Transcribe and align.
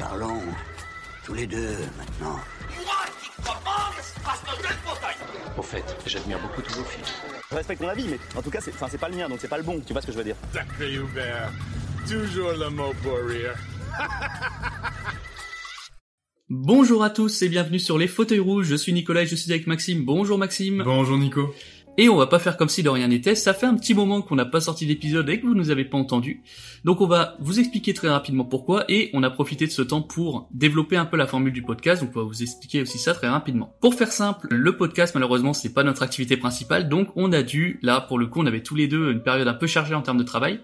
Parlons 0.00 0.40
tous 1.26 1.34
les 1.34 1.46
deux 1.46 1.76
maintenant. 1.98 2.40
Au 5.58 5.62
fait, 5.62 5.84
j'admire 6.06 6.40
beaucoup 6.40 6.62
tous 6.62 6.78
vos 6.78 6.84
films. 6.84 7.04
Je 7.50 7.54
respecte 7.54 7.82
ton 7.82 7.88
avis, 7.88 8.08
mais 8.08 8.18
en 8.34 8.40
tout 8.40 8.48
cas, 8.48 8.60
c'est, 8.62 8.72
pas 8.98 9.10
le 9.10 9.16
mien, 9.16 9.28
donc 9.28 9.40
c'est 9.42 9.48
pas 9.48 9.58
le 9.58 9.62
bon. 9.62 9.78
Tu 9.86 9.92
vois 9.92 10.00
ce 10.00 10.06
que 10.06 10.12
je 10.12 10.16
veux 10.16 10.24
dire 10.24 10.36
Sacré 10.54 10.94
Hubert. 10.94 11.52
Toujours 12.08 12.52
le 12.52 12.70
mot 12.70 12.94
pour 13.02 13.18
rire. 13.28 13.54
Bonjour 16.48 17.04
à 17.04 17.10
tous 17.10 17.42
et 17.42 17.50
bienvenue 17.50 17.78
sur 17.78 17.98
les 17.98 18.08
fauteuils 18.08 18.40
rouges. 18.40 18.68
Je 18.68 18.76
suis 18.76 18.94
Nicolas 18.94 19.22
et 19.22 19.26
je 19.26 19.36
suis 19.36 19.52
avec 19.52 19.66
Maxime. 19.66 20.04
Bonjour 20.06 20.38
Maxime. 20.38 20.82
Bonjour 20.82 21.18
Nico. 21.18 21.54
Et 22.02 22.08
on 22.08 22.16
va 22.16 22.26
pas 22.26 22.38
faire 22.38 22.56
comme 22.56 22.70
si 22.70 22.82
de 22.82 22.88
rien 22.88 23.08
n'était. 23.08 23.34
Ça 23.34 23.52
fait 23.52 23.66
un 23.66 23.74
petit 23.74 23.92
moment 23.92 24.22
qu'on 24.22 24.34
n'a 24.34 24.46
pas 24.46 24.62
sorti 24.62 24.86
d'épisode 24.86 25.28
et 25.28 25.38
que 25.38 25.46
vous 25.46 25.54
nous 25.54 25.68
avez 25.68 25.84
pas 25.84 25.98
entendu. 25.98 26.42
Donc 26.82 27.02
on 27.02 27.06
va 27.06 27.36
vous 27.40 27.60
expliquer 27.60 27.92
très 27.92 28.08
rapidement 28.08 28.46
pourquoi 28.46 28.86
et 28.88 29.10
on 29.12 29.22
a 29.22 29.28
profité 29.28 29.66
de 29.66 29.70
ce 29.70 29.82
temps 29.82 30.00
pour 30.00 30.48
développer 30.50 30.96
un 30.96 31.04
peu 31.04 31.18
la 31.18 31.26
formule 31.26 31.52
du 31.52 31.60
podcast. 31.60 32.02
Donc 32.02 32.12
on 32.16 32.20
va 32.20 32.24
vous 32.24 32.42
expliquer 32.42 32.80
aussi 32.80 32.96
ça 32.96 33.12
très 33.12 33.28
rapidement. 33.28 33.76
Pour 33.82 33.94
faire 33.94 34.12
simple, 34.12 34.46
le 34.50 34.74
podcast 34.78 35.14
malheureusement 35.14 35.52
c'est 35.52 35.74
pas 35.74 35.84
notre 35.84 36.02
activité 36.02 36.38
principale. 36.38 36.88
Donc 36.88 37.08
on 37.16 37.34
a 37.34 37.42
dû, 37.42 37.78
là 37.82 38.00
pour 38.00 38.18
le 38.18 38.28
coup 38.28 38.40
on 38.40 38.46
avait 38.46 38.62
tous 38.62 38.76
les 38.76 38.88
deux 38.88 39.12
une 39.12 39.22
période 39.22 39.46
un 39.46 39.52
peu 39.52 39.66
chargée 39.66 39.94
en 39.94 40.00
termes 40.00 40.16
de 40.16 40.22
travail 40.22 40.60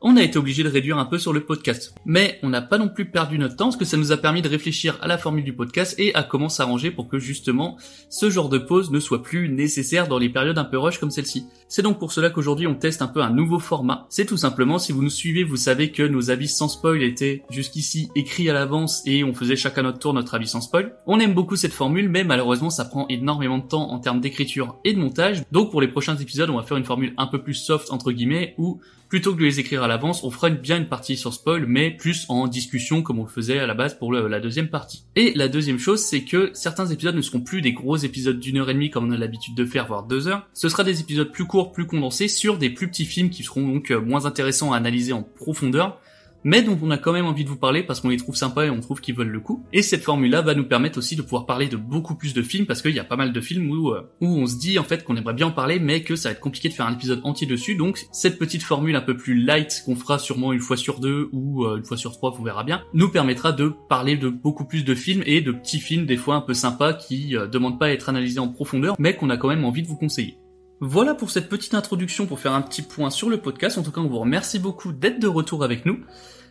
on 0.00 0.16
a 0.16 0.22
été 0.22 0.38
obligé 0.38 0.62
de 0.62 0.68
réduire 0.68 0.98
un 0.98 1.04
peu 1.04 1.18
sur 1.18 1.32
le 1.32 1.44
podcast. 1.44 1.92
Mais 2.04 2.38
on 2.44 2.50
n'a 2.50 2.62
pas 2.62 2.78
non 2.78 2.88
plus 2.88 3.10
perdu 3.10 3.36
notre 3.36 3.56
temps, 3.56 3.66
parce 3.66 3.76
que 3.76 3.84
ça 3.84 3.96
nous 3.96 4.12
a 4.12 4.16
permis 4.16 4.42
de 4.42 4.48
réfléchir 4.48 4.96
à 5.02 5.08
la 5.08 5.18
formule 5.18 5.42
du 5.42 5.52
podcast 5.52 5.96
et 5.98 6.14
à 6.14 6.22
comment 6.22 6.48
s'arranger 6.48 6.92
pour 6.92 7.08
que 7.08 7.18
justement 7.18 7.76
ce 8.08 8.30
genre 8.30 8.48
de 8.48 8.58
pause 8.58 8.92
ne 8.92 9.00
soit 9.00 9.22
plus 9.24 9.48
nécessaire 9.48 10.06
dans 10.06 10.18
les 10.18 10.28
périodes 10.28 10.58
un 10.58 10.64
peu 10.64 10.78
rush 10.78 10.98
comme 10.98 11.10
celle-ci. 11.10 11.46
C'est 11.66 11.82
donc 11.82 11.98
pour 11.98 12.12
cela 12.12 12.30
qu'aujourd'hui 12.30 12.68
on 12.68 12.76
teste 12.76 13.02
un 13.02 13.08
peu 13.08 13.22
un 13.22 13.30
nouveau 13.30 13.58
format. 13.58 14.06
C'est 14.08 14.24
tout 14.24 14.36
simplement, 14.36 14.78
si 14.78 14.92
vous 14.92 15.02
nous 15.02 15.10
suivez, 15.10 15.42
vous 15.42 15.56
savez 15.56 15.90
que 15.90 16.04
nos 16.04 16.30
avis 16.30 16.48
sans 16.48 16.68
spoil 16.68 17.02
étaient 17.02 17.42
jusqu'ici 17.50 18.08
écrits 18.14 18.48
à 18.48 18.52
l'avance 18.52 19.02
et 19.04 19.24
on 19.24 19.34
faisait 19.34 19.56
chacun 19.56 19.82
notre 19.82 19.98
tour 19.98 20.14
notre 20.14 20.34
avis 20.34 20.46
sans 20.46 20.60
spoil. 20.60 20.94
On 21.06 21.18
aime 21.18 21.34
beaucoup 21.34 21.56
cette 21.56 21.72
formule, 21.72 22.08
mais 22.08 22.22
malheureusement 22.22 22.70
ça 22.70 22.84
prend 22.84 23.06
énormément 23.08 23.58
de 23.58 23.66
temps 23.66 23.90
en 23.90 23.98
termes 23.98 24.20
d'écriture 24.20 24.76
et 24.84 24.92
de 24.92 24.98
montage. 24.98 25.42
Donc 25.50 25.72
pour 25.72 25.80
les 25.80 25.88
prochains 25.88 26.16
épisodes, 26.16 26.50
on 26.50 26.56
va 26.56 26.62
faire 26.62 26.76
une 26.76 26.84
formule 26.84 27.14
un 27.16 27.26
peu 27.26 27.42
plus 27.42 27.54
soft 27.54 27.90
entre 27.90 28.12
guillemets 28.12 28.54
où 28.58 28.80
plutôt 29.08 29.32
que 29.32 29.38
de 29.38 29.44
les 29.44 29.60
écrire 29.60 29.82
à 29.82 29.88
l'avance, 29.88 30.22
on 30.24 30.30
fera 30.30 30.50
bien 30.50 30.78
une 30.78 30.88
partie 30.88 31.16
sur 31.16 31.32
spoil, 31.32 31.66
mais 31.66 31.90
plus 31.90 32.26
en 32.28 32.46
discussion 32.46 33.02
comme 33.02 33.18
on 33.18 33.24
le 33.24 33.28
faisait 33.28 33.58
à 33.58 33.66
la 33.66 33.74
base 33.74 33.98
pour 33.98 34.12
la 34.12 34.40
deuxième 34.40 34.68
partie. 34.68 35.04
Et 35.16 35.32
la 35.34 35.48
deuxième 35.48 35.78
chose, 35.78 36.00
c'est 36.00 36.22
que 36.22 36.50
certains 36.52 36.86
épisodes 36.86 37.14
ne 37.14 37.22
seront 37.22 37.40
plus 37.40 37.62
des 37.62 37.72
gros 37.72 37.96
épisodes 37.96 38.38
d'une 38.38 38.58
heure 38.58 38.70
et 38.70 38.74
demie 38.74 38.90
comme 38.90 39.08
on 39.08 39.12
a 39.12 39.16
l'habitude 39.16 39.54
de 39.54 39.64
faire, 39.64 39.86
voire 39.86 40.04
deux 40.04 40.28
heures. 40.28 40.46
Ce 40.54 40.68
sera 40.68 40.84
des 40.84 41.00
épisodes 41.00 41.30
plus 41.30 41.46
courts, 41.46 41.72
plus 41.72 41.86
condensés 41.86 42.28
sur 42.28 42.58
des 42.58 42.70
plus 42.70 42.88
petits 42.88 43.04
films 43.04 43.30
qui 43.30 43.42
seront 43.42 43.66
donc 43.66 43.90
euh, 43.90 44.00
moins 44.00 44.26
intéressants 44.26 44.72
à 44.72 44.76
analyser 44.76 45.12
en 45.12 45.22
profondeur 45.22 46.00
mais 46.48 46.62
dont 46.62 46.78
on 46.82 46.90
a 46.90 46.96
quand 46.96 47.12
même 47.12 47.26
envie 47.26 47.44
de 47.44 47.48
vous 47.50 47.58
parler 47.58 47.82
parce 47.82 48.00
qu'on 48.00 48.08
les 48.08 48.16
trouve 48.16 48.34
sympas 48.34 48.64
et 48.64 48.70
on 48.70 48.80
trouve 48.80 49.02
qu'ils 49.02 49.14
veulent 49.14 49.28
le 49.28 49.40
coup. 49.40 49.62
Et 49.74 49.82
cette 49.82 50.02
formule-là 50.02 50.40
va 50.40 50.54
nous 50.54 50.64
permettre 50.64 50.96
aussi 50.96 51.14
de 51.14 51.20
pouvoir 51.20 51.44
parler 51.44 51.68
de 51.68 51.76
beaucoup 51.76 52.14
plus 52.14 52.32
de 52.32 52.40
films 52.40 52.64
parce 52.64 52.80
qu'il 52.80 52.92
y 52.92 52.98
a 52.98 53.04
pas 53.04 53.16
mal 53.16 53.34
de 53.34 53.40
films 53.42 53.70
où, 53.70 53.90
euh, 53.90 54.10
où 54.22 54.28
on 54.28 54.46
se 54.46 54.56
dit 54.56 54.78
en 54.78 54.82
fait 54.82 55.04
qu'on 55.04 55.14
aimerait 55.16 55.34
bien 55.34 55.48
en 55.48 55.50
parler 55.50 55.78
mais 55.78 56.02
que 56.02 56.16
ça 56.16 56.30
va 56.30 56.32
être 56.32 56.40
compliqué 56.40 56.70
de 56.70 56.72
faire 56.72 56.86
un 56.86 56.94
épisode 56.94 57.20
entier 57.24 57.46
dessus. 57.46 57.74
Donc 57.74 58.06
cette 58.12 58.38
petite 58.38 58.62
formule 58.62 58.96
un 58.96 59.02
peu 59.02 59.14
plus 59.14 59.34
light 59.34 59.82
qu'on 59.84 59.94
fera 59.94 60.18
sûrement 60.18 60.54
une 60.54 60.60
fois 60.60 60.78
sur 60.78 61.00
deux 61.00 61.28
ou 61.32 61.66
euh, 61.66 61.76
une 61.76 61.84
fois 61.84 61.98
sur 61.98 62.12
trois, 62.12 62.30
vous 62.30 62.42
verra 62.42 62.64
bien, 62.64 62.80
nous 62.94 63.10
permettra 63.10 63.52
de 63.52 63.70
parler 63.90 64.16
de 64.16 64.30
beaucoup 64.30 64.64
plus 64.64 64.86
de 64.86 64.94
films 64.94 65.22
et 65.26 65.42
de 65.42 65.52
petits 65.52 65.80
films 65.80 66.06
des 66.06 66.16
fois 66.16 66.36
un 66.36 66.40
peu 66.40 66.54
sympas 66.54 66.94
qui 66.94 67.36
euh, 67.36 67.46
demandent 67.46 67.78
pas 67.78 67.86
à 67.86 67.90
être 67.90 68.08
analysés 68.08 68.40
en 68.40 68.48
profondeur 68.48 68.96
mais 68.98 69.14
qu'on 69.14 69.28
a 69.28 69.36
quand 69.36 69.48
même 69.48 69.66
envie 69.66 69.82
de 69.82 69.86
vous 69.86 69.98
conseiller. 69.98 70.38
Voilà 70.80 71.14
pour 71.14 71.30
cette 71.30 71.48
petite 71.48 71.74
introduction 71.74 72.26
pour 72.26 72.38
faire 72.38 72.52
un 72.52 72.62
petit 72.62 72.82
point 72.82 73.10
sur 73.10 73.28
le 73.28 73.38
podcast. 73.38 73.78
En 73.78 73.82
tout 73.82 73.90
cas, 73.90 74.00
on 74.00 74.06
vous 74.06 74.20
remercie 74.20 74.60
beaucoup 74.60 74.92
d'être 74.92 75.18
de 75.18 75.26
retour 75.26 75.64
avec 75.64 75.84
nous. 75.84 75.98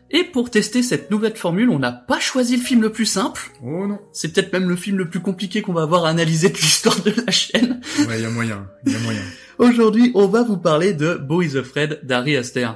Et 0.09 0.23
pour 0.23 0.49
tester 0.49 0.83
cette 0.83 1.11
nouvelle 1.11 1.35
formule, 1.35 1.69
on 1.69 1.79
n'a 1.79 1.91
pas 1.91 2.19
choisi 2.19 2.55
le 2.55 2.61
film 2.61 2.81
le 2.81 2.91
plus 2.91 3.05
simple. 3.05 3.51
Oh 3.61 3.87
non. 3.87 3.99
C'est 4.13 4.31
peut-être 4.31 4.53
même 4.53 4.69
le 4.69 4.77
film 4.77 4.97
le 4.97 5.09
plus 5.09 5.19
compliqué 5.19 5.61
qu'on 5.61 5.73
va 5.73 5.81
avoir 5.81 6.05
à 6.05 6.09
analyser 6.09 6.49
de 6.49 6.55
l'histoire 6.55 6.97
de 7.01 7.13
la 7.25 7.31
chaîne. 7.31 7.81
Ouais, 8.07 8.21
y 8.21 8.25
a 8.25 8.29
moyen, 8.29 8.69
y 8.85 8.95
a 8.95 8.99
moyen. 8.99 9.21
Aujourd'hui, 9.57 10.11
on 10.15 10.27
va 10.27 10.43
vous 10.43 10.57
parler 10.57 10.93
de 10.93 11.15
Beau 11.15 11.41
is 11.41 11.57
Afraid 11.57 11.99
d'Harry 12.03 12.37
Aster. 12.37 12.69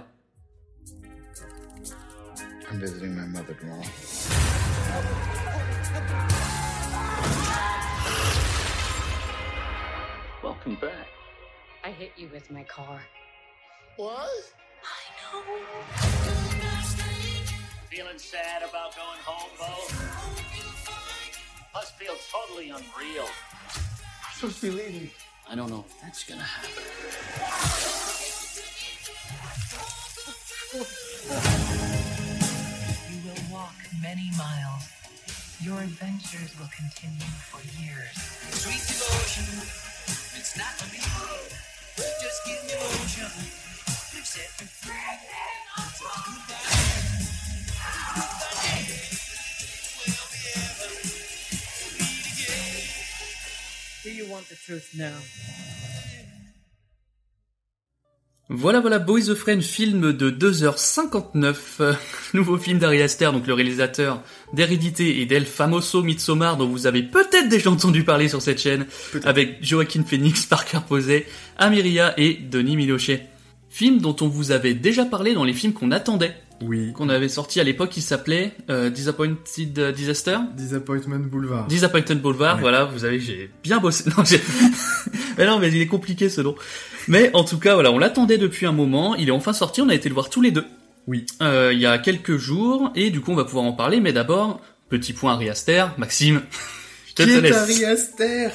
I'm 2.69 2.79
visiting 2.79 3.15
my 3.15 3.25
mother 3.27 3.55
tomorrow. 3.59 3.83
Welcome 10.43 10.75
back. 10.81 11.07
I 11.83 11.91
hit 11.91 12.11
you 12.17 12.27
with 12.33 12.51
my 12.51 12.63
car. 12.63 13.01
Feeling 17.91 18.17
sad 18.19 18.63
about 18.63 18.95
going 18.95 19.19
home, 19.25 19.51
Bo? 19.59 19.67
Must 21.73 21.93
feel 21.97 22.15
totally 22.31 22.69
unreal. 22.69 23.27
I'm 23.27 24.33
supposed 24.33 24.61
to 24.61 24.71
be 24.71 24.71
leaving. 24.71 25.11
I 25.49 25.55
don't 25.55 25.69
know 25.69 25.83
if 25.85 25.99
that's 25.99 26.23
gonna 26.23 26.41
happen. 26.41 26.71
You 33.11 33.17
will 33.27 33.43
walk 33.51 33.75
many 34.01 34.31
miles. 34.37 34.87
Your 35.59 35.81
adventures 35.81 36.55
will 36.57 36.71
continue 36.71 37.27
for 37.51 37.59
years. 37.75 38.15
Sweet 38.55 38.87
devotion, 38.87 39.67
it's 40.39 40.55
not 40.55 40.79
for 40.79 40.87
me. 40.95 41.03
Just 42.23 42.39
give 42.47 42.63
me 42.71 42.73
motion, 42.87 43.27
set 44.23 44.47
me 44.61 44.67
free. 44.79 45.30
Want 54.41 54.47
the 54.49 54.57
truth 54.65 54.93
now? 54.95 55.11
Voilà, 58.49 58.81
voilà, 58.81 58.99
Beau 58.99 59.17
is 59.17 59.29
Afraid, 59.29 59.61
film 59.61 60.11
de 60.11 60.29
2h59, 60.29 61.55
euh, 61.79 61.93
nouveau 62.33 62.57
film 62.57 62.79
d'Harry 62.79 63.01
Aster, 63.01 63.31
donc 63.31 63.47
le 63.47 63.53
réalisateur 63.53 64.21
d'Hérédité 64.51 65.21
et 65.21 65.25
d'El 65.25 65.45
Famoso 65.45 66.03
Midsommar, 66.03 66.57
dont 66.57 66.67
vous 66.67 66.85
avez 66.85 67.01
peut-être 67.01 67.47
déjà 67.47 67.71
entendu 67.71 68.03
parler 68.03 68.27
sur 68.27 68.41
cette 68.41 68.59
chaîne, 68.59 68.87
avec 69.23 69.63
Joaquin 69.63 70.03
Phoenix, 70.03 70.45
Parker 70.49 70.79
Posey, 70.87 71.25
Amiria 71.57 72.13
et 72.17 72.33
Denis 72.33 72.75
Milochet. 72.75 73.27
Film 73.69 73.99
dont 73.99 74.17
on 74.19 74.27
vous 74.27 74.51
avait 74.51 74.73
déjà 74.73 75.05
parlé 75.05 75.33
dans 75.33 75.45
les 75.45 75.53
films 75.53 75.71
qu'on 75.71 75.91
attendait, 75.91 76.35
Oui. 76.61 76.93
qu'on 76.93 77.09
avait 77.09 77.29
sorti 77.29 77.59
à 77.59 77.63
l'époque, 77.63 77.89
qui 77.89 78.01
s'appelait 78.01 78.53
euh, 78.69 78.89
Disappointed 78.89 79.91
Disaster 79.95 80.37
Disappointment 80.55 81.19
Boulevard. 81.19 81.67
Disappointed 81.67 82.21
Boulevard, 82.21 82.55
Ouais. 82.55 82.61
voilà, 82.61 82.85
vous 82.85 83.03
avez, 83.05 83.19
j'ai 83.19 83.49
bien 83.63 83.79
bossé. 83.79 84.03
Non, 84.17 84.23
j'ai- 84.23 84.41
mais 85.37 85.45
non, 85.45 85.59
mais 85.59 85.69
il 85.69 85.81
est 85.81 85.87
compliqué 85.87 86.29
ce 86.29 86.41
nom. 86.41 86.55
Mais 87.07 87.31
en 87.33 87.43
tout 87.43 87.57
cas, 87.59 87.73
voilà, 87.73 87.91
on 87.91 87.97
l'attendait 87.97 88.37
depuis 88.37 88.65
un 88.65 88.71
moment. 88.71 89.15
Il 89.15 89.27
est 89.27 89.31
enfin 89.31 89.53
sorti. 89.53 89.81
On 89.81 89.89
a 89.89 89.95
été 89.95 90.07
le 90.09 90.13
voir 90.13 90.29
tous 90.29 90.41
les 90.41 90.51
deux. 90.51 90.65
Oui. 91.07 91.25
Euh, 91.41 91.71
il 91.73 91.79
y 91.79 91.85
a 91.87 91.97
quelques 91.97 92.37
jours, 92.37 92.91
et 92.95 93.09
du 93.09 93.21
coup, 93.21 93.31
on 93.31 93.35
va 93.35 93.43
pouvoir 93.45 93.65
en 93.65 93.73
parler. 93.73 93.99
Mais 93.99 94.13
d'abord, 94.13 94.61
petit 94.89 95.13
point 95.13 95.33
Harry 95.33 95.49
Aster, 95.49 95.85
Maxime. 95.97 96.41
Je 97.07 97.13
te 97.15 97.23
Qui 97.23 97.81
est 97.81 97.85
Aster? 97.85 98.49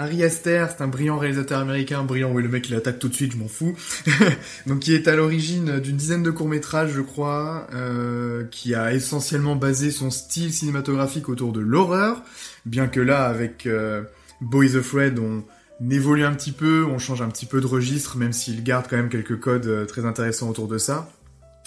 Harry 0.00 0.24
Aster, 0.24 0.66
c'est 0.70 0.82
un 0.82 0.88
brillant 0.88 1.18
réalisateur 1.18 1.58
américain, 1.58 2.02
brillant, 2.04 2.30
oui, 2.32 2.42
le 2.42 2.48
mec 2.48 2.66
il 2.70 2.74
attaque 2.74 2.98
tout 2.98 3.08
de 3.08 3.14
suite, 3.14 3.32
je 3.32 3.36
m'en 3.36 3.48
fous. 3.48 3.76
Donc 4.66 4.78
qui 4.80 4.94
est 4.94 5.06
à 5.08 5.14
l'origine 5.14 5.78
d'une 5.78 5.96
dizaine 5.96 6.22
de 6.22 6.30
courts-métrages, 6.30 6.92
je 6.94 7.02
crois, 7.02 7.66
euh, 7.74 8.44
qui 8.50 8.74
a 8.74 8.94
essentiellement 8.94 9.56
basé 9.56 9.90
son 9.90 10.10
style 10.10 10.54
cinématographique 10.54 11.28
autour 11.28 11.52
de 11.52 11.60
l'horreur, 11.60 12.22
bien 12.64 12.86
que 12.88 12.98
là, 13.00 13.26
avec 13.26 13.66
euh, 13.66 14.02
Boys 14.40 14.74
Afraid, 14.74 15.18
on 15.18 15.44
évolue 15.90 16.24
un 16.24 16.32
petit 16.32 16.52
peu, 16.52 16.86
on 16.90 16.98
change 16.98 17.20
un 17.20 17.28
petit 17.28 17.44
peu 17.46 17.60
de 17.60 17.66
registre, 17.66 18.16
même 18.16 18.32
s'il 18.32 18.64
garde 18.64 18.86
quand 18.88 18.96
même 18.96 19.10
quelques 19.10 19.38
codes 19.38 19.66
euh, 19.66 19.84
très 19.84 20.06
intéressants 20.06 20.48
autour 20.48 20.66
de 20.66 20.78
ça. 20.78 21.10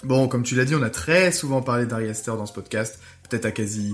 Bon, 0.02 0.26
comme 0.26 0.42
tu 0.42 0.56
l'as 0.56 0.64
dit, 0.64 0.74
on 0.74 0.82
a 0.82 0.90
très 0.90 1.30
souvent 1.30 1.62
parlé 1.62 1.86
d'Harry 1.86 2.08
Aster 2.08 2.32
dans 2.32 2.46
ce 2.46 2.52
podcast, 2.52 2.98
peut-être 3.28 3.44
à 3.46 3.52
quasi 3.52 3.92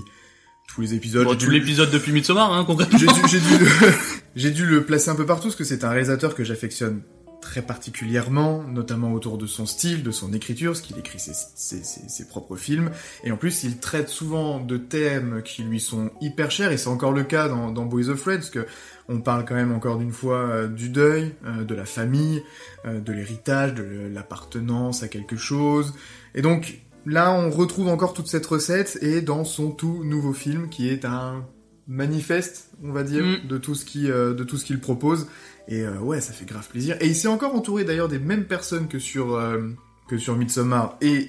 tous 0.67 0.81
les 0.81 0.93
épisodes. 0.93 1.25
Bon, 1.25 1.33
J'ai 1.33 1.37
tout 1.37 1.45
dû- 1.51 1.59
l'épisode 1.59 1.91
depuis 1.91 2.11
Midsommar, 2.11 2.51
hein, 2.51 2.63
concrètement. 2.65 2.97
j'ai 2.97 3.39
dû, 3.39 3.45
j'ai 4.35 4.51
dû 4.51 4.65
le 4.65 4.85
placer 4.85 5.09
un 5.09 5.15
peu 5.15 5.25
partout 5.25 5.47
parce 5.49 5.55
que 5.55 5.63
c'est 5.63 5.83
un 5.83 5.89
réalisateur 5.89 6.35
que 6.35 6.43
j'affectionne 6.43 7.01
très 7.41 7.63
particulièrement, 7.63 8.63
notamment 8.63 9.13
autour 9.13 9.39
de 9.39 9.47
son 9.47 9.65
style, 9.65 10.03
de 10.03 10.11
son 10.11 10.31
écriture, 10.31 10.73
parce 10.73 10.81
qu'il 10.81 10.99
écrit 10.99 11.19
ses, 11.19 11.33
ses, 11.33 11.83
ses- 11.83 12.07
ses 12.07 12.27
propres 12.27 12.55
films. 12.55 12.91
Et 13.23 13.31
en 13.31 13.35
plus, 13.35 13.63
il 13.63 13.77
traite 13.79 14.09
souvent 14.09 14.59
de 14.59 14.77
thèmes 14.77 15.41
qui 15.43 15.63
lui 15.63 15.79
sont 15.79 16.11
hyper 16.21 16.51
chers, 16.51 16.71
et 16.71 16.77
c'est 16.77 16.87
encore 16.89 17.13
le 17.13 17.23
cas 17.23 17.49
dans, 17.49 17.71
dans 17.71 17.85
Boys 17.85 18.09
of 18.09 18.23
Red, 18.23 18.37
parce 18.41 18.51
que 18.51 18.67
on 19.09 19.21
parle 19.21 19.43
quand 19.45 19.55
même 19.55 19.71
encore 19.73 19.97
d'une 19.97 20.11
fois 20.11 20.37
euh, 20.37 20.67
du 20.67 20.89
deuil, 20.89 21.33
euh, 21.45 21.63
de 21.63 21.73
la 21.73 21.85
famille, 21.85 22.43
euh, 22.85 22.99
de 22.99 23.11
l'héritage, 23.11 23.73
de 23.73 24.07
l'appartenance 24.13 25.01
à 25.01 25.07
quelque 25.07 25.35
chose. 25.35 25.95
Et 26.35 26.43
donc, 26.43 26.79
là, 27.07 27.33
on 27.33 27.49
retrouve 27.49 27.87
encore 27.87 28.13
toute 28.13 28.27
cette 28.27 28.45
recette, 28.45 28.99
et 29.01 29.21
dans 29.21 29.45
son 29.45 29.71
tout 29.71 30.03
nouveau 30.03 30.33
film, 30.33 30.69
qui 30.69 30.89
est 30.89 31.05
un 31.05 31.43
manifeste, 31.87 32.69
on 32.83 32.91
va 32.91 33.03
dire, 33.03 33.23
Mm. 33.23 33.47
de 33.47 33.57
tout 33.57 33.75
ce 33.75 33.85
qui, 33.85 34.09
euh, 34.09 34.33
de 34.33 34.43
tout 34.43 34.57
ce 34.57 34.65
qu'il 34.65 34.79
propose. 34.79 35.27
Et 35.67 35.81
euh, 35.81 35.97
ouais, 35.99 36.21
ça 36.21 36.33
fait 36.33 36.45
grave 36.45 36.67
plaisir. 36.67 36.97
Et 37.01 37.07
il 37.07 37.15
s'est 37.15 37.27
encore 37.27 37.55
entouré 37.55 37.83
d'ailleurs 37.83 38.07
des 38.07 38.19
mêmes 38.19 38.45
personnes 38.45 38.87
que 38.87 38.99
sur 38.99 39.35
euh, 39.35 39.59
que 40.07 40.17
sur 40.17 40.35
Midsommar 40.35 40.97
et 40.99 41.27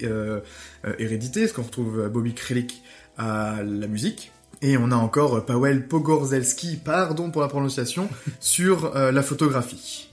Hérédité, 0.99 1.41
parce 1.41 1.53
qu'on 1.53 1.61
retrouve 1.63 2.09
Bobby 2.09 2.33
Kralik 2.33 2.81
à 3.17 3.63
la 3.63 3.87
musique. 3.87 4.31
Et 4.61 4.75
on 4.77 4.91
a 4.91 4.95
encore 4.95 5.45
Paweł 5.45 5.87
Pogorzelski, 5.87 6.77
pardon 6.83 7.31
pour 7.31 7.41
la 7.41 7.47
prononciation, 7.47 8.09
sur 8.41 8.93
la 8.93 9.23
photographie. 9.23 10.09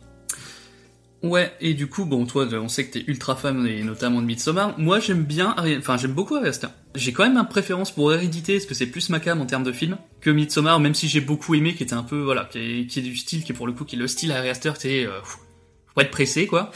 Ouais, 1.22 1.52
et 1.60 1.74
du 1.74 1.86
coup, 1.86 2.06
bon, 2.06 2.24
toi, 2.24 2.46
on 2.54 2.68
sait 2.68 2.86
que 2.86 2.94
t'es 2.98 3.04
ultra 3.06 3.36
fan, 3.36 3.66
et 3.66 3.82
notamment 3.82 4.22
de 4.22 4.26
Midsommar. 4.26 4.78
Moi, 4.78 5.00
j'aime 5.00 5.24
bien, 5.24 5.54
enfin, 5.78 5.98
j'aime 5.98 6.12
beaucoup 6.12 6.36
Ari 6.36 6.48
Aster. 6.48 6.68
J'ai 6.94 7.12
quand 7.12 7.24
même 7.24 7.36
une 7.36 7.46
préférence 7.46 7.90
pour 7.90 8.10
Hérédité, 8.12 8.54
parce 8.54 8.64
que 8.64 8.74
c'est 8.74 8.86
plus 8.86 9.10
ma 9.10 9.20
cam 9.20 9.38
en 9.38 9.44
termes 9.44 9.62
de 9.64 9.72
film, 9.72 9.98
que 10.22 10.30
Midsommar, 10.30 10.80
même 10.80 10.94
si 10.94 11.08
j'ai 11.08 11.20
beaucoup 11.20 11.54
aimé, 11.54 11.74
qui 11.74 11.82
était 11.82 11.92
un 11.92 12.02
peu, 12.04 12.20
voilà, 12.22 12.48
qui 12.50 12.58
est, 12.58 13.00
du 13.02 13.16
style, 13.16 13.44
qui 13.44 13.52
est 13.52 13.54
pour 13.54 13.66
le 13.66 13.74
coup, 13.74 13.84
qui 13.84 13.96
est 13.96 13.98
le 13.98 14.08
style 14.08 14.32
Ari 14.32 14.48
Aster, 14.48 14.72
c'est, 14.78 15.04
euh, 15.04 15.10
faut 15.22 15.38
pas 15.94 16.02
être 16.02 16.10
pressé, 16.10 16.46
quoi. 16.46 16.70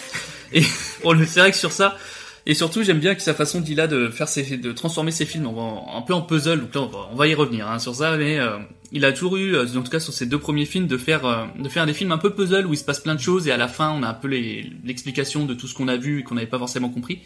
Et, 0.52 0.62
bon, 1.02 1.12
le- 1.12 1.25
c'est 1.25 1.41
vrai 1.41 1.50
que 1.50 1.56
sur 1.56 1.73
ça, 1.73 1.96
et 2.44 2.52
surtout, 2.52 2.82
j'aime 2.82 3.00
bien 3.00 3.14
que 3.14 3.23
sa 3.23 3.32
façon 3.32 3.62
d'il 3.62 3.81
a 3.81 3.87
de 3.87 4.11
faire 4.11 4.29
ses, 4.29 4.58
de 4.58 4.73
transformer 4.73 5.11
ses 5.11 5.25
films 5.25 5.46
en, 5.46 5.96
un 5.96 6.02
peu 6.02 6.12
en 6.12 6.20
puzzle. 6.20 6.61
Donc 6.61 6.75
là, 6.75 6.82
on 6.82 6.87
va, 6.88 6.99
on 7.12 7.17
va 7.17 7.26
y 7.29 7.35
revenir 7.35 7.67
hein, 7.70 7.79
sur 7.79 7.94
ça, 7.94 8.19
mais 8.19 8.38
euh, 8.38 8.58
il 8.94 9.05
a 9.05 9.12
toujours 9.12 9.37
eu, 9.37 9.55
euh, 9.55 9.67
en 9.76 9.82
tout 9.82 9.91
cas 9.91 10.00
sur 10.00 10.12
ses 10.14 10.25
deux 10.26 10.38
premiers 10.38 10.64
films, 10.64 10.87
de 10.87 10.96
faire, 10.96 11.26
euh, 11.26 11.44
de 11.58 11.69
faire 11.69 11.85
des 11.85 11.93
films 11.94 12.12
un 12.12 12.19
peu 12.19 12.31
puzzle 12.31 12.64
où 12.67 12.73
il 12.73 12.76
se 12.79 12.85
passe 12.85 13.00
plein 13.00 13.14
de 13.14 13.20
choses 13.20 13.46
et 13.49 13.50
à 13.52 13.56
la 13.56 13.69
fin, 13.69 13.91
on 13.91 14.02
a 14.02 14.08
un 14.08 14.14
peu 14.14 14.29
les- 14.29 14.73
l'explication 14.85 15.44
de 15.44 15.52
tout 15.55 15.67
ce 15.69 15.75
qu'on 15.75 15.88
a 15.88 15.96
vu 15.96 16.20
et 16.20 16.23
qu'on 16.23 16.37
n'avait 16.37 16.46
pas 16.46 16.58
forcément 16.58 16.88
compris, 16.88 17.20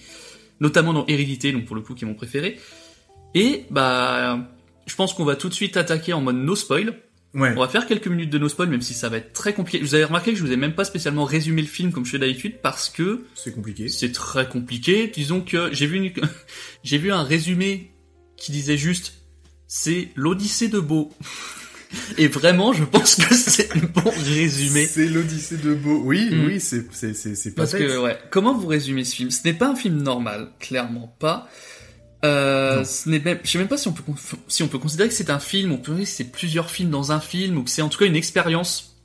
notamment 0.60 0.92
dans 0.92 1.06
Hérédité, 1.06 1.52
donc 1.52 1.64
pour 1.66 1.76
le 1.76 1.82
coup, 1.82 1.94
qui 1.94 2.04
est 2.04 2.08
mon 2.08 2.14
préféré. 2.14 2.58
Et 3.34 3.64
bah, 3.70 4.48
je 4.86 4.94
pense 4.96 5.12
qu'on 5.14 5.24
va 5.24 5.36
tout 5.36 5.48
de 5.48 5.54
suite 5.54 5.76
attaquer 5.76 6.12
en 6.14 6.20
mode 6.22 6.36
no 6.36 6.56
spoil. 6.56 6.94
Ouais. 7.34 7.52
On 7.54 7.60
va 7.60 7.68
faire 7.68 7.86
quelques 7.86 8.08
minutes 8.08 8.30
de 8.30 8.38
no 8.38 8.48
spoil, 8.48 8.70
même 8.70 8.80
si 8.80 8.94
ça 8.94 9.10
va 9.10 9.18
être 9.18 9.34
très 9.34 9.52
compliqué. 9.52 9.84
Vous 9.84 9.94
avez 9.94 10.04
remarqué 10.04 10.32
que 10.32 10.38
je 10.38 10.42
vous 10.42 10.50
ai 10.50 10.56
même 10.56 10.74
pas 10.74 10.86
spécialement 10.86 11.24
résumé 11.24 11.60
le 11.60 11.68
film 11.68 11.92
comme 11.92 12.06
je 12.06 12.12
fais 12.12 12.18
d'habitude 12.18 12.54
parce 12.62 12.88
que 12.88 13.26
C'est 13.34 13.52
compliqué. 13.54 13.88
c'est 13.88 14.12
très 14.12 14.48
compliqué. 14.48 15.08
Disons 15.14 15.42
que 15.42 15.68
j'ai 15.72 15.86
vu 15.86 15.98
une... 15.98 16.12
j'ai 16.84 16.96
vu 16.96 17.12
un 17.12 17.22
résumé 17.22 17.90
qui 18.38 18.50
disait 18.50 18.78
juste 18.78 19.12
c'est 19.66 20.08
l'Odyssée 20.16 20.68
de 20.68 20.78
Beau. 20.80 21.12
Et 22.18 22.28
vraiment, 22.28 22.72
je 22.72 22.84
pense 22.84 23.14
que 23.14 23.34
c'est 23.34 23.74
le 23.74 23.86
bon 23.86 24.10
résumé. 24.10 24.86
C'est 24.86 25.06
l'Odyssée 25.06 25.56
de 25.56 25.74
Beau. 25.74 26.02
Oui, 26.04 26.28
Mm. 26.30 26.46
oui, 26.46 26.60
c'est 26.60 26.84
c'est 26.92 27.14
c'est 27.14 27.34
c'est 27.34 27.52
pas 27.52 27.62
Parce 27.62 27.72
que 27.72 27.98
ouais, 27.98 28.18
comment 28.30 28.54
vous 28.54 28.66
résumez 28.66 29.04
ce 29.04 29.14
film? 29.14 29.30
Ce 29.30 29.40
n'est 29.44 29.54
pas 29.54 29.68
un 29.68 29.76
film 29.76 30.02
normal, 30.02 30.50
clairement 30.60 31.14
pas. 31.18 31.48
Euh, 32.24 32.84
ce 32.84 33.08
n'est 33.08 33.20
même, 33.20 33.38
je 33.44 33.50
sais 33.50 33.58
même 33.58 33.68
pas 33.68 33.76
si 33.78 33.86
on 33.88 33.92
peut 33.92 34.02
si 34.48 34.62
on 34.62 34.68
peut 34.68 34.78
considérer 34.78 35.08
que 35.08 35.14
c'est 35.14 35.30
un 35.30 35.38
film, 35.38 35.72
on 35.72 35.78
peut 35.78 35.94
dire 35.94 36.04
que 36.04 36.10
c'est 36.10 36.24
plusieurs 36.24 36.68
films 36.70 36.90
dans 36.90 37.12
un 37.12 37.20
film 37.20 37.56
ou 37.58 37.62
que 37.62 37.70
c'est 37.70 37.80
en 37.82 37.88
tout 37.88 37.98
cas 37.98 38.06
une 38.06 38.16
expérience 38.16 38.96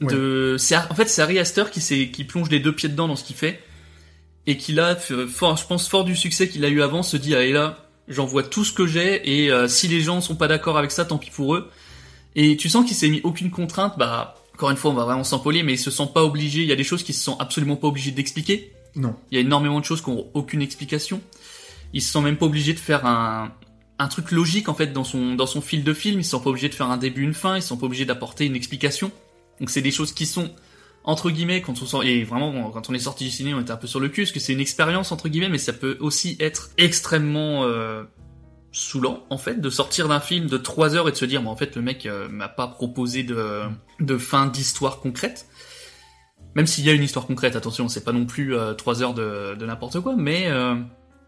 de. 0.00 0.56
C'est 0.58 0.76
en 0.76 0.94
fait 0.94 1.08
c'est 1.08 1.20
Harry 1.20 1.38
Astor 1.38 1.70
qui 1.70 1.80
s'est 1.80 2.10
qui 2.10 2.24
plonge 2.24 2.48
les 2.50 2.60
deux 2.60 2.72
pieds 2.74 2.88
dedans 2.88 3.08
dans 3.08 3.16
ce 3.16 3.24
qu'il 3.24 3.36
fait 3.36 3.60
et 4.46 4.56
qui 4.56 4.72
là, 4.72 4.94
fort, 4.96 5.56
je 5.56 5.66
pense 5.66 5.88
fort 5.88 6.04
du 6.04 6.14
succès 6.14 6.48
qu'il 6.48 6.64
a 6.64 6.68
eu 6.68 6.82
avant, 6.82 7.02
se 7.02 7.16
dit 7.16 7.34
allez 7.34 7.52
là, 7.52 7.88
j'envoie 8.08 8.42
tout 8.42 8.62
ce 8.64 8.72
que 8.72 8.86
j'ai 8.86 9.42
et 9.44 9.50
euh, 9.50 9.68
si 9.68 9.88
les 9.88 10.00
gens 10.02 10.20
sont 10.20 10.36
pas 10.36 10.48
d'accord 10.48 10.76
avec 10.78 10.90
ça, 10.90 11.04
tant 11.04 11.18
pis 11.18 11.30
pour 11.30 11.54
eux. 11.54 11.70
Et 12.36 12.56
tu 12.56 12.68
sens 12.68 12.84
qu'il 12.84 12.96
s'est 12.96 13.08
mis 13.08 13.20
aucune 13.22 13.50
contrainte, 13.50 13.94
bah 13.98 14.34
encore 14.54 14.70
une 14.70 14.76
fois 14.76 14.90
on 14.90 14.94
va 14.94 15.04
vraiment 15.04 15.24
s'empoler, 15.24 15.62
mais 15.62 15.74
il 15.74 15.78
se 15.78 15.90
sent 15.90 16.08
pas 16.12 16.24
obligé. 16.24 16.62
Il 16.62 16.68
y 16.68 16.72
a 16.72 16.76
des 16.76 16.84
choses 16.84 17.02
qui 17.02 17.12
se 17.12 17.22
sont 17.22 17.36
absolument 17.38 17.76
pas 17.76 17.88
obligés 17.88 18.10
d'expliquer. 18.10 18.72
Non. 18.96 19.16
Il 19.30 19.36
y 19.36 19.38
a 19.38 19.40
énormément 19.40 19.80
de 19.80 19.84
choses 19.84 20.00
qui 20.00 20.10
ont 20.10 20.26
aucune 20.34 20.62
explication. 20.62 21.20
Il 21.92 22.02
se 22.02 22.12
sent 22.12 22.20
même 22.20 22.36
pas 22.36 22.46
obligé 22.46 22.72
de 22.72 22.78
faire 22.78 23.06
un, 23.06 23.52
un 23.98 24.08
truc 24.08 24.30
logique 24.30 24.68
en 24.68 24.74
fait 24.74 24.92
dans 24.92 25.04
son 25.04 25.34
dans 25.34 25.46
son 25.46 25.60
fil 25.60 25.84
de 25.84 25.94
film. 25.94 26.20
Ils 26.20 26.24
se 26.24 26.30
sent 26.30 26.42
pas 26.42 26.50
obligés 26.50 26.68
de 26.68 26.74
faire 26.74 26.90
un 26.90 26.96
début, 26.96 27.22
une 27.22 27.34
fin. 27.34 27.56
Ils 27.56 27.62
se 27.62 27.68
sont 27.68 27.76
pas 27.76 27.86
obligés 27.86 28.04
d'apporter 28.04 28.46
une 28.46 28.56
explication. 28.56 29.10
Donc 29.60 29.70
c'est 29.70 29.82
des 29.82 29.90
choses 29.90 30.12
qui 30.12 30.26
sont 30.26 30.50
entre 31.04 31.30
guillemets 31.30 31.60
quand 31.60 31.82
on 31.82 31.86
sort 31.86 32.02
et 32.02 32.24
vraiment 32.24 32.70
quand 32.70 32.88
on 32.88 32.94
est 32.94 32.98
sorti 32.98 33.24
du 33.24 33.30
ciné 33.30 33.52
on 33.52 33.60
était 33.60 33.70
un 33.70 33.76
peu 33.76 33.86
sur 33.86 34.00
le 34.00 34.08
cul 34.08 34.22
parce 34.22 34.32
que 34.32 34.40
c'est 34.40 34.54
une 34.54 34.60
expérience 34.60 35.12
entre 35.12 35.28
guillemets 35.28 35.50
mais 35.50 35.58
ça 35.58 35.74
peut 35.74 35.98
aussi 36.00 36.34
être 36.40 36.70
extrêmement 36.78 37.64
euh, 37.64 38.04
saoulant 38.74 39.24
en 39.30 39.38
fait 39.38 39.60
de 39.60 39.70
sortir 39.70 40.08
d'un 40.08 40.18
film 40.20 40.48
de 40.48 40.58
3 40.58 40.96
heures 40.96 41.08
et 41.08 41.12
de 41.12 41.16
se 41.16 41.24
dire 41.24 41.40
mais 41.42 41.48
en 41.48 41.56
fait 41.56 41.76
le 41.76 41.82
mec 41.82 42.04
euh, 42.06 42.28
m'a 42.28 42.48
pas 42.48 42.66
proposé 42.66 43.22
de 43.22 43.60
de 44.00 44.18
fin 44.18 44.46
d'histoire 44.46 44.98
concrète 45.00 45.46
même 46.54 46.66
s'il 46.66 46.84
y 46.84 46.90
a 46.90 46.92
une 46.92 47.02
histoire 47.02 47.26
concrète 47.26 47.56
attention 47.56 47.88
c'est 47.88 48.04
pas 48.04 48.12
non 48.12 48.26
plus 48.26 48.54
euh, 48.54 48.74
3 48.74 49.02
heures 49.02 49.14
de, 49.14 49.54
de 49.54 49.64
n'importe 49.66 50.00
quoi 50.00 50.14
mais 50.16 50.48
euh, 50.50 50.74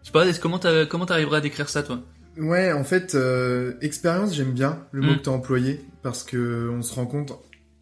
je 0.01 0.07
sais 0.07 0.11
pas 0.11 0.25
comment 0.41 0.59
comment 0.89 1.05
t'arriverais 1.05 1.37
à 1.37 1.41
décrire 1.41 1.69
ça 1.69 1.83
toi? 1.83 1.99
Ouais, 2.39 2.71
en 2.71 2.83
fait, 2.83 3.15
euh, 3.15 3.73
expérience, 3.81 4.35
j'aime 4.35 4.51
bien 4.51 4.85
le 4.91 5.01
mot 5.01 5.13
Mm. 5.13 5.17
que 5.17 5.21
t'as 5.23 5.31
employé 5.31 5.81
parce 6.03 6.23
que 6.23 6.69
on 6.71 6.83
se 6.83 6.93
rend 6.93 7.07
compte 7.07 7.31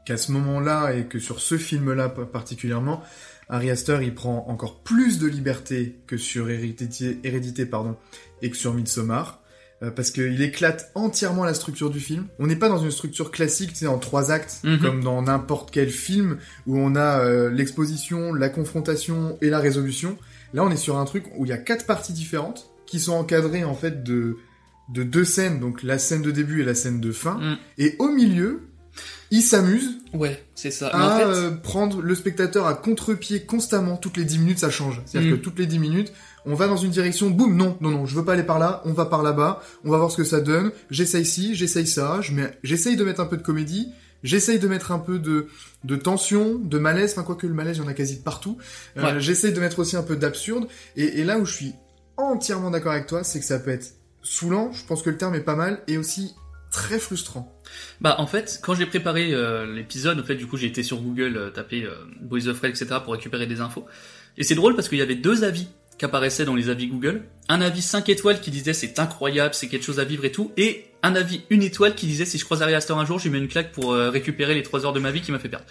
qu'à 0.06 0.16
ce 0.16 0.32
moment-là 0.32 0.94
et 0.94 1.08
que 1.08 1.20
sur 1.20 1.42
ce 1.42 1.58
film-là 1.58 2.08
p- 2.08 2.22
particulièrement, 2.32 3.04
Ari 3.50 3.70
Aster 3.70 4.00
il 4.02 4.16
prend 4.16 4.46
encore 4.48 4.82
plus 4.82 5.20
de 5.20 5.28
liberté 5.28 6.00
que 6.08 6.16
sur 6.16 6.50
Hérédité, 6.50 7.20
Hérédité 7.26 7.66
pardon, 7.66 7.98
et 8.42 8.50
que 8.50 8.56
sur 8.56 8.74
Midsommar. 8.74 9.42
Euh, 9.86 9.92
Parce 9.92 10.12
qu'il 10.12 10.42
éclate 10.42 10.92
entièrement 10.96 11.46
la 11.46 11.54
structure 11.54 11.90
du 11.90 12.00
film. 12.00 12.26
On 12.40 12.48
n'est 12.48 12.56
pas 12.58 12.68
dans 12.70 12.80
une 12.80 12.92
structure 12.92 13.32
classique, 13.32 13.72
tu 13.74 13.80
sais, 13.80 13.88
en 13.88 13.98
trois 14.00 14.32
actes, 14.32 14.60
Mhm. 14.64 14.80
comme 14.80 15.04
dans 15.04 15.22
n'importe 15.22 15.72
quel 15.72 15.90
film 15.90 16.38
où 16.68 16.78
on 16.78 16.96
a 16.96 17.20
euh, 17.24 17.50
l'exposition, 17.50 18.34
la 18.34 18.50
confrontation 18.50 19.38
et 19.42 19.50
la 19.50 19.60
résolution. 19.60 20.18
Là, 20.54 20.64
on 20.64 20.72
est 20.72 20.78
sur 20.78 20.98
un 20.98 21.06
truc 21.06 21.24
où 21.38 21.46
il 21.46 21.50
y 21.50 21.54
a 21.54 21.58
quatre 21.58 21.86
parties 21.86 22.14
différentes 22.14 22.68
qui 22.86 23.00
sont 23.00 23.14
encadrées 23.14 23.64
en 23.64 23.76
fait 23.76 24.04
de 24.04 24.38
de 24.94 25.02
deux 25.02 25.26
scènes, 25.26 25.60
donc 25.60 25.82
la 25.82 25.98
scène 25.98 26.22
de 26.22 26.30
début 26.30 26.62
et 26.62 26.64
la 26.66 26.76
scène 26.76 27.02
de 27.02 27.12
fin. 27.12 27.40
Mm. 27.40 27.58
Et 27.80 27.96
au 27.98 28.10
milieu, 28.10 28.62
il 29.32 29.42
s'amuse 29.42 29.98
ouais 30.14 30.42
c'est 30.54 30.70
ça 30.72 30.92
mais 30.94 31.04
à 31.04 31.08
en 31.08 31.18
fait 31.18 31.24
euh, 31.26 31.52
prendre 31.52 32.02
le 32.02 32.14
spectateur 32.16 32.68
à 32.68 32.76
contre-pied 32.76 33.42
constamment. 33.42 33.98
Toutes 33.98 34.16
les 34.18 34.26
10 34.26 34.38
minutes, 34.40 34.60
ça 34.60 34.70
change. 34.70 35.02
C'est-à-dire 35.06 35.32
Mm. 35.32 35.38
que 35.38 35.42
toutes 35.44 35.58
les 35.60 35.66
10 35.66 35.80
minutes, 35.80 36.14
on 36.46 36.56
va 36.56 36.68
dans 36.68 36.78
une 36.78 36.92
direction, 36.92 37.30
boum, 37.30 37.56
non, 37.56 37.78
non, 37.82 37.90
non, 37.90 38.06
je 38.06 38.16
veux 38.16 38.26
pas 38.26 38.34
aller 38.34 38.44
par 38.44 38.60
là, 38.60 38.82
on 38.86 38.94
va 38.94 39.06
par 39.06 39.24
là-bas, 39.24 39.62
on 39.84 39.92
va 39.92 39.98
voir 39.98 40.12
ce 40.12 40.18
que 40.18 40.24
ça 40.24 40.42
donne. 40.42 40.72
J'essaye 40.90 41.26
ci, 41.26 41.56
j'essaye 41.56 41.88
ça, 41.88 42.20
je 42.22 42.32
mets, 42.34 42.58
j'essaye 42.64 42.96
de 42.96 43.04
mettre 43.04 43.20
un 43.22 43.26
peu 43.26 43.38
de 43.38 43.42
comédie, 43.44 43.92
j'essaye 44.24 44.60
de 44.60 44.68
mettre 44.68 44.92
un 44.92 45.00
peu 45.00 45.20
de, 45.20 45.48
de 45.84 45.96
tension, 45.96 46.56
de 46.60 46.78
malaise, 46.78 47.12
enfin, 47.14 47.24
quoique 47.24 47.48
le 47.48 47.54
malaise, 47.54 47.78
il 47.78 47.84
y 47.84 47.86
en 47.86 47.88
a 47.90 47.94
quasi 47.94 48.22
partout. 48.22 48.58
Euh, 48.98 49.02
Ouais. 49.04 49.20
J'essaye 49.20 49.54
de 49.54 49.60
mettre 49.60 49.80
aussi 49.80 49.96
un 49.96 50.04
peu 50.04 50.16
d'absurde. 50.16 50.68
Et, 50.96 51.20
et 51.20 51.24
là 51.24 51.38
où 51.40 51.46
je 51.46 51.54
suis 51.54 51.74
entièrement 52.18 52.72
d'accord 52.72 52.94
avec 52.94 53.08
toi, 53.08 53.24
c'est 53.24 53.40
que 53.40 53.46
ça 53.46 53.60
peut 53.60 53.72
être 53.72 53.94
saoulant, 54.24 54.72
je 54.72 54.84
pense 54.86 55.04
que 55.04 55.10
le 55.10 55.18
terme 55.18 55.36
est 55.36 55.42
pas 55.42 55.56
mal, 55.56 55.82
et 55.88 55.98
aussi 55.98 56.34
très 56.72 57.00
frustrant. 57.00 57.56
Bah 58.02 58.16
en 58.20 58.28
fait, 58.28 58.60
quand 58.62 58.74
j'ai 58.76 58.86
préparé 58.86 59.34
euh, 59.34 59.66
l'épisode, 59.66 60.20
en 60.20 60.24
fait 60.24 60.36
du 60.36 60.46
coup 60.46 60.58
j'ai 60.58 60.68
été 60.68 60.84
sur 60.84 61.02
Google 61.02 61.38
euh, 61.38 61.50
taper 61.50 61.84
euh, 61.86 61.94
Boys 62.22 62.48
of 62.48 62.62
Hell, 62.64 62.72
etc. 62.72 62.88
pour 63.04 63.14
récupérer 63.14 63.48
des 63.48 63.62
infos. 63.62 63.86
Et 64.38 64.44
c'est 64.44 64.56
drôle 64.56 64.76
parce 64.76 64.90
qu'il 64.90 64.98
y 64.98 65.02
avait 65.02 65.16
deux 65.16 65.44
avis 65.46 65.68
qui 65.98 66.06
apparaissaient 66.06 66.46
dans 66.46 66.56
les 66.56 66.70
avis 66.70 66.88
Google. 66.88 67.24
Un 67.48 67.62
avis 67.62 67.82
5 67.82 68.10
étoiles 68.10 68.42
qui 68.42 68.52
disait 68.52 68.74
c'est 68.74 69.00
incroyable, 69.00 69.54
c'est 69.54 69.68
quelque 69.68 69.86
chose 69.86 70.00
à 70.00 70.04
vivre 70.04 70.26
et 70.26 70.32
tout. 70.32 70.52
Et 70.58 70.86
un 71.04 71.16
avis 71.16 71.42
une 71.50 71.62
étoile 71.62 71.96
qui 71.96 72.08
disait 72.08 72.26
si 72.26 72.38
je 72.38 72.46
croise 72.46 72.62
Ari 72.62 72.74
Aster 72.74 72.94
un 72.94 73.06
jour, 73.06 73.20
j'ai 73.20 73.30
mis 73.30 73.38
une 73.38 73.48
claque 73.48 73.72
pour 73.72 73.94
euh, 73.94 74.10
récupérer 74.10 74.56
les 74.56 74.64
3 74.64 74.86
heures 74.86 74.94
de 74.94 75.00
ma 75.00 75.12
vie 75.12 75.22
qui 75.22 75.32
m'a 75.32 75.40
fait 75.40 75.50
perdre. 75.50 75.66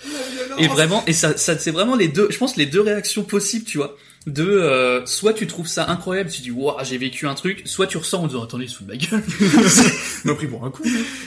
Et 0.59 0.69
vraiment, 0.69 1.03
et 1.07 1.13
ça, 1.13 1.37
ça 1.37 1.59
c'est 1.59 1.73
vraiment 1.73 1.97
les 1.97 2.09
deux, 2.09 2.29
je 2.31 2.39
pense 2.39 2.57
les 2.57 2.67
deux 2.67 2.81
réactions 2.81 3.25
possibles, 3.25 3.65
tu 3.65 3.79
vois. 3.79 3.97
De 4.27 4.43
euh, 4.43 5.05
soit 5.05 5.35
tu 5.35 5.47
trouves 5.47 5.67
ça 5.67 5.91
incroyable, 5.91 6.31
tu 6.31 6.41
dis 6.41 6.51
waouh 6.51 6.77
j'ai 6.83 6.97
vécu 6.97 7.27
un 7.27 7.35
truc, 7.35 7.63
soit 7.67 7.87
tu 7.87 7.99
ressens 7.99 8.23
en 8.23 8.27
disant 8.27 8.43
attendez 8.43 8.67
fout 8.69 8.87
de 8.87 8.93
ma 8.93 8.97
gueule. 8.97 9.23
On 10.25 10.31
a 10.31 10.35
pris 10.35 10.47
pour 10.47 10.65
un 10.65 10.71
coup. 10.71 10.83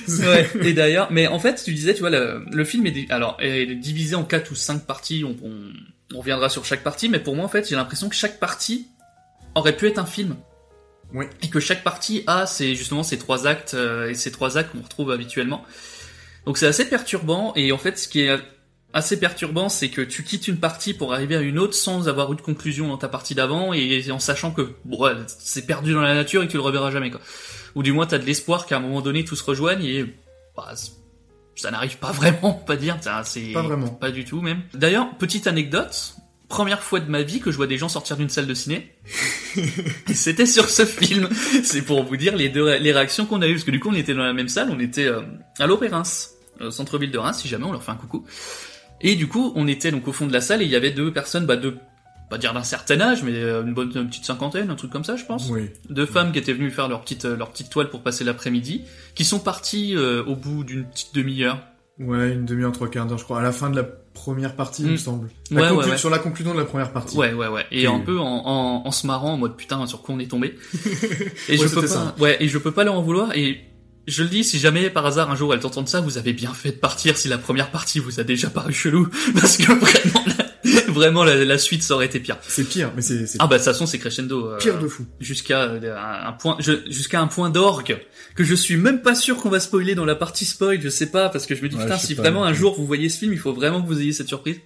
ouais. 0.08 0.50
Et 0.64 0.74
d'ailleurs, 0.74 1.10
mais 1.12 1.28
en 1.28 1.38
fait, 1.38 1.62
tu 1.64 1.74
disais, 1.74 1.94
tu 1.94 2.00
vois, 2.00 2.10
le, 2.10 2.44
le 2.52 2.66
film 2.66 2.88
est, 2.88 3.12
alors, 3.12 3.38
est 3.40 3.68
divisé 3.76 4.16
en 4.16 4.24
quatre 4.24 4.50
ou 4.50 4.56
cinq 4.56 4.86
parties. 4.88 5.24
On, 5.24 5.36
on, 5.44 5.72
on 6.14 6.20
reviendra 6.20 6.50
sur 6.50 6.66
chaque 6.66 6.84
partie, 6.84 7.10
mais 7.10 7.20
pour 7.20 7.36
moi, 7.36 7.46
en 7.46 7.50
fait, 7.50 7.68
j'ai 7.68 7.76
l'impression 7.76 8.10
que 8.10 8.16
chaque 8.16 8.40
partie 8.40 8.88
aurait 9.56 9.76
pu 9.76 9.88
être 9.88 10.00
un 10.00 10.06
film. 10.06 10.36
Oui. 11.14 11.26
Et 11.42 11.50
que 11.50 11.60
chaque 11.60 11.84
partie 11.84 12.24
a, 12.28 12.46
c'est 12.46 12.76
justement 12.76 13.04
ces 13.04 13.18
trois 13.18 13.48
actes 13.48 13.74
euh, 13.74 14.10
et 14.10 14.16
ces 14.16 14.32
trois 14.32 14.58
actes 14.58 14.72
qu'on 14.72 14.82
retrouve 14.82 15.12
habituellement. 15.12 15.64
Donc 16.46 16.58
c'est 16.58 16.68
assez 16.68 16.90
perturbant. 16.90 17.54
Et 17.56 17.72
en 17.72 17.78
fait, 17.78 17.98
ce 17.98 18.08
qui 18.08 18.22
est 18.22 18.38
assez 18.94 19.20
perturbant, 19.20 19.70
c'est 19.70 19.90
que 19.90 20.02
tu 20.02 20.24
quittes 20.24 20.48
une 20.48 20.60
partie 20.60 20.94
pour 20.94 21.14
arriver 21.14 21.36
à 21.36 21.42
une 21.42 21.60
autre 21.60 21.74
sans 21.74 22.08
avoir 22.08 22.32
eu 22.34 22.36
de 22.36 22.42
conclusion 22.42 22.88
dans 22.88 22.98
ta 22.98 23.08
partie 23.08 23.36
d'avant 23.36 23.74
et 23.74 24.10
en 24.12 24.20
sachant 24.20 24.52
que 24.52 24.74
bon, 24.86 25.04
ouais, 25.04 25.14
c'est 25.28 25.66
perdu 25.66 25.94
dans 25.94 26.02
la 26.02 26.16
nature 26.16 26.42
et 26.42 26.48
que 26.48 26.52
tu 26.52 26.58
le 26.58 26.64
reverras 26.64 26.92
jamais 26.92 27.12
quoi. 27.12 27.22
Ou 27.76 27.84
du 27.84 27.92
moins 27.92 28.06
t'as 28.06 28.18
de 28.18 28.26
l'espoir 28.26 28.66
qu'à 28.66 28.78
un 28.78 28.80
moment 28.80 29.02
donné 29.02 29.26
tout 29.26 29.36
se 29.36 29.44
rejoigne 29.44 29.84
et 29.84 30.16
bah, 30.56 30.74
ça 31.58 31.72
n'arrive 31.72 31.98
pas 31.98 32.12
vraiment, 32.12 32.60
on 32.62 32.66
peut 32.66 32.78
dire. 32.78 32.98
C'est 33.26 33.52
Pas 33.54 33.62
vraiment. 33.64 33.88
pas 33.90 34.12
du 34.12 34.24
tout 34.26 34.42
même. 34.42 34.62
D'ailleurs, 34.74 35.16
petite 35.18 35.48
anecdote. 35.48 36.16
Première 36.50 36.82
fois 36.82 37.02
de 37.02 37.10
ma 37.12 37.24
vie 37.24 37.42
que 37.42 37.52
je 37.52 37.58
vois 37.58 37.68
des 37.68 37.78
gens 37.78 37.90
sortir 37.90 38.16
d'une 38.16 38.30
salle 38.30 38.48
de 38.48 38.54
ciné. 38.54 38.96
Et 40.10 40.14
c'était 40.14 40.46
sur 40.46 40.70
ce 40.70 40.86
film. 40.86 41.28
C'est 41.64 41.82
pour 41.82 42.04
vous 42.04 42.16
dire 42.16 42.36
les 42.38 42.48
deux 42.48 42.64
ré- 42.64 42.80
les 42.80 42.94
réactions 42.94 43.26
qu'on 43.26 43.42
a 43.42 43.48
eues. 43.48 43.54
Parce 43.56 43.66
que 43.66 43.72
du 43.72 43.82
coup, 43.82 43.90
on 43.90 43.96
était 43.96 44.14
dans 44.14 44.24
la 44.24 44.32
même 44.34 44.48
salle. 44.48 44.70
On 44.72 44.80
était 44.80 45.08
euh, 45.08 45.22
à 45.60 45.68
l'Opé 45.68 45.88
Reims, 45.90 46.32
au 46.62 46.72
centre-ville 46.72 47.12
de 47.12 47.18
Reims, 47.18 47.40
si 47.42 47.50
jamais 47.50 47.66
on 47.66 47.72
leur 47.74 47.84
fait 47.84 47.92
un 47.92 47.96
coucou. 47.96 48.26
Et 49.02 49.16
du 49.16 49.28
coup, 49.28 49.52
on 49.56 49.68
était 49.68 49.92
donc 49.92 50.08
au 50.08 50.14
fond 50.14 50.26
de 50.26 50.32
la 50.34 50.40
salle 50.42 50.62
et 50.62 50.66
il 50.66 50.72
y 50.72 50.76
avait 50.78 50.92
deux 50.92 51.12
personnes, 51.12 51.46
bah 51.46 51.58
deux, 51.58 51.78
pas 52.30 52.38
dire 52.38 52.54
d'un 52.54 52.64
certain 52.64 53.00
âge, 53.02 53.24
mais 53.24 53.34
euh, 53.36 53.64
une 53.64 53.74
bonne 53.74 53.92
une 53.96 54.08
petite 54.10 54.26
cinquantaine, 54.26 54.70
un 54.70 54.76
truc 54.76 54.92
comme 54.92 55.04
ça, 55.06 55.16
je 55.16 55.26
pense. 55.26 55.48
Oui. 55.50 55.70
Deux 55.90 56.06
femmes 56.06 56.32
qui 56.32 56.40
étaient 56.40 56.54
venues 56.54 56.72
faire 56.72 56.88
leur 56.90 57.02
petite 57.02 57.26
euh, 57.26 57.36
leur 57.38 57.52
petite 57.52 57.70
toile 57.70 57.90
pour 57.90 58.02
passer 58.02 58.24
l'après-midi, 58.24 58.84
qui 59.16 59.24
sont 59.26 59.40
parties 59.40 59.96
euh, 59.96 60.24
au 60.26 60.36
bout 60.36 60.64
d'une 60.64 60.86
petite 60.86 61.14
demi-heure. 61.16 61.60
Ouais, 62.00 62.34
une 62.34 62.46
demi-heure, 62.46 62.72
trois 62.74 62.90
quarts 62.90 63.08
d'heure, 63.08 63.18
je 63.18 63.24
crois. 63.24 63.40
À 63.40 63.44
la 63.44 63.52
fin 63.52 63.70
de 63.72 63.76
la 63.76 63.84
première 63.84 64.56
partie, 64.56 64.84
il 64.84 64.90
Mm. 64.90 64.92
me 64.92 64.98
semble. 64.98 65.30
La 65.50 65.62
Ouais, 65.62 65.68
conclu- 65.70 65.78
ouais, 65.86 65.92
ouais. 65.92 65.98
Sur 65.98 66.10
la 66.12 66.20
conclusion 66.20 66.54
de 66.54 66.60
la 66.60 66.66
première 66.66 66.92
partie. 66.92 67.18
Ouais, 67.18 67.34
ouais, 67.34 67.48
ouais. 67.48 67.66
Et 67.72 67.84
Et- 67.84 67.88
un 67.88 68.00
peu 68.00 68.20
en, 68.20 68.26
en, 68.46 68.84
en 68.86 68.92
se 68.92 69.08
marrant, 69.08 69.34
en 69.34 69.38
mode 69.38 69.56
putain, 69.56 69.84
sur 69.88 70.02
quoi 70.04 70.14
on 70.14 70.20
est 70.20 70.30
tombé. 70.30 70.56
et 71.50 71.58
je 71.58 71.68
peux 71.68 71.82
pas, 71.82 71.88
ça. 71.88 72.16
ouais, 72.20 72.38
et 72.40 72.48
je 72.48 72.58
peux 72.58 72.72
pas 72.72 72.84
leur 72.84 72.96
en 72.96 73.02
vouloir. 73.02 73.36
Et 73.36 73.62
je 74.08 74.24
le 74.24 74.30
dis, 74.30 74.44
si 74.44 74.60
jamais 74.60 74.90
par 74.90 75.06
hasard 75.06 75.32
un 75.32 75.36
jour 75.36 75.54
elles 75.54 75.60
t'entendent 75.60 75.88
ça, 75.90 76.00
vous 76.02 76.18
avez 76.18 76.34
bien 76.34 76.54
fait 76.54 76.70
de 76.72 76.78
partir 76.78 77.18
si 77.18 77.28
la 77.28 77.38
première 77.38 77.72
partie 77.72 78.00
vous 78.00 78.20
a 78.20 78.24
déjà 78.24 78.50
paru 78.50 78.74
chelou, 78.74 79.10
parce 79.40 79.58
que 79.58 79.72
vraiment, 79.72 80.24
vraiment 80.98 81.24
la, 81.24 81.46
la 81.46 81.58
suite 81.58 81.82
ça 81.84 81.94
aurait 81.96 82.08
été 82.08 82.20
pire. 82.20 82.38
C'est 82.48 82.66
pire, 82.68 82.92
mais 82.96 83.02
c'est 83.02 83.24
Ah 83.40 83.48
bah 83.48 83.56
de 83.58 83.64
toute 83.64 83.72
façon 83.72 83.86
c'est 83.86 84.00
crescendo. 84.00 84.48
euh, 84.52 84.58
pire 84.58 84.78
de 84.80 84.88
fou. 84.88 85.06
jusqu'à 85.22 85.62
euh, 85.64 85.96
un, 85.96 86.28
un 86.28 86.34
point 86.34 86.58
jusqu'à 86.60 87.22
un 87.22 87.28
point 87.28 87.50
d'orgue 87.50 87.98
que 88.36 88.44
je 88.44 88.54
suis 88.56 88.76
même 88.78 89.02
pas 89.02 89.16
sûr 89.16 89.38
qu'on 89.38 89.50
va 89.50 89.60
spoiler 89.60 89.96
dans 89.96 90.06
la 90.06 90.16
partie 90.16 90.46
spoil 90.46 90.82
je 90.82 90.90
sais 90.90 91.08
pas 91.12 91.30
parce 91.30 91.46
que 91.46 91.56
je 91.56 91.64
me 91.64 91.70
dis 91.70 91.76
Ouais, 91.78 91.84
putain 91.84 91.98
si 91.98 92.16
pas, 92.16 92.24
vraiment 92.24 92.44
un 92.44 92.54
jour 92.54 92.76
vous 92.78 92.86
voyez 92.86 93.08
ce 93.10 93.18
film 93.20 93.32
il 93.34 93.40
faut 93.40 93.54
vraiment 93.54 93.82
que 93.82 93.88
vous 93.88 94.00
ayez 94.02 94.12
cette 94.14 94.28
surprise 94.28 94.58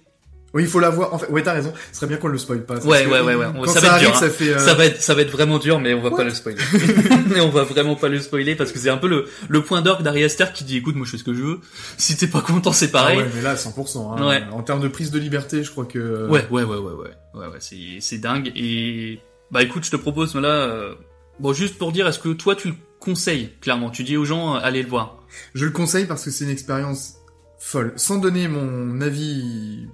Oui, 0.54 0.64
il 0.64 0.68
faut 0.68 0.80
la 0.80 0.90
voir. 0.90 1.14
En 1.14 1.18
fait, 1.18 1.28
ouais, 1.30 1.42
t'as 1.42 1.54
raison. 1.54 1.72
Ce 1.92 1.96
serait 1.96 2.06
bien 2.08 2.18
qu'on 2.18 2.28
le 2.28 2.36
spoil 2.36 2.64
pas. 2.64 2.78
Ouais, 2.84 3.06
ouais, 3.06 3.20
ouais, 3.22 3.34
ouais. 3.34 3.46
Quand 3.54 3.66
Ça 3.68 3.74
ça, 3.74 3.80
va 3.80 3.86
être 3.86 3.92
arrive, 3.94 4.06
dur, 4.08 4.16
hein. 4.16 4.20
ça 4.20 4.30
fait. 4.30 4.48
euh, 4.54 4.58
ça 4.58 4.74
va 4.74 4.84
être 4.84 5.00
ça 5.00 5.14
va 5.14 5.22
être 5.22 5.30
vraiment 5.30 5.58
dur 5.58 5.80
mais 5.80 5.94
on 5.94 6.02
va 6.02 6.10
pas 6.10 6.24
le 6.24 6.30
spoiler 6.30 6.58
et 7.36 7.40
on 7.40 7.48
va 7.48 7.64
vraiment 7.64 7.96
pas 7.96 8.08
le 8.08 8.20
spoiler 8.20 8.54
parce 8.54 8.70
que 8.70 8.78
c'est 8.78 8.90
un 8.90 8.98
peu 8.98 9.08
le 9.08 9.26
le 9.48 9.62
point 9.62 9.80
d'orgue 9.80 10.02
d'Ari 10.02 10.24
Aster 10.24 10.46
qui 10.52 10.64
dit 10.64 10.76
écoute 10.76 10.94
moi 10.94 11.06
je 11.06 11.12
fais 11.12 11.16
ce 11.18 11.24
que 11.24 11.32
je 11.32 11.42
veux 11.42 11.60
si 11.96 12.16
t'es 12.16 12.26
pas 12.26 12.42
content 12.42 12.72
c'est 12.72 12.88
ah 12.90 12.98
pareil 12.98 13.18
ouais, 13.18 13.26
mais 13.34 13.40
là, 13.42 13.54
100%. 13.54 14.18
Hein. 14.18 14.28
Ouais. 14.28 14.42
En 14.52 14.62
termes 14.62 14.80
de 14.82 14.88
prise 14.88 15.10
de 15.10 15.18
liberté, 15.18 15.64
je 15.64 15.70
crois 15.70 15.86
que. 15.86 16.28
ouais 16.28 16.46
ouais 16.50 16.62
ouais 16.64 16.76
ouais 16.76 16.92
ouais 16.92 17.10
ouais 17.34 17.46
ouais 17.46 17.56
c'est 17.60 17.76
c'est 18.00 18.18
dingue 18.18 18.52
et 18.54 19.20
bah 19.50 19.62
écoute 19.62 19.84
je 19.84 19.90
te 19.90 19.96
propose 19.96 20.34
là 20.34 20.48
euh, 20.48 20.94
bon 21.40 21.52
juste 21.54 21.78
pour 21.78 21.92
dire 21.92 22.06
est-ce 22.06 22.18
que 22.18 22.28
toi 22.30 22.54
tu 22.56 22.68
le 22.68 22.74
conseilles 23.00 23.50
clairement? 23.60 23.88
Tu 23.90 24.04
dis 24.04 24.16
aux 24.18 24.24
gens 24.26 24.56
euh, 24.56 24.60
allez 24.62 24.82
le 24.82 24.88
voir 24.88 25.18
Je 25.54 25.64
le 25.64 25.70
conseille 25.70 26.04
parce 26.06 26.24
que 26.24 26.30
c'est 26.30 26.44
une 26.44 26.50
expérience 26.50 27.14
folle. 27.58 27.92
Sans 27.96 28.18
donner 28.18 28.48
mon 28.48 29.00
avis 29.00 29.86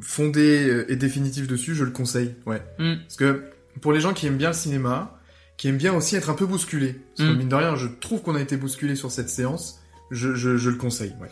fondé 0.00 0.68
euh, 0.68 0.90
et 0.90 0.96
définitif 0.96 1.46
dessus, 1.46 1.74
je 1.74 1.84
le 1.84 1.90
conseille. 1.90 2.34
Ouais. 2.46 2.62
Hmm. 2.78 2.96
Parce 3.02 3.16
que 3.16 3.44
pour 3.80 3.92
les 3.92 4.00
gens 4.00 4.12
qui 4.14 4.26
aiment 4.26 4.38
bien 4.38 4.48
le 4.48 4.54
cinéma, 4.54 5.20
qui 5.56 5.68
aiment 5.68 5.78
bien 5.78 5.94
aussi 5.94 6.16
être 6.16 6.30
un 6.30 6.34
peu 6.34 6.46
bousculés, 6.46 7.00
parce 7.16 7.28
que 7.28 7.34
Hmm. 7.34 7.38
mine 7.38 7.48
de 7.48 7.54
rien, 7.54 7.76
je 7.76 7.86
trouve 7.86 8.22
qu'on 8.22 8.34
a 8.34 8.40
été 8.40 8.56
bousculé 8.56 8.96
sur 8.96 9.10
cette 9.10 9.30
séance. 9.30 9.80
Je, 10.10 10.34
je, 10.34 10.56
je 10.56 10.70
le 10.70 10.76
conseille. 10.76 11.14
Ouais. 11.20 11.28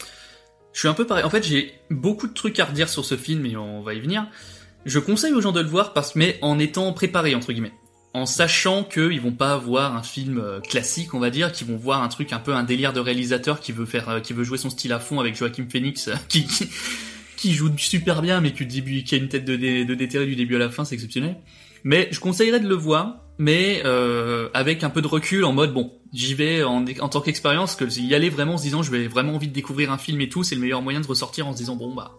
Je 0.72 0.80
suis 0.80 0.88
un 0.88 0.94
peu 0.94 1.06
pareil. 1.06 1.24
En 1.24 1.30
fait, 1.30 1.44
j'ai 1.44 1.72
beaucoup 1.90 2.26
de 2.26 2.32
trucs 2.32 2.58
à 2.58 2.64
redire 2.64 2.88
sur 2.88 3.04
ce 3.04 3.16
film 3.16 3.46
et 3.46 3.56
on 3.56 3.80
va 3.82 3.94
y 3.94 4.00
venir. 4.00 4.26
Je 4.84 4.98
conseille 4.98 5.32
aux 5.32 5.40
gens 5.40 5.52
de 5.52 5.60
le 5.60 5.68
voir 5.68 5.92
parce 5.92 6.16
mais 6.16 6.38
en 6.42 6.58
étant 6.58 6.92
préparé 6.92 7.34
entre 7.34 7.52
guillemets, 7.52 7.72
en 8.12 8.26
sachant 8.26 8.82
qu'ils 8.84 9.20
vont 9.20 9.32
pas 9.32 9.56
voir 9.56 9.96
un 9.96 10.02
film 10.02 10.38
euh, 10.38 10.60
classique, 10.60 11.14
on 11.14 11.20
va 11.20 11.30
dire, 11.30 11.52
qu'ils 11.52 11.66
vont 11.68 11.76
voir 11.76 12.02
un 12.02 12.08
truc 12.08 12.32
un 12.32 12.38
peu 12.38 12.54
un 12.54 12.64
délire 12.64 12.92
de 12.92 13.00
réalisateur 13.00 13.60
qui 13.60 13.72
veut 13.72 13.86
faire, 13.86 14.08
euh, 14.08 14.20
qui 14.20 14.32
veut 14.32 14.44
jouer 14.44 14.58
son 14.58 14.68
style 14.68 14.92
à 14.92 14.98
fond 14.98 15.20
avec 15.20 15.36
Joaquin 15.36 15.64
Phoenix, 15.70 16.10
qui, 16.28 16.44
qui 16.44 16.68
qui 17.48 17.54
joue 17.54 17.70
super 17.76 18.22
bien, 18.22 18.40
mais 18.40 18.52
qui, 18.52 18.64
début, 18.66 19.02
qui 19.02 19.14
a 19.14 19.18
une 19.18 19.28
tête 19.28 19.44
de, 19.44 19.56
dé- 19.56 19.84
de 19.84 19.94
déterré 19.94 20.26
du 20.26 20.34
début 20.36 20.56
à 20.56 20.58
la 20.58 20.70
fin, 20.70 20.84
c'est 20.84 20.94
exceptionnel. 20.94 21.36
Mais 21.84 22.08
je 22.10 22.18
conseillerais 22.20 22.60
de 22.60 22.68
le 22.68 22.74
voir, 22.74 23.20
mais 23.38 23.82
euh, 23.84 24.48
avec 24.54 24.82
un 24.82 24.90
peu 24.90 25.02
de 25.02 25.06
recul, 25.06 25.44
en 25.44 25.52
mode 25.52 25.74
bon, 25.74 25.92
j'y 26.14 26.32
vais 26.34 26.62
en, 26.62 26.84
en 27.00 27.08
tant 27.10 27.20
qu'expérience, 27.20 27.76
que 27.76 27.84
y 28.00 28.14
aller 28.14 28.30
vraiment 28.30 28.54
en 28.54 28.58
se 28.58 28.62
disant 28.62 28.82
je 28.82 28.90
vais 28.90 29.06
vraiment 29.08 29.34
envie 29.34 29.48
de 29.48 29.52
découvrir 29.52 29.92
un 29.92 29.98
film 29.98 30.20
et 30.22 30.28
tout, 30.30 30.42
c'est 30.42 30.54
le 30.54 30.62
meilleur 30.62 30.80
moyen 30.80 31.00
de 31.02 31.06
ressortir 31.06 31.46
en 31.46 31.52
se 31.52 31.58
disant 31.58 31.76
bon 31.76 31.94
bah 31.94 32.12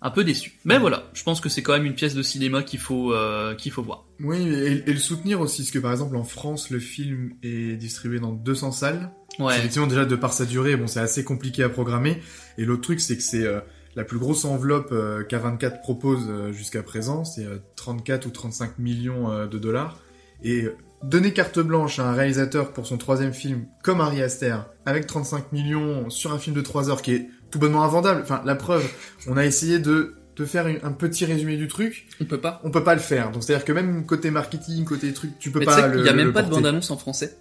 un 0.00 0.10
peu 0.10 0.24
déçu. 0.24 0.58
Mais 0.64 0.78
voilà, 0.78 1.10
je 1.14 1.22
pense 1.22 1.40
que 1.40 1.48
c'est 1.48 1.62
quand 1.62 1.72
même 1.72 1.86
une 1.86 1.94
pièce 1.94 2.14
de 2.14 2.22
cinéma 2.22 2.62
qu'il 2.62 2.78
faut 2.78 3.12
euh, 3.14 3.54
qu'il 3.54 3.72
faut 3.72 3.82
voir. 3.82 4.04
Oui, 4.20 4.36
et, 4.38 4.82
et 4.88 4.92
le 4.92 4.98
soutenir 4.98 5.40
aussi, 5.40 5.62
parce 5.62 5.70
que 5.70 5.78
par 5.78 5.92
exemple 5.92 6.16
en 6.16 6.24
France, 6.24 6.70
le 6.70 6.78
film 6.78 7.32
est 7.42 7.76
distribué 7.76 8.20
dans 8.20 8.32
200 8.32 8.72
salles. 8.72 9.10
Ouais. 9.38 9.56
Effectivement, 9.58 9.86
déjà 9.88 10.04
de 10.04 10.14
par 10.16 10.32
sa 10.32 10.44
durée, 10.46 10.76
bon, 10.76 10.86
c'est 10.86 11.00
assez 11.00 11.24
compliqué 11.24 11.62
à 11.62 11.68
programmer. 11.68 12.20
Et 12.58 12.64
l'autre 12.64 12.82
truc, 12.82 13.00
c'est 13.00 13.16
que 13.16 13.22
c'est 13.22 13.44
euh, 13.44 13.60
la 13.96 14.04
plus 14.04 14.18
grosse 14.18 14.44
enveloppe 14.44 14.90
euh, 14.92 15.22
qu'A24 15.24 15.80
propose 15.80 16.26
euh, 16.28 16.52
jusqu'à 16.52 16.82
présent, 16.82 17.24
c'est 17.24 17.44
euh, 17.44 17.58
34 17.76 18.26
ou 18.26 18.30
35 18.30 18.78
millions 18.78 19.30
euh, 19.30 19.46
de 19.46 19.58
dollars. 19.58 20.00
Et 20.42 20.64
euh, 20.64 20.76
donner 21.02 21.32
carte 21.32 21.58
blanche 21.60 21.98
à 21.98 22.08
un 22.08 22.12
réalisateur 22.12 22.72
pour 22.72 22.86
son 22.86 22.98
troisième 22.98 23.32
film, 23.32 23.66
comme 23.82 24.00
Ari 24.00 24.22
Aster, 24.22 24.56
avec 24.86 25.06
35 25.06 25.52
millions 25.52 26.10
sur 26.10 26.32
un 26.32 26.38
film 26.38 26.56
de 26.56 26.60
3 26.60 26.90
heures 26.90 27.02
qui 27.02 27.12
est 27.14 27.28
tout 27.50 27.58
bonnement 27.58 27.84
invendable. 27.84 28.20
Enfin, 28.22 28.42
la 28.44 28.54
preuve, 28.56 28.84
on 29.28 29.36
a 29.36 29.44
essayé 29.44 29.78
de 29.78 30.16
de 30.36 30.44
faire 30.44 30.66
un 30.66 30.90
petit 30.90 31.24
résumé 31.26 31.56
du 31.56 31.68
truc, 31.68 32.08
On 32.20 32.24
peut 32.24 32.40
pas. 32.40 32.60
on 32.64 32.72
peut 32.72 32.82
pas 32.82 32.94
le 32.94 33.00
faire. 33.00 33.30
Donc 33.30 33.44
c'est-à-dire 33.44 33.64
que 33.64 33.72
même 33.72 34.04
côté 34.04 34.32
marketing, 34.32 34.84
côté 34.84 35.12
truc, 35.12 35.38
tu 35.38 35.52
peux 35.52 35.60
Mais 35.60 35.64
pas 35.64 35.86
le 35.86 35.98
qu'il 35.98 36.06
y 36.06 36.08
a 36.08 36.12
même 36.12 36.26
le 36.26 36.32
pas 36.32 36.42
de 36.42 36.48
porter. 36.48 36.60
bande-annonce 36.60 36.90
en 36.90 36.96
français. 36.96 37.36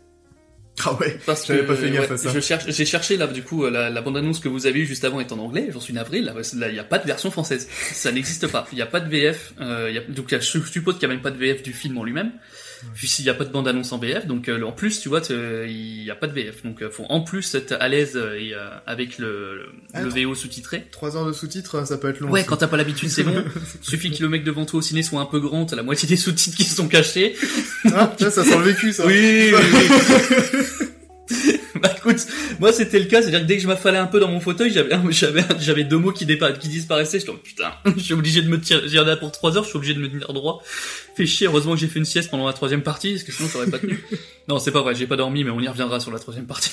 Ah 0.85 0.93
ouais. 0.99 1.17
Parce 1.25 1.45
que 1.45 1.61
pas 1.61 1.75
fait 1.75 1.91
gaffe 1.91 2.09
ouais, 2.09 2.13
à 2.13 2.17
ça. 2.17 2.31
Je 2.33 2.39
cherche, 2.39 2.65
j'ai 2.67 2.85
cherché 2.85 3.17
là 3.17 3.27
du 3.27 3.43
coup 3.43 3.63
euh, 3.63 3.69
la, 3.69 3.89
la 3.89 4.01
bande-annonce 4.01 4.39
que 4.39 4.49
vous 4.49 4.65
avez 4.65 4.79
eue 4.79 4.85
juste 4.85 5.05
avant 5.05 5.19
est 5.19 5.31
en 5.31 5.39
anglais. 5.39 5.69
J'en 5.71 5.79
suis 5.79 5.93
navré. 5.93 6.21
Là, 6.21 6.33
il 6.69 6.75
y 6.75 6.79
a 6.79 6.83
pas 6.83 6.99
de 6.99 7.05
version 7.05 7.31
française. 7.31 7.67
Ça 7.91 8.11
n'existe 8.11 8.47
pas. 8.47 8.67
Il 8.71 8.77
y 8.77 8.81
a 8.81 8.87
pas 8.87 8.99
de 8.99 9.09
VF. 9.09 9.53
Euh, 9.61 9.87
il 9.89 9.95
y 9.95 9.97
a, 9.97 10.01
donc 10.01 10.29
je 10.31 10.39
suppose 10.39 10.95
qu'il 10.95 11.03
y 11.03 11.05
a 11.05 11.09
même 11.09 11.21
pas 11.21 11.31
de 11.31 11.37
VF 11.37 11.63
du 11.63 11.73
film 11.73 11.97
en 11.97 12.03
lui-même. 12.03 12.31
Puis 12.95 13.07
s'il 13.07 13.25
y 13.25 13.29
a 13.29 13.33
pas 13.33 13.43
de 13.45 13.51
bande-annonce 13.51 13.91
en 13.91 13.97
VF, 13.97 14.27
donc 14.27 14.49
euh, 14.49 14.61
en 14.63 14.71
plus 14.71 14.99
tu 14.99 15.09
vois, 15.09 15.21
il 15.29 16.03
y 16.03 16.11
a 16.11 16.15
pas 16.15 16.27
de 16.27 16.33
VF. 16.33 16.63
Donc 16.63 16.81
euh, 16.81 16.89
faut 16.91 17.05
en 17.09 17.21
plus 17.21 17.55
être 17.55 17.75
à 17.79 17.87
l'aise 17.87 18.13
euh, 18.15 18.35
et, 18.39 18.53
avec 18.85 19.17
le, 19.17 19.55
le, 19.55 19.65
Ah, 19.93 20.01
le 20.01 20.09
trop- 20.09 20.19
VO 20.19 20.35
sous-titré. 20.35 20.87
3 20.91 21.17
heures 21.17 21.25
de 21.25 21.33
sous-titres, 21.33 21.85
ça 21.87 21.97
peut 21.97 22.09
être 22.09 22.19
long. 22.19 22.29
Ouais, 22.29 22.41
aussi. 22.41 22.49
quand 22.49 22.57
t'as 22.57 22.67
pas 22.67 22.77
l'habitude, 22.77 23.09
c'est 23.09 23.23
long. 23.23 23.43
Suffit 23.81 24.11
que 24.11 24.21
le 24.21 24.29
mec 24.29 24.43
devant 24.43 24.65
toi 24.65 24.79
au 24.79 24.81
ciné 24.81 25.01
soit 25.03 25.21
un 25.21 25.25
peu 25.25 25.39
grand, 25.39 25.65
t'as 25.65 25.75
la 25.75 25.83
moitié 25.83 26.07
des 26.07 26.17
sous-titres 26.17 26.55
qui 26.57 26.65
sont 26.65 26.87
cachés. 26.87 27.35
Ah, 27.93 28.13
tiens, 28.17 28.29
ça 28.29 28.43
sent 28.43 28.57
le 28.57 28.63
vécu, 28.63 28.93
ça. 28.93 29.05
Oui, 29.07 29.51
oui, 29.53 29.59
oui. 29.73 30.87
bah 31.81 31.89
écoute, 31.97 32.27
moi 32.59 32.73
c'était 32.73 32.99
le 32.99 33.05
cas, 33.05 33.21
c'est-à-dire 33.21 33.41
que 33.41 33.45
dès 33.45 33.57
que 33.57 33.63
je 33.63 33.67
m'affalais 33.67 33.97
un 33.97 34.07
peu 34.07 34.19
dans 34.19 34.29
mon 34.29 34.39
fauteuil, 34.39 34.71
j'avais 34.71 34.95
j'avais 35.11 35.43
j'avais 35.59 35.83
deux 35.83 35.97
mots 35.97 36.11
qui, 36.11 36.25
disparaissaient, 36.25 37.19
je 37.19 37.25
suis 37.25 37.37
putain, 37.43 37.71
je 37.97 38.01
suis 38.01 38.13
obligé 38.13 38.41
de 38.41 38.49
me 38.49 38.59
tirer, 38.59 38.81
j'ai 38.87 38.99
regardé 38.99 39.19
pour 39.19 39.31
trois 39.31 39.57
heures, 39.57 39.63
je 39.63 39.69
suis 39.69 39.77
obligé 39.77 39.93
de 39.93 39.99
me 39.99 40.09
tenir 40.09 40.31
droit. 40.33 40.61
Fait 41.15 41.25
chier, 41.25 41.47
heureusement 41.47 41.73
que 41.73 41.79
j'ai 41.79 41.87
fait 41.87 41.99
une 41.99 42.05
sieste 42.05 42.31
pendant 42.31 42.47
la 42.47 42.53
troisième 42.53 42.81
partie, 42.81 43.11
parce 43.11 43.23
que 43.23 43.31
sinon 43.31 43.49
j'aurais 43.51 43.69
pas 43.69 43.79
tenu. 43.79 44.03
non, 44.47 44.59
c'est 44.59 44.71
pas 44.71 44.81
vrai, 44.81 44.95
j'ai 44.95 45.07
pas 45.07 45.15
dormi, 45.15 45.43
mais 45.43 45.51
on 45.51 45.59
y 45.59 45.67
reviendra 45.67 45.99
sur 45.99 46.11
la 46.11 46.19
troisième 46.19 46.45
partie. 46.45 46.71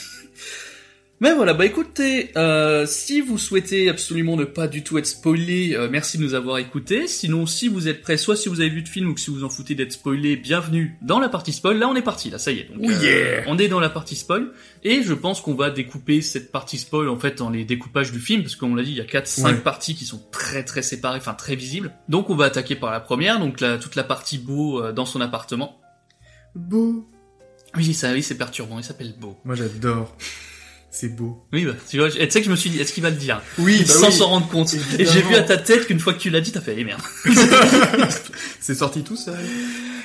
Mais 1.22 1.34
voilà, 1.34 1.52
bah 1.52 1.66
écoutez, 1.66 2.30
euh, 2.38 2.86
si 2.86 3.20
vous 3.20 3.36
souhaitez 3.36 3.90
absolument 3.90 4.36
ne 4.38 4.44
pas 4.44 4.68
du 4.68 4.82
tout 4.82 4.96
être 4.96 5.04
spoilé, 5.06 5.74
euh, 5.74 5.86
merci 5.90 6.16
de 6.16 6.22
nous 6.22 6.32
avoir 6.32 6.56
écoutés. 6.56 7.06
Sinon, 7.08 7.44
si 7.44 7.68
vous 7.68 7.88
êtes 7.88 8.00
prêts, 8.00 8.16
soit 8.16 8.36
si 8.36 8.48
vous 8.48 8.60
avez 8.62 8.70
vu 8.70 8.80
de 8.80 8.88
film 8.88 9.10
ou 9.10 9.14
que 9.14 9.20
si 9.20 9.28
vous 9.28 9.44
en 9.44 9.50
foutez 9.50 9.74
d'être 9.74 9.92
spoilé, 9.92 10.36
bienvenue 10.36 10.96
dans 11.02 11.20
la 11.20 11.28
partie 11.28 11.52
spoil. 11.52 11.76
Là, 11.78 11.88
on 11.88 11.94
est 11.94 12.00
parti, 12.00 12.30
là, 12.30 12.38
ça 12.38 12.52
y 12.52 12.60
est. 12.60 12.68
Donc, 12.72 12.78
Oh 12.82 12.90
yeah. 13.02 13.44
on 13.48 13.58
est 13.58 13.68
dans 13.68 13.80
la 13.80 13.90
partie 13.90 14.16
spoil. 14.16 14.50
Et 14.82 15.02
je 15.02 15.12
pense 15.12 15.42
qu'on 15.42 15.54
va 15.54 15.68
découper 15.68 16.22
cette 16.22 16.50
partie 16.50 16.78
spoil, 16.78 17.10
en 17.10 17.18
fait, 17.18 17.36
dans 17.36 17.50
les 17.50 17.66
découpages 17.66 18.12
du 18.12 18.18
film, 18.18 18.40
parce 18.40 18.54
que 18.54 18.60
comme 18.60 18.72
on 18.72 18.76
l'a 18.76 18.82
dit, 18.82 18.92
il 18.92 18.96
y 18.96 19.02
a 19.02 19.04
4-5 19.04 19.44
Ouais. 19.44 19.54
parties 19.56 19.94
qui 19.94 20.06
sont 20.06 20.22
très 20.32 20.64
très 20.64 20.80
séparées, 20.80 21.18
enfin 21.18 21.34
très 21.34 21.54
visibles. 21.54 21.92
Donc, 22.08 22.30
on 22.30 22.34
va 22.34 22.46
attaquer 22.46 22.76
par 22.76 22.90
la 22.90 23.00
première, 23.00 23.38
donc 23.40 23.60
la, 23.60 23.76
toute 23.76 23.94
la 23.94 24.04
partie 24.04 24.38
beau 24.38 24.82
euh, 24.82 24.92
dans 24.92 25.04
son 25.04 25.20
appartement. 25.20 25.78
Beau. 26.54 27.06
Oui, 27.76 27.92
ça, 27.92 28.10
oui, 28.14 28.22
c'est 28.22 28.38
perturbant, 28.38 28.78
il 28.78 28.84
s'appelle 28.84 29.12
Beau. 29.20 29.36
Moi, 29.44 29.54
j'adore. 29.54 30.16
C'est 30.92 31.14
beau. 31.14 31.44
Oui, 31.52 31.64
bah, 31.64 31.72
tu 31.88 31.98
vois, 31.98 32.10
tu 32.10 32.18
sais 32.18 32.40
que 32.40 32.44
je 32.46 32.50
me 32.50 32.56
suis 32.56 32.68
dit, 32.70 32.80
est-ce 32.80 32.92
qu'il 32.92 33.02
va 33.02 33.10
le 33.10 33.16
dire? 33.16 33.40
Oui, 33.58 33.84
bah 33.86 33.92
sans 33.92 34.06
oui. 34.08 34.12
s'en 34.12 34.26
rendre 34.26 34.48
compte. 34.48 34.74
Et 34.98 35.04
j'ai 35.06 35.22
vu 35.22 35.34
à 35.36 35.42
ta 35.42 35.56
tête 35.56 35.86
qu'une 35.86 36.00
fois 36.00 36.12
que 36.14 36.18
tu 36.18 36.30
l'as 36.30 36.40
dit, 36.40 36.50
t'as 36.50 36.60
fait, 36.60 36.74
eh 36.76 36.84
merde. 36.84 37.00
C'est 38.60 38.74
sorti 38.74 39.02
tout 39.02 39.16
seul. 39.16 39.36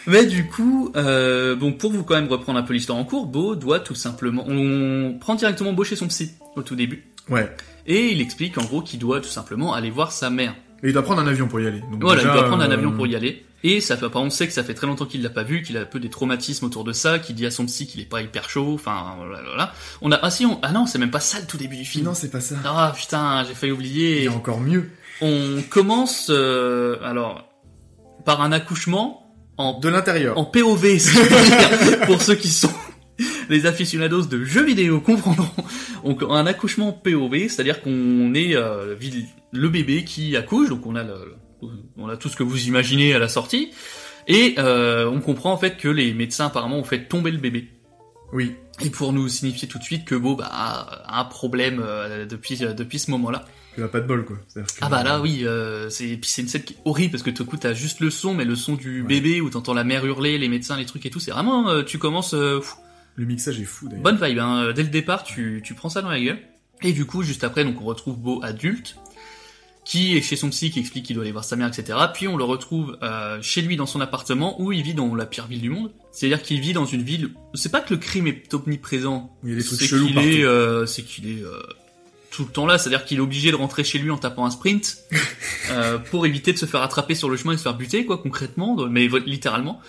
Mais 0.08 0.26
du 0.26 0.46
coup, 0.48 0.92
euh, 0.96 1.56
bon, 1.56 1.74
pour 1.74 1.92
vous 1.92 2.04
quand 2.04 2.16
même 2.16 2.28
reprendre 2.28 2.60
un 2.60 2.64
peu 2.64 2.74
l'histoire 2.74 2.98
en 3.00 3.06
cours, 3.06 3.26
Beau 3.26 3.56
doit 3.56 3.80
tout 3.80 3.96
simplement, 3.96 4.46
on 4.48 5.18
prend 5.20 5.36
directement 5.36 5.74
Beau 5.74 5.84
chez 5.84 5.96
son 5.96 6.08
psy 6.08 6.34
au 6.56 6.62
tout 6.62 6.76
début, 6.76 7.04
Ouais. 7.30 7.50
et 7.88 8.12
il 8.12 8.22
explique 8.22 8.58
en 8.60 8.64
gros 8.64 8.82
qu'il 8.84 9.00
doit 9.00 9.20
tout 9.22 9.30
simplement 9.30 9.74
aller 9.74 9.90
voir 9.90 10.12
sa 10.12 10.30
mère. 10.30 10.54
Et 10.84 10.88
il 10.90 10.94
doit 10.94 11.02
prendre 11.02 11.22
un 11.22 11.28
avion 11.28 11.48
pour 11.48 11.60
y 11.60 11.66
aller. 11.68 11.80
Donc 11.92 12.02
Voilà, 12.02 12.22
déjà, 12.22 12.34
il 12.34 12.38
doit 12.40 12.48
prendre 12.48 12.64
un 12.64 12.70
euh, 12.70 12.74
avion 12.74 12.92
pour 12.92 13.08
y 13.08 13.16
aller. 13.16 13.45
Et 13.64 13.82
ça 13.82 13.98
fait 13.98 14.06
on 14.14 14.30
sait 14.30 14.48
que 14.48 14.54
ça 14.54 14.64
fait 14.64 14.74
très 14.76 14.86
longtemps 14.86 15.06
qu'il 15.06 15.24
l'a 15.24 15.30
pas 15.30 15.44
vu, 15.44 15.64
qu'il 15.64 15.78
a 15.78 15.82
un 15.82 15.86
peu 15.86 16.00
des 16.00 16.10
traumatismes 16.10 16.66
autour 16.66 16.84
de 16.84 16.94
ça, 16.94 17.20
qu'il 17.20 17.36
dit 17.36 17.46
à 17.46 17.52
son 17.52 17.66
psy 17.66 17.88
qu'il 17.88 18.00
est 18.02 18.06
pas 18.10 18.22
hyper 18.22 18.50
chaud, 18.50 18.74
enfin, 18.76 19.16
voilà. 19.18 19.74
On 20.02 20.12
a, 20.12 20.20
ah 20.22 20.30
si, 20.30 20.46
on, 20.46 20.60
ah 20.62 20.72
non, 20.72 20.86
c'est 20.86 21.00
même 21.00 21.12
pas 21.12 21.20
ça 21.20 21.40
le 21.40 21.48
tout 21.48 21.58
début 21.58 21.78
du 21.78 21.86
film. 21.86 22.06
Non, 22.06 22.14
c'est 22.14 22.30
pas 22.30 22.42
ça. 22.42 22.56
Ah 22.64 22.94
putain, 22.96 23.44
j'ai 23.48 23.56
failli 23.56 23.72
Il 23.72 23.76
oublier. 23.76 24.28
a 24.28 24.32
encore 24.32 24.60
mieux. 24.60 24.90
On 25.22 25.64
commence, 25.70 26.28
euh, 26.30 26.98
alors, 27.04 27.48
par 28.26 28.42
un 28.42 28.52
accouchement 28.52 29.22
en 29.58 29.80
De 29.80 29.88
l'intérieur. 29.88 30.38
en 30.38 30.44
POV, 30.46 30.98
pour 32.06 32.22
ceux 32.22 32.36
qui 32.36 32.50
sont 32.50 32.70
les 33.50 33.66
aficionados 33.66 34.26
de 34.26 34.44
jeux 34.44 34.66
vidéo 34.66 35.00
comprendront. 35.00 35.50
Donc 36.04 36.24
un 36.30 36.46
accouchement 36.46 36.92
POV, 36.92 37.48
c'est-à-dire 37.48 37.82
qu'on 37.82 38.34
est 38.34 38.56
euh, 38.56 38.96
le 39.52 39.70
bébé 39.70 40.04
qui 40.04 40.36
accouche, 40.36 40.70
donc 40.70 40.86
on 40.86 40.96
a 40.96 41.04
le, 41.04 41.36
on 41.98 42.10
a 42.10 42.18
tout 42.18 42.30
ce 42.30 42.36
que 42.36 42.44
vous 42.44 42.68
imaginez 42.68 43.14
à 43.14 43.20
la 43.20 43.28
sortie, 43.30 43.72
et 44.28 44.56
euh, 44.58 45.10
on 45.10 45.22
comprend 45.22 45.52
en 45.54 45.58
fait 45.58 45.78
que 45.78 45.88
les 45.88 46.14
médecins 46.14 46.48
apparemment 46.48 46.78
ont 46.78 46.84
fait 46.84 47.08
tomber 47.08 47.32
le 47.32 47.38
bébé. 47.38 47.70
Oui. 48.34 48.56
Et 48.84 48.90
pour 48.90 49.14
nous 49.14 49.30
signifier 49.30 49.68
tout 49.68 49.78
de 49.80 49.84
suite 49.84 50.04
que 50.04 50.16
Beau 50.16 50.36
bah, 50.36 50.50
a 50.52 51.20
un 51.20 51.24
problème 51.26 51.82
euh, 51.82 52.26
depuis 52.26 52.58
euh, 52.66 52.74
depuis 52.74 53.00
ce 53.00 53.10
moment-là. 53.12 53.46
Il 53.78 53.84
a 53.84 53.88
pas 53.88 54.00
de 54.02 54.08
bol, 54.08 54.26
quoi. 54.26 54.38
Que- 54.54 54.60
Ah 54.82 54.90
bah 54.90 55.04
là 55.04 55.22
oui, 55.22 55.42
euh, 55.44 55.90
c'est 55.90 56.08
puis 56.18 56.30
c'est 56.30 56.42
une 56.42 56.48
scène 56.48 56.64
qui 56.64 56.74
est 56.74 56.78
horrible 56.86 57.12
parce 57.12 57.24
que 57.24 57.30
tout 57.30 57.46
coup 57.46 57.56
t'as 57.58 57.74
juste 57.74 58.00
le 58.02 58.10
son, 58.10 58.34
mais 58.34 58.44
le 58.46 58.56
son 58.56 58.74
du 58.76 59.02
Ouais. 59.02 59.08
bébé 59.08 59.42
où 59.42 59.50
t'entends 59.50 59.74
la 59.74 59.84
mère 59.86 60.06
hurler, 60.06 60.38
les 60.38 60.50
médecins, 60.50 60.76
les 60.78 60.86
trucs 60.86 61.06
et 61.06 61.10
tout, 61.10 61.20
c'est 61.22 61.32
vraiment 61.32 61.70
euh, 61.70 61.84
tu 61.84 61.98
commences 62.00 62.34
euh, 62.34 62.60
pff, 62.60 62.76
Le 63.16 63.26
mixage 63.26 63.60
est 63.62 63.66
fou, 63.66 63.88
d'ailleurs. 63.88 64.04
bonne 64.04 64.18
vibe. 64.22 64.40
Hein. 64.40 64.74
Dès 64.74 64.84
le 64.84 64.90
départ, 64.90 65.24
tu 65.24 65.62
tu 65.64 65.74
prends 65.74 65.90
ça 65.90 66.02
dans 66.02 66.10
la 66.10 66.20
gueule. 66.20 66.40
Et 66.82 66.92
du 66.92 67.06
coup, 67.06 67.24
juste 67.24 67.44
après, 67.46 67.64
donc 67.64 67.80
on 67.82 67.86
retrouve 67.86 68.18
Beau 68.18 68.42
adulte, 68.44 68.98
qui 69.86 70.18
est 70.18 70.22
chez 70.22 70.36
son 70.36 70.50
psy, 70.50 70.72
qui 70.72 70.80
explique 70.80 71.06
qu'il 71.06 71.16
doit 71.16 71.24
aller 71.24 71.32
voir 71.32 71.44
sa 71.44 71.56
mère, 71.56 71.68
etc. 71.68 71.98
Puis 72.12 72.28
on 72.28 72.36
le 72.36 72.44
retrouve 72.44 72.98
euh, 73.04 73.38
chez 73.42 73.62
lui 73.62 73.78
dans 73.78 73.86
son 73.86 74.02
appartement, 74.02 74.60
où 74.60 74.72
il 74.72 74.82
vit 74.82 74.96
dans 74.96 75.14
la 75.14 75.28
pire 75.28 75.46
ville 75.46 75.62
du 75.62 75.70
monde. 75.70 75.92
C'est-à-dire 76.12 76.42
qu'il 76.42 76.60
vit 76.60 76.74
dans 76.74 76.86
une 76.86 77.04
ville. 77.04 77.32
C'est 77.54 77.72
pas 77.72 77.82
que 77.82 77.94
le 77.94 78.00
crime 78.00 78.26
est 78.26 78.52
omniprésent. 78.54 79.38
Il 79.44 79.52
y 79.52 79.54
a 79.54 79.56
des 79.58 79.64
trucs 79.64 79.80
c'est 79.80 79.86
chelous 79.86 80.08
qu'il 80.08 80.16
partout. 80.16 80.30
est, 80.30 80.44
euh, 80.44 80.86
c'est 80.88 81.04
qu'il 81.04 81.30
est 81.30 81.44
euh, 81.44 81.62
tout 82.32 82.46
le 82.46 82.50
temps 82.50 82.66
là. 82.66 82.80
C'est-à-dire 82.80 83.06
qu'il 83.06 83.20
est 83.20 83.22
obligé 83.22 83.52
de 83.52 83.56
rentrer 83.56 83.84
chez 83.84 84.00
lui 84.00 84.10
en 84.10 84.18
tapant 84.18 84.46
un 84.46 84.50
sprint 84.50 84.98
euh, 85.70 86.00
pour 86.00 86.26
éviter 86.26 86.52
de 86.52 86.58
se 86.58 86.66
faire 86.66 86.82
attraper 86.82 87.14
sur 87.14 87.30
le 87.30 87.38
chemin 87.38 87.52
et 87.52 87.56
de 87.56 87.60
se 87.60 87.64
faire 87.64 87.78
buter, 87.78 88.06
quoi, 88.06 88.18
concrètement, 88.18 88.88
mais 88.88 89.08
littéralement. 89.26 89.80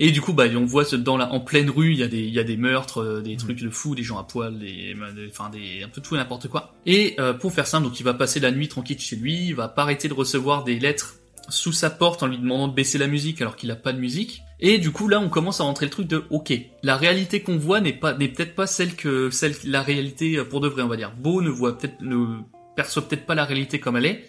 Et 0.00 0.12
du 0.12 0.20
coup, 0.20 0.32
bah, 0.32 0.44
on 0.54 0.64
voit 0.64 0.84
dans 0.96 1.16
la, 1.16 1.32
en 1.32 1.40
pleine 1.40 1.70
rue, 1.70 1.92
il 1.92 1.98
y 1.98 2.04
a 2.04 2.08
des, 2.08 2.20
il 2.20 2.32
y 2.32 2.38
a 2.38 2.44
des 2.44 2.56
meurtres, 2.56 3.02
euh, 3.02 3.20
des 3.20 3.36
trucs 3.36 3.60
de 3.60 3.68
fous, 3.68 3.96
des 3.96 4.04
gens 4.04 4.18
à 4.18 4.22
poil, 4.22 4.56
des, 4.58 4.94
enfin, 5.28 5.50
des, 5.50 5.82
un 5.82 5.88
peu 5.88 6.00
tout 6.00 6.14
et 6.14 6.18
n'importe 6.18 6.46
quoi. 6.48 6.74
Et 6.86 7.16
euh, 7.18 7.32
pour 7.32 7.52
faire 7.52 7.66
simple, 7.66 7.88
donc 7.88 7.98
il 7.98 8.04
va 8.04 8.14
passer 8.14 8.38
la 8.38 8.52
nuit 8.52 8.68
tranquille 8.68 8.98
chez 9.00 9.16
lui, 9.16 9.46
il 9.48 9.54
va 9.54 9.66
pas 9.66 9.82
arrêter 9.82 10.06
de 10.06 10.14
recevoir 10.14 10.62
des 10.62 10.78
lettres 10.78 11.16
sous 11.48 11.72
sa 11.72 11.90
porte 11.90 12.22
en 12.22 12.26
lui 12.26 12.38
demandant 12.38 12.68
de 12.68 12.74
baisser 12.74 12.98
la 12.98 13.06
musique 13.06 13.40
alors 13.40 13.56
qu'il 13.56 13.70
a 13.70 13.76
pas 13.76 13.92
de 13.92 13.98
musique. 13.98 14.42
Et 14.60 14.78
du 14.78 14.92
coup, 14.92 15.08
là, 15.08 15.20
on 15.20 15.28
commence 15.28 15.60
à 15.60 15.64
rentrer 15.64 15.86
le 15.86 15.90
truc 15.90 16.06
de, 16.06 16.24
ok, 16.30 16.52
la 16.82 16.96
réalité 16.96 17.42
qu'on 17.42 17.56
voit 17.56 17.80
n'est 17.80 17.92
pas, 17.92 18.14
n'est 18.14 18.28
peut-être 18.28 18.54
pas 18.54 18.66
celle 18.66 18.94
que, 18.94 19.30
celle, 19.30 19.54
la 19.64 19.82
réalité 19.82 20.36
euh, 20.36 20.44
pour 20.44 20.60
de 20.60 20.68
vrai, 20.68 20.82
on 20.82 20.88
va 20.88 20.96
dire. 20.96 21.12
Beau 21.16 21.42
ne 21.42 21.50
voit 21.50 21.76
peut-être, 21.76 22.00
ne 22.02 22.38
perçoit 22.76 23.08
peut-être 23.08 23.26
pas 23.26 23.34
la 23.34 23.44
réalité 23.44 23.80
comme 23.80 23.96
elle 23.96 24.06
est. 24.06 24.24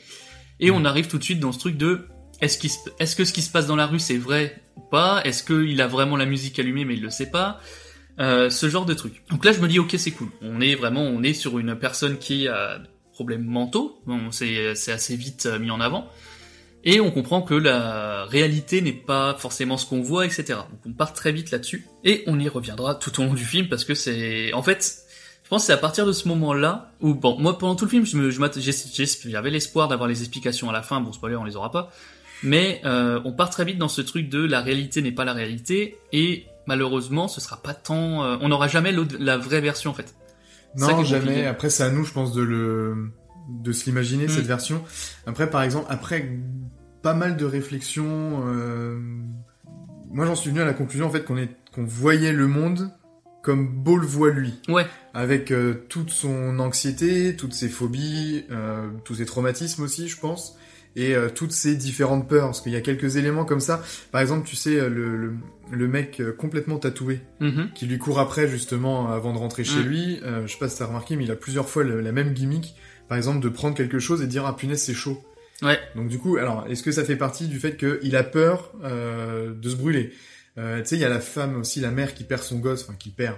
Et 0.60 0.72
on 0.72 0.84
arrive 0.84 1.08
tout 1.08 1.20
de 1.20 1.24
suite 1.24 1.40
dans 1.40 1.52
ce 1.52 1.60
truc 1.60 1.78
de, 1.78 2.08
est-ce 2.42 2.66
est-ce 3.00 3.16
que 3.16 3.26
ce 3.26 3.34
qui 3.34 3.42
se 3.42 3.52
passe 3.52 3.68
dans 3.68 3.76
la 3.76 3.88
rue 3.88 4.00
c'est 4.00 4.18
vrai 4.18 4.62
ou 4.76 4.82
pas? 4.82 5.22
Est-ce 5.24 5.44
qu'il 5.44 5.82
a 5.82 5.88
vraiment 5.88 6.18
la 6.18 6.26
musique 6.26 6.60
allumée 6.60 6.86
mais 6.86 6.96
il 6.96 7.02
le 7.02 7.10
sait 7.10 7.30
pas? 7.30 7.60
Euh, 8.20 8.50
Ce 8.50 8.70
genre 8.70 8.86
de 8.86 8.94
truc. 8.94 9.24
Donc 9.30 9.46
là 9.46 9.52
je 9.52 9.60
me 9.60 9.68
dis 9.68 9.80
ok 9.80 9.96
c'est 9.98 10.12
cool. 10.12 10.30
On 10.42 10.62
est 10.62 10.76
vraiment 10.76 11.04
on 11.04 11.24
est 11.24 11.34
sur 11.34 11.60
une 11.60 11.76
personne 11.76 12.18
qui 12.18 12.48
a 12.48 12.80
des 12.80 12.90
problèmes 13.14 13.44
mentaux. 13.46 14.02
Bon, 14.06 14.32
c'est 14.32 14.72
assez 14.72 15.16
vite 15.16 15.46
euh, 15.46 15.60
mis 15.60 15.72
en 15.72 15.82
avant. 15.82 16.10
Et 16.84 17.02
on 17.02 17.12
comprend 17.12 17.42
que 17.42 17.54
la 17.54 18.26
réalité 18.26 18.82
n'est 18.82 18.94
pas 18.94 19.36
forcément 19.38 19.78
ce 19.78 19.86
qu'on 19.86 20.02
voit, 20.02 20.26
etc. 20.26 20.46
Donc 20.72 20.80
on 20.86 20.94
part 20.94 21.14
très 21.14 21.32
vite 21.32 21.52
là-dessus. 21.52 21.86
Et 22.06 22.24
on 22.26 22.40
y 22.40 22.48
reviendra 22.48 22.96
tout 22.96 23.20
au 23.20 23.26
long 23.26 23.34
du 23.34 23.44
film 23.44 23.68
parce 23.68 23.84
que 23.84 23.94
c'est... 23.94 24.54
En 24.54 24.64
fait, 24.64 25.04
je 25.44 25.50
pense 25.50 25.64
que 25.64 25.68
c'est 25.68 25.74
à 25.74 25.78
partir 25.78 26.06
de 26.06 26.14
ce 26.14 26.28
moment-là 26.30 26.94
où, 27.02 27.14
bon, 27.16 27.38
moi 27.38 27.58
pendant 27.58 27.76
tout 27.76 27.86
le 27.86 27.90
film, 27.90 28.06
je 28.06 28.16
me, 28.16 28.30
je 28.30 29.30
j'avais 29.30 29.50
l'espoir 29.50 29.90
d'avoir 29.90 30.08
les 30.08 30.22
explications 30.22 30.70
à 30.70 30.74
la 30.74 30.82
fin. 30.82 31.02
Bon, 31.02 31.12
spoiler, 31.12 31.36
on 31.36 31.44
les 31.44 31.58
aura 31.58 31.72
pas. 31.72 31.92
Mais 32.44 32.82
euh, 32.86 33.20
on 33.26 33.34
part 33.34 33.50
très 33.50 33.66
vite 33.66 33.78
dans 33.78 33.90
ce 33.90 34.02
truc 34.02 34.30
de 34.30 34.44
la 34.44 34.62
réalité 34.62 35.02
n'est 35.02 35.12
pas 35.12 35.26
la 35.26 35.34
réalité. 35.34 35.98
Et 36.14 36.46
malheureusement, 36.68 37.28
ce 37.28 37.42
sera 37.42 37.58
pas 37.62 37.74
tant... 37.74 38.24
euh, 38.24 38.38
on 38.42 38.50
n'aura 38.50 38.68
jamais 38.68 38.94
la 39.20 39.38
vraie 39.38 39.62
version 39.62 39.92
en 39.92 39.94
fait. 39.94 40.16
Non, 40.78 41.04
jamais. 41.04 41.46
Après, 41.46 41.70
c'est 41.70 41.84
à 41.84 41.90
nous, 41.90 42.04
je 42.06 42.14
pense, 42.14 42.34
de 42.34 42.42
le 42.42 43.12
de 43.50 43.72
se 43.72 43.86
l'imaginer 43.86 44.26
Mm. 44.26 44.30
cette 44.30 44.46
version. 44.46 44.84
Après, 45.26 45.50
par 45.50 45.64
exemple, 45.64 45.88
après 45.90 46.38
pas 47.02 47.16
mal 47.16 47.36
de 47.36 47.46
réflexions, 47.46 48.44
euh, 48.46 49.00
moi 50.12 50.26
j'en 50.28 50.36
suis 50.36 50.52
venu 50.52 50.62
à 50.62 50.66
la 50.66 50.74
conclusion 50.74 51.08
en 51.08 51.10
fait 51.10 51.24
qu'on 51.26 51.38
est 51.38 51.50
qu'on 51.74 51.86
voyait 51.86 52.32
le 52.34 52.46
monde 52.48 52.92
comme 53.42 53.68
Beau 53.70 53.98
le 53.98 54.06
voit 54.06 54.30
lui, 54.32 54.54
Ouais, 54.68 54.86
avec 55.14 55.52
euh, 55.52 55.86
toute 55.88 56.10
son 56.12 56.60
anxiété, 56.60 57.36
toutes 57.38 57.54
ses 57.54 57.70
phobies, 57.70 58.44
euh, 58.52 58.90
tous 59.06 59.16
ses 59.16 59.26
traumatismes 59.26 59.82
aussi, 59.84 60.10
je 60.10 60.20
pense, 60.20 60.58
et 61.02 61.16
euh, 61.16 61.30
toutes 61.30 61.52
ses 61.52 61.76
différentes 61.76 62.28
peurs. 62.28 62.46
Parce 62.46 62.62
qu'il 62.62 62.72
y 62.72 62.76
a 62.76 62.82
quelques 62.82 63.16
éléments 63.16 63.46
comme 63.46 63.60
ça. 63.60 63.82
Par 64.12 64.22
exemple, 64.22 64.48
tu 64.48 64.56
sais, 64.56 64.90
le, 64.90 65.16
le, 65.18 65.34
le 65.72 65.88
mec 65.88 66.20
euh, 66.20 66.32
complètement 66.32 66.78
tatoué 66.78 67.22
Mhm. 67.40 67.70
qui 67.76 67.86
lui 67.86 67.98
court 67.98 68.20
après 68.20 68.48
justement 68.48 69.10
avant 69.12 69.34
de 69.34 69.38
rentrer 69.38 69.64
chez 69.64 69.80
Mm. 69.80 69.88
lui. 69.88 70.20
Euh, 70.24 70.46
je 70.48 70.52
sais 70.54 70.60
pas 70.60 70.70
si 70.70 70.78
t'as 70.80 70.86
remarqué, 70.86 71.16
mais 71.16 71.24
il 71.26 71.32
a 71.32 71.36
plusieurs 71.36 71.70
fois 71.70 71.84
la 71.84 72.12
même 72.12 72.34
gimmick. 72.34 72.76
Par 73.08 73.18
exemple, 73.18 73.40
de 73.40 73.50
prendre 73.50 73.76
quelque 73.76 74.00
chose 74.00 74.22
et 74.22 74.28
dire 74.28 74.46
ah 74.46 74.56
punaise 74.56 74.82
c'est 74.82 74.94
chaud. 74.94 75.24
Ouais. 75.62 75.78
Donc 75.96 76.08
du 76.08 76.20
coup, 76.20 76.38
alors 76.38 76.66
est-ce 76.70 76.84
que 76.84 76.92
ça 76.92 77.04
fait 77.04 77.16
partie 77.18 77.48
du 77.48 77.60
fait 77.60 77.76
qu'il 77.76 78.16
a 78.16 78.24
peur 78.24 78.72
euh, 78.84 79.54
de 79.54 79.70
se 79.70 79.76
brûler? 79.76 80.14
Euh, 80.58 80.80
Tu 80.82 80.88
sais, 80.90 80.96
il 80.96 81.02
y 81.02 81.06
a 81.06 81.10
la 81.10 81.20
femme 81.20 81.58
aussi, 81.60 81.80
la 81.80 81.92
mère 81.92 82.14
qui 82.14 82.24
perd 82.24 82.44
son 82.44 82.60
gosse, 82.60 82.84
enfin 82.88 82.96
qui 82.98 83.10
perd. 83.10 83.36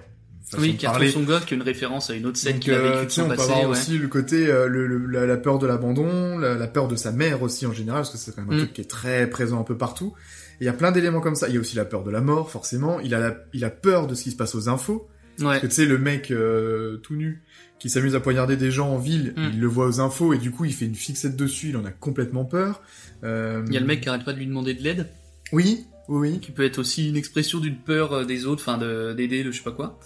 Oui, 0.58 0.76
qui 0.78 0.86
a 0.86 0.94
son 1.12 1.24
gosse, 1.24 1.46
qui 1.46 1.54
est 1.54 1.58
une 1.58 1.64
référence 1.64 2.10
à 2.10 2.14
une 2.16 2.26
autre 2.26 2.38
scène 2.38 2.60
qu'il 2.60 2.74
a 2.74 2.82
vécue 2.82 3.06
de 3.06 3.12
son 3.12 3.22
on 3.24 3.28
peut 3.30 3.42
avoir 3.42 3.60
ouais. 3.62 3.66
aussi 3.68 3.98
le 3.98 4.08
côté 4.08 4.48
euh, 4.48 4.68
le, 4.68 4.86
le- 4.88 5.06
la, 5.08 5.26
la 5.26 5.38
peur 5.38 5.60
de 5.60 5.68
l'abandon, 5.68 6.38
la, 6.38 6.56
la 6.56 6.68
peur 6.68 6.88
de 6.88 6.96
sa 6.96 7.12
mère 7.12 7.42
aussi 7.42 7.66
en 7.66 7.72
général, 7.74 8.02
parce 8.02 8.12
que 8.12 8.18
c'est 8.18 8.36
quand 8.36 8.42
même 8.42 8.52
un 8.52 8.56
Mm. 8.56 8.60
truc 8.66 8.74
qui 8.74 8.82
est 8.82 8.90
très 8.90 9.30
présent 9.30 9.60
un 9.60 9.64
peu 9.64 9.78
partout. 9.78 10.14
Et 10.60 10.64
il 10.64 10.66
y 10.66 10.70
a 10.70 10.74
plein 10.74 10.92
d'éléments 10.92 11.22
comme 11.22 11.36
ça. 11.36 11.48
Il 11.48 11.56
y 11.56 11.58
a 11.58 11.60
aussi 11.62 11.76
la 11.76 11.86
peur 11.86 12.04
de 12.04 12.12
la 12.12 12.22
mort, 12.22 12.52
forcément. 12.52 13.00
Il 13.00 13.16
a 13.16 13.20
la, 13.20 13.36
il 13.54 13.64
a 13.66 13.70
peur 13.70 14.08
de 14.08 14.14
ce 14.16 14.24
qui 14.24 14.32
se 14.32 14.36
passe 14.36 14.54
aux 14.56 14.68
infos. 14.70 15.08
Ouais. 15.40 15.46
Parce 15.46 15.60
que 15.62 15.68
tu 15.68 15.74
sais, 15.74 15.86
le 15.86 15.98
mec 15.98 16.30
euh, 16.32 16.98
tout 16.98 17.16
nu 17.16 17.42
qui 17.80 17.90
s'amuse 17.90 18.14
à 18.14 18.20
poignarder 18.20 18.58
des 18.58 18.70
gens 18.70 18.90
en 18.90 18.98
ville, 18.98 19.34
Mm. 19.38 19.50
il 19.54 19.60
le 19.62 19.68
voit 19.68 19.88
aux 19.88 20.00
infos 20.02 20.34
et 20.34 20.38
du 20.38 20.52
coup 20.52 20.66
il 20.66 20.74
fait 20.74 20.86
une 20.86 20.94
fixette 20.96 21.36
dessus, 21.36 21.70
il 21.70 21.78
en 21.78 21.86
a 21.86 21.92
complètement 21.92 22.46
peur. 22.46 22.82
Euh, 23.24 23.64
Il 23.68 23.74
y 23.74 23.78
a 23.78 23.80
le 23.80 23.86
mec 23.88 24.02
qui 24.02 24.10
arrête 24.10 24.26
pas 24.26 24.34
de 24.34 24.38
lui 24.38 24.46
demander 24.48 24.74
de 24.76 24.84
l'aide, 24.84 25.08
Oui, 25.54 25.86
oui, 26.08 26.40
qui 26.42 26.52
peut 26.52 26.64
être 26.66 26.78
aussi 26.78 27.10
une 27.10 27.16
expression 27.16 27.60
d'une 27.60 27.78
peur 27.78 28.14
euh, 28.14 28.26
des 28.26 28.46
autres, 28.46 28.62
enfin 28.68 28.78
de 28.78 29.14
d'aider, 29.14 29.44
de 29.44 29.52
je 29.52 29.58
sais 29.58 29.64
pas 29.64 29.72
quoi. 29.72 30.00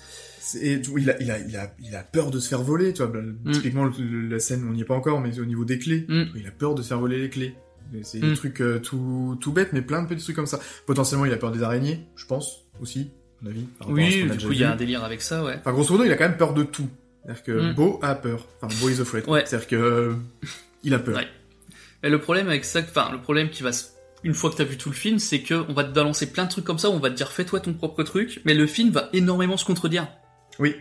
Et 0.62 0.82
il 0.98 1.10
a, 1.10 1.22
il 1.22 1.32
a, 1.32 1.40
il 1.40 1.56
a, 1.58 1.74
il 1.84 1.96
a 1.96 2.04
peur 2.04 2.30
de 2.32 2.40
se 2.40 2.48
faire 2.50 2.62
voler, 2.62 2.94
tu 2.94 3.02
vois. 3.04 3.12
bah, 3.12 3.52
Typiquement, 3.54 3.86
le- 3.86 4.28
la 4.28 4.40
scène, 4.40 4.66
on 4.70 4.74
n'y 4.74 4.82
est 4.82 4.86
pas 4.86 4.94
encore, 4.96 5.20
mais 5.22 5.40
au 5.40 5.46
niveau 5.46 5.66
des 5.66 5.80
clés, 5.80 6.06
Mm. 6.08 6.24
il 6.36 6.46
a 6.48 6.52
peur 6.52 6.76
de 6.76 6.82
se 6.82 6.90
faire 6.90 7.00
voler 7.00 7.18
les 7.20 7.30
clés. 7.30 7.56
C'est 8.04 8.20
Mm. 8.20 8.30
des 8.30 8.34
trucs 8.36 8.62
euh, 8.62 8.80
tout, 8.80 9.38
tout 9.40 9.52
bêtes, 9.54 9.70
mais 9.74 9.82
plein 9.82 10.04
de 10.04 10.08
petits 10.08 10.24
trucs 10.24 10.36
comme 10.36 10.46
ça. 10.48 10.60
Potentiellement, 10.86 11.26
il 11.26 11.34
a 11.34 11.38
peur 11.38 11.52
des 11.52 11.64
araignées, 11.64 12.02
je 12.16 12.26
pense, 12.26 12.66
aussi, 12.82 13.12
à 13.42 13.46
mon 13.46 13.50
avis. 13.52 13.66
Oui, 13.88 14.24
du 14.30 14.46
coup 14.48 14.52
il 14.52 14.60
y 14.60 14.64
a 14.64 14.72
un 14.74 14.76
délire 14.76 15.04
avec 15.04 15.22
ça, 15.22 15.44
ouais. 15.44 15.56
Enfin, 15.60 15.72
grosso 15.72 15.94
modo, 15.94 16.04
il 16.04 16.12
a 16.12 16.16
quand 16.16 16.28
même 16.28 16.38
peur 16.38 16.54
de 16.54 16.64
tout. 16.64 16.90
C'est-à-dire 17.24 17.44
que 17.44 17.72
Mm. 17.72 17.74
Beau 17.74 18.00
a 18.04 18.14
peur. 18.16 18.48
Enfin, 18.62 18.76
Beau 18.82 18.90
is 18.90 19.02
afraid. 19.02 19.28
Ouais. 19.28 19.44
C'est-à-dire 19.46 19.68
que 19.68 19.76
euh, 19.76 20.14
il 20.84 20.94
a 20.94 21.00
peur. 21.00 21.16
Ouais. 21.18 21.28
Et 22.04 22.10
le 22.10 22.20
problème 22.20 22.48
avec 22.50 22.66
ça, 22.66 22.82
enfin 22.82 23.10
le 23.12 23.20
problème 23.20 23.50
qui 23.50 23.64
va 23.64 23.72
se- 23.72 23.86
une 24.24 24.34
fois 24.36 24.50
que 24.52 24.56
t'as 24.58 24.64
vu 24.64 24.78
tout 24.78 24.90
le 24.90 24.96
film, 24.96 25.18
c'est 25.20 25.42
que 25.42 25.54
on 25.70 25.74
va 25.74 25.84
te 25.84 25.94
balancer 25.94 26.32
plein 26.32 26.46
de 26.46 26.50
trucs 26.50 26.66
comme 26.66 26.78
ça, 26.80 26.90
on 26.90 27.00
va 27.00 27.10
te 27.10 27.16
dire 27.16 27.32
fais-toi 27.32 27.60
ton 27.62 27.74
propre 27.74 28.04
truc, 28.04 28.42
mais 28.46 28.54
le 28.54 28.66
film 28.68 28.90
va 28.92 29.10
énormément 29.14 29.58
se 29.58 29.66
contredire. 29.66 30.08
Oui. 30.60 30.76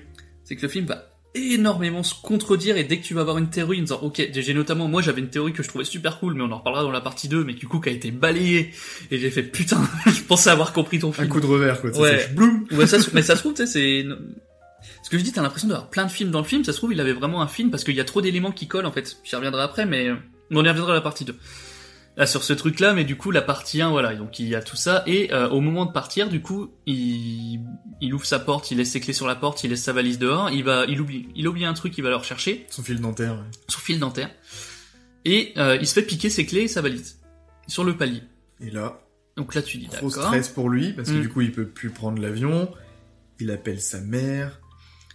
C'est 0.44 0.56
que 0.56 0.62
le 0.62 0.68
film 0.68 0.87
va 0.87 1.10
énormément 1.34 2.04
se 2.04 2.14
contredire 2.14 2.76
et 2.76 2.84
dès 2.84 2.98
que 2.98 3.02
tu 3.02 3.12
vas 3.12 3.22
avoir 3.22 3.38
une 3.38 3.50
théorie 3.50 3.78
en 3.80 3.82
disant 3.82 3.98
ok 4.02 4.28
j'ai 4.32 4.54
notamment 4.54 4.87
moi 4.87 5.02
j'avais 5.02 5.20
une 5.20 5.30
théorie 5.30 5.52
que 5.52 5.64
je 5.64 5.68
trouvais 5.68 5.84
super 5.84 6.20
cool 6.20 6.34
mais 6.34 6.44
on 6.44 6.52
en 6.52 6.58
reparlera 6.58 6.84
dans 6.84 6.92
la 6.92 7.00
partie 7.00 7.26
2 7.26 7.42
mais 7.42 7.54
du 7.54 7.66
coup 7.66 7.80
qui 7.80 7.88
a 7.88 7.92
été 7.92 8.12
balayée 8.12 8.72
et 9.10 9.18
j'ai 9.18 9.30
fait 9.30 9.42
putain 9.42 9.82
je 10.06 10.22
pensais 10.22 10.50
avoir 10.50 10.72
compris 10.72 10.98
ton 10.98 11.10
Un 11.10 11.12
film 11.12 11.28
coup 11.28 11.40
de 11.40 11.46
revers, 11.46 11.80
quoi. 11.80 11.90
Ouais. 11.98 12.28
bloum. 12.28 12.66
Ouais, 12.72 12.87
ça, 12.87 12.98
mais 13.12 13.22
ça 13.22 13.37
se 13.37 13.40
trouve, 13.40 13.54
tu 13.54 13.66
sais, 13.66 13.72
c'est... 13.72 14.06
Ce 15.02 15.10
que 15.10 15.18
je 15.18 15.24
dis, 15.24 15.32
t'as 15.32 15.42
l'impression 15.42 15.68
d'avoir 15.68 15.88
plein 15.90 16.06
de 16.06 16.10
films 16.10 16.30
dans 16.30 16.40
le 16.40 16.44
film, 16.44 16.64
ça 16.64 16.72
se 16.72 16.78
trouve, 16.78 16.92
il 16.92 17.00
avait 17.00 17.12
vraiment 17.12 17.42
un 17.42 17.46
film, 17.46 17.70
parce 17.70 17.84
qu'il 17.84 17.94
y 17.94 18.00
a 18.00 18.04
trop 18.04 18.20
d'éléments 18.20 18.52
qui 18.52 18.66
collent, 18.66 18.87
en 18.87 18.92
fait. 18.92 19.18
J'y 19.24 19.37
reviendrai 19.37 19.62
après, 19.62 19.87
mais 19.87 20.10
on 20.50 20.64
y 20.64 20.68
reviendra 20.68 20.92
à 20.92 20.94
la 20.94 21.00
partie 21.00 21.24
2. 21.24 21.34
Là, 22.16 22.27
sur 22.27 22.44
ce 22.44 22.53
truc-là, 22.53 22.92
mais 22.92 23.03
du 23.05 23.16
coup, 23.16 23.33
la 23.33 23.42
partie 23.42 23.83
1, 23.83 23.90
voilà, 23.90 24.14
donc 24.14 24.38
il 24.38 24.48
y 24.48 24.55
a 24.55 24.62
tout 24.62 24.77
ça, 24.77 25.03
et 25.07 25.33
euh, 25.35 25.48
au 25.48 25.61
moment 25.61 25.85
de 25.85 25.90
partir, 25.92 26.29
du 26.29 26.40
coup, 26.40 26.70
il... 26.87 27.61
il 28.00 28.14
ouvre 28.14 28.24
sa 28.24 28.38
porte, 28.38 28.70
il 28.70 28.79
laisse 28.79 28.92
ses 28.92 29.00
clés 29.00 29.12
sur 29.12 29.27
la 29.27 29.35
porte, 29.35 29.64
il 29.64 29.70
laisse 29.70 29.83
sa 29.83 29.92
valise 29.92 30.18
dehors, 30.20 30.48
il 30.50 30.62
va, 30.62 30.85
il 30.87 31.00
oublie, 31.00 31.29
il 31.35 31.48
oublie 31.48 31.64
un 31.64 31.74
truc, 31.74 31.98
il 31.98 32.03
va 32.03 32.11
le 32.11 32.16
rechercher, 32.16 32.66
Son 32.70 32.85
fil 32.85 33.00
dentaire. 33.00 33.33
ouais. 33.35 33.50
son 33.68 33.81
fil 33.81 33.98
dentaire, 33.98 34.31
et 35.24 35.55
euh, 35.57 35.77
il 35.81 35.87
se 35.88 35.94
fait 35.94 36.03
piquer 36.07 36.31
ses 36.31 36.46
clés 36.46 36.62
et 36.62 36.68
sa 36.68 36.83
valise, 36.83 37.18
sur 37.66 37.83
le 37.83 37.96
palier. 37.96 38.22
Et 38.61 38.70
là, 38.70 39.00
Donc 39.37 39.57
là, 39.57 39.62
tu 39.62 39.79
dis, 39.79 39.87
Gros 39.87 40.09
d'accord. 40.09 40.27
stress 40.27 40.48
pour 40.50 40.68
lui, 40.70 40.92
parce 40.92 41.09
que 41.11 41.16
Mm. 41.16 41.20
du 41.22 41.29
coup, 41.29 41.40
il 41.40 41.50
peut 41.50 41.66
plus 41.66 41.90
prendre 41.90 42.22
l'avion. 42.22 42.70
Il 43.40 43.50
appelle 43.50 43.81
sa 43.81 43.98
mère, 44.00 44.61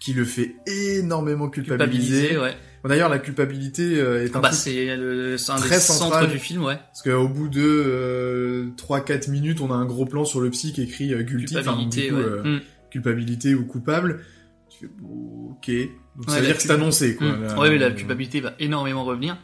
qui 0.02 0.12
le 0.12 0.26
fait 0.26 0.56
énormément 0.68 1.48
culpabiliser. 1.50 2.28
Culpabilisé, 2.28 2.38
ouais. 2.38 2.58
Bon, 2.84 2.90
D'ailleurs, 2.90 3.10
la 3.10 3.20
culpabilité 3.20 4.00
euh, 4.00 4.24
est 4.26 4.36
un 4.36 4.40
Bah, 4.40 4.50
truc... 4.50 4.60
c'est 4.62 4.96
le, 4.96 5.38
c'est 5.38 5.52
un 5.52 5.56
des 5.56 5.62
très 5.62 5.80
centres 5.80 6.00
central. 6.00 6.30
du 6.30 6.40
film, 6.40 6.64
ouais. 6.64 6.76
Parce 6.78 7.02
qu'au 7.02 7.28
bout 7.28 7.50
de 7.50 7.62
euh, 7.62 8.68
3-4 8.78 9.30
minutes, 9.32 9.62
on 9.62 9.72
a 9.72 9.76
un 9.76 9.86
gros 9.86 10.06
plan 10.06 10.26
sur 10.26 10.40
le 10.42 10.50
psy 10.50 10.74
qui 10.74 10.82
écrit 10.84 11.14
euh, 11.14 11.22
guilty, 11.24 11.58
enfin, 11.58 11.76
donc, 11.76 11.92
Culpabilité, 11.92 12.02
du 12.08 12.14
coup, 12.14 12.18
ouais. 12.18 12.24
euh, 12.26 12.44
Mm. 12.58 12.62
culpabilité 12.90 13.56
ou 13.56 13.66
coupable. 13.66 14.24
Tu 14.70 14.80
fais, 14.80 14.90
bon, 15.00 15.52
ok. 15.52 15.70
Donc 16.16 16.28
Ouais, 16.28 16.34
ça 16.34 16.36
veut 16.36 16.42
la 16.42 16.46
dire 16.48 16.56
que 16.58 16.62
c'est 16.64 16.72
annoncé, 16.72 17.16
quoi. 17.16 17.28
Mm. 17.28 17.44
Là, 17.44 17.60
ouais, 17.60 17.70
mais 17.70 17.78
la 17.78 17.88
euh, 17.88 17.92
culpabilité 17.92 18.40
va 18.42 18.54
énormément 18.60 19.04
revenir. 19.04 19.38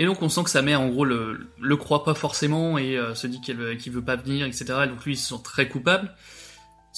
Et 0.00 0.06
donc 0.06 0.22
on 0.22 0.28
sent 0.28 0.44
que 0.44 0.50
sa 0.50 0.62
mère, 0.62 0.80
en 0.80 0.88
gros, 0.88 1.04
le, 1.04 1.48
le 1.60 1.76
croit 1.76 2.04
pas 2.04 2.14
forcément 2.14 2.78
et 2.78 2.96
euh, 2.96 3.16
se 3.16 3.26
dit 3.26 3.40
qu'elle 3.40 3.76
qu'il 3.78 3.92
veut 3.92 4.02
pas 4.04 4.14
venir, 4.14 4.46
etc. 4.46 4.66
Et 4.84 4.86
donc 4.86 5.04
lui, 5.04 5.14
il 5.14 5.16
se 5.16 5.28
sent 5.34 5.40
très 5.42 5.68
coupable. 5.68 6.12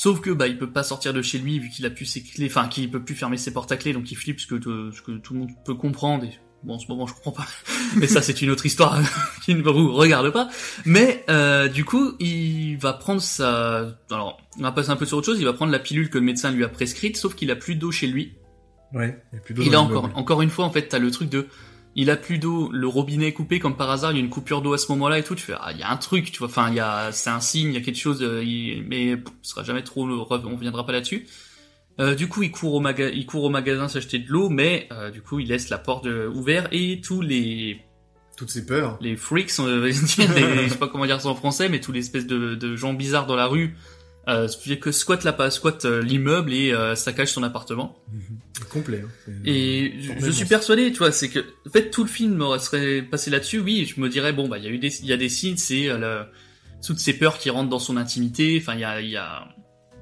Sauf 0.03 0.23
que 0.23 0.31
bah 0.31 0.47
il 0.47 0.57
peut 0.57 0.71
pas 0.71 0.83
sortir 0.83 1.13
de 1.13 1.21
chez 1.21 1.37
lui 1.37 1.59
vu 1.59 1.69
qu'il 1.69 1.85
a 1.85 1.91
plus 1.91 2.07
ses 2.07 2.23
clés, 2.23 2.47
enfin 2.47 2.69
qu'il 2.69 2.91
peut 2.91 3.03
plus 3.05 3.15
fermer 3.15 3.37
ses 3.37 3.53
portes 3.53 3.71
à 3.71 3.77
clés, 3.77 3.93
donc 3.93 4.11
il 4.11 4.15
flippe 4.15 4.41
ce 4.41 4.47
que, 4.47 4.55
te- 4.55 4.91
ce 4.97 5.03
que 5.03 5.13
tout 5.19 5.35
le 5.35 5.41
monde 5.41 5.51
peut 5.67 5.75
comprendre. 5.75 6.25
Et 6.25 6.31
bon, 6.63 6.77
en 6.77 6.79
ce 6.79 6.87
moment 6.89 7.07
je 7.07 7.13
comprends 7.13 7.33
pas, 7.33 7.47
mais 7.97 8.07
ça 8.07 8.23
c'est 8.23 8.41
une 8.41 8.49
autre 8.49 8.65
histoire 8.65 8.99
qui 9.45 9.55
ne 9.55 9.61
vous 9.61 9.93
regarde 9.93 10.31
pas. 10.31 10.49
Mais 10.87 11.23
euh, 11.29 11.69
du 11.69 11.85
coup, 11.85 12.13
il 12.19 12.77
va 12.79 12.95
prendre 12.95 13.21
sa, 13.21 13.95
alors 14.11 14.41
on 14.59 14.63
va 14.63 14.73
passer 14.73 14.89
un 14.89 14.97
peu 14.97 15.05
sur 15.05 15.19
autre 15.19 15.27
chose. 15.27 15.39
Il 15.39 15.45
va 15.45 15.53
prendre 15.53 15.71
la 15.71 15.79
pilule 15.79 16.09
que 16.09 16.17
le 16.17 16.25
médecin 16.25 16.51
lui 16.51 16.65
a 16.65 16.69
prescrite, 16.71 17.19
sauf 17.19 17.35
qu'il 17.35 17.51
a 17.51 17.57
plus 17.57 17.75
d'eau 17.75 17.91
chez 17.93 18.07
lui. 18.07 18.33
Ouais, 18.95 19.23
il 19.35 19.39
a 19.39 19.43
plus 19.43 19.53
d'eau 19.53 19.61
a 19.61 19.65
l'immeuble. 19.67 19.97
encore, 19.99 20.11
encore 20.15 20.41
une 20.41 20.49
fois, 20.51 20.65
en 20.65 20.71
fait, 20.71 20.89
t'as 20.89 20.99
le 20.99 21.11
truc 21.11 21.29
de, 21.29 21.47
il 21.97 22.09
a 22.11 22.17
plus 22.17 22.39
d'eau, 22.39 22.71
le 22.73 22.87
robinet 22.87 23.27
est 23.29 23.33
coupé 23.33 23.59
comme 23.59 23.77
par 23.77 23.91
hasard, 23.91 24.13
il 24.13 24.17
y 24.17 24.21
a 24.21 24.23
une 24.23 24.31
coupure 24.31 24.63
d'eau 24.63 24.73
à 24.73 24.79
ce 24.79 24.91
moment-là 24.93 25.19
et 25.19 25.23
tout, 25.25 25.35
tu 25.35 25.43
fais, 25.45 25.55
ah, 25.61 25.73
il 25.73 25.79
y 25.79 25.83
a 25.83 25.91
un 25.91 25.97
truc, 25.97 26.31
tu 26.31 26.39
vois, 26.39 26.49
enfin, 26.49 26.69
il 26.71 26.77
y 26.77 26.81
a, 26.81 27.11
c'est 27.13 27.31
un 27.31 27.41
signe, 27.41 27.69
il 27.69 27.75
y 27.75 27.77
a 27.77 27.81
quelque 27.81 27.99
chose, 27.99 28.23
euh, 28.23 28.43
il- 28.45 28.85
mais 28.87 29.17
pff, 29.17 29.33
ce 29.43 29.51
sera 29.51 29.65
jamais 29.65 29.83
trop, 29.83 30.07
on 30.09 30.25
reviendra 30.25 30.87
pas 30.87 30.93
là-dessus. 30.93 31.27
Euh, 31.99 32.15
du 32.15 32.29
coup, 32.29 32.43
il 32.43 32.51
court 32.51 32.75
au, 32.75 32.81
maga 32.81 33.11
il 33.11 33.27
court 33.27 33.45
au 33.45 33.51
magasin 33.51 33.89
s'acheter 33.89 34.19
de 34.21 34.29
l'eau, 34.31 34.49
mais 34.49 34.89
euh, 34.93 35.11
du 35.11 35.21
coup, 35.21 35.41
il 35.41 35.49
laisse 35.49 35.69
la 35.69 35.79
porte 35.79 36.07
euh, 36.07 36.29
ouverte 36.29 36.69
et 36.73 37.01
tous 37.03 37.21
les 37.21 37.81
Toutes 38.39 38.51
ces 38.51 38.65
peurs. 38.65 38.97
les 39.03 39.17
freaks, 39.17 39.51
dire, 39.57 40.33
les- 40.35 40.65
je 40.65 40.69
sais 40.69 40.79
pas 40.79 40.89
comment 40.89 41.05
dire 41.07 41.21
ça 41.21 41.29
en 41.29 41.35
français, 41.35 41.69
mais 41.69 41.81
tous 41.81 41.93
les 41.93 42.01
espèces 42.01 42.27
de, 42.27 42.55
de 42.55 42.77
gens 42.77 42.95
bizarres 42.95 43.27
dans 43.27 43.37
la 43.37 43.47
rue, 43.47 43.77
euh, 44.29 44.49
que 44.81 44.93
squattent 44.93 45.25
la 45.25 45.33
pas 45.33 45.51
squattent 45.51 45.87
euh, 45.87 46.03
l'immeuble 46.03 46.53
et 46.53 46.73
euh, 46.73 46.95
saccagent 46.95 47.33
son 47.33 47.43
appartement. 47.43 47.97
Complet. 48.69 49.03
hein. 49.05 49.33
Et 49.45 49.95
je, 50.01 50.27
je 50.27 50.31
suis 50.31 50.45
persuadé, 50.45 50.93
tu 50.93 50.99
vois, 50.99 51.11
c'est 51.13 51.29
que 51.29 51.41
en 51.67 51.71
fait 51.71 51.91
tout 51.91 52.05
le 52.05 52.09
film 52.11 52.45
serait 52.59 53.03
passé 53.03 53.31
là-dessus. 53.31 53.59
Oui, 53.61 53.87
je 53.87 54.01
me 54.01 54.09
dirais 54.09 54.33
bon 54.33 54.49
bah 54.49 54.59
il 54.59 54.65
y 54.65 54.67
a 54.67 54.71
eu 54.71 54.79
des 54.79 55.01
il 55.01 55.07
y 55.07 55.13
a 55.13 55.17
des 55.17 55.29
signes, 55.29 55.57
c'est 55.57 55.89
euh, 55.89 56.23
toutes 56.85 56.99
ces 56.99 57.15
peurs 57.15 57.39
qui 57.39 57.51
rentrent 57.51 57.71
dans 57.71 57.79
son 57.79 57.97
intimité. 57.97 58.59
Enfin 58.61 58.75
il 58.75 58.81
y 58.81 58.85
a 58.85 59.01
il 59.01 59.11
y 59.11 59.17
a 59.17 59.49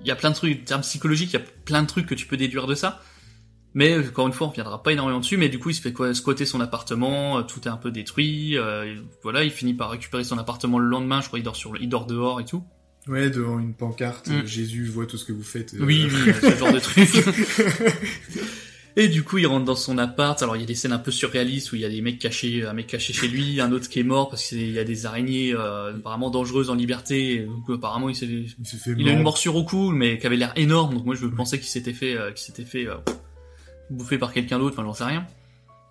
il 0.00 0.06
y 0.06 0.10
a 0.10 0.16
plein 0.16 0.30
de 0.30 0.34
trucs, 0.34 0.60
en 0.60 0.64
termes 0.64 0.82
psychologiques, 0.82 1.30
il 1.32 1.40
y 1.40 1.42
a 1.42 1.46
plein 1.64 1.82
de 1.82 1.88
trucs 1.88 2.06
que 2.06 2.14
tu 2.14 2.26
peux 2.26 2.36
déduire 2.36 2.66
de 2.66 2.74
ça. 2.74 3.00
Mais 3.74 3.92
euh, 3.92 4.08
encore 4.08 4.26
une 4.26 4.32
fois, 4.32 4.46
on 4.46 4.50
reviendra 4.50 4.82
pas 4.82 4.92
énormément 4.92 5.20
dessus. 5.20 5.36
Mais 5.36 5.48
du 5.48 5.58
coup, 5.58 5.70
il 5.70 5.74
se 5.74 5.80
fait 5.82 5.92
quoi, 5.92 6.14
squatter 6.14 6.46
son 6.46 6.60
appartement, 6.60 7.38
euh, 7.38 7.42
tout 7.42 7.60
est 7.64 7.68
un 7.68 7.76
peu 7.76 7.90
détruit. 7.90 8.56
euh, 8.56 8.96
voilà, 9.22 9.44
il 9.44 9.50
finit 9.50 9.74
par 9.74 9.90
récupérer 9.90 10.24
son 10.24 10.38
appartement 10.38 10.78
le 10.78 10.88
lendemain. 10.88 11.20
Je 11.20 11.26
crois 11.26 11.38
il 11.38 11.42
dort 11.42 11.56
sur 11.56 11.72
le, 11.72 11.82
il 11.82 11.88
dort 11.88 12.06
dehors 12.06 12.40
et 12.40 12.44
tout. 12.44 12.64
Ouais, 13.08 13.30
devant 13.30 13.58
une 13.58 13.74
pancarte, 13.74 14.28
Mm. 14.28 14.46
Jésus 14.46 14.84
voit 14.84 15.06
tout 15.06 15.16
ce 15.16 15.24
que 15.24 15.32
vous 15.32 15.42
faites. 15.42 15.74
euh, 15.74 15.78
Oui, 15.84 16.06
oui, 16.10 16.32
ce 16.42 16.56
genre 16.56 16.72
de 16.72 16.78
truc. 16.80 17.08
Et 18.96 19.06
du 19.06 19.22
coup, 19.22 19.38
il 19.38 19.46
rentre 19.46 19.64
dans 19.64 19.76
son 19.76 19.96
appart. 19.96 20.42
Alors, 20.42 20.56
il 20.56 20.60
y 20.60 20.62
a 20.64 20.66
des 20.66 20.74
scènes 20.74 20.90
un 20.92 20.98
peu 20.98 21.12
surréalistes 21.12 21.70
où 21.70 21.76
il 21.76 21.82
y 21.82 21.84
a 21.84 21.88
des 21.88 22.00
mecs 22.00 22.18
cachés, 22.18 22.64
un 22.66 22.72
mec 22.72 22.88
caché 22.88 23.12
chez 23.12 23.28
lui, 23.28 23.60
un 23.60 23.70
autre 23.70 23.88
qui 23.88 24.00
est 24.00 24.04
mort 24.04 24.28
parce 24.28 24.48
qu'il 24.48 24.72
y 24.72 24.78
a 24.78 24.82
des 24.82 25.06
araignées 25.06 25.54
euh, 25.54 25.94
apparemment 25.94 26.30
dangereuses 26.30 26.68
en 26.68 26.74
liberté. 26.74 27.46
Donc, 27.46 27.76
apparemment, 27.78 28.08
il 28.08 28.16
s'est, 28.16 28.26
il 28.26 28.46
il 28.98 29.08
a 29.08 29.12
une 29.12 29.22
morsure 29.22 29.54
au 29.54 29.64
cou, 29.64 29.90
mais 29.92 30.18
qui 30.18 30.26
avait 30.26 30.36
l'air 30.36 30.52
énorme. 30.56 30.94
Donc 30.94 31.04
moi, 31.04 31.14
je 31.14 31.26
pensais 31.26 31.58
qu'il 31.60 31.68
s'était 31.68 31.92
fait, 31.92 32.16
euh, 32.16 32.32
qu'il 32.32 32.44
s'était 32.44 32.64
fait 32.64 32.88
euh, 32.88 32.94
bouffer 33.88 34.18
par 34.18 34.32
quelqu'un 34.32 34.58
d'autre. 34.58 34.74
Enfin, 34.76 34.84
j'en 34.84 34.94
sais 34.94 35.04
rien. 35.04 35.24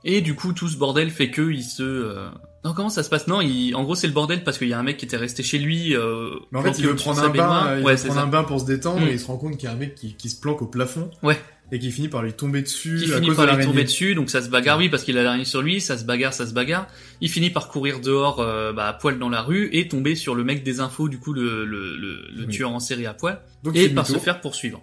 Et 0.10 0.22
du 0.22 0.34
coup, 0.36 0.54
tout 0.54 0.70
ce 0.70 0.78
bordel 0.78 1.10
fait 1.12 1.30
que 1.30 1.52
il 1.52 1.64
se. 1.64 1.84
euh, 1.84 2.28
Non, 2.64 2.74
comment 2.74 2.90
ça 2.90 3.04
se 3.04 3.10
passe? 3.10 3.28
Non, 3.28 3.42
il... 3.42 3.76
en 3.76 3.84
gros, 3.84 3.94
c'est 3.94 4.08
le 4.08 4.14
bordel 4.14 4.44
parce 4.44 4.58
qu'il 4.58 4.70
y 4.70 4.74
a 4.74 4.80
un 4.80 4.84
mec 4.84 4.96
qui 4.98 5.04
était 5.06 5.18
resté 5.18 5.44
chez 5.44 5.60
lui. 5.60 5.96
Euh, 5.96 6.30
Mais 6.52 6.60
en 6.60 6.64
fait, 6.64 6.80
il 6.80 6.88
veut 6.88 6.96
prendre 6.96 7.22
un 7.22 7.30
bain, 7.30 7.78
il 7.78 7.84
Ouais, 7.86 7.96
prendre 7.98 8.20
un 8.20 8.28
bain 8.28 8.44
pour 8.46 8.60
se 8.62 8.66
détendre 8.66 9.02
Mm. 9.06 9.10
et 9.10 9.12
il 9.14 9.20
se 9.20 9.28
rend 9.28 9.38
compte 9.38 9.58
qu'il 9.58 9.68
y 9.68 9.72
a 9.72 9.76
un 9.76 9.78
mec 9.78 9.96
qui, 9.96 10.16
qui 10.16 10.30
se 10.30 10.40
planque 10.40 10.62
au 10.62 10.68
plafond. 10.68 11.12
Ouais. 11.24 11.38
Et 11.74 11.80
qui 11.80 11.92
finit 11.92 12.08
par 12.08 12.24
lui 12.24 12.32
tomber 12.32 12.62
dessus 12.62 13.02
qui 13.04 13.12
à 13.12 13.16
finit 13.16 13.28
cause 13.28 13.36
par 13.36 13.46
de 13.48 13.58
lui 13.58 13.66
tomber 13.66 13.84
dessus, 13.84 14.16
donc 14.16 14.30
ça 14.30 14.42
se 14.42 14.48
bagarre, 14.48 14.78
oui, 14.78 14.88
parce 14.88 15.04
qu'il 15.04 15.18
a 15.18 15.24
l'araignée 15.24 15.44
sur 15.44 15.62
lui, 15.62 15.82
ça 15.82 15.98
se 15.98 16.06
bagarre, 16.06 16.32
ça 16.34 16.48
se 16.48 16.54
bagarre. 16.54 16.88
Il 17.20 17.30
finit 17.30 17.50
par 17.50 17.68
courir 17.68 18.00
dehors, 18.00 18.40
euh, 18.40 18.72
bah, 18.72 18.88
à 18.88 18.94
poil 18.94 19.20
dans 19.20 19.28
la 19.28 19.42
rue, 19.42 19.68
et 19.74 19.90
tomber 19.90 20.16
sur 20.16 20.34
le 20.34 20.46
mec 20.46 20.64
des 20.64 20.80
infos, 20.80 21.10
du 21.10 21.20
coup, 21.20 21.34
le, 21.34 21.66
le, 21.66 21.98
le, 21.98 22.22
le 22.34 22.46
Oui. 22.46 22.54
tueur 22.54 22.72
en 22.72 22.80
série 22.80 23.06
à 23.06 23.14
poil, 23.14 23.42
Donc 23.66 23.76
et 23.76 23.90
par 23.90 24.08
se 24.08 24.18
faire 24.18 24.40
poursuivre. 24.40 24.82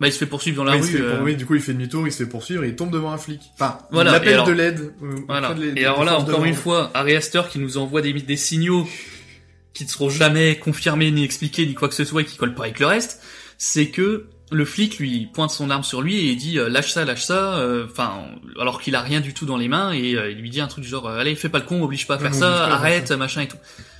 Bah, 0.00 0.06
il 0.06 0.12
se 0.12 0.18
fait 0.18 0.26
poursuivre 0.26 0.56
dans 0.58 0.64
la 0.64 0.76
il 0.76 0.82
rue. 0.82 0.88
fait 0.88 1.00
euh, 1.00 1.20
Oui, 1.22 1.34
du 1.34 1.44
coup, 1.44 1.54
il 1.56 1.60
fait 1.60 1.72
demi-tour, 1.72 2.06
il 2.06 2.12
se 2.12 2.18
fait 2.22 2.28
poursuivre 2.28 2.62
et 2.64 2.68
il 2.68 2.76
tombe 2.76 2.90
devant 2.92 3.10
un 3.10 3.18
flic. 3.18 3.40
Enfin, 3.54 3.78
Voilà, 3.90 4.12
il 4.12 4.14
appelle 4.16 4.34
alors- 4.34 4.46
de 4.46 4.52
l'aide. 4.52 4.92
euh, 5.02 5.16
Voilà. 5.26 5.54
de 5.54 5.72
Et 5.76 5.84
alors 5.84 6.04
là, 6.04 6.18
encore 6.18 6.44
une 6.44 6.54
fois, 6.54 6.90
Harry 6.94 7.16
Astor 7.16 7.48
qui 7.48 7.58
nous 7.58 7.78
envoie 7.78 8.00
des, 8.00 8.12
des 8.12 8.36
signaux 8.36 8.86
qui 9.74 9.84
ne 9.84 9.88
seront 9.88 10.08
jamais 10.10 10.56
confirmés, 10.56 11.10
ni 11.10 11.24
expliqués, 11.24 11.66
ni 11.66 11.74
quoi 11.74 11.88
que 11.88 11.94
ce 11.94 12.04
soit, 12.04 12.22
et 12.22 12.24
qui 12.24 12.36
collent 12.36 12.54
pas 12.54 12.64
avec 12.64 12.78
le 12.80 12.86
reste, 12.86 13.22
c'est 13.58 13.88
que 13.88 14.26
le 14.50 14.64
flic 14.64 14.98
lui 14.98 15.28
pointe 15.32 15.50
son 15.50 15.68
arme 15.68 15.84
sur 15.84 16.00
lui 16.00 16.16
et 16.16 16.30
il 16.30 16.36
dit 16.36 16.58
euh, 16.58 16.68
lâche 16.70 16.92
ça, 16.92 17.04
lâche 17.04 17.22
ça, 17.24 17.58
euh, 17.58 17.84
enfin 17.90 18.24
alors 18.58 18.80
qu'il 18.80 18.94
a 18.94 19.02
rien 19.02 19.20
du 19.20 19.34
tout 19.34 19.44
dans 19.44 19.58
les 19.58 19.68
mains 19.68 19.92
et 19.92 20.14
euh, 20.16 20.30
il 20.30 20.38
lui 20.38 20.48
dit 20.48 20.62
un 20.62 20.68
truc 20.68 20.84
du 20.84 20.88
genre 20.90 21.06
euh, 21.06 21.18
allez 21.18 21.34
fais 21.34 21.50
pas 21.50 21.58
le 21.58 21.64
con, 21.66 21.82
oblige 21.82 22.06
pas 22.06 22.14
à 22.14 22.18
faire 22.18 22.32
ça, 22.34 22.64
arrête, 22.66 23.10
machin 23.12 23.42
et 23.42 23.48
tout. 23.48 23.58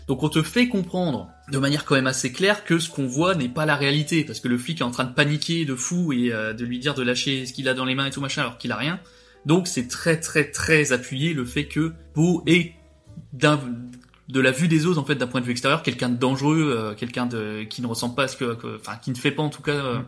Donc 0.09 0.23
on 0.23 0.29
te 0.31 0.42
fait 0.42 0.68
comprendre 0.68 1.29
de 1.53 1.59
manière 1.59 1.85
quand 1.85 1.94
même 1.94 2.07
assez 2.07 2.33
claire 2.33 2.64
que 2.64 2.79
ce 2.79 2.88
qu'on 2.90 3.07
voit 3.07 3.35
n'est 3.35 3.49
pas 3.49 3.66
la 3.66 3.77
réalité 3.77 4.25
parce 4.25 4.40
que 4.40 4.49
le 4.49 4.57
flic 4.59 4.81
est 4.81 4.85
en 4.85 4.90
train 4.90 5.05
de 5.05 5.12
paniquer 5.12 5.64
de 5.66 5.75
fou 5.75 6.12
et 6.14 6.33
euh, 6.33 6.55
de 6.55 6.64
lui 6.64 6.79
dire 6.79 6.94
de 6.94 7.03
lâcher 7.03 7.44
ce 7.47 7.53
qu'il 7.53 7.68
a 7.68 7.75
dans 7.75 7.85
les 7.85 7.94
mains 7.94 8.07
et 8.07 8.11
tout 8.11 8.21
machin 8.23 8.40
alors 8.42 8.57
qu'il 8.59 8.73
a 8.73 8.77
rien. 8.77 9.01
Donc 9.47 9.66
c'est 9.68 9.87
très 9.87 10.18
très 10.18 10.51
très 10.51 10.92
appuyé 10.92 11.35
le 11.35 11.44
fait 11.44 11.66
que 11.66 11.92
Beau 12.14 12.42
est 12.47 12.73
d'un 13.35 13.61
de 14.29 14.40
la 14.40 14.51
vue 14.51 14.68
des 14.68 14.87
autres 14.87 14.99
en 14.99 15.05
fait 15.05 15.14
d'un 15.14 15.27
point 15.27 15.40
de 15.40 15.47
vue 15.47 15.53
extérieur 15.53 15.83
quelqu'un 15.83 16.09
de 16.09 16.16
dangereux, 16.16 16.75
euh, 16.77 16.94
quelqu'un 16.94 17.27
de 17.27 17.64
qui 17.64 17.83
ne 17.83 17.87
ressemble 17.87 18.14
pas 18.14 18.25
à 18.25 18.29
ce 18.29 18.37
que, 18.37 18.55
que- 18.55 18.77
enfin 18.77 18.97
qui 19.03 19.11
ne 19.11 19.16
fait 19.16 19.31
pas 19.31 19.42
en 19.42 19.49
tout 19.51 19.62
cas, 19.62 19.73
euh, 19.73 19.99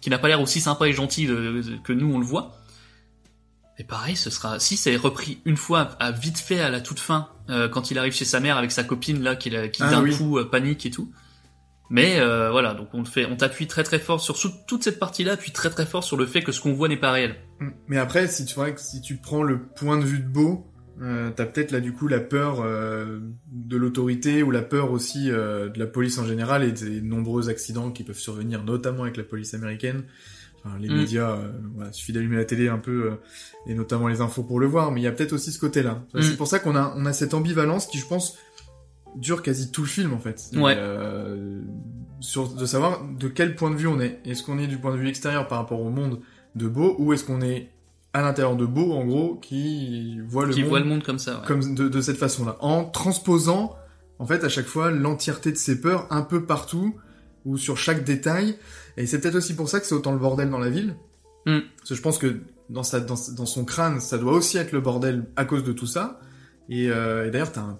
qui 0.00 0.08
n'a 0.10 0.18
pas 0.18 0.28
l'air 0.28 0.40
aussi 0.40 0.60
sympa 0.60 0.88
et 0.88 0.92
gentil 0.92 1.26
de- 1.26 1.34
de- 1.62 1.76
que 1.84 1.92
nous 1.92 2.12
on 2.12 2.18
le 2.18 2.24
voit. 2.26 2.59
Et 3.80 3.84
pareil, 3.84 4.14
ce 4.14 4.28
sera 4.28 4.60
si 4.60 4.76
c'est 4.76 4.94
repris 4.94 5.40
une 5.46 5.56
fois 5.56 5.96
à 5.98 6.12
vite 6.12 6.38
fait 6.38 6.60
à 6.60 6.68
la 6.68 6.82
toute 6.82 7.00
fin 7.00 7.30
euh, 7.48 7.66
quand 7.66 7.90
il 7.90 7.98
arrive 7.98 8.12
chez 8.12 8.26
sa 8.26 8.38
mère 8.38 8.58
avec 8.58 8.72
sa 8.72 8.84
copine 8.84 9.22
là 9.22 9.36
qui, 9.36 9.48
qui 9.72 9.82
Ah 9.82 9.90
d'un 9.90 10.02
oui. 10.02 10.14
coup 10.14 10.36
euh, 10.36 10.44
panique 10.44 10.84
et 10.84 10.90
tout. 10.90 11.10
Mais 11.88 12.20
euh, 12.20 12.50
voilà, 12.50 12.74
donc 12.74 12.88
on 12.92 12.98
le 12.98 13.06
fait, 13.06 13.24
on 13.24 13.36
t'appuie 13.36 13.66
très 13.66 13.82
très 13.82 13.98
fort 13.98 14.20
sur 14.20 14.38
toute 14.66 14.84
cette 14.84 14.98
partie-là, 14.98 15.38
puis 15.38 15.50
très 15.50 15.70
très 15.70 15.86
fort 15.86 16.04
sur 16.04 16.18
le 16.18 16.26
fait 16.26 16.42
que 16.42 16.52
ce 16.52 16.60
qu'on 16.60 16.74
voit 16.74 16.88
n'est 16.88 16.98
pas 16.98 17.10
réel. 17.10 17.36
Mm. 17.58 17.68
Mais 17.88 17.96
après, 17.96 18.28
si 18.28 18.44
tu 18.44 18.54
vois 18.54 18.70
que 18.70 18.80
si 18.82 19.00
tu 19.00 19.16
prends 19.16 19.42
le 19.42 19.58
point 19.60 19.98
de 19.98 20.04
vue 20.04 20.20
de 20.20 20.28
Beau, 20.28 20.70
euh, 21.02 21.30
t'as 21.34 21.46
peut-être 21.46 21.70
là 21.70 21.80
du 21.80 21.94
coup 21.94 22.08
la 22.08 22.20
peur 22.20 22.60
euh, 22.60 23.20
de 23.50 23.76
l'autorité 23.78 24.42
ou 24.42 24.50
la 24.50 24.60
peur 24.60 24.92
aussi 24.92 25.30
euh, 25.30 25.70
de 25.70 25.78
la 25.78 25.86
police 25.86 26.18
en 26.18 26.26
général 26.26 26.62
et 26.62 26.72
des 26.72 27.00
nombreux 27.00 27.48
accidents 27.48 27.90
qui 27.90 28.04
peuvent 28.04 28.18
survenir, 28.18 28.62
notamment 28.62 29.04
avec 29.04 29.16
la 29.16 29.24
police 29.24 29.54
américaine. 29.54 30.04
Enfin, 30.64 30.76
les 30.78 30.88
Mm. 30.88 30.96
médias, 30.96 31.30
euh, 31.32 31.50
voilà, 31.74 31.92
suffit 31.92 32.12
d'allumer 32.12 32.36
la 32.36 32.44
télé 32.44 32.68
un 32.68 32.78
peu 32.78 33.12
euh, 33.12 33.14
et 33.66 33.74
notamment 33.74 34.08
les 34.08 34.20
infos 34.20 34.42
pour 34.42 34.60
le 34.60 34.66
voir. 34.66 34.92
Mais 34.92 35.00
il 35.00 35.04
y 35.04 35.06
a 35.06 35.12
peut-être 35.12 35.32
aussi 35.32 35.52
ce 35.52 35.58
côté-là. 35.58 36.02
Mm. 36.14 36.22
C'est 36.22 36.36
pour 36.36 36.46
ça 36.46 36.58
qu'on 36.58 36.76
a 36.76 36.92
on 36.96 37.06
a 37.06 37.12
cette 37.12 37.32
ambivalence 37.34 37.86
qui, 37.86 37.98
je 37.98 38.06
pense, 38.06 38.36
dure 39.16 39.42
quasi 39.42 39.70
tout 39.72 39.82
le 39.82 39.88
film 39.88 40.12
en 40.12 40.18
fait. 40.18 40.50
Ouais. 40.54 40.74
Euh, 40.76 41.60
sur 42.20 42.48
de 42.54 42.66
savoir 42.66 43.02
de 43.18 43.28
quel 43.28 43.56
point 43.56 43.70
de 43.70 43.76
vue 43.76 43.86
on 43.86 44.00
est. 44.00 44.20
Est-ce 44.24 44.42
qu'on 44.42 44.58
est 44.58 44.66
du 44.66 44.78
point 44.78 44.92
de 44.92 44.98
vue 44.98 45.08
extérieur 45.08 45.48
par 45.48 45.58
rapport 45.58 45.80
au 45.80 45.90
monde 45.90 46.20
de 46.54 46.68
Beau 46.68 46.94
ou 46.98 47.12
est-ce 47.12 47.24
qu'on 47.24 47.40
est 47.40 47.70
à 48.12 48.22
l'intérieur 48.22 48.56
de 48.56 48.66
Beau 48.66 48.92
en 48.92 49.04
gros 49.06 49.36
qui 49.36 50.20
voit 50.28 50.44
le 50.44 50.52
qui 50.52 50.60
monde 50.60 50.68
voit 50.68 50.80
le 50.80 50.84
monde 50.84 51.02
comme 51.02 51.18
ça. 51.18 51.36
ouais. 51.40 51.46
comme 51.46 51.74
de, 51.74 51.88
de 51.88 52.00
cette 52.00 52.18
façon-là, 52.18 52.56
en 52.60 52.84
transposant 52.84 53.74
en 54.18 54.26
fait 54.26 54.44
à 54.44 54.48
chaque 54.48 54.66
fois 54.66 54.90
l'entièreté 54.90 55.50
de 55.52 55.56
ses 55.56 55.80
peurs 55.80 56.06
un 56.10 56.22
peu 56.22 56.44
partout 56.44 56.94
ou 57.44 57.56
sur 57.58 57.76
chaque 57.78 58.04
détail. 58.04 58.56
Et 58.96 59.06
c'est 59.06 59.20
peut-être 59.20 59.36
aussi 59.36 59.54
pour 59.54 59.68
ça 59.68 59.80
que 59.80 59.86
c'est 59.86 59.94
autant 59.94 60.12
le 60.12 60.18
bordel 60.18 60.50
dans 60.50 60.58
la 60.58 60.70
ville. 60.70 60.96
Mm. 61.46 61.58
Parce 61.78 61.88
que 61.90 61.94
je 61.94 62.02
pense 62.02 62.18
que 62.18 62.36
dans, 62.68 62.82
sa, 62.82 63.00
dans, 63.00 63.16
dans 63.36 63.46
son 63.46 63.64
crâne, 63.64 64.00
ça 64.00 64.18
doit 64.18 64.32
aussi 64.32 64.56
être 64.58 64.72
le 64.72 64.80
bordel 64.80 65.24
à 65.36 65.44
cause 65.44 65.64
de 65.64 65.72
tout 65.72 65.86
ça. 65.86 66.20
Et, 66.68 66.90
euh, 66.90 67.26
et 67.26 67.30
d'ailleurs, 67.30 67.52
t'as 67.52 67.62
un, 67.62 67.78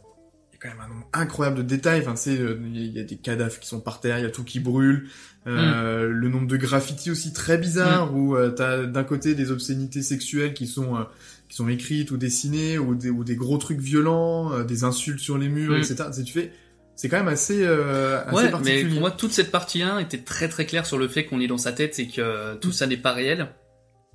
il 0.52 0.54
y 0.54 0.56
a 0.56 0.58
quand 0.60 0.68
même 0.76 0.84
un 0.84 0.92
nombre 0.94 1.08
incroyable 1.12 1.58
de 1.58 1.62
détails. 1.62 2.00
Enfin, 2.00 2.16
c'est, 2.16 2.38
euh, 2.38 2.58
il 2.74 2.86
y, 2.96 2.98
a- 2.98 3.04
des 3.04 3.16
cadavres 3.16 3.58
qui 3.60 3.68
sont 3.68 3.80
par 3.80 4.00
terre, 4.00 4.18
il 4.18 4.22
y 4.22 4.26
a 4.26 4.30
tout 4.30 4.44
qui 4.44 4.60
brûle. 4.60 5.08
Euh, 5.46 6.06
Le 6.08 6.28
nombre 6.28 6.46
de 6.46 6.56
graffitis 6.56 7.10
aussi 7.10 7.32
très 7.32 7.56
bizarre 7.58 8.14
où 8.14 8.36
euh, 8.36 8.50
t'as 8.50 8.84
d'un 8.84 9.04
côté 9.04 9.34
des 9.34 9.50
obscénités 9.50 10.02
sexuelles 10.02 10.52
qui 10.54 10.66
sont 10.66 11.06
qui 11.48 11.56
sont 11.56 11.68
écrites 11.68 12.12
ou 12.12 12.16
dessinées 12.16 12.78
ou 12.78 12.94
des, 12.94 13.10
ou 13.10 13.24
des 13.24 13.34
gros 13.34 13.58
trucs 13.58 13.80
violents, 13.80 14.62
des 14.62 14.84
insultes 14.84 15.18
sur 15.18 15.36
les 15.36 15.48
murs, 15.48 15.72
Mm. 15.72 15.78
etc. 15.78 15.96
Tu 16.24 16.32
fais, 16.32 16.52
c'est 17.00 17.08
quand 17.08 17.16
même 17.16 17.28
assez 17.28 17.62
euh, 17.62 18.22
assez 18.26 18.34
Ouais, 18.36 18.42
mais 18.44 18.50
particulier. 18.50 18.84
pour 18.90 19.00
moi, 19.00 19.10
toute 19.10 19.32
cette 19.32 19.50
partie 19.50 19.82
1 19.82 20.00
était 20.00 20.18
très 20.18 20.50
très 20.50 20.66
claire 20.66 20.84
sur 20.84 20.98
le 20.98 21.08
fait 21.08 21.24
qu'on 21.24 21.40
est 21.40 21.46
dans 21.46 21.56
sa 21.56 21.72
tête 21.72 21.98
et 21.98 22.08
que 22.08 22.20
euh, 22.20 22.56
tout 22.56 22.72
ça 22.72 22.86
n'est 22.86 22.98
pas 22.98 23.12
réel. 23.12 23.48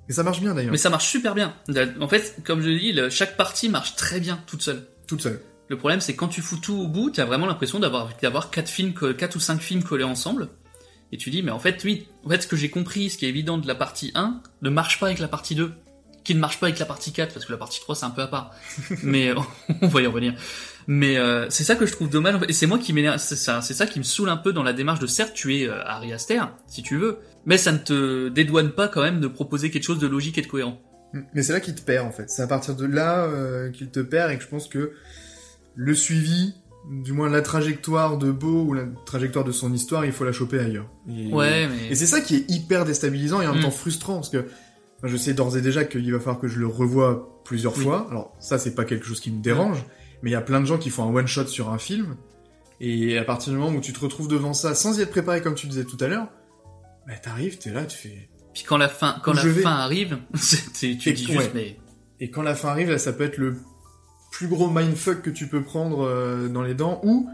Et 0.08 0.12
ça 0.12 0.22
marche 0.22 0.40
bien 0.40 0.54
d'ailleurs, 0.54 0.70
Mais 0.70 0.78
ça 0.78 0.88
marche 0.88 1.08
super 1.08 1.34
bien. 1.34 1.52
En 2.00 2.06
fait, 2.06 2.36
comme 2.44 2.62
je 2.62 2.68
dis, 2.68 2.96
chaque 3.10 3.36
partie 3.36 3.68
marche 3.68 3.96
très 3.96 4.20
bien 4.20 4.38
toute 4.46 4.62
seule. 4.62 4.86
toute 5.08 5.20
seule. 5.20 5.40
Le 5.68 5.76
problème, 5.76 6.00
c'est 6.00 6.14
quand 6.14 6.28
tu 6.28 6.42
fous 6.42 6.58
tout 6.58 6.76
au 6.76 6.86
bout, 6.86 7.10
t'as 7.10 7.24
vraiment 7.24 7.46
l'impression 7.46 7.80
d'avoir 7.80 8.10
d'avoir 8.22 8.52
quatre 8.52 8.68
films, 8.68 8.94
quatre 9.18 9.34
ou 9.34 9.40
cinq 9.40 9.60
films 9.60 9.82
collés 9.82 10.04
ensemble. 10.04 10.48
Et 11.10 11.16
tu 11.16 11.30
dis, 11.30 11.42
mais 11.42 11.50
en 11.50 11.58
fait, 11.58 11.82
oui, 11.82 12.06
en 12.24 12.28
fait, 12.28 12.42
ce 12.42 12.46
que 12.46 12.54
j'ai 12.54 12.70
compris, 12.70 13.10
ce 13.10 13.18
qui 13.18 13.26
est 13.26 13.30
évident 13.30 13.58
de 13.58 13.66
la 13.66 13.74
partie 13.74 14.12
1, 14.14 14.42
ne 14.62 14.70
marche 14.70 15.00
pas 15.00 15.06
avec 15.06 15.18
la 15.18 15.26
partie 15.26 15.56
2. 15.56 15.72
Qui 16.22 16.36
ne 16.36 16.40
marche 16.40 16.60
pas 16.60 16.66
avec 16.66 16.78
la 16.78 16.86
partie 16.86 17.12
4, 17.12 17.34
parce 17.34 17.46
que 17.46 17.52
la 17.52 17.58
partie 17.58 17.80
3, 17.80 17.96
c'est 17.96 18.06
un 18.06 18.10
peu 18.10 18.22
à 18.22 18.28
part. 18.28 18.52
mais, 19.02 19.34
on 19.82 19.88
va 19.88 20.02
y 20.02 20.06
revenir. 20.06 20.34
Mais, 20.88 21.16
euh, 21.16 21.46
c'est 21.50 21.64
ça 21.64 21.74
que 21.74 21.84
je 21.86 21.92
trouve 21.92 22.08
dommage, 22.08 22.34
en 22.36 22.40
fait. 22.40 22.50
et 22.50 22.52
c'est 22.52 22.66
moi 22.66 22.78
qui 22.78 22.92
m'énerve, 22.92 23.18
c'est 23.18 23.34
ça, 23.36 23.60
c'est 23.60 23.74
ça 23.74 23.86
qui 23.86 23.98
me 23.98 24.04
saoule 24.04 24.28
un 24.28 24.36
peu 24.36 24.52
dans 24.52 24.62
la 24.62 24.72
démarche 24.72 25.00
de 25.00 25.06
certes, 25.06 25.32
tu 25.34 25.56
es 25.56 25.68
euh, 25.68 25.82
Harry 25.84 26.12
Aster, 26.12 26.40
si 26.68 26.82
tu 26.82 26.96
veux, 26.96 27.18
mais 27.44 27.58
ça 27.58 27.72
ne 27.72 27.78
te 27.78 28.28
dédouane 28.28 28.70
pas 28.72 28.86
quand 28.88 29.02
même 29.02 29.20
de 29.20 29.26
proposer 29.28 29.70
quelque 29.70 29.82
chose 29.84 29.98
de 29.98 30.06
logique 30.06 30.38
et 30.38 30.42
de 30.42 30.46
cohérent. 30.46 30.80
Mais 31.34 31.42
c'est 31.42 31.52
là 31.52 31.60
qu'il 31.60 31.74
te 31.74 31.80
perd 31.80 32.06
en 32.06 32.10
fait. 32.12 32.28
C'est 32.30 32.42
à 32.42 32.46
partir 32.46 32.76
de 32.76 32.84
là 32.86 33.24
euh, 33.24 33.70
qu'il 33.70 33.88
te 33.90 34.00
perd 34.00 34.30
et 34.32 34.36
que 34.36 34.42
je 34.42 34.48
pense 34.48 34.68
que 34.68 34.92
le 35.74 35.94
suivi, 35.94 36.54
du 36.90 37.12
moins 37.12 37.28
la 37.30 37.42
trajectoire 37.42 38.18
de 38.18 38.30
Beau 38.30 38.62
ou 38.64 38.72
la 38.74 38.84
trajectoire 39.06 39.44
de 39.44 39.52
son 39.52 39.72
histoire, 39.72 40.04
il 40.04 40.12
faut 40.12 40.24
la 40.24 40.32
choper 40.32 40.58
ailleurs. 40.60 40.88
Et, 41.08 41.32
Ouais, 41.32 41.68
mais... 41.68 41.90
et 41.90 41.94
c'est 41.94 42.06
ça 42.06 42.20
qui 42.20 42.36
est 42.36 42.50
hyper 42.50 42.84
déstabilisant 42.84 43.40
et 43.40 43.46
en 43.46 43.52
même 43.52 43.60
Mm. 43.60 43.64
temps 43.64 43.70
frustrant 43.70 44.14
parce 44.16 44.28
que 44.28 44.38
enfin, 44.98 45.08
je 45.08 45.16
sais 45.16 45.32
d'ores 45.34 45.56
et 45.56 45.62
déjà 45.62 45.84
qu'il 45.84 46.12
va 46.12 46.18
falloir 46.18 46.38
que 46.40 46.48
je 46.48 46.58
le 46.58 46.66
revoie 46.66 47.40
plusieurs 47.44 47.76
Oui. 47.78 47.84
fois. 47.84 48.06
Alors 48.10 48.34
ça 48.40 48.58
c'est 48.58 48.74
pas 48.74 48.84
quelque 48.84 49.06
chose 49.06 49.20
qui 49.20 49.30
me 49.30 49.40
dérange, 49.42 49.78
mais 50.22 50.30
il 50.30 50.32
y 50.32 50.36
a 50.36 50.40
plein 50.40 50.60
de 50.60 50.66
gens 50.66 50.78
qui 50.78 50.90
font 50.90 51.04
un 51.08 51.14
one 51.14 51.26
shot 51.26 51.46
sur 51.46 51.70
un 51.70 51.78
film 51.78 52.16
et 52.80 53.16
à 53.18 53.24
partir 53.24 53.52
du 53.52 53.58
moment 53.58 53.76
où 53.76 53.80
tu 53.80 53.92
te 53.92 54.00
retrouves 54.00 54.28
devant 54.28 54.52
ça 54.52 54.74
sans 54.74 54.98
y 54.98 55.02
être 55.02 55.10
préparé 55.10 55.40
comme 55.42 55.54
tu 55.54 55.66
disais 55.66 55.84
tout 55.84 55.96
à 56.00 56.08
l'heure, 56.08 56.28
bah 57.06 57.14
t'arrives, 57.22 57.58
t'es 57.58 57.70
là, 57.70 57.84
tu 57.86 57.96
fais 57.96 58.28
Puis 58.52 58.64
quand 58.64 58.76
la 58.76 58.88
fin, 58.88 59.20
quand 59.22 59.32
la 59.32 59.42
vais. 59.44 59.62
fin 59.62 59.72
arrive, 59.76 60.18
tu 60.78 60.86
Et- 60.88 60.94
dis 60.94 61.26
ouais. 61.28 61.38
juste, 61.38 61.50
mais 61.54 61.78
Et 62.20 62.30
quand 62.30 62.42
la 62.42 62.54
fin 62.54 62.68
arrive, 62.68 62.90
là, 62.90 62.98
ça 62.98 63.12
peut 63.12 63.24
être 63.24 63.38
le 63.38 63.56
plus 64.32 64.48
gros 64.48 64.68
mindfuck 64.68 65.22
que 65.22 65.30
tu 65.30 65.46
peux 65.48 65.62
prendre 65.62 66.04
euh, 66.06 66.48
dans 66.48 66.62
les 66.62 66.74
dents, 66.74 67.00
ou 67.04 67.28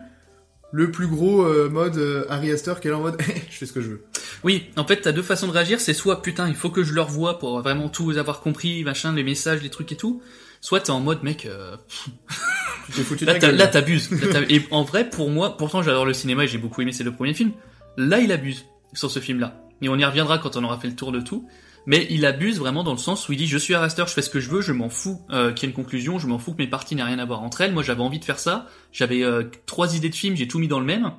le 0.75 0.91
plus 0.91 1.07
gros 1.09 1.43
euh, 1.45 1.69
mode 1.69 1.97
euh, 1.99 2.25
Harry 2.31 2.51
Astor 2.51 2.81
qui 2.81 2.89
est 2.89 2.91
là 2.91 2.99
en 2.99 3.03
mode 3.03 3.21
je 3.51 3.57
fais 3.59 3.67
ce 3.67 3.73
que 3.73 3.81
je 3.81 3.89
veux. 3.91 4.05
Oui, 4.45 4.71
en 4.77 4.87
fait, 4.87 5.01
t'as 5.03 5.13
deux 5.13 5.23
façons 5.23 5.47
de 5.49 5.53
réagir. 5.53 5.81
C'est 5.81 5.93
soit 5.95 6.23
putain, 6.23 6.49
il 6.49 6.55
faut 6.55 6.71
que 6.71 6.83
je 6.85 6.95
le 6.95 7.01
revoie 7.03 7.39
pour 7.39 7.61
vraiment 7.61 7.89
tout 7.89 8.11
avoir 8.13 8.41
compris, 8.41 8.83
machin, 8.85 9.13
les 9.13 9.23
messages, 9.25 9.63
les 9.63 9.71
trucs 9.71 9.91
et 9.93 9.97
tout. 9.97 10.23
Soit 10.61 10.81
t'es 10.81 10.91
en 10.91 11.01
mode 11.01 11.23
mec, 11.25 11.45
euh, 11.47 11.77
Tu 12.87 12.93
t'es 12.93 13.03
foutu 13.03 13.25
de 13.25 13.31
là 13.31 13.39
gueule, 13.39 13.71
t'abuses. 13.71 14.11
Et 14.49 14.63
en 14.71 14.83
vrai, 14.83 15.09
pour 15.09 15.31
moi, 15.31 15.57
pourtant 15.57 15.83
j'adore 15.83 16.05
le 16.05 16.15
cinéma 16.15 16.45
et 16.45 16.49
j'ai 16.49 16.59
beaucoup 16.59 16.83
aimé 16.83 16.93
ces 16.93 17.05
deux 17.05 17.13
premiers 17.13 17.35
films. 17.35 17.53
Là, 17.97 18.21
il 18.21 18.33
abuse 18.33 18.65
sur 18.93 19.11
ce 19.11 19.21
film-là. 19.21 19.63
Et 19.83 19.89
on 19.89 19.97
y 19.97 20.05
reviendra 20.05 20.39
quand 20.39 20.57
on 20.57 20.65
aura 20.65 20.79
fait 20.79 20.89
le 20.89 20.95
tour 20.95 21.13
de 21.13 21.21
tout. 21.21 21.47
Mais 21.87 22.07
il 22.11 22.25
abuse 22.27 22.59
vraiment 22.59 22.85
dans 22.85 22.93
le 22.93 22.99
sens 22.99 23.29
où 23.29 23.33
il 23.33 23.39
dit 23.39 23.47
je 23.47 23.59
suis 23.59 23.75
arresteur, 23.75 24.07
je 24.07 24.15
fais 24.15 24.23
ce 24.23 24.31
que 24.31 24.39
je 24.39 24.49
veux, 24.49 24.61
je 24.61 24.73
m'en 24.73 24.89
fous 24.89 25.21
euh, 25.31 25.53
qu'il 25.53 25.69
y 25.69 25.73
ait 25.73 25.75
une 25.75 25.77
conclusion, 25.77 26.19
je 26.19 26.29
m'en 26.29 26.39
fous 26.39 26.53
que 26.53 26.59
mes 26.59 26.69
parties 26.69 26.95
n'aient 26.95 27.03
rien 27.03 27.19
à 27.19 27.25
voir 27.25 27.43
entre 27.43 27.61
elles. 27.61 27.73
Moi 27.73 27.83
j'avais 27.83 28.03
envie 28.03 28.21
de 28.21 28.25
faire 28.25 28.39
ça, 28.39 28.67
j'avais 28.93 29.25
euh, 29.25 29.45
trois 29.67 29.97
idées 29.97 30.09
de 30.09 30.15
film, 30.15 30.37
j'ai 30.37 30.47
tout 30.47 30.61
mis 30.61 30.69
dans 30.69 30.79
le 30.79 30.87
même 30.87 31.11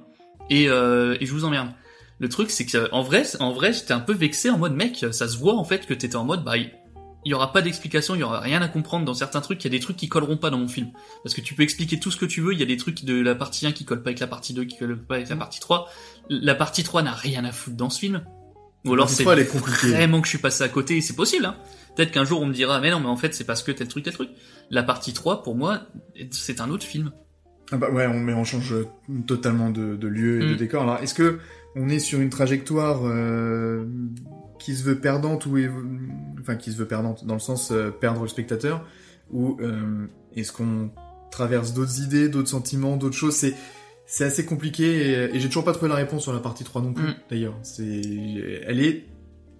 et, 0.50 0.70
euh, 0.70 1.18
et 1.20 1.26
je 1.26 1.34
vous 1.34 1.44
emmerde. 1.44 1.70
Le 2.20 2.30
truc 2.30 2.50
c'est 2.50 2.66
que 2.66 2.90
en 2.94 3.02
vrai, 3.02 3.24
en 3.42 3.52
vrai 3.52 3.74
j'étais 3.74 3.92
un 3.92 4.00
peu 4.00 4.14
vexé 4.14 4.50
en 4.50 4.58
mode 4.58 4.74
mec, 4.74 5.06
ça 5.12 5.28
se 5.28 5.38
voit 5.38 5.56
en 5.56 5.66
fait 5.66 5.86
que 5.86 5.94
t'étais 5.94 6.16
en 6.16 6.24
mode 6.24 6.46
bah 6.46 6.54
il 7.26 7.30
il 7.30 7.32
y 7.32 7.34
aura 7.34 7.52
pas 7.54 7.62
d'explication, 7.62 8.16
il 8.16 8.20
y 8.20 8.24
aura 8.24 8.40
rien 8.40 8.62
à 8.62 8.68
comprendre 8.68 9.06
dans 9.06 9.14
certains 9.14 9.42
trucs, 9.42 9.64
il 9.64 9.66
y 9.66 9.68
a 9.68 9.78
des 9.78 9.80
trucs 9.80 9.98
qui 9.98 10.10
colleront 10.10 10.38
pas 10.38 10.50
dans 10.50 10.58
mon 10.58 10.68
film. 10.68 10.92
Parce 11.24 11.34
que 11.34 11.42
tu 11.42 11.54
peux 11.56 11.64
expliquer 11.64 12.00
tout 12.00 12.12
ce 12.12 12.18
que 12.18 12.26
tu 12.26 12.42
veux, 12.42 12.54
il 12.54 12.60
y 12.60 12.64
a 12.64 12.66
des 12.66 12.78
trucs 12.78 13.06
de 13.06 13.22
la 13.22 13.34
partie 13.36 13.66
1 13.66 13.72
qui 13.72 13.86
collent 13.86 14.04
pas 14.04 14.10
avec 14.10 14.20
la 14.20 14.28
partie 14.28 14.54
2, 14.54 14.66
qui 14.66 14.78
collent 14.78 14.98
pas 14.98 15.16
avec 15.16 15.30
la 15.30 15.36
partie 15.36 15.60
3. 15.60 15.90
La 16.30 16.54
partie 16.56 16.84
3 16.84 17.02
n'a 17.04 17.14
rien 17.14 17.44
à 17.46 17.52
foutre 17.52 17.78
dans 17.78 17.90
ce 17.90 18.00
film. 18.00 18.24
Ou 18.86 18.94
alors 18.94 19.10
c'est 19.10 19.24
3, 19.24 19.34
elle 19.34 19.40
est 19.40 19.48
compliquée. 19.48 19.88
vraiment 19.88 20.20
que 20.20 20.28
je 20.28 20.32
suis 20.32 20.38
passé 20.40 20.64
à 20.64 20.70
côté, 20.70 21.00
c'est 21.02 21.16
possible, 21.16 21.46
hein. 21.46 21.56
Peut-être 21.96 22.12
qu'un 22.12 22.26
jour 22.26 22.42
on 22.42 22.46
me 22.46 22.54
dira, 22.54 22.80
mais 22.82 22.92
non, 22.92 23.00
mais 23.00 23.08
en 23.08 23.16
fait 23.16 23.34
c'est 23.34 23.46
parce 23.46 23.64
que 23.64 23.72
tel 23.72 23.88
truc, 23.88 24.04
tel 24.04 24.14
truc. 24.14 24.30
La 24.70 24.84
partie 24.84 25.14
3, 25.14 25.44
pour 25.44 25.56
moi, 25.56 25.84
c'est 26.32 26.60
un 26.60 26.70
autre 26.70 26.84
film. 26.84 27.12
Ah 27.72 27.78
bah 27.78 27.90
ouais, 27.90 28.06
on, 28.08 28.20
mais 28.20 28.34
on 28.34 28.44
change 28.44 28.76
totalement 29.26 29.70
de, 29.70 29.96
de 29.96 30.08
lieu 30.08 30.42
et 30.42 30.46
de 30.50 30.54
Mm. 30.56 30.58
décor. 30.58 30.84
Alors, 30.84 30.98
est-ce 30.98 31.14
que 31.14 31.40
on 31.76 31.88
est 31.88 32.00
sur 32.00 32.20
une 32.20 32.30
trajectoire 32.30 33.02
euh, 33.06 33.86
qui 34.64 34.76
se 34.76 34.84
veut 34.84 34.98
perdante 34.98 35.46
ou 35.46 35.58
enfin 36.40 36.56
qui 36.56 36.72
se 36.72 36.78
veut 36.78 36.88
perdante 36.88 37.26
dans 37.26 37.34
le 37.34 37.42
sens 37.42 37.72
euh, 37.72 37.90
perdre 37.92 38.22
le 38.22 38.30
spectateur 38.30 38.86
ou 39.30 39.58
euh, 39.60 40.08
est-ce 40.38 40.54
qu'on 40.54 40.90
traverse 41.32 41.74
d'autres 41.74 42.02
idées, 42.02 42.30
d'autres 42.30 42.50
sentiments, 42.50 42.96
d'autres 42.96 43.16
choses? 43.16 43.36
C'est 43.36 43.56
c'est 44.06 44.24
assez 44.24 44.46
compliqué 44.46 44.86
et, 44.86 45.36
et 45.36 45.40
j'ai 45.42 45.48
toujours 45.48 45.66
pas 45.66 45.74
trouvé 45.74 45.90
la 45.90 45.96
réponse 45.96 46.24
sur 46.24 46.32
la 46.32 46.40
partie 46.40 46.64
3 46.64 46.82
non 46.82 46.94
plus. 46.94 47.10
Mm. 47.10 47.16
D'ailleurs, 47.30 47.56
c'est 47.62 47.84
elle 48.66 48.80
est 48.80 49.04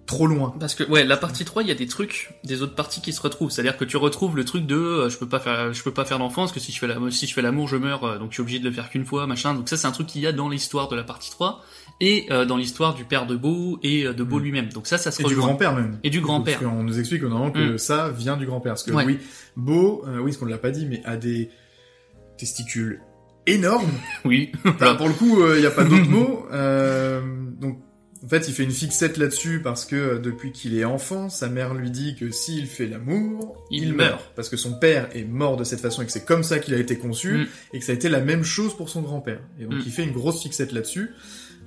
trop 0.06 0.26
loin. 0.26 0.54
Parce 0.60 0.74
que 0.74 0.84
ouais, 0.84 1.04
la 1.04 1.16
partie 1.16 1.44
3, 1.44 1.62
il 1.62 1.68
y 1.68 1.72
a 1.72 1.74
des 1.74 1.86
trucs 1.86 2.34
des 2.44 2.60
autres 2.62 2.74
parties 2.74 3.00
qui 3.00 3.12
se 3.12 3.20
retrouvent. 3.22 3.50
C'est-à-dire 3.50 3.76
que 3.78 3.84
tu 3.86 3.96
retrouves 3.96 4.36
le 4.36 4.44
truc 4.44 4.66
de 4.66 4.76
euh, 4.76 5.08
je 5.08 5.16
peux 5.18 5.28
pas 5.28 5.40
faire 5.40 5.72
je 5.72 5.82
peux 5.82 5.92
pas 5.92 6.04
faire 6.04 6.18
d'enfant 6.18 6.42
parce 6.42 6.52
que 6.52 6.60
si 6.60 6.72
je 6.72 6.78
fais 6.78 6.86
la, 6.86 6.96
si 7.10 7.26
je 7.26 7.32
fais 7.32 7.40
l'amour, 7.42 7.68
je 7.68 7.76
meurs 7.76 8.04
euh, 8.04 8.18
donc 8.18 8.28
je 8.30 8.34
suis 8.34 8.42
obligé 8.42 8.58
de 8.58 8.64
le 8.64 8.70
faire 8.74 8.90
qu'une 8.90 9.04
fois, 9.06 9.26
machin. 9.26 9.54
Donc 9.54 9.68
ça 9.68 9.76
c'est 9.76 9.86
un 9.86 9.92
truc 9.92 10.06
qu'il 10.08 10.20
y 10.20 10.26
a 10.26 10.32
dans 10.32 10.48
l'histoire 10.48 10.88
de 10.88 10.96
la 10.96 11.04
partie 11.04 11.30
3 11.30 11.62
et 12.00 12.26
euh, 12.30 12.44
dans 12.44 12.56
l'histoire 12.56 12.94
du 12.94 13.04
père 13.04 13.26
de 13.26 13.36
Beau 13.36 13.78
et 13.82 14.04
euh, 14.06 14.12
de 14.12 14.22
Beau 14.24 14.40
Mm. 14.40 14.42
lui-même. 14.42 14.68
Donc 14.72 14.86
ça 14.86 14.98
ça 14.98 15.10
se 15.10 15.22
Et 15.22 15.24
du 15.26 15.36
grand-père 15.36 15.74
même. 15.74 15.98
Et 16.04 16.10
du 16.10 16.20
grand-père. 16.20 16.58
Parce 16.58 16.70
qu'on 16.70 16.82
nous 16.82 16.98
explique 16.98 17.22
normalement 17.22 17.50
que 17.52 17.74
Mm. 17.74 17.78
ça 17.78 18.10
vient 18.10 18.36
du 18.36 18.44
grand-père. 18.46 18.72
Parce 18.72 18.82
que 18.82 18.90
Ouais. 18.92 19.04
oui, 19.06 19.18
Beau, 19.56 20.04
euh, 20.06 20.18
oui, 20.18 20.32
ce 20.32 20.38
qu'on 20.38 20.46
ne 20.46 20.50
l'a 20.50 20.58
pas 20.58 20.70
dit, 20.70 20.84
mais 20.86 21.00
a 21.04 21.16
des 21.16 21.48
testicules 22.36 23.00
énormes. 23.46 23.90
Oui. 24.24 24.52
Enfin, 24.66 24.94
pour 24.96 25.06
le 25.08 25.14
coup, 25.14 25.38
il 25.54 25.60
n'y 25.60 25.66
a 25.66 25.70
pas 25.70 25.84
d'autre 25.84 26.08
mot. 26.10 26.46
Euh, 26.52 27.20
donc, 27.60 27.78
en 28.24 28.28
fait, 28.28 28.48
il 28.48 28.54
fait 28.54 28.64
une 28.64 28.70
fixette 28.70 29.18
là-dessus 29.18 29.60
parce 29.62 29.84
que 29.84 29.96
euh, 29.96 30.18
depuis 30.18 30.50
qu'il 30.50 30.78
est 30.78 30.84
enfant, 30.84 31.28
sa 31.28 31.48
mère 31.48 31.74
lui 31.74 31.90
dit 31.90 32.16
que 32.16 32.30
s'il 32.30 32.66
fait 32.66 32.86
l'amour, 32.86 33.62
Il 33.70 33.82
il, 33.84 33.92
meurt. 33.92 34.10
meurt. 34.12 34.32
Parce 34.34 34.48
que 34.48 34.56
son 34.56 34.72
père 34.78 35.08
est 35.14 35.24
mort 35.24 35.56
de 35.58 35.64
cette 35.64 35.80
façon 35.80 36.00
et 36.02 36.06
que 36.06 36.12
c'est 36.12 36.24
comme 36.24 36.42
ça 36.42 36.58
qu'il 36.58 36.72
a 36.74 36.78
été 36.78 36.96
conçu 36.96 37.32
Mm. 37.38 37.46
et 37.74 37.78
que 37.80 37.84
ça 37.84 37.92
a 37.92 37.94
été 37.94 38.08
la 38.08 38.20
même 38.20 38.42
chose 38.42 38.74
pour 38.76 38.88
son 38.88 39.02
grand-père. 39.02 39.40
Et 39.60 39.64
donc, 39.64 39.74
Mm. 39.74 39.82
il 39.86 39.92
fait 39.92 40.04
une 40.04 40.12
grosse 40.12 40.42
fixette 40.42 40.72
là-dessus. 40.72 41.10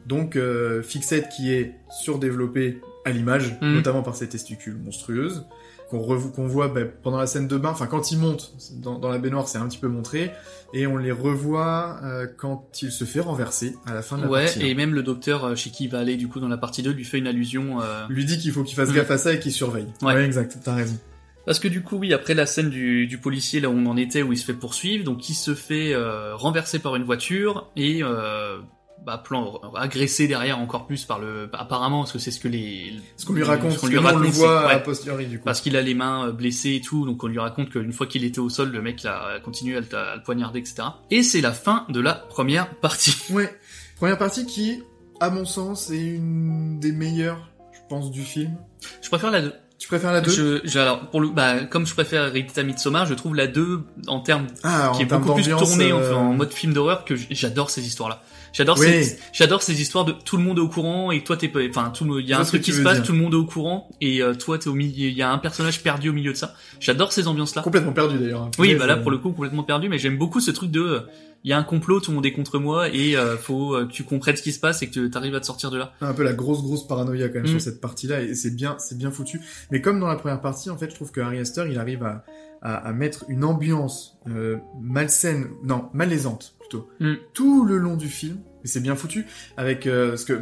Donc, 0.08 0.36
euh, 0.36 0.82
fixette 0.82 1.30
qui 1.30 1.54
est 1.54 1.76
surdéveloppée 2.02 2.82
à 3.06 3.12
l'image, 3.12 3.56
Mm. 3.62 3.74
notamment 3.76 4.02
par 4.04 4.16
ses 4.16 4.28
testicules 4.28 4.78
monstrueuses, 4.78 5.46
qu'on 5.90 6.00
qu'on 6.32 6.48
voit 6.48 6.68
bah, 6.68 6.82
pendant 7.04 7.18
la 7.18 7.28
scène 7.28 7.48
de 7.48 7.58
bain, 7.58 7.70
enfin 7.70 7.88
quand 7.88 8.12
il 8.12 8.18
monte 8.20 8.54
dans, 8.76 9.00
dans 9.00 9.10
la 9.10 9.18
baignoire, 9.20 9.48
c'est 9.48 9.58
un 9.58 9.68
petit 9.68 9.78
peu 9.78 9.88
montré, 9.88 10.32
et 10.74 10.86
on 10.88 10.98
les 10.98 11.12
revoit 11.12 12.00
euh, 12.04 12.28
quand 12.38 12.68
il 12.82 12.92
se 12.92 13.04
fait 13.06 13.20
renverser 13.22 13.76
à 13.86 13.94
la 13.94 14.02
fin 14.02 14.18
de 14.18 14.24
la 14.24 14.30
Ouais, 14.30 14.46
partie. 14.46 14.68
et 14.68 14.74
même 14.76 14.94
le 14.94 15.04
docteur 15.04 15.46
euh, 15.46 15.56
chez 15.56 15.70
qui 15.70 15.86
il 15.86 15.90
va 15.90 16.00
aller 16.00 16.18
du 16.18 16.28
coup 16.28 16.40
dans 16.40 16.50
la 16.50 16.58
partie 16.58 16.84
2 16.84 16.92
lui 16.92 17.06
fait 17.06 17.18
une 17.20 17.28
allusion 17.28 17.80
euh, 17.82 18.06
Lui 18.10 18.26
dit 18.26 18.38
qu'il 18.38 18.52
faut 18.52 18.64
qu'il 18.64 18.76
fasse 18.76 18.90
Mm. 18.90 18.96
gaffe 18.96 19.12
à 19.12 19.18
ça 19.18 19.34
et 19.34 19.40
qu'il 19.40 19.52
surveille. 19.54 19.88
Ouais. 20.02 20.14
Ouais, 20.14 20.26
exact, 20.26 20.58
t'as 20.64 20.76
raison. 20.76 20.98
Parce 21.46 21.60
que 21.60 21.70
du 21.70 21.82
coup, 21.82 21.96
oui, 21.96 22.14
après 22.14 22.34
la 22.34 22.46
scène 22.46 22.70
du, 22.70 23.08
du 23.08 23.18
policier, 23.20 23.62
là 23.62 23.70
où 23.70 23.74
on 23.74 23.86
en 23.86 23.96
était, 23.96 24.22
où 24.22 24.34
il 24.34 24.38
se 24.38 24.44
fait 24.44 24.52
poursuivre, 24.54 25.06
donc 25.06 25.30
il 25.30 25.34
se 25.34 25.56
fait 25.56 25.94
euh, 25.94 26.36
renverser 26.36 26.80
par 26.80 26.98
une 26.98 27.04
voiture 27.06 27.70
et 27.78 28.04
euh, 28.04 28.58
bah, 29.06 29.22
plan, 29.24 29.62
agressé 29.76 30.28
derrière 30.28 30.60
encore 30.60 30.86
plus 30.88 31.06
par 31.06 31.20
le... 31.20 31.50
apparemment, 31.54 32.00
parce 32.02 32.12
que 32.12 32.20
c'est 32.20 32.32
ce 32.32 32.40
que 32.40 32.48
les... 32.48 32.94
Ce 33.16 33.26
qu'on 33.26 33.34
lui 33.34 33.44
raconte, 33.44 33.72
ce 33.74 33.80
qu'on 33.80 33.88
lui 33.88 33.96
nous, 33.96 34.02
on 34.02 34.04
le 34.04 34.16
raconte, 34.16 34.32
voit 34.34 34.68
ouais. 34.68 34.84
posteriori 34.84 35.28
du 35.28 35.40
coup. 35.40 35.46
Parce 35.46 35.62
qu'il 35.62 35.76
a 35.78 35.82
les 35.82 35.94
mains 35.94 36.28
euh, 36.28 36.32
blessées 36.32 36.76
et 36.76 36.82
tout, 36.82 37.06
donc 37.06 37.24
on 37.24 37.28
lui 37.28 37.40
raconte 37.40 37.70
qu'une 37.70 37.94
fois 37.94 38.08
qu'il 38.08 38.24
était 38.26 38.40
au 38.40 38.50
sol, 38.50 38.72
le 38.72 38.82
mec 38.82 39.06
a 39.06 39.40
continué 39.44 39.78
à 39.78 39.80
le, 39.80 39.88
à 39.98 40.20
poignarder, 40.20 40.60
etc. 40.60 40.84
Et 41.12 41.24
c'est 41.24 41.42
la 41.42 41.52
fin 41.54 41.86
de 41.90 42.00
la 42.00 42.14
première 42.14 42.70
partie. 42.76 43.16
Ouais. 43.32 43.54
Première 43.98 44.18
partie 44.18 44.46
qui, 44.46 44.84
à 45.20 45.30
mon 45.30 45.46
sens, 45.46 45.90
est 45.90 45.98
une 45.98 46.80
des 46.80 46.92
meilleures, 46.92 47.50
je 47.74 47.80
pense, 47.90 48.12
du 48.12 48.22
film. 48.24 48.56
Je 49.02 49.10
préfère 49.10 49.32
la 49.32 49.42
2. 49.42 49.54
Tu 49.80 49.88
préfères 49.88 50.12
la 50.12 50.22
2 50.22 50.32
Je, 50.32 50.62
je- 50.64 50.80
alors, 50.80 51.10
pour 51.10 51.22
le, 51.22 51.30
bah, 51.30 51.64
comme 51.66 51.86
je 51.86 51.94
préfère 51.94 52.32
Rita 52.32 52.64
Midsommar, 52.64 53.06
je 53.06 53.14
trouve 53.14 53.36
la 53.36 53.48
2 53.48 53.84
en 54.08 54.20
termes 54.20 54.48
Ah, 54.64 54.92
qui 54.96 55.02
en 55.02 55.06
est 55.06 55.08
termes 55.08 55.22
beaucoup 55.24 55.36
plus 55.36 55.48
d'ambiance, 55.50 55.70
tourné 55.70 55.92
en, 55.94 56.00
euh, 56.00 56.14
en 56.14 56.34
mode 56.34 56.52
film 56.52 56.74
d'horreur 56.74 57.06
que 57.06 57.16
j'adore 57.16 57.70
ces 57.70 57.86
histoires-là. 57.88 58.22
J'adore 58.58 58.80
Oui. 58.80 59.04
ces, 59.04 59.20
j'adore 59.34 59.62
ces 59.62 59.80
histoires 59.80 60.04
de 60.04 60.14
tout 60.14 60.36
le 60.36 60.42
monde 60.44 60.58
est 60.58 60.62
au 60.62 60.68
courant 60.68 61.12
et 61.12 61.24
toi 61.24 61.38
t'es 61.38 61.48
pas, 61.48 61.60
enfin 61.70 61.92
tout 61.92 62.06
le, 62.06 62.22
il 62.22 62.28
y 62.28 62.34
a 62.34 62.40
un 62.40 62.44
truc 62.44 62.64
qui 62.64 62.74
se 62.74 62.82
passe, 62.82 62.96
dire. 62.96 63.04
tout 63.06 63.12
le 63.12 63.20
monde 63.20 63.34
est 63.34 63.38
au 63.38 63.46
courant 63.46 63.88
et 64.02 64.24
euh, 64.24 64.34
toi 64.34 64.58
t'es 64.58 64.68
au 64.68 64.74
milieu, 64.74 65.10
il 65.10 65.14
y 65.16 65.22
a 65.22 65.30
un 65.32 65.38
personnage 65.38 65.84
perdu 65.84 66.10
au 66.10 66.14
milieu 66.14 66.32
de 66.32 66.38
ça. 66.38 66.56
J'adore 66.80 67.12
ces 67.14 67.28
ambiances-là. 67.28 67.62
Complètement 67.62 67.94
perdu 67.94 68.18
d'ailleurs. 68.18 68.42
hein. 68.42 68.52
Oui, 68.58 68.74
bah 68.74 68.88
là 68.88 68.96
c'est- 68.96 69.02
pour 69.04 69.12
le 69.12 69.20
coup 69.20 69.32
complètement 69.32 69.62
perdu, 69.64 69.90
mais 69.90 70.00
j'aime 70.00 70.18
beaucoup 70.18 70.40
ce 70.40 70.50
truc 70.50 70.72
de, 70.72 70.82
euh, 70.82 71.00
il 71.44 71.52
y 71.52 71.54
a 71.54 71.58
un 71.60 71.64
complot, 71.64 72.00
tout 72.00 72.10
le 72.10 72.16
monde 72.16 72.26
est 72.26 72.32
contre 72.32 72.58
moi 72.58 72.90
et 72.90 73.16
euh, 73.16 73.38
faut 73.38 73.76
euh, 73.76 73.86
que 73.86 73.92
tu 73.92 74.04
comprennes 74.04 74.36
ce 74.36 74.42
qui 74.42 74.52
se 74.52 74.60
passe 74.60 74.82
et 74.82 74.90
que 74.90 75.08
tu 75.08 75.18
arrives 75.18 75.36
à 75.36 75.40
te 75.40 75.46
sortir 75.46 75.70
de 75.70 75.78
là. 75.78 75.94
un 76.02 76.14
peu 76.14 76.24
la 76.24 76.34
grosse 76.34 76.64
grosse 76.64 76.88
paranoïa 76.88 77.28
quand 77.30 77.36
même 77.36 77.44
Mm. 77.44 77.60
sur 77.60 77.62
cette 77.62 77.80
partie-là 77.80 78.22
et 78.24 78.34
c'est 78.34 78.56
bien 78.56 78.76
c'est 78.80 78.98
bien 78.98 79.12
foutu. 79.12 79.40
Mais 79.72 79.82
comme 79.82 80.00
dans 80.00 80.08
la 80.08 80.16
première 80.16 80.42
partie, 80.42 80.72
en 80.72 80.78
fait, 80.78 80.90
je 80.90 80.96
trouve 80.96 81.12
que 81.12 81.22
Harry 81.22 81.38
Astor, 81.38 81.68
il 81.68 81.78
arrive 81.78 82.04
à, 82.04 82.26
à, 82.64 82.76
à 82.88 82.92
mettre 82.92 83.24
une 83.30 83.44
ambiance 83.44 84.18
euh, 84.28 84.58
malsaine, 84.82 85.48
non 85.64 85.86
malaisante 85.94 86.56
plutôt, 86.70 86.90
Mm. 87.00 87.14
tout 87.34 87.66
le 87.66 87.78
long 87.78 87.96
du 87.96 88.08
film. 88.10 88.38
Et 88.64 88.68
c'est 88.68 88.80
bien 88.82 88.96
foutu 88.96 89.26
avec 89.56 89.88
euh, 89.88 90.10
parce 90.10 90.26
que 90.26 90.40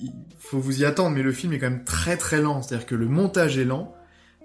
il 0.00 0.12
faut 0.38 0.58
vous 0.58 0.80
y 0.82 0.84
attendre, 0.84 1.16
mais 1.16 1.22
le 1.22 1.32
film 1.32 1.52
est 1.52 1.58
quand 1.58 1.70
même 1.70 1.84
très 1.84 2.16
très 2.16 2.40
lent. 2.40 2.62
C'est-à-dire 2.62 2.86
que 2.86 2.94
le 2.94 3.06
montage 3.08 3.58
est 3.58 3.64
lent, 3.64 3.94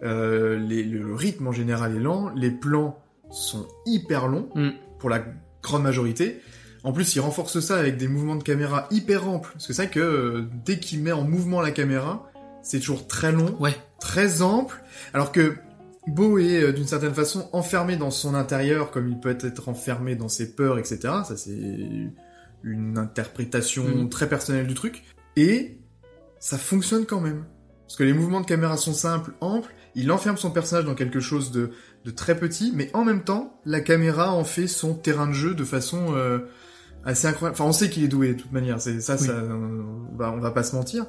euh, 0.03 0.57
les- 0.57 0.83
le, 0.83 0.99
le 1.03 1.13
rythme 1.15 1.47
en 1.47 1.51
général 1.51 1.95
est 1.95 1.99
lent, 1.99 2.31
les 2.35 2.49
plans 2.51 2.97
sont 3.29 3.67
hyper 3.85 4.27
longs 4.27 4.49
Mm. 4.55 4.69
pour 4.99 5.09
la 5.09 5.23
grande 5.61 5.83
majorité. 5.83 6.41
En 6.83 6.93
plus, 6.93 7.15
il 7.15 7.19
renforce 7.19 7.59
ça 7.59 7.77
avec 7.77 7.97
des 7.97 8.07
mouvements 8.07 8.35
de 8.35 8.43
caméra 8.43 8.87
hyper 8.89 9.27
amples. 9.29 9.51
Parce 9.53 9.67
que 9.67 9.73
c'est 9.73 9.83
vrai 9.83 9.91
que 9.91 9.99
euh, 9.99 10.45
dès 10.65 10.79
qu'il 10.79 11.01
met 11.03 11.11
en 11.11 11.23
mouvement 11.23 11.61
la 11.61 11.69
caméra, 11.71 12.31
c'est 12.63 12.79
toujours 12.79 13.05
très 13.07 13.31
long, 13.31 13.55
Ouais. 13.59 13.75
très 13.99 14.41
ample. 14.41 14.81
Alors 15.13 15.31
que 15.31 15.55
Beau 16.07 16.39
est 16.39 16.63
euh, 16.63 16.71
d'une 16.73 16.87
certaine 16.87 17.13
façon 17.13 17.47
enfermé 17.53 17.95
dans 17.97 18.11
son 18.11 18.33
intérieur, 18.33 18.91
comme 18.91 19.07
il 19.09 19.19
peut 19.19 19.37
être 19.41 19.69
enfermé 19.69 20.15
dans 20.15 20.29
ses 20.29 20.55
peurs, 20.55 20.79
etc. 20.79 20.99
Ça, 21.25 21.37
c'est 21.37 21.51
une 22.63 22.97
interprétation 22.97 23.83
Mhm. 23.83 24.09
très 24.09 24.27
personnelle 24.29 24.67
du 24.67 24.73
truc. 24.73 25.03
Et 25.35 25.77
ça 26.39 26.57
fonctionne 26.57 27.05
quand 27.05 27.21
même. 27.21 27.45
Parce 27.87 27.97
que 27.97 28.03
les 28.03 28.13
mouvements 28.13 28.41
de 28.41 28.45
caméra 28.45 28.77
sont 28.77 28.93
simples, 28.93 29.33
amples. 29.41 29.71
Il 29.95 30.11
enferme 30.11 30.37
son 30.37 30.49
personnage 30.51 30.85
dans 30.85 30.95
quelque 30.95 31.19
chose 31.19 31.51
de, 31.51 31.71
de 32.05 32.11
très 32.11 32.35
petit, 32.37 32.71
mais 32.73 32.89
en 32.93 33.03
même 33.03 33.23
temps, 33.23 33.59
la 33.65 33.81
caméra 33.81 34.31
en 34.33 34.43
fait 34.45 34.67
son 34.67 34.93
terrain 34.93 35.27
de 35.27 35.33
jeu 35.33 35.53
de 35.53 35.65
façon 35.65 36.15
euh, 36.15 36.39
assez 37.03 37.27
incroyable. 37.27 37.55
Enfin, 37.59 37.65
on 37.69 37.73
sait 37.73 37.89
qu'il 37.89 38.03
est 38.03 38.07
doué 38.07 38.33
de 38.33 38.41
toute 38.41 38.51
manière. 38.53 38.79
C'est 38.79 39.01
ça, 39.01 39.17
Oui. 39.19 39.27
ça, 39.27 39.33
on 39.43 40.15
va, 40.15 40.31
on 40.31 40.39
va 40.39 40.51
pas 40.51 40.63
se 40.63 40.75
mentir. 40.75 41.05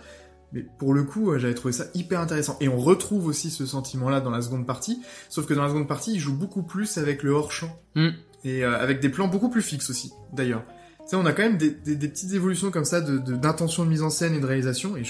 Mais 0.52 0.66
pour 0.78 0.92
le 0.94 1.02
coup, 1.04 1.30
euh, 1.32 1.38
j'avais 1.38 1.54
trouvé 1.54 1.72
ça 1.72 1.84
hyper 1.94 2.20
intéressant. 2.20 2.56
Et 2.60 2.68
on 2.68 2.76
retrouve 2.76 3.26
aussi 3.26 3.50
ce 3.50 3.64
sentiment-là 3.66 4.20
dans 4.20 4.30
la 4.30 4.42
seconde 4.42 4.66
partie. 4.66 5.00
Sauf 5.28 5.46
que 5.46 5.54
dans 5.54 5.62
la 5.62 5.68
seconde 5.68 5.88
partie, 5.88 6.12
il 6.14 6.18
joue 6.20 6.34
beaucoup 6.36 6.62
plus 6.62 6.98
avec 6.98 7.22
le 7.22 7.30
hors-champ. 7.32 7.74
Mm. 7.94 8.08
Et 8.44 8.64
euh, 8.64 8.78
avec 8.78 9.00
des 9.00 9.08
plans 9.08 9.28
beaucoup 9.28 9.48
plus 9.50 9.62
fixes 9.62 9.88
aussi, 9.90 10.12
d'ailleurs. 10.32 10.64
Tu 11.00 11.08
sais, 11.10 11.16
on 11.16 11.24
a 11.26 11.32
quand 11.32 11.42
même 11.42 11.56
des, 11.58 11.70
des- 11.70 11.96
des 11.96 12.08
petites 12.08 12.32
évolutions 12.32 12.70
comme 12.70 12.84
ça 12.84 13.00
de 13.00 13.18
de- 13.18 13.36
d'intention 13.36 13.84
de, 13.84 13.88
mise 13.90 14.02
en 14.02 14.10
scène 14.10 14.34
et 14.34 14.40
de 14.40 14.46
réalisation. 14.46 14.96
Et, 14.96 15.02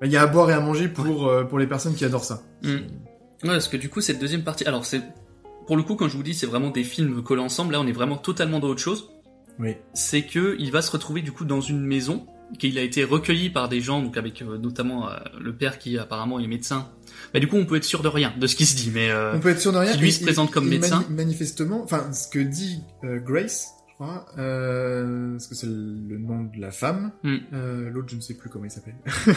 bah, 0.00 0.06
il 0.06 0.12
y 0.12 0.16
a 0.16 0.22
à 0.22 0.26
boire 0.26 0.48
et 0.50 0.54
à 0.54 0.60
manger 0.60 0.88
pour, 0.88 1.26
euh, 1.28 1.44
pour 1.44 1.58
les 1.58 1.66
personnes 1.66 1.94
qui 1.94 2.04
adorent 2.04 2.24
ça. 2.24 2.42
Mm. 2.62 2.68
Ouais, 2.68 2.80
parce 3.42 3.68
que 3.68 3.76
du 3.76 3.88
coup, 3.88 4.00
cette 4.00 4.18
deuxième 4.20 4.44
partie, 4.44 4.64
alors 4.64 4.84
c'est, 4.84 5.02
pour 5.66 5.76
le 5.76 5.82
coup, 5.82 5.96
quand 5.96 6.08
je 6.08 6.16
vous 6.16 6.22
dis, 6.22 6.34
c'est 6.34 6.46
vraiment 6.46 6.70
des 6.70 6.84
films 6.84 7.22
collés 7.22 7.42
ensemble, 7.42 7.72
là, 7.72 7.80
on 7.80 7.86
est 7.86 7.92
vraiment 7.92 8.16
totalement 8.16 8.60
dans 8.60 8.68
autre 8.68 8.80
chose. 8.80 9.10
Oui. 9.58 9.76
C'est 9.94 10.22
que 10.22 10.56
il 10.58 10.70
va 10.72 10.82
se 10.82 10.90
retrouver, 10.92 11.22
du 11.22 11.32
coup, 11.32 11.44
dans 11.44 11.60
une 11.60 11.80
maison, 11.84 12.26
qu'il 12.58 12.78
a 12.78 12.82
été 12.82 13.04
recueilli 13.04 13.50
par 13.50 13.68
des 13.68 13.80
gens, 13.80 14.02
donc 14.02 14.16
avec 14.16 14.42
euh, 14.42 14.58
notamment 14.58 15.08
euh, 15.10 15.16
le 15.40 15.54
père 15.54 15.78
qui 15.78 15.96
apparemment 15.98 16.38
est 16.40 16.46
médecin. 16.46 16.88
Bah, 17.32 17.40
du 17.40 17.46
coup, 17.46 17.56
on 17.56 17.66
peut 17.66 17.76
être 17.76 17.84
sûr 17.84 18.02
de 18.02 18.08
rien, 18.08 18.32
de 18.38 18.46
ce 18.46 18.56
qui 18.56 18.66
se 18.66 18.76
dit, 18.76 18.90
mais 18.92 19.10
euh, 19.10 19.34
On 19.36 19.40
peut 19.40 19.50
être 19.50 19.60
sûr 19.60 19.72
de 19.72 19.78
rien. 19.78 19.92
qui 19.92 19.98
lui 19.98 20.08
Et- 20.08 20.12
se 20.12 20.22
présente 20.22 20.50
comme 20.50 20.66
et 20.66 20.70
médecin. 20.78 21.00
mani- 21.08 21.14
manifestement, 21.14 21.82
enfin, 21.82 22.12
ce 22.12 22.28
que 22.28 22.38
dit 22.38 22.80
euh, 23.04 23.18
Grace, 23.20 23.68
je 23.88 23.94
crois. 23.94 24.26
Euh, 24.38 25.32
parce 25.32 25.46
que 25.46 25.54
c'est 25.54 25.66
le 25.66 26.18
nom 26.18 26.44
de 26.44 26.60
la 26.60 26.70
femme. 26.70 27.12
Mm. 27.22 27.36
Euh, 27.52 27.90
L'autre, 27.90 28.08
je 28.10 28.16
ne 28.16 28.20
sais 28.20 28.34
plus 28.34 28.48
comment 28.48 28.64
il 28.64 28.70
s'appelle. 28.70 28.94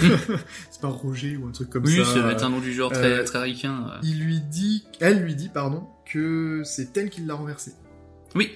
c'est 0.70 0.82
pas 0.82 0.88
Roger 0.88 1.38
ou 1.38 1.48
un 1.48 1.52
truc 1.52 1.70
comme 1.70 1.84
Oui, 1.86 1.98
ça. 1.98 2.06
ça 2.06 2.22
va 2.22 2.32
être 2.32 2.44
un 2.44 2.50
nom 2.50 2.60
du 2.60 2.74
genre 2.74 2.92
très, 2.92 3.24
très 3.26 3.40
ricain. 3.42 3.92
Il 4.04 4.24
lui 4.24 4.40
dit, 4.42 4.86
elle 5.00 5.22
lui 5.24 5.36
dit, 5.36 5.50
pardon, 5.54 5.84
que 6.12 6.62
c'est 6.66 6.96
elle 6.98 7.10
qui 7.10 7.22
l'a 7.22 7.34
renversé. 7.36 7.72
Oui, 8.36 8.52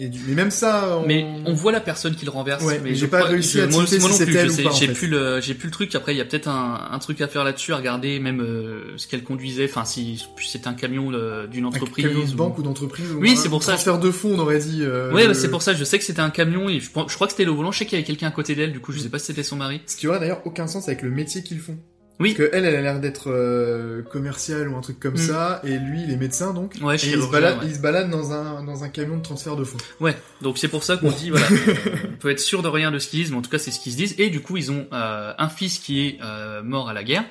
Et 0.00 0.08
du... 0.08 0.20
Mais 0.28 0.34
même 0.34 0.50
ça, 0.52 0.98
on... 0.98 1.06
mais 1.06 1.26
on 1.44 1.54
voit 1.54 1.72
la 1.72 1.80
personne 1.80 2.14
qui 2.14 2.24
le 2.24 2.30
renverse. 2.30 2.62
Ouais, 2.62 2.80
mais 2.84 2.94
j'ai 2.94 3.08
pas 3.08 3.18
crois- 3.18 3.30
réussi 3.30 3.58
je- 3.58 3.62
à 3.62 3.66
moi, 3.66 3.78
moi 3.78 3.86
si 3.86 3.94
non 3.98 4.00
plus, 4.08 4.66
en 4.66 4.70
J'ai 4.72 4.86
fait. 4.86 4.92
plus 4.92 5.08
le, 5.08 5.40
j'ai 5.40 5.54
plus 5.54 5.66
le 5.66 5.72
truc. 5.72 5.94
Après, 5.96 6.14
il 6.14 6.18
y 6.18 6.20
a 6.20 6.24
peut-être 6.24 6.46
un, 6.48 6.88
un 6.92 6.98
truc 7.00 7.20
à 7.20 7.26
faire 7.26 7.42
là-dessus, 7.42 7.72
à 7.72 7.76
regarder 7.78 8.20
même 8.20 8.40
euh, 8.40 8.92
ce 8.96 9.08
qu'elle 9.08 9.24
conduisait. 9.24 9.64
Enfin, 9.64 9.84
si 9.84 10.24
c'est 10.46 10.66
un 10.68 10.74
camion 10.74 11.10
d'une 11.50 11.64
Un 11.64 11.68
entreprise. 11.68 12.06
camion 12.06 12.24
de 12.24 12.32
banque 12.34 12.58
ou 12.58 12.62
d'entreprise. 12.62 13.10
ou 13.12 13.18
Oui, 13.18 13.32
un 13.32 13.36
c'est 13.36 13.48
pour 13.48 13.62
ça. 13.62 13.72
Transfert 13.72 13.98
de 13.98 14.10
fonds, 14.12 14.34
on 14.34 14.38
aurait 14.38 14.60
dit. 14.60 14.82
euh, 14.82 15.12
Ouais, 15.12 15.22
le- 15.22 15.28
bah, 15.28 15.34
c'est 15.34 15.50
pour 15.50 15.62
ça. 15.62 15.74
Je 15.74 15.82
sais 15.84 15.98
que 15.98 16.04
c'était 16.04 16.20
un 16.20 16.30
camion 16.30 16.68
et 16.68 16.78
je, 16.78 16.86
je 16.86 17.14
crois 17.14 17.26
que 17.26 17.32
c'était 17.32 17.44
le 17.44 17.50
volant. 17.50 17.72
Je 17.72 17.78
sais 17.80 17.84
qu'il 17.84 17.98
y 17.98 18.00
avait 18.00 18.06
quelqu'un 18.06 18.28
à 18.28 18.30
côté 18.30 18.54
d'elle. 18.54 18.72
Du 18.72 18.78
coup, 18.80 18.92
je 18.92 19.00
sais 19.00 19.08
pas 19.08 19.18
si 19.18 19.26
c'était 19.26 19.42
son 19.42 19.56
mari. 19.56 19.80
Ce 19.86 19.96
qui 19.96 20.06
aurait 20.06 20.20
d'ailleurs 20.20 20.42
aucun 20.44 20.66
sens 20.68 20.86
avec 20.86 21.02
le 21.02 21.10
métier 21.10 21.42
qu'ils 21.42 21.58
font. 21.60 21.76
Oui. 22.20 22.34
Parce 22.34 22.48
que 22.50 22.54
elle, 22.56 22.64
elle 22.64 22.74
a 22.76 22.80
l'air 22.82 23.00
d'être 23.00 23.30
euh, 23.30 24.02
commerciale 24.02 24.68
ou 24.68 24.76
un 24.76 24.80
truc 24.80 24.98
comme 24.98 25.14
Mm. 25.14 25.18
ça, 25.18 25.60
et 25.64 25.78
lui, 25.78 26.02
il 26.02 26.10
est 26.12 26.16
médecin 26.16 26.52
donc. 26.52 26.74
Ouais, 26.82 26.96
et 26.96 27.10
il 27.10 27.22
se 27.22 27.30
balade, 27.30 27.58
ouais. 27.60 27.66
il 27.68 27.74
se 27.76 27.80
balade 27.80 28.10
dans 28.10 28.32
un 28.32 28.64
dans 28.64 28.82
un 28.82 28.88
camion 28.88 29.16
de 29.18 29.22
transfert 29.22 29.54
de 29.56 29.62
fonds. 29.64 29.78
Ouais, 30.00 30.16
donc 30.42 30.58
c'est 30.58 30.66
pour 30.68 30.82
ça 30.82 30.96
qu'on 30.96 31.10
dit, 31.12 31.30
voilà, 31.30 31.46
on 32.12 32.16
peut 32.16 32.30
être 32.30 32.40
sûr 32.40 32.62
de 32.62 32.68
rien 32.68 32.90
de 32.90 32.98
ce 32.98 33.08
qu'ils 33.08 33.20
disent, 33.20 33.30
mais 33.30 33.36
en 33.38 33.42
tout 33.42 33.50
cas 33.50 33.58
c'est 33.58 33.70
ce 33.70 33.78
qu'ils 33.80 33.92
se 33.92 33.96
disent. 33.96 34.14
Et 34.18 34.30
du 34.30 34.40
coup, 34.40 34.56
ils 34.56 34.72
ont 34.72 34.86
euh, 34.92 35.32
un 35.38 35.48
fils 35.48 35.78
qui 35.78 36.00
est 36.06 36.18
euh, 36.22 36.62
mort 36.64 36.88
à 36.88 36.92
la 36.92 37.04
guerre, 37.04 37.24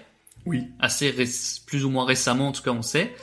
Oui. 0.45 0.63
assez 0.79 1.13
plus 1.65 1.83
ou 1.83 1.89
moins 1.89 2.05
récemment, 2.05 2.47
en 2.47 2.51
tout 2.53 2.63
cas 2.63 2.71
on 2.71 2.81
sait, 2.81 3.13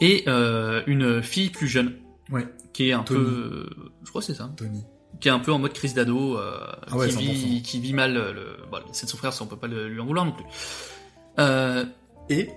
et 0.00 0.24
euh, 0.28 0.82
une 0.86 1.22
fille 1.22 1.50
plus 1.50 1.68
jeune, 1.68 1.92
Ouais. 2.32 2.46
qui 2.72 2.88
est 2.88 2.92
un 2.94 3.02
Tony. 3.02 3.18
peu, 3.24 3.66
je 4.04 4.08
crois 4.08 4.22
que 4.22 4.26
c'est 4.26 4.34
ça, 4.34 4.50
Tony. 4.56 4.82
Qui 5.20 5.28
est 5.28 5.32
un 5.32 5.38
peu 5.38 5.52
en 5.52 5.58
mode 5.58 5.72
crise 5.72 5.94
d'ado, 5.94 6.36
euh, 6.38 6.58
Ah 6.90 6.96
ouais, 6.96 7.08
qui, 7.08 7.16
vit, 7.16 7.58
100%. 7.58 7.62
qui 7.62 7.80
vit 7.80 7.92
mal 7.92 8.14
le, 8.14 8.56
bon, 8.70 8.78
c'est 8.92 9.06
de 9.06 9.10
son 9.10 9.16
frère, 9.18 9.32
ça 9.32 9.44
on 9.44 9.46
peut 9.46 9.56
pas 9.56 9.66
le- 9.68 9.88
lui 9.88 10.00
en 10.00 10.06
vouloir 10.06 10.24
non 10.24 10.32
plus. 10.32 10.44
Euh, 11.38 11.84
Et 12.28 12.50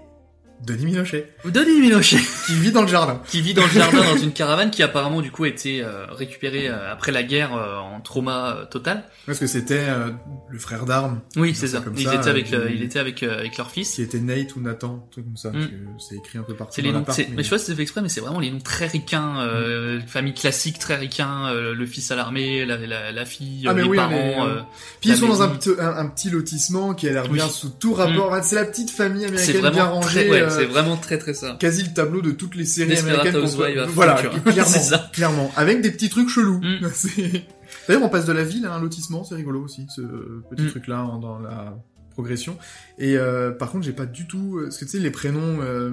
Denis 0.65 0.85
Minochet, 0.85 1.29
Denis 1.43 1.81
Minochet. 1.81 2.19
qui 2.47 2.53
vit 2.55 2.71
dans 2.71 2.83
le 2.83 2.87
jardin. 2.87 3.21
qui 3.27 3.41
vit 3.41 3.53
dans 3.53 3.63
le 3.65 3.69
jardin 3.69 3.97
dans 4.01 4.17
une 4.17 4.31
caravane 4.31 4.71
qui 4.71 4.81
apparemment 4.81 5.21
du 5.21 5.29
coup 5.29 5.43
a 5.43 5.49
été 5.49 5.83
euh, 5.83 6.05
récupérée 6.09 6.69
euh, 6.69 6.91
après 6.91 7.11
la 7.11 7.21
guerre 7.23 7.53
euh, 7.53 7.77
en 7.79 7.99
trauma 7.99 8.55
euh, 8.61 8.65
total. 8.65 9.03
Parce 9.25 9.39
que 9.39 9.47
c'était 9.47 9.83
euh, 9.89 10.11
le 10.49 10.59
frère 10.59 10.85
d'armes, 10.85 11.19
Oui, 11.35 11.53
c'est 11.53 11.67
ça 11.67 11.79
comme 11.81 11.95
Ils 11.97 12.05
ça, 12.05 12.15
étaient 12.15 12.29
avec, 12.29 12.53
euh, 12.53 12.63
le- 12.63 12.69
qui- 12.69 12.75
il 12.75 12.83
était 12.83 12.99
avec 12.99 13.23
euh, 13.23 13.39
avec 13.39 13.57
leur 13.57 13.71
fils. 13.71 13.91
qui 13.95 14.01
était 14.03 14.19
Nate 14.19 14.55
ou 14.55 14.61
Nathan, 14.61 15.03
un 15.05 15.11
truc 15.11 15.25
comme 15.25 15.35
ça. 15.37 15.49
Mm. 15.49 15.53
parce 15.53 15.65
que 15.65 15.73
C'est 16.09 16.15
écrit 16.15 16.37
un 16.39 16.43
peu 16.43 16.53
partout 16.53 16.73
C'est 16.75 16.81
dans 16.81 16.87
les 16.87 16.93
noms. 16.93 16.99
l'appart, 16.99 17.17
c'est- 17.17 17.27
mais- 17.31 17.43
je 17.43 17.49
sais 17.49 17.49
pas 17.55 17.59
si 17.59 17.65
c'est 17.65 17.75
fait 17.75 17.81
exprès, 17.81 18.01
mais 18.01 18.07
c'est 18.09 18.21
vraiment 18.21 18.39
les 18.39 18.49
noms 18.51 18.59
très 18.59 18.87
ricains, 18.87 19.39
euh, 19.41 19.99
Mm. 19.99 20.07
famille 20.07 20.33
classique 20.33 20.79
très 20.79 20.95
ricain, 20.95 21.47
euh, 21.47 21.73
le 21.75 21.85
fils 21.85 22.09
à 22.11 22.15
l'armée, 22.15 22.65
la, 22.65 22.77
la, 22.77 23.11
la 23.11 23.25
fille, 23.25 23.65
Ah, 23.67 23.71
euh, 23.71 23.73
mais 23.73 23.81
les 23.83 23.89
oui, 23.89 23.97
parents. 23.97 24.11
mais, 24.11 24.35
euh, 24.39 24.45
euh, 24.45 24.61
Puis 25.01 25.09
ils 25.09 25.17
sont 25.17 25.27
dans 25.27 25.41
un, 25.41 25.49
petit- 25.49 25.71
un, 25.77 25.97
un 25.97 26.07
petit 26.07 26.29
lotissement 26.29 26.93
qui 26.93 27.09
a 27.09 27.11
l'air 27.11 27.25
Oui. 27.25 27.33
bien 27.33 27.49
sous 27.49 27.69
tout 27.69 27.93
rapport. 27.93 28.27
Enfin, 28.27 28.41
C'est 28.41 28.55
la 28.55 28.63
petite 28.65 28.91
famille 28.91 29.23
c'est 29.23 29.27
américaine 29.57 29.61
bien 29.61 29.69
vraiment 29.71 29.91
rangée. 29.95 30.27
très, 30.27 30.29
ouais, 30.29 30.42
euh, 30.45 30.49
c'est 30.49 30.65
vraiment 30.65 30.97
très 30.97 31.17
très 31.17 31.33
ça. 31.33 31.57
quasi 31.59 31.83
le 31.83 31.93
tableau 31.93 32.21
de 32.21 32.31
toutes 32.31 32.55
les 32.55 32.65
séries 32.65 32.97
américaines. 32.97 33.33
peut- 33.33 33.85
Voilà, 33.89 34.15
clairement, 34.15 34.65
ça. 34.65 35.09
clairement, 35.13 35.51
avec 35.55 35.81
des 35.81 35.91
petits 35.91 36.09
trucs 36.09 36.29
chelous. 36.29 36.59
Mm. 36.61 36.87
D'ailleurs, 37.87 38.03
on 38.03 38.09
passe 38.09 38.25
de 38.25 38.33
la 38.33 38.43
ville 38.43 38.65
à 38.65 38.73
un 38.75 38.79
lotissement, 38.81 39.23
c'est 39.23 39.35
rigolo 39.35 39.61
aussi, 39.63 39.85
ce 39.89 40.01
petit 40.49 40.63
Mm. 40.63 40.69
truc-là 40.69 40.99
hein, 40.99 41.19
dans 41.19 41.39
la 41.39 41.75
progression. 42.11 42.57
Et 42.99 43.17
euh, 43.17 43.51
par 43.51 43.71
contre, 43.71 43.85
j'ai 43.85 43.91
pas 43.93 44.05
du 44.05 44.27
tout, 44.27 44.59
parce 44.63 44.77
que 44.77 44.85
tu 44.85 44.91
sais, 44.91 44.99
les 44.99 45.11
prénoms, 45.11 45.59
euh, 45.61 45.91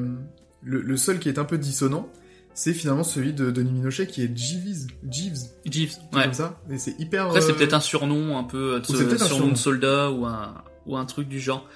le, 0.63 0.81
le 0.83 0.97
seul 0.97 1.19
qui 1.19 1.29
est 1.29 1.39
un 1.39 1.45
peu 1.45 1.57
dissonant, 1.59 2.09
c'est 2.53 2.75
finalement 2.75 3.05
celui 3.05 3.33
de 3.33 3.51
Denis 3.51 3.73
Minochet 3.73 4.07
qui 4.07 4.23
est 4.23 4.37
Jeeves, 4.37 4.89
Jeeves, 5.09 5.39
Jeeves. 5.65 5.95
ouais. 6.13 6.25
Comme 6.25 6.35
ça. 6.35 6.61
Et 6.71 6.79
c'est 6.79 6.95
hyper. 6.99 7.27
Après, 7.27 7.41
c'est 7.41 7.53
euh, 7.53 7.55
peut-être 7.55 7.75
un 7.75 7.81
surnom 7.81 8.37
un 8.37 8.43
peu, 8.45 8.81
de 8.81 8.87
peut-être 8.87 9.23
un 9.23 9.27
surnom 9.27 9.29
surnom. 9.37 9.53
de 9.53 9.57
soldat 9.57 10.11
ou 10.11 10.27
un, 10.27 10.55
ou 10.85 10.97
un 10.97 11.05
truc 11.07 11.29
du 11.29 11.41
genre. 11.41 11.67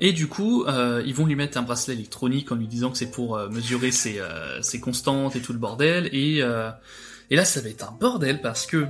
Et 0.00 0.12
du 0.12 0.26
coup, 0.26 0.64
euh, 0.64 1.02
ils 1.06 1.14
vont 1.14 1.26
lui 1.26 1.36
mettre 1.36 1.56
un 1.56 1.62
bracelet 1.62 1.94
électronique 1.94 2.50
en 2.50 2.56
lui 2.56 2.66
disant 2.66 2.90
que 2.90 2.98
c'est 2.98 3.10
pour 3.10 3.36
euh, 3.36 3.48
mesurer 3.48 3.90
ses, 3.90 4.18
euh, 4.18 4.60
ses 4.60 4.80
constantes 4.80 5.36
et 5.36 5.40
tout 5.40 5.52
le 5.52 5.58
bordel. 5.58 6.08
Et, 6.12 6.42
euh, 6.42 6.70
et 7.30 7.36
là, 7.36 7.44
ça 7.44 7.60
va 7.60 7.68
être 7.68 7.88
un 7.88 7.96
bordel 7.98 8.40
parce 8.40 8.66
que 8.66 8.86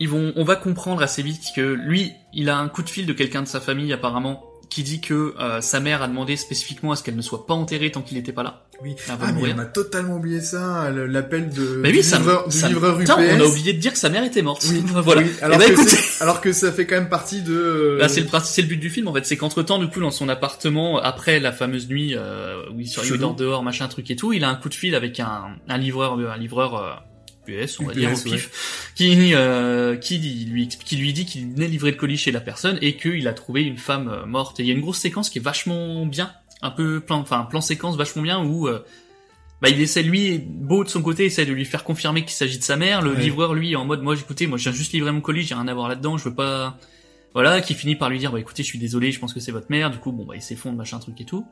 ils 0.00 0.08
vont, 0.08 0.32
on 0.36 0.44
va 0.44 0.56
comprendre 0.56 1.02
assez 1.02 1.22
vite 1.22 1.44
que 1.54 1.60
lui, 1.60 2.12
il 2.32 2.50
a 2.50 2.58
un 2.58 2.68
coup 2.68 2.82
de 2.82 2.90
fil 2.90 3.06
de 3.06 3.12
quelqu'un 3.12 3.42
de 3.42 3.48
sa 3.48 3.60
famille 3.60 3.92
apparemment 3.92 4.44
qui 4.68 4.82
dit 4.82 5.00
que 5.00 5.34
euh, 5.38 5.60
sa 5.60 5.78
mère 5.78 6.02
a 6.02 6.08
demandé 6.08 6.36
spécifiquement 6.36 6.92
à 6.92 6.96
ce 6.96 7.04
qu'elle 7.04 7.16
ne 7.16 7.22
soit 7.22 7.46
pas 7.46 7.54
enterrée 7.54 7.92
tant 7.92 8.02
qu'il 8.02 8.16
n'était 8.16 8.32
pas 8.32 8.42
là. 8.42 8.63
Oui. 8.82 8.96
avant 9.08 9.24
Ah, 9.24 9.26
de 9.28 9.32
mais 9.32 9.38
mourir. 9.38 9.54
on 9.56 9.60
a 9.60 9.64
totalement 9.66 10.16
oublié 10.16 10.40
ça, 10.40 10.90
l'appel 10.90 11.48
de 11.50 11.82
du 11.82 11.90
oui, 11.90 12.02
ça, 12.02 12.18
livreur, 12.18 12.48
du 12.48 12.56
ça- 12.56 12.68
livreur 12.68 12.98
putain, 12.98 13.22
UPS. 13.22 13.32
on 13.36 13.40
a 13.40 13.44
oublié 13.46 13.72
de 13.72 13.78
dire 13.78 13.92
que 13.92 13.98
sa 13.98 14.08
mère 14.10 14.24
était 14.24 14.42
morte. 14.42 14.66
Oui, 14.70 14.82
voilà. 15.02 15.22
oui, 15.22 15.28
Eh 15.40 15.42
alors, 15.44 15.58
ben, 15.58 15.74
que 15.74 16.22
alors 16.22 16.40
que 16.40 16.52
ça 16.52 16.72
fait 16.72 16.86
quand 16.86 16.96
même 16.96 17.08
partie 17.08 17.42
de. 17.42 17.54
euh, 17.54 17.98
Bah, 17.98 18.08
c'est 18.08 18.20
le 18.20 18.26
principe, 18.26 18.54
c'est 18.54 18.62
le 18.62 18.68
but 18.68 18.76
du 18.78 18.90
film 18.90 19.08
en 19.08 19.14
fait, 19.14 19.24
c'est 19.26 19.36
qu'entre 19.36 19.62
temps 19.62 19.78
du 19.78 19.88
coup 19.88 20.00
dans 20.00 20.10
son 20.10 20.28
appartement 20.28 20.98
après 21.00 21.40
la 21.40 21.52
fameuse 21.52 21.88
nuit 21.88 22.14
euh, 22.16 22.62
où 22.74 22.80
il 22.80 23.18
dort 23.18 23.34
dehors 23.34 23.62
machin 23.62 23.88
truc 23.88 24.10
et 24.10 24.16
tout, 24.16 24.32
il 24.32 24.44
a 24.44 24.48
un 24.48 24.54
coup 24.56 24.68
de 24.68 24.74
fil 24.74 24.94
avec 24.94 25.20
un, 25.20 25.56
un 25.68 25.78
livreur 25.78 26.18
un 26.18 26.36
livreur 26.36 26.76
euh, 26.76 26.90
US 27.46 27.78
on 27.78 27.84
va 27.84 27.92
UPS, 27.92 27.98
dire 27.98 28.10
au 28.12 28.16
pif 28.22 28.90
qui 28.94 29.34
euh, 29.34 29.96
qui 29.96 30.18
lui 30.50 30.66
qui 30.68 30.96
lui 30.96 31.12
dit 31.12 31.26
qu'il 31.26 31.52
venait 31.52 31.68
livrer 31.68 31.90
le 31.90 31.96
colis 31.98 32.16
chez 32.16 32.32
la 32.32 32.40
personne 32.40 32.78
et 32.80 32.96
qu'il 32.96 33.28
a 33.28 33.34
trouvé 33.34 33.62
une 33.64 33.76
femme 33.76 34.08
euh, 34.08 34.24
morte 34.26 34.60
et 34.60 34.62
il 34.62 34.66
y 34.68 34.72
a 34.72 34.74
une 34.74 34.80
grosse 34.80 34.96
séquence 34.98 35.28
qui 35.30 35.38
est 35.38 35.42
vachement 35.42 36.06
bien, 36.06 36.32
un 36.62 36.70
peu 36.70 37.00
plan 37.00 37.18
enfin 37.20 37.42
plan 37.44 37.60
séquence 37.60 37.96
vachement 37.96 38.22
bien 38.22 38.42
où 38.44 38.68
euh, 38.68 38.80
bah, 39.62 39.68
il 39.70 39.80
essaie 39.80 40.02
lui, 40.02 40.38
beau 40.38 40.84
de 40.84 40.88
son 40.88 41.00
côté, 41.02 41.24
essaie 41.26 41.46
de 41.46 41.52
lui 41.52 41.64
faire 41.64 41.84
confirmer 41.84 42.22
qu'il 42.22 42.32
s'agit 42.32 42.58
de 42.58 42.64
sa 42.64 42.76
mère. 42.76 43.00
Le 43.02 43.12
Ouais. 43.12 43.20
livreur 43.20 43.54
lui 43.54 43.72
est 43.72 43.76
en 43.76 43.84
mode, 43.86 44.02
moi, 44.02 44.14
écoutez, 44.14 44.46
moi, 44.46 44.58
je 44.58 44.64
viens 44.64 44.72
juste 44.72 44.92
livrer 44.92 45.10
mon 45.12 45.20
colis, 45.22 45.42
j'ai 45.42 45.54
rien 45.54 45.68
à 45.68 45.74
voir 45.74 45.88
là-dedans, 45.88 46.18
je 46.18 46.24
veux 46.28 46.34
pas, 46.34 46.76
voilà, 47.32 47.60
qui 47.62 47.72
finit 47.74 47.96
par 47.96 48.10
lui 48.10 48.18
dire, 48.18 48.30
bah 48.32 48.40
écoutez, 48.40 48.62
je 48.62 48.68
suis 48.68 48.78
désolé, 48.78 49.10
je 49.10 49.20
pense 49.20 49.32
que 49.32 49.40
c'est 49.40 49.52
votre 49.52 49.68
mère. 49.70 49.90
Du 49.90 49.98
coup, 49.98 50.12
bon, 50.12 50.24
bah 50.26 50.34
il 50.36 50.42
s'effondre, 50.42 50.76
machin 50.76 50.98
truc 50.98 51.18
et 51.20 51.24
tout. 51.24 51.46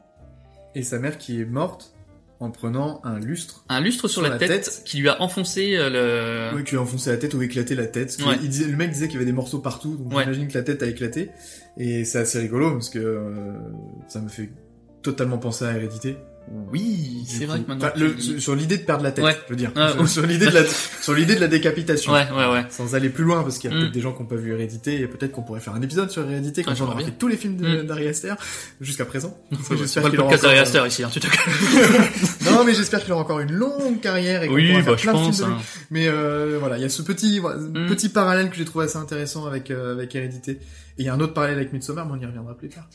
Et 0.74 0.82
sa 0.82 0.98
mère 0.98 1.16
qui 1.16 1.40
est 1.40 1.44
morte 1.46 1.94
en 2.38 2.50
prenant 2.50 3.00
un 3.04 3.18
lustre. 3.20 3.64
Un 3.68 3.80
lustre 3.80 4.08
sur, 4.08 4.20
la, 4.20 4.36
tête, 4.36 4.82
qui 4.84 4.98
lui 4.98 5.08
a 5.08 5.22
enfoncé 5.22 5.76
euh, 5.76 6.50
le. 6.50 6.56
Oui, 6.56 6.64
qui 6.64 6.72
lui 6.72 6.78
a 6.78 6.82
enfoncé 6.82 7.10
la 7.10 7.16
tête 7.16 7.32
ou 7.34 7.40
éclaté 7.42 7.74
la 7.76 7.86
tête. 7.86 8.18
Ouais. 8.26 8.36
il 8.42 8.48
disait, 8.48 8.66
le 8.66 8.76
mec 8.76 8.90
disait 8.90 9.06
qu'il 9.06 9.14
y 9.14 9.16
avait 9.18 9.26
des 9.26 9.32
morceaux 9.32 9.60
partout, 9.60 9.96
donc 9.96 10.12
Ouais. 10.12 10.24
j'imagine 10.24 10.48
que 10.48 10.54
la 10.58 10.64
tête 10.64 10.82
a 10.82 10.86
éclaté. 10.86 11.30
Et 11.78 12.04
c'est 12.04 12.18
assez 12.18 12.40
rigolo 12.40 12.72
parce 12.72 12.90
que 12.90 12.98
euh, 12.98 13.54
ça 14.08 14.20
me 14.20 14.28
fait 14.28 14.50
totalement 15.02 15.38
penser 15.38 15.64
à 15.64 15.72
Hérédité. 15.72 16.16
Oui, 16.72 17.22
c'est 17.28 17.44
vrai 17.46 17.60
que 17.60 17.68
maintenant. 17.68 17.86
Enfin, 17.94 17.98
le- 18.04 18.18
sur- 18.40 18.56
l'idée 18.56 18.76
de 18.76 18.82
perdre 18.82 19.04
la 19.04 19.12
tête, 19.12 19.24
Ouais. 19.24 19.36
je 19.46 19.50
veux 19.50 19.56
dire. 19.56 19.70
Ah, 19.76 19.92
sur, 20.06 20.26
l'idée 20.26 20.46
de 20.46 20.50
la, 20.50 20.62
sur 21.00 21.14
l'idée 21.14 21.36
de 21.36 21.40
la 21.40 21.46
décapitation. 21.46 22.12
Ouais, 22.12 22.26
ouais, 22.36 22.50
ouais. 22.52 22.64
Sans 22.68 22.96
aller 22.96 23.10
plus 23.10 23.22
loin, 23.22 23.44
parce 23.44 23.58
qu'il 23.58 23.70
y 23.70 23.72
a 23.72 23.76
Mm. 23.76 23.80
peut-être 23.80 23.92
des 23.92 24.00
gens 24.00 24.12
qui 24.12 24.22
n'ont 24.22 24.28
pas 24.28 24.34
vu 24.34 24.50
Hérédité, 24.52 25.00
et 25.00 25.06
peut-être 25.06 25.30
qu'on 25.30 25.42
pourrait 25.42 25.60
faire 25.60 25.74
un 25.74 25.82
épisode 25.82 26.10
sur 26.10 26.28
Hérédité 26.28 26.64
quand 26.64 26.72
Ah, 26.72 26.80
on 26.80 26.84
aura 26.86 26.98
fait 27.00 27.12
tous 27.12 27.28
les 27.28 27.36
films 27.36 27.58
Mm. 27.60 27.86
d'Ari 27.86 28.08
Aster, 28.08 28.34
jusqu'à 28.80 29.04
présent. 29.04 29.38
J'espère 29.78 30.10
qu'il 30.10 30.18
aura 30.18 30.34
encore, 30.34 30.50
Aster 30.50 30.84
ici, 30.84 31.04
hein, 31.04 31.10
tu 31.12 31.20
te 31.20 31.28
Non, 32.50 32.64
mais 32.64 32.74
j'espère 32.74 33.04
qu'il 33.04 33.12
aura 33.12 33.22
encore 33.22 33.38
une 33.40 33.52
longue 33.52 34.00
carrière 34.00 34.42
et 34.42 34.48
qu'on 34.48 34.54
Oui, 34.54 34.68
pourra 34.72 34.78
bah, 34.80 34.84
faire 34.84 34.98
je 34.98 35.02
plein 35.04 35.12
de 35.12 35.18
pense. 35.18 35.36
films 35.36 35.48
de 35.48 35.54
hein. 35.54 35.58
Mais 35.92 36.08
euh, 36.08 36.56
voilà, 36.58 36.76
il 36.76 36.82
y 36.82 36.84
a 36.84 36.88
ce 36.88 37.02
petit 37.02 37.40
Mm. 37.40 37.86
petit 37.86 38.08
parallèle 38.08 38.50
que 38.50 38.56
j'ai 38.56 38.64
trouvé 38.64 38.86
assez 38.86 38.98
intéressant 38.98 39.46
avec 39.46 39.70
euh, 39.70 39.92
avec 39.92 40.12
Hérédité. 40.16 40.52
Et 40.52 41.02
il 41.02 41.06
y 41.06 41.08
a 41.08 41.14
un 41.14 41.20
autre 41.20 41.34
parallèle 41.34 41.56
avec 41.56 41.72
Midsommar, 41.72 42.04
mais 42.04 42.12
on 42.18 42.20
y 42.20 42.26
reviendra 42.26 42.54
plus 42.56 42.68
tard. 42.68 42.88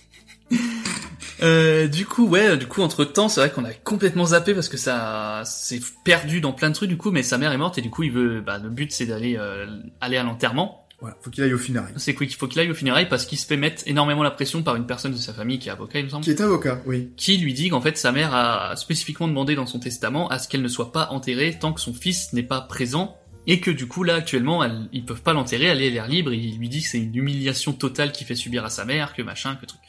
Euh, 1.44 1.88
du 1.88 2.06
coup, 2.06 2.28
ouais, 2.28 2.58
du 2.58 2.66
coup, 2.68 2.82
entre 2.82 3.06
temps, 3.06 3.30
c'est 3.30 3.40
vrai 3.42 3.52
qu'on 3.52 3.66
a 3.66 3.74
complètement 3.74 4.26
zappé 4.26 4.54
parce 4.54 4.70
que 4.70 4.78
ça 4.78 5.44
s'est 5.46 5.82
perdu 6.04 6.42
dans 6.42 6.52
plein 6.54 6.70
de 6.70 6.76
trucs, 6.76 6.90
du 6.90 6.98
coup, 6.98 7.12
mais 7.12 7.24
sa 7.24 7.38
mère 7.38 7.52
est 7.52 7.58
morte 7.58 7.78
et 7.78 7.82
du 7.82 7.90
coup, 7.90 8.04
il 8.04 8.12
veut, 8.12 8.42
bah, 8.42 8.58
le 8.58 8.70
but 8.70 8.92
c'est 8.92 9.06
d'aller, 9.06 9.36
euh, 9.38 9.66
aller 10.02 10.18
à 10.18 10.24
l'enterrement. 10.24 10.84
Voilà, 11.00 11.16
faut 11.22 11.30
qu'il 11.30 11.44
aille 11.44 11.54
au 11.54 11.60
funérailles. 11.60 11.94
C'est 11.98 12.16
quoi 12.16 12.26
qu'il 12.26 12.36
faut 12.38 12.48
qu'il 12.48 12.60
aille 12.60 12.72
au 12.72 12.74
funérailles 12.74 13.08
parce 13.08 13.28
qu'il 13.28 13.38
se 13.38 13.46
fait 13.46 13.56
mettre 13.56 13.84
énormément 13.86 14.24
la 14.24 14.32
pression 14.32 14.64
par 14.64 14.76
une 14.76 14.88
personne 14.88 15.12
de 15.12 15.18
sa 15.18 15.32
famille 15.32 15.60
qui 15.60 15.70
est 15.70 15.72
avocat, 15.72 16.00
il 16.00 16.06
me 16.06 16.10
semble. 16.10 16.24
Qui 16.24 16.32
est 16.32 16.42
avocat, 16.42 16.82
oui. 16.88 17.12
qui 17.18 17.38
lui 17.38 17.54
dit 17.54 17.70
qu'en 17.70 17.82
fait 17.82 18.00
sa 18.00 18.12
mère 18.12 18.34
a 18.34 18.76
spécifiquement 18.76 19.28
demandé 19.28 19.54
dans 19.54 19.68
son 19.68 19.78
testament 19.80 20.28
à 20.30 20.40
ce 20.40 20.48
qu'elle 20.48 20.64
ne 20.64 20.68
soit 20.68 20.92
pas 20.92 21.10
enterrée 21.12 21.56
tant 21.60 21.72
que 21.72 21.82
son 21.82 21.94
fils 21.94 22.34
n'est 22.34 22.42
pas 22.42 22.62
présent 22.62 23.16
et 23.46 23.60
que 23.60 23.70
du 23.70 23.88
coup 23.88 24.02
là 24.04 24.16
actuellement 24.16 24.64
elle- 24.64 24.90
ils 24.92 25.06
peuvent 25.06 25.22
pas 25.22 25.34
l'enterrer, 25.34 25.66
elle 25.66 25.84
est 25.84 25.88
à 25.90 25.92
l'air 25.92 26.08
libre, 26.08 26.32
et 26.32 26.38
il 26.38 26.58
lui 26.58 26.68
dit 26.68 26.82
que 26.82 26.88
c'est 26.88 26.98
une 26.98 27.16
humiliation 27.16 27.74
totale 27.74 28.12
qu'il 28.12 28.26
fait 28.26 28.34
subir 28.34 28.66
à 28.66 28.72
sa 28.72 28.84
mère, 28.84 29.14
que 29.14 29.22
machin, 29.22 29.56
que 29.62 29.68
truc. 29.68 29.80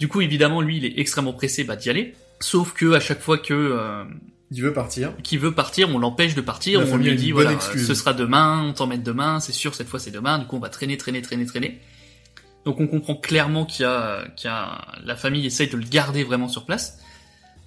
Du 0.00 0.08
coup 0.08 0.20
évidemment 0.22 0.60
lui 0.60 0.78
il 0.78 0.84
est 0.84 0.98
extrêmement 0.98 1.32
pressé 1.32 1.62
bah, 1.62 1.76
d'y 1.76 1.90
aller, 1.90 2.14
sauf 2.40 2.72
que 2.72 2.94
à 2.94 3.00
chaque 3.00 3.20
fois 3.20 3.38
que 3.38 3.54
euh, 3.54 4.02
Il 4.50 4.62
veut 4.62 4.72
partir. 4.72 5.12
qu'il 5.22 5.38
veut 5.38 5.54
partir, 5.54 5.90
on 5.90 5.98
l'empêche 5.98 6.34
de 6.34 6.40
partir, 6.40 6.80
La 6.80 6.86
on 6.92 6.96
lui 6.96 7.14
dit 7.14 7.30
voilà 7.30 7.52
excuse. 7.52 7.86
ce 7.86 7.94
sera 7.94 8.14
demain, 8.14 8.64
on 8.66 8.72
t'emmène 8.72 9.02
demain, 9.02 9.38
c'est 9.38 9.52
sûr 9.52 9.74
cette 9.74 9.88
fois 9.88 10.00
c'est 10.00 10.10
demain, 10.10 10.38
du 10.38 10.46
coup 10.46 10.56
on 10.56 10.60
va 10.60 10.70
traîner, 10.70 10.96
traîner, 10.96 11.22
traîner, 11.22 11.46
traîner. 11.46 11.78
Donc 12.64 12.80
on 12.80 12.88
comprend 12.88 13.14
clairement 13.14 13.64
qu'il 13.64 13.84
y 13.84 13.88
a, 13.88 14.26
qu'il 14.36 14.48
y 14.48 14.52
a 14.52 14.80
la 15.04 15.16
famille 15.16 15.46
essaye 15.46 15.68
de 15.68 15.76
le 15.76 15.84
garder 15.84 16.24
vraiment 16.24 16.48
sur 16.48 16.64
place. 16.64 16.98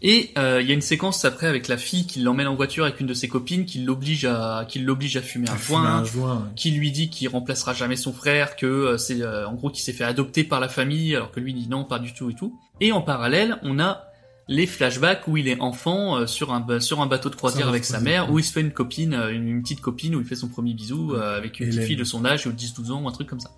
Et 0.04 0.32
euh, 0.38 0.62
il 0.62 0.68
y 0.68 0.72
a 0.72 0.74
une 0.74 0.82
séquence 0.82 1.24
après 1.26 1.48
avec 1.48 1.68
la 1.68 1.78
fille 1.78 2.06
qui 2.06 2.20
l'emmène 2.20 2.48
en 2.48 2.56
voiture 2.56 2.84
avec 2.84 3.00
une 3.00 3.08
de 3.08 3.14
ses 3.14 3.28
copines, 3.28 3.66
qui 3.66 3.80
l'oblige 3.80 4.26
à, 4.26 4.66
qui 4.68 4.80
l'oblige 4.80 5.18
à 5.18 5.22
fumer 5.22 5.50
un 5.50 5.56
fumer 5.56 5.78
joint, 5.78 5.86
un 5.86 6.04
joint. 6.04 6.52
qui 6.56 6.72
lui 6.72 6.92
dit 6.92 7.10
qu'il 7.10 7.30
remplacera 7.30 7.74
jamais 7.74 7.96
son 7.96 8.14
frère, 8.14 8.56
que 8.56 8.66
euh, 8.66 8.98
c'est 8.98 9.22
euh, 9.22 9.48
en 9.48 9.54
gros 9.54 9.70
qu'il 9.70 9.84
s'est 9.84 9.94
fait 9.94 10.04
adopter 10.04 10.44
par 10.44 10.60
la 10.60 10.70
famille, 10.70 11.16
alors 11.16 11.32
que 11.32 11.40
lui 11.40 11.54
dit 11.54 11.68
non, 11.70 11.86
pas 11.86 12.00
du 12.00 12.14
tout 12.14 12.30
et 12.30 12.36
tout. 12.36 12.60
Et 12.82 12.92
en 12.92 13.02
parallèle, 13.02 13.58
on 13.64 13.80
a 13.80 14.14
les 14.48 14.68
flashbacks 14.68 15.28
où 15.28 15.38
il 15.38 15.48
est 15.48 15.60
enfant 15.60 16.18
euh, 16.18 16.28
sur 16.28 16.54
un 16.54 16.80
sur 16.80 17.02
un 17.02 17.06
bateau 17.06 17.30
de 17.30 17.36
croisière 17.36 17.68
avec 17.68 17.86
sa 17.86 18.00
mère, 18.00 18.32
où 18.32 18.40
il 18.40 18.44
se 18.44 18.52
fait 18.52 18.62
une 18.62 18.72
copine, 18.72 19.14
euh, 19.14 19.34
une, 19.34 19.48
une 19.48 19.62
petite 19.62 19.82
copine, 19.82 20.16
où 20.16 20.20
il 20.20 20.26
fait 20.26 20.36
son 20.36 20.50
premier 20.50 20.74
bisou 20.74 21.14
euh, 21.14 21.38
avec 21.38 21.60
une 21.60 21.68
petite 21.68 21.84
fille 21.84 21.96
de 21.96 22.04
son 22.04 22.26
âge, 22.26 22.46
ou 22.48 22.52
10-12 22.52 22.92
ans, 22.92 23.04
ou 23.04 23.08
un 23.08 23.12
truc 23.12 23.28
comme 23.28 23.40
ça. 23.40 23.52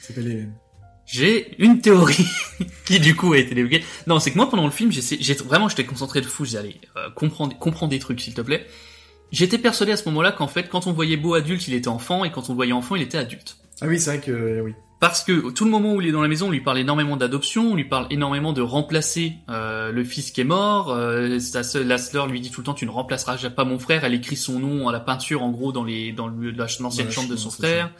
S'appelle 0.00 0.26
Hélène. 0.26 0.54
J'ai 1.06 1.54
une 1.62 1.80
théorie 1.80 2.26
qui 2.84 3.00
du 3.00 3.14
coup 3.16 3.32
a 3.32 3.38
été 3.38 3.54
dévoquée. 3.54 3.84
Non, 4.06 4.18
c'est 4.18 4.30
que 4.30 4.36
moi 4.36 4.48
pendant 4.48 4.64
le 4.64 4.70
film, 4.70 4.90
j'ai 4.92 5.34
vraiment 5.34 5.68
j'étais 5.68 5.84
concentré 5.84 6.20
de 6.20 6.26
fou. 6.26 6.44
J'ai 6.44 6.58
allé 6.58 6.80
euh, 6.96 7.10
comprendre 7.10 7.58
comprendre 7.58 7.90
des 7.90 7.98
trucs 7.98 8.20
s'il 8.20 8.34
te 8.34 8.40
plaît. 8.40 8.66
J'étais 9.32 9.58
persuadé 9.58 9.92
à 9.92 9.96
ce 9.96 10.04
moment-là 10.10 10.30
qu'en 10.32 10.46
fait, 10.46 10.68
quand 10.68 10.86
on 10.86 10.92
voyait 10.92 11.16
Beau 11.16 11.34
adulte, 11.34 11.66
il 11.66 11.74
était 11.74 11.88
enfant, 11.88 12.22
et 12.24 12.30
quand 12.30 12.48
on 12.50 12.52
le 12.52 12.56
voyait 12.56 12.72
enfant, 12.72 12.96
il 12.96 13.02
était 13.02 13.16
adulte. 13.18 13.56
Ah 13.80 13.86
oui, 13.86 13.98
c'est 13.98 14.10
vrai 14.16 14.20
que 14.20 14.30
euh, 14.30 14.60
oui. 14.62 14.72
Parce 15.00 15.24
que 15.24 15.50
tout 15.50 15.64
le 15.64 15.70
moment 15.70 15.94
où 15.94 16.00
il 16.00 16.06
est 16.06 16.12
dans 16.12 16.22
la 16.22 16.28
maison, 16.28 16.46
on 16.46 16.50
lui 16.50 16.60
parle 16.60 16.78
énormément 16.78 17.16
d'adoption, 17.16 17.72
on 17.72 17.74
lui 17.74 17.86
parle 17.86 18.06
énormément 18.10 18.52
de 18.52 18.60
remplacer 18.62 19.32
euh, 19.50 19.90
le 19.90 20.04
fils 20.04 20.30
qui 20.30 20.42
est 20.42 20.44
mort. 20.44 20.92
Euh, 20.92 21.40
sa 21.40 21.64
sœur- 21.64 21.82
la 21.82 21.98
sœur 21.98 22.28
lui 22.28 22.40
dit 22.40 22.50
tout 22.52 22.60
le 22.60 22.66
temps 22.66 22.74
tu 22.74 22.86
ne 22.86 22.90
remplaceras 22.92 23.36
pas 23.50 23.64
mon 23.64 23.80
frère. 23.80 24.04
Elle 24.04 24.14
écrit 24.14 24.36
son 24.36 24.60
nom 24.60 24.88
à 24.88 24.92
la 24.92 25.00
peinture 25.00 25.42
en 25.42 25.50
gros 25.50 25.72
dans 25.72 25.82
les 25.82 26.12
dans 26.12 26.28
l'ancienne 26.28 27.06
la 27.06 27.12
chambre 27.12 27.28
de 27.28 27.34
son 27.36 27.50
frère. 27.50 27.90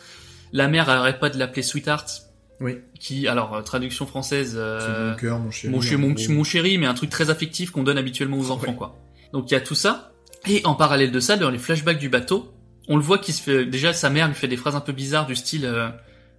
La 0.52 0.68
mère 0.68 0.88
arrête 0.90 1.18
pas 1.18 1.28
de 1.30 1.38
l'appeler 1.40 1.62
Sweetheart, 1.62 2.22
Oui. 2.62 2.78
qui 2.98 3.28
alors 3.28 3.54
euh, 3.54 3.62
traduction 3.62 4.06
française. 4.06 4.54
euh, 4.56 5.10
mon 5.10 5.16
cœur, 5.16 5.38
mon 5.38 5.50
chéri. 5.50 5.96
mon, 6.28 6.44
chéri, 6.44 6.78
mais 6.78 6.86
un 6.86 6.94
truc 6.94 7.10
très 7.10 7.28
affectif 7.30 7.70
qu'on 7.70 7.82
donne 7.82 7.98
habituellement 7.98 8.38
aux 8.38 8.50
enfants, 8.50 8.68
Ouais. 8.70 8.74
quoi. 8.76 8.96
Donc 9.32 9.50
il 9.50 9.54
y 9.54 9.56
a 9.56 9.60
tout 9.60 9.74
ça. 9.74 10.12
Et 10.48 10.62
en 10.64 10.74
parallèle 10.74 11.10
de 11.12 11.20
ça, 11.20 11.36
dans 11.36 11.50
les 11.50 11.58
flashbacks 11.58 11.98
du 11.98 12.08
bateau, 12.08 12.52
on 12.88 12.96
le 12.96 13.02
voit 13.02 13.18
qui 13.18 13.32
se 13.32 13.42
fait, 13.42 13.64
déjà 13.66 13.92
sa 13.92 14.10
mère 14.10 14.26
lui 14.28 14.34
fait 14.34 14.48
des 14.48 14.56
phrases 14.56 14.74
un 14.76 14.80
peu 14.80 14.92
bizarres 14.92 15.26
du 15.26 15.36
style, 15.36 15.64
euh, 15.66 15.88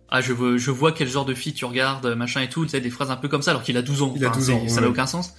ah 0.10 0.22
je 0.22 0.34
veux, 0.34 0.58
je 0.58 0.72
vois 0.72 0.92
quel 0.92 1.08
genre 1.08 1.26
de 1.26 1.34
fille 1.34 1.54
tu 1.54 1.66
regardes, 1.66 2.08
machin 2.16 2.42
et 2.42 2.50
tout, 2.50 2.64
tu 2.66 2.72
sais, 2.72 2.82
des 2.82 2.90
phrases 2.90 3.12
un 3.12 3.16
peu 3.16 3.28
comme 3.30 3.42
ça, 3.42 3.52
alors 3.52 3.64
qu'il 3.64 3.78
a 3.78 3.82
12 3.82 4.02
ans. 4.04 4.14
Il 4.16 4.26
a 4.26 4.30
Enfin, 4.30 4.38
12 4.38 4.46
c'est- 4.48 4.54
ans, 4.54 4.68
Ça 4.68 4.76
ouais. 4.76 4.82
n'a 4.82 4.90
aucun 4.90 5.06
sens. 5.08 5.34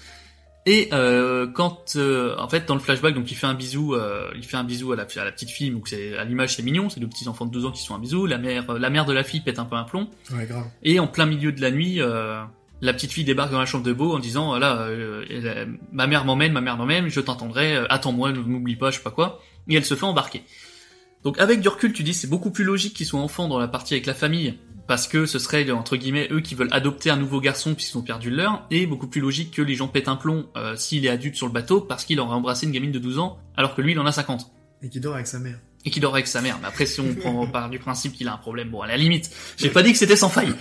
Et 0.67 0.89
euh, 0.93 1.47
quand, 1.47 1.97
euh, 1.97 2.35
en 2.39 2.49
fait, 2.49 2.67
dans 2.67 2.75
le 2.75 2.81
flashback, 2.81 3.15
donc 3.15 3.31
il 3.31 3.35
fait 3.35 3.47
un 3.47 3.55
bisou, 3.55 3.95
euh, 3.95 4.31
il 4.35 4.45
fait 4.45 4.57
un 4.57 4.65
bisou 4.65 4.93
à 4.93 4.97
la, 4.97 5.03
à 5.03 5.25
la 5.25 5.33
petite 5.33 5.51
fille, 5.51 5.71
donc 5.71 5.89
c'est 5.89 6.17
à 6.17 6.25
l'image 6.25 6.57
c'est 6.57 6.62
mignon, 6.62 6.89
c'est 6.89 7.01
deux 7.01 7.09
petits 7.09 7.29
enfants 7.29 7.45
de 7.45 7.51
12 7.51 7.67
ans 7.67 7.71
qui 7.71 7.83
se 7.83 7.87
font 7.87 7.97
un 7.97 7.99
bisou. 7.99 8.25
La 8.27 8.39
mère, 8.39 8.73
la 8.73 8.91
mère 8.91 9.05
de 9.05 9.12
la 9.12 9.25
fille 9.25 9.41
pète 9.41 9.59
un 9.59 9.67
peu 9.67 9.77
un 9.77 9.85
plomb. 9.85 10.09
Ouais, 10.33 10.47
grave. 10.47 10.65
Et 10.83 10.99
en 11.01 11.07
plein 11.07 11.27
milieu 11.27 11.53
de 11.53 11.61
la 11.61 11.71
nuit, 11.71 12.01
euh, 12.01 12.43
la 12.81 12.95
petite 12.95 13.12
fille 13.12 13.25
débarque 13.25 13.53
dans 13.53 13.59
la 13.59 13.67
chambre 13.67 13.85
de 13.85 13.93
Beau 13.93 14.15
en 14.15 14.19
disant 14.19 14.59
là, 14.59 14.89
elle, 14.89 15.79
ma 15.93 16.07
mère 16.07 16.25
m'emmène, 16.25 16.53
ma 16.53 16.62
mère 16.62 16.79
m'emmène, 16.79 17.09
je 17.09 17.21
t'entendrai, 17.21 17.77
attends-moi, 17.91 18.33
ne 18.33 18.39
m'oublie 18.39 18.77
pas, 18.77 18.91
je 18.91 18.97
sais 18.97 19.03
pas 19.03 19.11
quoi. 19.11 19.43
Et 19.69 19.75
elle 19.75 19.85
se 19.85 19.95
fait 19.95 20.05
embarquer. 20.05 20.45
Donc 21.25 21.39
avec 21.39 21.61
du 21.61 21.69
recul, 21.69 21.93
tu 21.93 22.03
dis 22.03 22.15
c'est 22.15 22.29
beaucoup 22.29 22.51
plus 22.51 22.65
logique 22.65 22.95
qu'ils 22.95 23.07
soient 23.07 23.21
enfants 23.21 23.49
dans 23.49 23.59
la 23.59 23.69
partie 23.69 23.95
avec 23.95 24.07
la 24.07 24.15
famille, 24.15 24.59
parce 24.87 25.07
que 25.09 25.26
ce 25.26 25.39
serait 25.39 25.70
entre 25.70 25.97
guillemets 25.97 26.28
eux 26.30 26.41
qui 26.41 26.55
veulent 26.55 26.68
adopter 26.72 27.11
un 27.11 27.16
nouveau 27.16 27.41
garçon 27.41 27.74
puisqu'ils 27.74 27.99
ont 27.99 28.03
perdu 28.03 28.30
le 28.30 28.37
leur, 28.37 28.66
et 28.70 28.87
beaucoup 28.87 29.07
plus 29.07 29.20
logique 29.20 29.51
que 29.53 29.62
les 29.62 29.74
gens 29.74 29.89
pètent 29.89 30.09
un 30.09 30.16
plomb 30.16 30.47
euh, 30.57 30.76
s'il 30.76 31.05
est 31.07 31.09
adulte 31.11 31.37
sur 31.37 31.47
le 31.47 31.53
bateau 31.53 31.80
parce 31.80 32.05
qu'il 32.05 32.20
aurait 32.20 32.35
embrassé 32.35 32.66
une 32.66 32.72
gamine 32.72 32.93
de 32.93 32.99
12 32.99 33.18
ans 33.18 33.39
alors 33.57 33.74
que 33.74 33.82
lui 33.82 33.93
il 33.93 33.99
en 33.99 34.07
a 34.07 34.12
50 34.12 34.51
Et 34.82 34.89
qui 34.89 35.01
dort 35.01 35.14
avec 35.14 35.26
sa 35.26 35.39
mère. 35.39 35.59
et 35.87 35.91
qu'il 35.91 36.01
dort 36.03 36.14
avec 36.14 36.26
sa 36.26 36.41
mère. 36.43 36.59
Mais 36.61 36.68
après, 36.68 36.87
si 36.87 37.01
on 37.01 37.14
prend 37.20 37.47
part 37.47 37.70
du 37.70 37.78
principe 37.78 38.12
qu'il 38.14 38.28
a 38.28 38.35
un 38.35 38.37
problème, 38.39 38.68
bon, 38.70 38.80
à 38.82 38.87
la 38.87 38.97
limite, 38.97 39.30
j'ai 39.57 39.70
pas 39.70 39.82
dit 39.82 39.93
que 39.93 39.99
c'était 39.99 40.16
sans 40.16 40.28
faille. 40.30 40.53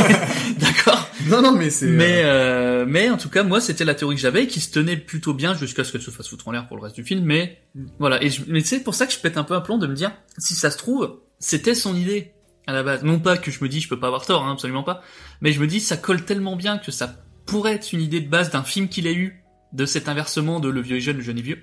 D'accord? 0.58 1.08
Non, 1.28 1.42
non, 1.42 1.52
mais 1.52 1.70
c'est. 1.70 1.86
Mais 1.86 2.22
euh, 2.24 2.82
euh, 2.82 2.84
mais 2.88 3.10
en 3.10 3.16
tout 3.16 3.28
cas, 3.28 3.42
moi, 3.42 3.60
c'était 3.60 3.84
la 3.84 3.94
théorie 3.94 4.16
que 4.16 4.22
j'avais, 4.22 4.46
qui 4.46 4.60
se 4.60 4.70
tenait 4.70 4.96
plutôt 4.96 5.34
bien 5.34 5.54
jusqu'à 5.54 5.84
ce 5.84 5.92
qu'elle 5.92 6.02
se 6.02 6.10
fasse 6.10 6.28
foutre 6.28 6.48
en 6.48 6.52
l'air 6.52 6.68
pour 6.68 6.76
le 6.76 6.82
reste 6.82 6.94
du 6.96 7.04
film. 7.04 7.24
Mais 7.24 7.58
voilà. 7.98 8.22
Et 8.22 8.30
je- 8.30 8.42
mais 8.48 8.60
c'est 8.60 8.80
pour 8.80 8.94
ça 8.94 9.06
que 9.06 9.12
je 9.12 9.18
pète 9.18 9.36
un 9.36 9.44
peu 9.44 9.54
un 9.54 9.60
plomb 9.60 9.78
de 9.78 9.86
me 9.86 9.94
dire, 9.94 10.12
si 10.38 10.54
ça 10.54 10.70
se 10.70 10.78
trouve, 10.78 11.18
c'était 11.38 11.74
son 11.74 11.96
idée 11.96 12.32
à 12.66 12.72
la 12.72 12.82
base. 12.82 13.02
Non 13.02 13.18
pas 13.18 13.36
que 13.36 13.50
je 13.50 13.62
me 13.62 13.68
dis, 13.68 13.80
je 13.80 13.88
peux 13.88 13.98
pas 13.98 14.08
avoir 14.08 14.26
tort, 14.26 14.44
hein, 14.44 14.52
absolument 14.52 14.82
pas. 14.82 15.02
Mais 15.40 15.52
je 15.52 15.60
me 15.60 15.66
dis, 15.66 15.80
ça 15.80 15.96
colle 15.96 16.24
tellement 16.24 16.56
bien 16.56 16.78
que 16.78 16.90
ça 16.90 17.16
pourrait 17.46 17.74
être 17.74 17.92
une 17.92 18.00
idée 18.00 18.20
de 18.20 18.28
base 18.28 18.50
d'un 18.50 18.64
film 18.64 18.88
qu'il 18.88 19.06
a 19.06 19.12
eu 19.12 19.42
de 19.72 19.86
cet 19.86 20.08
inversement 20.08 20.60
de 20.60 20.68
le 20.68 20.80
vieux 20.80 20.96
et 20.96 21.00
jeune, 21.00 21.18
le 21.18 21.22
jeune 21.22 21.38
et 21.38 21.42
vieux. 21.42 21.58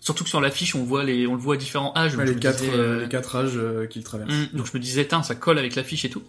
Surtout 0.00 0.24
que 0.24 0.30
sur 0.30 0.40
l'affiche, 0.40 0.74
on 0.74 0.84
voit 0.84 1.04
les, 1.04 1.26
on 1.26 1.34
le 1.34 1.40
voit 1.40 1.54
à 1.54 1.58
différents 1.58 1.92
âges. 1.96 2.16
ouais, 2.16 2.26
les, 2.26 2.36
quatre, 2.36 2.60
disais, 2.60 2.72
euh, 2.74 2.98
euh, 2.98 3.00
les 3.02 3.08
quatre 3.08 3.34
âges 3.34 3.56
euh, 3.56 3.86
qu'il 3.86 4.04
traverse. 4.04 4.32
Hum, 4.32 4.48
donc 4.52 4.66
je 4.66 4.72
me 4.74 4.78
disais, 4.78 5.06
tiens, 5.06 5.22
ça 5.22 5.34
colle 5.34 5.58
avec 5.58 5.74
l'affiche 5.74 6.04
et 6.04 6.10
tout. 6.10 6.22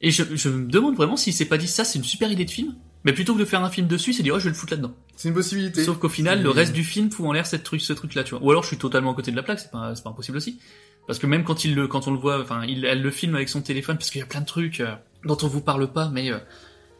Et 0.00 0.10
je, 0.10 0.22
je 0.34 0.48
me 0.48 0.66
demande 0.66 0.96
vraiment 0.96 1.16
s'il 1.16 1.32
s'est 1.32 1.46
pas 1.46 1.56
dit 1.56 1.68
ça, 1.68 1.84
c'est 1.84 1.98
une 1.98 2.04
super 2.04 2.30
idée 2.30 2.44
de 2.44 2.50
film. 2.50 2.74
Mais 3.04 3.12
plutôt 3.12 3.34
que 3.34 3.38
de 3.40 3.44
faire 3.44 3.62
un 3.62 3.70
film 3.70 3.86
dessus, 3.86 4.12
c'est 4.14 4.22
dire, 4.22 4.34
oh, 4.34 4.38
je 4.38 4.44
vais 4.44 4.50
le 4.50 4.56
foutre 4.56 4.72
là-dedans. 4.72 4.94
C'est 5.14 5.28
une 5.28 5.34
possibilité. 5.34 5.84
Sauf 5.84 5.98
qu'au 5.98 6.08
final, 6.08 6.42
le 6.42 6.50
reste 6.50 6.72
du 6.72 6.82
film 6.82 7.10
fout 7.10 7.26
en 7.26 7.32
l'air 7.32 7.46
cette 7.46 7.62
truc, 7.62 7.82
ce 7.82 7.92
truc-là, 7.92 8.24
tu 8.24 8.30
vois. 8.30 8.42
Ou 8.42 8.50
alors 8.50 8.62
je 8.62 8.68
suis 8.68 8.78
totalement 8.78 9.12
à 9.12 9.14
côté 9.14 9.30
de 9.30 9.36
la 9.36 9.42
plaque, 9.42 9.60
c'est 9.60 9.70
pas, 9.70 9.94
c'est 9.94 10.02
pas 10.02 10.10
impossible 10.10 10.38
aussi. 10.38 10.58
Parce 11.06 11.18
que 11.18 11.26
même 11.26 11.44
quand 11.44 11.64
il 11.64 11.74
le, 11.74 11.86
quand 11.86 12.08
on 12.08 12.12
le 12.12 12.18
voit, 12.18 12.40
enfin, 12.40 12.64
il, 12.66 12.84
elle 12.84 13.02
le 13.02 13.10
filme 13.10 13.34
avec 13.34 13.48
son 13.48 13.60
téléphone, 13.60 13.96
parce 13.96 14.10
qu'il 14.10 14.20
y 14.20 14.24
a 14.24 14.26
plein 14.26 14.40
de 14.40 14.46
trucs 14.46 14.80
euh, 14.80 14.94
dont 15.24 15.36
on 15.42 15.46
vous 15.48 15.60
parle 15.60 15.92
pas, 15.92 16.08
mais 16.10 16.30
euh, 16.32 16.38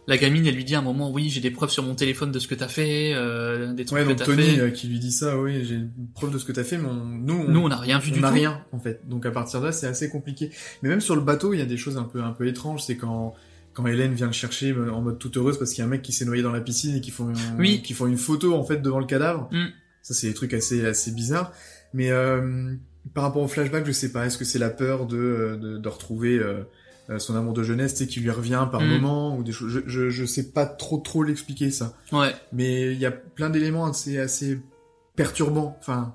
la 0.07 0.19
gamine, 0.19 0.47
elle 0.47 0.55
lui 0.57 0.65
dit 0.65 0.75
à 0.75 0.81
un 0.81 0.83
moment, 0.83 1.11
oui, 1.11 1.31
j'ai 1.31 1.41
des 1.41 1.51
preuves 1.51 1.71
sur 1.71 1.83
mon 1.83 1.95
téléphone 1.95 2.31
de 2.31 2.39
ce 2.39 2.47
que 2.47 2.55
t'as 2.55 2.69
fait, 2.69 3.13
euh, 3.15 3.73
des 3.73 3.87
trucs 3.87 3.99
Ouais, 3.99 4.05
que 4.05 4.11
donc 4.11 4.19
t'as 4.19 4.25
Tony 4.27 4.43
fait. 4.43 4.61
euh, 4.61 4.71
qui 4.71 4.89
lui 4.89 4.99
dit 4.99 5.11
ça, 5.13 5.39
oui, 5.41 5.65
j'ai 5.65 5.77
une 5.77 5.91
preuve 6.15 6.33
de 6.33 6.39
ce 6.39 6.45
que 6.45 6.53
t'as 6.53 6.65
fait, 6.65 6.77
mais 6.77 6.89
on- 6.89 6.95
nous, 7.07 7.33
on, 7.35 7.49
Nous, 7.49 7.61
on 7.61 7.69
n'a 7.69 7.79
rien 7.79 7.99
vu 7.99 8.11
on 8.11 8.15
du 8.17 8.21
n'a 8.21 8.29
tout. 8.29 8.35
rien 8.35 8.63
en 8.73 8.79
fait. 8.79 9.01
Donc 9.09 9.25
à 9.25 9.31
partir 9.31 9.61
de 9.63 9.67
là, 9.67 9.73
c'est 9.73 9.87
assez 9.87 10.11
compliqué. 10.11 10.51
Mais 10.83 10.91
même 10.91 11.01
sur 11.01 11.17
le 11.17 11.23
bateau, 11.23 11.55
il 11.55 11.59
y 11.61 11.63
a 11.63 11.67
des 11.67 11.79
choses 11.79 11.97
un 11.97 12.05
peu 12.05 12.21
un 12.23 12.33
peu 12.33 12.47
étranges. 12.47 12.83
C'est 12.83 12.99
quand 12.99 13.35
quand 13.73 13.87
Hélène 13.87 14.13
vient 14.13 14.27
le 14.27 14.33
chercher 14.33 14.71
euh, 14.73 14.93
en 14.93 15.01
mode 15.01 15.19
toute 15.19 15.37
heureuse 15.39 15.59
parce 15.59 15.71
qu'il 15.73 15.79
y 15.81 15.83
a 15.83 15.87
un 15.87 15.91
mec 15.91 16.03
qui 16.03 16.13
s'est 16.13 16.27
noyé 16.27 16.43
dans 16.43 16.53
la 16.53 16.61
piscine 16.61 16.95
et 16.97 17.01
qui 17.01 17.11
font 17.11 17.33
Oui. 17.59 17.81
qui 17.83 17.93
font 17.95 18.07
une 18.07 18.19
photo 18.19 18.55
en 18.55 18.63
fait 18.65 18.83
devant 18.83 19.01
le 19.01 19.07
cadavre. 19.07 19.49
Mm. 19.51 19.69
Ça 20.03 20.13
c'est 20.15 20.29
des 20.29 20.35
trucs 20.35 20.53
assez 20.53 20.85
assez 20.85 21.11
bizarres. 21.13 21.51
Mais 21.95 22.11
euh, 22.11 22.75
par 23.13 23.25
rapport 23.25 23.43
au 23.43 23.49
flashback, 23.49 23.85
je 23.87 23.93
sais 23.93 24.11
pas. 24.13 24.27
Est-ce 24.27 24.39
que 24.39 24.45
c'est 24.45 24.59
la 24.59 24.71
peur 24.71 25.07
de 25.07 25.17
euh, 25.19 25.57
de, 25.57 25.79
de 25.79 25.89
retrouver 25.89 26.39
euh, 26.39 26.63
euh, 27.11 27.19
son 27.19 27.37
amour 27.37 27.53
de 27.53 27.63
jeunesse, 27.63 27.95
sais, 27.97 28.07
qui 28.07 28.21
lui 28.21 28.31
revient 28.31 28.67
par 28.73 28.81
Mm. 28.81 28.87
moment 28.89 29.37
ou 29.37 29.43
des 29.43 29.53
choses. 29.53 29.71
Je, 29.71 29.81
je 29.87 30.09
je 30.11 30.25
sais 30.25 30.51
pas 30.53 30.65
trop 30.67 30.99
trop 30.99 31.23
l'expliquer 31.23 31.71
ça. 31.71 31.95
Ouais. 32.13 32.35
Mais 32.53 32.93
il 32.93 32.99
y 32.99 33.05
a 33.07 33.11
plein 33.11 33.51
d'éléments 33.51 33.85
assez, 33.87 34.19
assez 34.19 34.59
perturbants. 35.17 35.77
Enfin, 35.81 36.15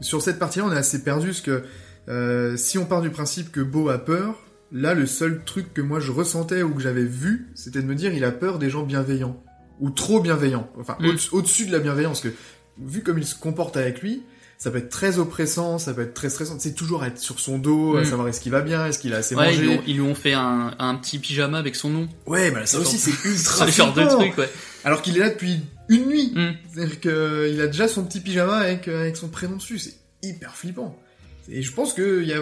sur 0.00 0.22
cette 0.22 0.38
partie-là, 0.38 0.66
on 0.66 0.72
est 0.72 0.76
assez 0.76 1.02
perdu 1.02 1.28
parce 1.28 1.40
que 1.40 1.62
euh, 2.08 2.56
si 2.56 2.78
on 2.78 2.84
part 2.86 3.02
du 3.02 3.10
principe 3.10 3.50
que 3.52 3.60
Beau 3.60 3.88
a 3.88 3.98
peur, 3.98 4.36
là, 4.72 4.94
le 4.94 5.06
seul 5.06 5.42
truc 5.44 5.72
que 5.74 5.80
moi 5.80 6.00
je 6.00 6.10
ressentais 6.12 6.62
ou 6.62 6.74
que 6.74 6.80
j'avais 6.80 7.04
vu, 7.04 7.48
c'était 7.54 7.82
de 7.82 7.86
me 7.86 7.94
dire 7.94 8.12
il 8.14 8.24
a 8.24 8.32
peur 8.32 8.58
des 8.58 8.70
gens 8.70 8.82
bienveillants 8.84 9.42
ou 9.80 9.90
trop 9.90 10.20
bienveillants. 10.20 10.68
Enfin, 10.78 10.96
Mm. 11.00 11.06
au- 11.32 11.36
au-dessus 11.38 11.66
de 11.66 11.72
la 11.72 11.78
bienveillance, 11.80 12.20
que 12.20 12.28
vu 12.78 13.02
comme 13.02 13.18
il 13.18 13.26
se 13.26 13.34
comporte 13.38 13.76
avec 13.76 14.00
lui. 14.00 14.22
Ça 14.62 14.70
peut 14.70 14.78
être 14.78 14.90
très 14.90 15.18
oppressant, 15.18 15.78
ça 15.78 15.92
peut 15.92 16.02
être 16.02 16.14
très 16.14 16.30
stressant. 16.30 16.54
C'est 16.60 16.74
toujours 16.74 17.04
être 17.04 17.18
sur 17.18 17.40
son 17.40 17.58
dos, 17.58 17.96
à 17.96 18.02
Mm. 18.02 18.04
savoir 18.04 18.28
est-ce 18.28 18.40
qu'il 18.40 18.52
va 18.52 18.60
bien, 18.60 18.86
est-ce 18.86 19.00
qu'il 19.00 19.12
a 19.12 19.16
assez 19.16 19.34
Ouais, 19.34 19.52
ils 19.56 19.60
lui, 19.60 19.66
mangé. 19.66 19.78
ont, 19.80 19.82
ils 19.88 19.94
lui 19.94 20.02
ont 20.02 20.14
fait 20.14 20.34
un, 20.34 20.72
un 20.78 20.94
petit 20.94 21.18
pyjama 21.18 21.58
avec 21.58 21.74
son 21.74 21.90
nom. 21.90 22.08
Ouais, 22.26 22.52
bah 22.52 22.64
ça 22.64 22.78
aussi 22.78 22.96
c'est 22.96 23.10
ultra 23.28 23.66
Ce 23.66 23.72
genre 23.72 23.92
de 23.92 24.02
flippant. 24.02 24.18
truc, 24.18 24.38
ouais. 24.38 24.48
Alors 24.84 25.02
qu'il 25.02 25.16
est 25.16 25.20
là 25.20 25.30
depuis 25.30 25.58
une 25.88 26.06
nuit. 26.06 26.32
Mm. 26.36 26.50
C'est-à-dire 26.72 27.00
qu'il 27.00 27.60
a 27.60 27.66
déjà 27.66 27.88
son 27.88 28.04
petit 28.04 28.20
pyjama 28.20 28.54
avec, 28.58 28.86
euh, 28.86 29.00
avec 29.00 29.16
son 29.16 29.28
prénom 29.28 29.56
dessus. 29.56 29.80
C'est 29.80 29.94
hyper 30.22 30.54
flippant. 30.54 30.96
Et 31.50 31.60
je 31.62 31.72
pense 31.72 31.92
qu'il 31.92 32.22
y 32.22 32.32
a 32.32 32.38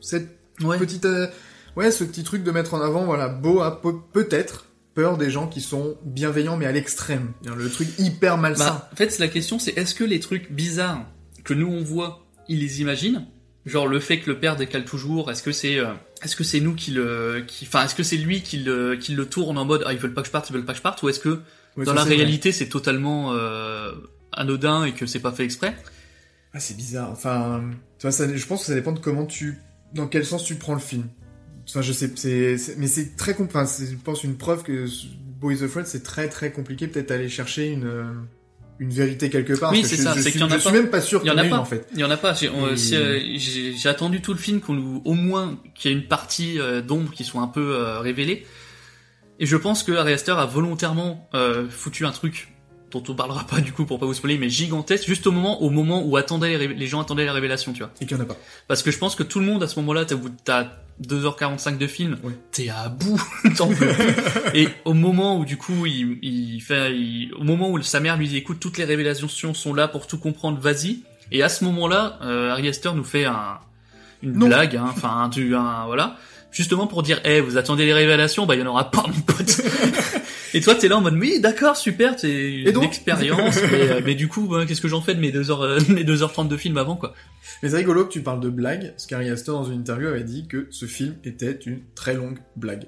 cette 0.00 0.28
Ouais. 0.62 0.78
petite, 0.78 1.04
euh, 1.04 1.26
ouais, 1.74 1.90
ce 1.90 2.04
petit 2.04 2.22
truc 2.22 2.44
de 2.44 2.50
mettre 2.52 2.74
en 2.74 2.80
avant, 2.80 3.04
voilà, 3.06 3.26
Beau 3.28 3.60
a 3.60 3.82
pe- 3.82 3.88
peut-être 4.12 4.66
peur 4.94 5.18
des 5.18 5.30
gens 5.32 5.48
qui 5.48 5.60
sont 5.60 5.96
bienveillants 6.04 6.56
mais 6.56 6.66
à 6.66 6.70
l'extrême. 6.70 7.32
Le 7.44 7.68
truc 7.68 7.88
hyper 7.98 8.38
malsain. 8.38 8.66
Bah, 8.66 8.88
en 8.92 8.96
fait, 8.96 9.18
la 9.18 9.26
question 9.26 9.58
c'est 9.58 9.76
est-ce 9.76 9.96
que 9.96 10.04
les 10.04 10.20
trucs 10.20 10.52
bizarres 10.52 11.04
que 11.44 11.54
nous 11.54 11.68
on 11.68 11.82
voit, 11.82 12.26
il 12.48 12.60
les 12.60 12.80
imagine 12.80 13.26
Genre 13.66 13.86
le 13.86 13.98
fait 13.98 14.20
que 14.20 14.30
le 14.30 14.38
père 14.38 14.56
décale 14.56 14.84
toujours, 14.84 15.30
est-ce 15.30 15.42
que 15.42 15.52
c'est 15.52 15.78
euh, 15.78 15.94
est-ce 16.22 16.36
que 16.36 16.44
c'est 16.44 16.60
nous 16.60 16.74
qui 16.74 16.90
le 16.90 17.42
qui 17.46 17.64
enfin 17.66 17.84
est-ce 17.84 17.94
que 17.94 18.02
c'est 18.02 18.18
lui 18.18 18.42
qui 18.42 18.58
le 18.58 18.96
qui 18.96 19.14
le 19.14 19.24
tourne 19.24 19.56
en 19.56 19.64
mode 19.64 19.84
ah 19.86 19.94
ils 19.94 19.98
veulent 19.98 20.12
pas 20.12 20.20
que 20.20 20.26
je 20.26 20.32
parte, 20.32 20.50
ils 20.50 20.52
veulent 20.52 20.66
pas 20.66 20.72
que 20.72 20.78
je 20.78 20.82
parte 20.82 21.02
ou 21.02 21.08
est-ce 21.08 21.20
que 21.20 21.40
Ouais, 21.76 21.84
dans 21.84 21.94
la 21.94 22.04
réalité 22.04 22.52
c'est 22.52 22.68
totalement 22.68 23.32
euh, 23.32 23.92
anodin 24.32 24.84
et 24.84 24.92
que 24.92 25.06
c'est 25.06 25.18
pas 25.18 25.32
fait 25.32 25.44
exprès? 25.44 25.74
Ah, 26.52 26.60
c'est 26.60 26.76
bizarre. 26.76 27.10
Enfin, 27.10 27.64
tu 27.98 28.10
ça, 28.12 28.36
je 28.36 28.46
pense 28.46 28.60
que 28.60 28.66
ça 28.66 28.74
dépend 28.74 28.92
de 28.92 29.00
comment 29.00 29.26
tu, 29.26 29.58
dans 29.92 30.06
quel 30.06 30.24
sens 30.24 30.44
tu 30.44 30.54
prends 30.54 30.74
le 30.74 30.80
film. 30.80 31.08
Enfin, 31.68 31.82
je 31.82 31.92
sais, 31.92 32.12
c'est, 32.14 32.76
mais 32.78 32.86
c'est 32.86 33.16
très 33.16 33.34
compliqué. 33.34 33.58
Enfin, 33.58 33.84
je 33.84 33.96
pense 33.96 34.22
une 34.22 34.36
preuve 34.36 34.62
que 34.62 34.86
Boys 35.40 35.62
of 35.62 35.70
Fred, 35.70 35.86
c'est 35.86 36.04
très 36.04 36.28
très 36.28 36.52
compliqué 36.52 36.86
peut-être 36.86 37.08
d'aller 37.08 37.28
chercher 37.28 37.70
une 37.70 37.86
euh, 37.86 38.04
une 38.80 38.90
vérité 38.90 39.30
quelque 39.30 39.52
part. 39.54 39.70
Oui, 39.72 39.84
c'est 39.84 39.96
je- 39.96 40.02
ça, 40.02 40.10
Je, 40.10 40.16
c'est 40.16 40.22
suis, 40.30 40.32
qu'il 40.32 40.40
y 40.40 40.44
en 40.44 40.50
a 40.50 40.54
je 40.56 40.60
suis 40.60 40.70
pas. 40.70 40.76
même 40.76 40.90
pas 40.90 41.00
sûr 41.00 41.20
Il 41.22 41.28
y 41.28 41.30
qu'il 41.30 41.38
en 41.38 41.42
a 41.42 41.44
une 41.44 41.50
pas. 41.50 41.58
en 41.58 41.64
fait. 41.64 41.86
Il 41.94 42.00
y 42.00 42.04
en 42.04 42.10
a 42.10 42.16
pas. 42.16 42.34
J'ai 42.34 42.48
on- 42.48 42.68
Et- 42.74 42.94
euh, 42.94 43.88
attendu 43.88 44.20
tout 44.20 44.32
le 44.32 44.38
film 44.38 44.60
qu'on 44.60 44.72
nous 44.74 45.02
au 45.04 45.14
moins 45.14 45.58
qu'il 45.74 45.90
y 45.90 45.94
ait 45.94 45.96
une 45.96 46.06
partie 46.06 46.58
euh, 46.58 46.80
d'ombre 46.82 47.10
qui 47.12 47.24
soit 47.24 47.40
un 47.42 47.46
peu 47.48 47.74
euh, 47.76 48.00
révélée. 48.00 48.46
Et 49.40 49.46
je 49.46 49.56
pense 49.56 49.82
que 49.82 49.92
Ari 49.92 50.12
Aster 50.12 50.32
a 50.32 50.46
volontairement 50.46 51.28
euh, 51.34 51.68
foutu 51.68 52.06
un 52.06 52.12
truc 52.12 52.48
dont 52.92 53.02
on 53.08 53.14
parlera 53.14 53.44
pas 53.44 53.60
du 53.60 53.72
coup 53.72 53.84
pour 53.84 53.98
pas 53.98 54.06
vous 54.06 54.14
spoiler, 54.14 54.38
mais 54.38 54.48
gigantesque, 54.48 55.06
juste 55.06 55.26
au 55.26 55.32
moment 55.32 55.60
au 55.62 55.70
moment 55.70 56.04
où 56.04 56.16
attendaient 56.16 56.56
les, 56.56 56.68
les 56.68 56.86
gens 56.86 57.00
attendaient 57.00 57.24
la 57.24 57.32
révélation, 57.32 57.72
tu 57.72 57.80
vois. 57.80 57.90
Et 58.00 58.06
qu'il 58.06 58.16
y 58.16 58.20
en 58.20 58.22
a 58.22 58.26
pas. 58.26 58.36
Parce 58.68 58.82
que 58.84 58.92
je 58.92 58.98
pense 58.98 59.16
que 59.16 59.24
tout 59.24 59.40
le 59.40 59.46
monde 59.46 59.62
à 59.64 59.66
ce 59.66 59.78
moment-là, 59.80 60.04
t'as 60.04 60.70
au 61.00 61.02
bout 61.02 61.14
de- 61.16 61.22
t'as 61.22 61.46
2h45 61.46 61.78
de 61.78 61.86
film, 61.86 62.16
Ouais. 62.22 62.32
t'es 62.52 62.68
à 62.68 62.88
bout, 62.88 63.20
t'en 63.56 63.68
peux 63.68 63.86
plus. 63.86 64.14
Et 64.54 64.68
au 64.84 64.94
moment 64.94 65.38
où 65.38 65.44
du 65.44 65.56
coup 65.56 65.86
il, 65.86 66.18
il 66.22 66.60
fait, 66.60 66.94
il- 66.96 67.32
au 67.38 67.44
moment 67.44 67.70
où 67.70 67.80
sa 67.82 68.00
mère 68.00 68.16
lui 68.16 68.28
dit 68.28 68.36
écoute 68.36 68.58
toutes 68.60 68.78
les 68.78 68.84
révélations 68.84 69.54
sont 69.54 69.74
là 69.74 69.88
pour 69.88 70.06
tout 70.06 70.18
comprendre, 70.18 70.58
vas-y. 70.60 70.98
Et 71.32 71.42
à 71.42 71.48
ce 71.48 71.64
moment-là, 71.64 72.18
euh, 72.22 72.50
Ari 72.50 72.68
Aster 72.68 72.90
nous 72.94 73.02
fait 73.04 73.24
un, 73.24 73.58
une 74.22 74.38
Non. 74.38 74.46
blague, 74.46 74.76
hein, 74.76 74.86
enfin 74.88 75.22
un, 75.24 75.30
tu- 75.30 75.54
un- 75.56 75.86
voilà, 75.86 76.16
justement 76.52 76.86
pour 76.86 77.02
dire 77.02 77.20
eh 77.24 77.40
vous 77.40 77.56
attendez 77.56 77.86
les 77.86 77.94
révélations, 77.94 78.46
bah 78.46 78.54
il 78.54 78.60
y 78.60 78.62
en 78.62 78.66
aura 78.66 78.90
pas 78.90 79.04
mon 79.06 79.20
pote. 79.22 79.60
Et 80.54 80.60
toi, 80.60 80.76
t'es 80.76 80.86
là 80.86 80.96
en 80.96 81.00
mode, 81.00 81.14
oui, 81.14 81.40
d'accord, 81.40 81.76
super, 81.76 82.16
c'est 82.16 82.30
une 82.30 82.82
expérience, 82.84 83.56
mais, 83.72 83.90
euh, 83.90 84.00
mais 84.04 84.14
du 84.14 84.28
coup, 84.28 84.48
qu'est-ce 84.66 84.80
que 84.80 84.86
j'en 84.86 85.02
fais 85.02 85.14
de 85.14 85.20
mes 85.20 85.32
deux 85.32 85.50
heures, 85.50 85.62
euh, 85.62 85.80
mes 85.88 86.04
deux 86.04 86.22
heures 86.22 86.32
trente 86.32 86.48
de 86.48 86.56
film 86.56 86.78
avant, 86.78 86.94
quoi? 86.94 87.12
Mais 87.62 87.70
c'est 87.70 87.76
rigolo 87.76 88.04
que 88.04 88.12
tu 88.12 88.22
parles 88.22 88.40
de 88.40 88.50
blague, 88.50 88.90
parce 88.90 89.06
qu'Ari 89.06 89.28
Aster, 89.30 89.50
dans 89.50 89.64
une 89.64 89.80
interview, 89.80 90.06
avait 90.06 90.22
dit 90.22 90.46
que 90.46 90.68
ce 90.70 90.86
film 90.86 91.16
était 91.24 91.58
une 91.66 91.80
très 91.96 92.14
longue 92.14 92.38
blague. 92.54 92.84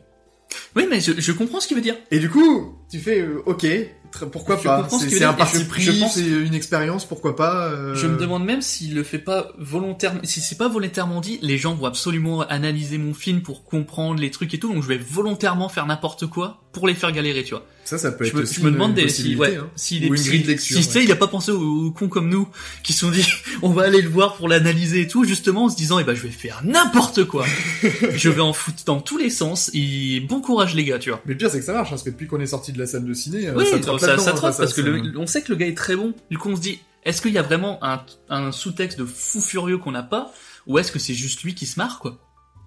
Oui, 0.77 0.87
mais 0.89 1.01
je, 1.01 1.13
je 1.19 1.33
comprends 1.33 1.59
ce 1.59 1.67
qu'il 1.67 1.77
veut 1.77 1.83
dire. 1.83 1.97
Et 2.13 2.21
du 2.21 2.31
coup, 2.31 2.79
tu 2.89 3.01
fais, 3.01 3.21
euh, 3.21 3.43
ok, 3.47 3.67
pourquoi 4.25 4.57
Je 4.57 4.63
pas. 4.65 4.89
ce 4.89 5.09
C'est 5.11 5.25
un 5.25 5.33
parti 5.35 5.59
je- 5.59 5.65
pris, 5.65 6.01
pense- 6.01 6.15
c'est 6.15 6.27
une 6.27 6.55
expérience, 6.55 7.05
pourquoi 7.05 7.37
pas 7.37 7.67
euh, 7.67 7.95
Je 7.95 8.07
me 8.07 8.17
demande 8.17 8.45
même 8.45 8.63
s'il 8.63 8.95
le 8.95 9.03
fait 9.03 9.19
pas 9.19 9.49
volontairement, 9.59 10.21
si 10.25 10.41
c'est 10.41 10.57
pas 10.57 10.69
volontairement 10.69 11.21
dit, 11.21 11.39
les 11.43 11.59
gens 11.59 11.75
vont 11.75 11.87
absolument 11.87 12.41
analyser 12.43 12.99
mon 12.99 13.13
film 13.15 13.43
pour 13.43 13.65
comprendre 13.65 14.21
les 14.21 14.31
trucs 14.31 14.55
et 14.55 14.59
tout, 14.59 14.73
donc 14.73 14.83
je 14.83 14.89
vais 14.89 14.99
volontairement 14.99 15.69
faire 15.69 15.87
n'importe 15.87 16.27
quoi 16.27 16.63
pour 16.73 16.87
les 16.89 16.95
faire 16.95 17.13
galérer, 17.13 17.45
tu 17.45 17.51
vois. 17.51 17.65
Ça, 17.87 17.99
ça 17.99 18.11
peut 18.13 18.25
Je 18.25 18.31
être 18.31 18.37
me, 18.37 18.43
aussi 18.43 18.55
je 18.57 18.61
me 18.63 18.71
demande 18.73 18.99
une 18.99 19.09
si, 19.09 19.37
ouais, 19.37 19.57
hein. 19.57 19.71
s'il 19.77 20.05
est, 20.05 20.11
Ou 20.11 20.15
une 20.15 20.21
si- 20.21 20.29
grille 20.29 20.43
de 20.43 20.49
lecture. 20.49 20.77
si, 20.77 20.85
tu 20.87 20.93
sais, 20.93 20.99
ouais. 20.99 21.05
il 21.05 21.13
a 21.13 21.17
pas 21.17 21.29
pensé 21.29 21.53
aux, 21.53 21.87
aux 21.87 21.91
cons 21.93 22.09
comme 22.09 22.29
nous, 22.29 22.49
qui 22.83 22.93
se 22.93 23.01
sont 23.01 23.11
dit, 23.11 23.25
on 23.63 23.71
va 23.71 23.85
aller 23.85 24.03
le 24.03 24.09
voir 24.09 24.37
pour 24.37 24.49
l'analyser 24.49 25.03
et 25.03 25.07
tout, 25.09 25.25
justement, 25.25 25.65
en 25.65 25.69
se 25.71 25.77
disant, 25.77 25.99
eh 26.01 26.05
ben, 26.05 26.15
je 26.15 26.23
vais 26.23 26.29
faire 26.31 26.61
n'importe 26.65 27.25
quoi. 27.25 27.47
je 28.15 28.29
vais 28.29 28.41
en 28.41 28.53
foutre 28.53 28.83
dans 28.85 29.01
tous 29.01 29.19
les 29.19 29.31
sens, 29.31 29.71
et 29.73 30.21
bon 30.21 30.41
courage, 30.41 30.75
les 30.75 30.85
gars, 30.85 30.99
tu 30.99 31.11
vois. 31.11 31.23
Mais 31.27 31.33
le 31.35 31.39
pire, 31.39 31.51
c'est 31.51 31.61
que 31.61 31.65
ça 31.65 31.73
marche, 31.73 31.89
hein, 31.89 31.91
parce 31.93 32.03
que 32.03 32.11
depuis 32.11 32.27
qu'on 32.27 32.41
est 32.41 32.47
sorti 32.47 32.73
de 32.73 32.79
la 32.79 32.87
salle 32.87 33.05
de 33.07 33.15
ciné, 33.15 33.47
euh, 33.49 33.55
Oui, 33.57 33.65
ça 33.71 33.81
ça, 33.81 34.19
ça, 34.19 34.31
hein, 34.33 34.53
parce 34.59 34.75
que 34.75 34.81
le- 34.81 35.17
on 35.19 35.27
sait 35.27 35.43
que 35.43 35.53
le 35.53 35.57
gars 35.57 35.67
est 35.69 35.77
très 35.77 35.95
bon. 35.97 36.13
Du 36.31 36.39
coup, 36.39 36.51
on 36.51 36.57
se 36.57 36.61
dit, 36.61 36.81
est-ce 37.05 37.23
qu'il 37.23 37.33
y 37.33 37.39
a 37.39 37.43
vraiment 37.43 37.79
un, 37.85 38.03
un 38.31 38.51
sous-texte 38.51 38.99
de 38.99 39.05
fou 39.05 39.41
furieux 39.41 39.79
qu'on 39.79 39.93
n'a 39.93 40.03
pas, 40.03 40.33
ou 40.67 40.79
est-ce 40.81 40.91
que 40.91 40.99
c'est 40.99 41.15
juste 41.15 41.45
lui 41.45 41.55
qui 41.55 41.67
se 41.67 41.79
marre, 41.79 42.01
quoi? 42.01 42.19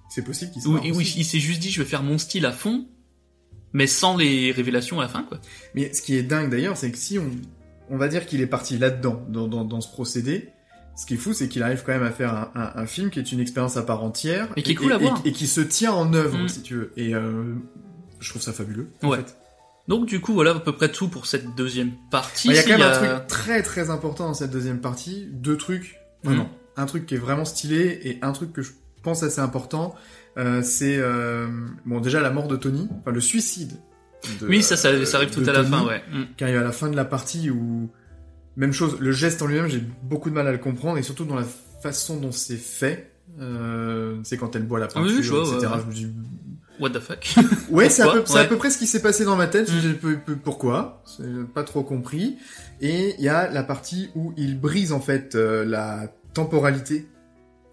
C'est 0.10 0.24
possible 0.24 0.52
qu'il 0.52 0.62
se 0.62 0.70
marre 0.70 0.82
oui, 0.94 1.14
il 1.18 1.26
s'est 1.26 1.40
juste 1.40 1.60
dit, 1.60 1.70
je 1.72 1.82
vais 1.84 1.88
faire 1.90 2.04
mon 2.04 2.18
style 2.18 2.46
à 2.46 2.52
fond, 2.54 2.88
mais 3.74 3.88
sans 3.88 4.18
les 4.18 4.52
révélations 4.52 5.00
à 5.00 5.04
la 5.04 5.10
fin, 5.10 5.24
quoi. 5.24 5.40
Mais 5.76 5.94
ce 5.94 6.02
qui 6.02 6.16
est 6.16 6.24
dingue 6.24 6.50
d'ailleurs, 6.50 6.78
c'est 6.78 6.92
que 6.92 6.98
si 6.98 7.20
on, 7.20 7.30
on 7.90 7.98
va 7.98 8.08
dire 8.08 8.26
qu'il 8.26 8.42
est 8.42 8.48
parti 8.48 8.78
là-dedans, 8.78 9.24
dans, 9.30 9.48
dans, 9.48 9.64
dans 9.66 9.82
ce 9.82 9.90
procédé, 9.92 10.50
ce 10.96 11.06
qui 11.06 11.14
est 11.14 11.18
fou, 11.18 11.34
c'est 11.34 11.48
qu'il 11.48 11.64
arrive 11.64 11.84
quand 11.86 11.94
même 11.94 12.04
à 12.04 12.12
faire 12.12 12.34
un, 12.34 12.52
un, 12.56 12.82
un 12.82 12.86
film 12.86 13.10
qui 13.10 13.20
est 13.20 13.32
une 13.32 13.40
expérience 13.40 13.78
à 13.78 13.84
part 13.84 14.04
entière. 14.04 14.50
Et 14.58 14.64
qui 14.64 14.72
est 14.72 14.76
cool 14.76 14.92
à 14.92 14.98
voir. 14.98 15.22
Et, 15.24 15.32
qui 15.32 15.48
se 15.48 15.62
tient 15.62 15.94
en 15.94 16.14
œuvre, 16.14 16.38
Mm. 16.40 16.50
si 16.50 16.62
tu 16.62 16.76
veux. 16.76 16.92
Et 16.98 17.16
euh, 17.16 17.54
je 18.20 18.30
trouve 18.30 18.42
ça 18.42 18.52
fabuleux. 18.54 18.90
en 19.02 19.10
Ouais. 19.10 19.18
fait. 19.18 19.38
Donc, 19.88 20.06
du 20.08 20.20
coup, 20.20 20.34
voilà 20.34 20.52
à 20.52 20.60
peu 20.60 20.74
près 20.74 20.92
tout 20.92 21.08
pour 21.08 21.26
cette 21.26 21.56
deuxième 21.56 21.92
partie. 22.12 22.50
Bah, 22.50 22.54
Il 22.54 22.58
y 22.58 22.60
a 22.60 22.64
quand 22.64 22.70
même 22.70 22.80
y 22.80 22.84
a- 22.84 23.16
un 23.16 23.18
truc 23.20 23.28
très 23.28 23.64
très 23.64 23.90
important 23.90 24.28
dans 24.28 24.34
cette 24.34 24.52
deuxième 24.52 24.82
partie. 24.82 25.28
Deux 25.32 25.58
trucs, 25.58 25.96
vraiment. 26.24 26.44
Mhm. 26.44 26.50
Un 26.78 26.86
truc 26.86 27.06
qui 27.06 27.16
est 27.16 27.20
vraiment 27.20 27.46
stylé 27.46 28.00
et 28.04 28.20
un 28.22 28.32
truc 28.34 28.52
que 28.54 28.62
je 28.62 28.72
pense 29.02 29.24
assez 29.24 29.40
important, 29.40 29.96
c'est 30.62 30.98
euh, 30.98 31.48
bon 31.86 32.00
déjà 32.00 32.22
la 32.22 32.30
mort 32.30 32.48
de 32.48 32.56
Tony, 32.56 32.88
enfin 33.02 33.12
le 33.12 33.22
suicide. 33.22 33.74
de- 34.42 34.48
Oui, 34.48 34.64
ça, 34.64 34.78
ça, 34.78 35.06
ça 35.06 35.18
arrive 35.18 35.32
tout 35.32 35.44
à 35.48 35.54
la 35.54 35.64
fin, 35.64 35.86
ouais. 35.86 36.02
Mm. 36.12 36.24
Qui 36.38 36.44
arrive 36.44 36.58
à 36.58 36.64
la 36.64 36.72
fin 36.72 36.90
de 36.90 36.96
la 36.96 37.06
partie 37.06 37.50
où 37.50 37.90
même 38.56 38.74
chose, 38.74 38.98
le 39.00 39.12
geste 39.12 39.42
en 39.42 39.48
lui-même, 39.48 39.68
j'ai 39.68 39.84
beaucoup 40.04 40.30
de 40.30 40.36
mal 40.36 40.48
à 40.48 40.52
le 40.52 40.58
comprendre 40.58 40.98
et 40.98 41.04
surtout 41.04 41.26
dans 41.26 41.36
la 41.36 41.46
façon 41.82 42.18
dont 42.20 42.32
c'est 42.32 42.58
fait. 42.58 43.12
Euh, 43.40 44.18
c'est 44.24 44.38
quand 44.38 44.56
elle 44.56 44.64
boit 44.64 44.80
la 44.80 44.88
oui, 44.88 44.94
peinture, 44.94 45.22
je 45.24 45.34
vois, 45.34 45.42
etc. 45.56 45.72
ouais. 45.74 45.80
Je 45.82 45.88
me 45.88 45.94
dis, 45.94 46.14
What 46.80 46.92
the 46.92 47.00
fuck? 47.00 47.36
Ouais, 47.70 47.90
c'est 47.90 48.02
à, 48.02 48.08
peu, 48.08 48.24
à 48.38 48.46
près 48.58 48.70
ce 48.70 48.78
qui 48.78 48.88
s'est 48.88 49.02
passé 49.02 49.26
dans 49.26 49.36
ma 49.36 49.48
tête. 49.48 49.70
Mm. 49.72 50.36
Pourquoi 50.44 51.04
pas 51.54 51.64
trop 51.64 51.84
compris. 51.84 52.38
Et 52.82 53.16
il 53.18 53.24
y 53.24 53.30
a 53.30 53.50
la 53.52 53.64
partie 53.64 54.10
où 54.16 54.34
il 54.38 54.60
brise 54.60 54.92
en 54.94 55.02
fait 55.02 55.36
euh, 55.36 55.66
la 55.66 56.12
temporalité 56.34 57.08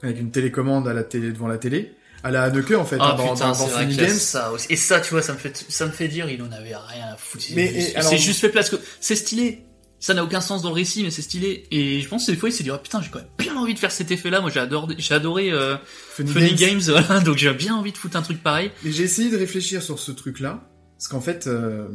avec 0.02 0.20
une 0.20 0.30
télécommande 0.30 0.88
à 0.88 0.94
la 0.94 1.04
télé 1.04 1.32
devant 1.32 1.48
la 1.48 1.59
télé, 1.59 1.94
à 2.23 2.31
la 2.31 2.45
Haneke 2.45 2.73
en 2.73 2.85
fait 2.85 2.97
Ah 3.01 3.12
hein, 3.12 3.14
dans, 3.17 3.33
putain, 3.35 3.53
dans, 3.53 3.59
dans 3.59 3.67
Funny 3.69 3.97
Games. 3.97 4.09
ça 4.11 4.53
aussi. 4.53 4.67
Et 4.71 4.77
ça, 4.77 5.01
tu 5.01 5.11
vois, 5.11 5.23
ça 5.23 5.33
me 5.33 5.39
fait, 5.39 5.64
ça 5.69 5.87
me 5.87 5.91
fait 5.93 6.09
dire, 6.09 6.29
il 6.29 6.43
en 6.43 6.51
avait 6.53 6.75
rien 6.75 7.07
à 7.12 7.17
foutre. 7.17 7.45
Mais, 7.55 7.67
C'est 7.69 7.81
juste- 7.81 7.97
alors- 7.97 8.11
c'est 8.11 8.19
juste 8.19 8.41
fait 8.41 8.49
place 8.49 8.71
que 8.71 8.77
c'est 9.01 9.17
stylé. 9.17 9.62
Ça 9.99 10.12
n'a 10.12 10.23
aucun 10.23 10.43
sens 10.43 10.61
dans 10.62 10.69
le 10.69 10.75
récit, 10.75 11.03
mais 11.05 11.11
c'est 11.11 11.23
stylé. 11.23 11.64
Et 11.71 12.01
je 12.03 12.09
pense 12.09 12.27
que 12.27 12.31
des 12.33 12.37
fois, 12.37 12.51
il 12.51 12.53
s'est 12.53 12.62
dit, 12.62 12.71
oh, 12.71 12.77
putain, 12.77 13.01
j'ai 13.01 13.09
quand 13.09 13.19
même 13.19 13.29
bien 13.39 13.57
envie 13.57 13.73
de 13.73 13.79
faire 13.79 13.91
cet 13.91 14.11
effet-là. 14.11 14.43
Moi, 14.43 14.51
j'ai 14.51 14.61
adoré, 14.61 14.95
j'ai 14.99 15.14
adoré 15.14 15.51
euh, 15.51 15.77
Funny, 16.11 16.31
Funny 16.31 16.55
Games. 16.55 16.79
Games, 16.81 16.81
voilà. 17.07 17.21
Donc, 17.21 17.39
j'ai 17.39 17.53
bien 17.55 17.75
envie 17.75 17.93
de 17.93 17.97
foutre 17.99 18.17
un 18.17 18.23
truc 18.23 18.43
pareil. 18.43 18.71
Et 18.85 18.93
j'ai 18.93 19.05
essayé 19.05 19.31
de 19.31 19.39
réfléchir 19.39 19.83
sur 19.83 19.99
ce 19.99 20.12
truc-là, 20.12 20.69
parce 20.99 21.09
qu'en 21.09 21.23
fait, 21.23 21.47
euh, 21.47 21.89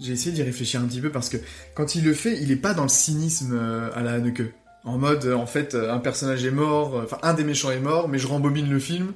j'ai 0.00 0.12
essayé 0.12 0.30
d'y 0.32 0.42
réfléchir 0.44 0.80
un 0.80 0.84
petit 0.84 1.00
peu, 1.00 1.10
parce 1.10 1.28
que 1.28 1.36
quand 1.74 1.96
il 1.96 2.04
le 2.04 2.14
fait, 2.14 2.38
il 2.40 2.52
est 2.52 2.56
pas 2.56 2.74
dans 2.74 2.84
le 2.84 2.88
cynisme 2.88 3.58
euh, 3.58 3.90
à 3.94 4.02
la 4.02 4.12
Haneke. 4.12 4.42
En 4.84 4.96
mode, 4.98 5.26
en 5.26 5.46
fait, 5.46 5.74
euh, 5.74 5.92
un 5.92 5.98
personnage 5.98 6.44
est 6.44 6.52
mort, 6.52 6.96
euh, 6.96 7.02
enfin, 7.04 7.18
un 7.24 7.34
des 7.34 7.42
méchants 7.42 7.72
est 7.72 7.80
mort, 7.80 8.08
mais 8.08 8.18
je 8.18 8.28
rembobine 8.28 8.70
le 8.70 8.78
film, 8.78 9.12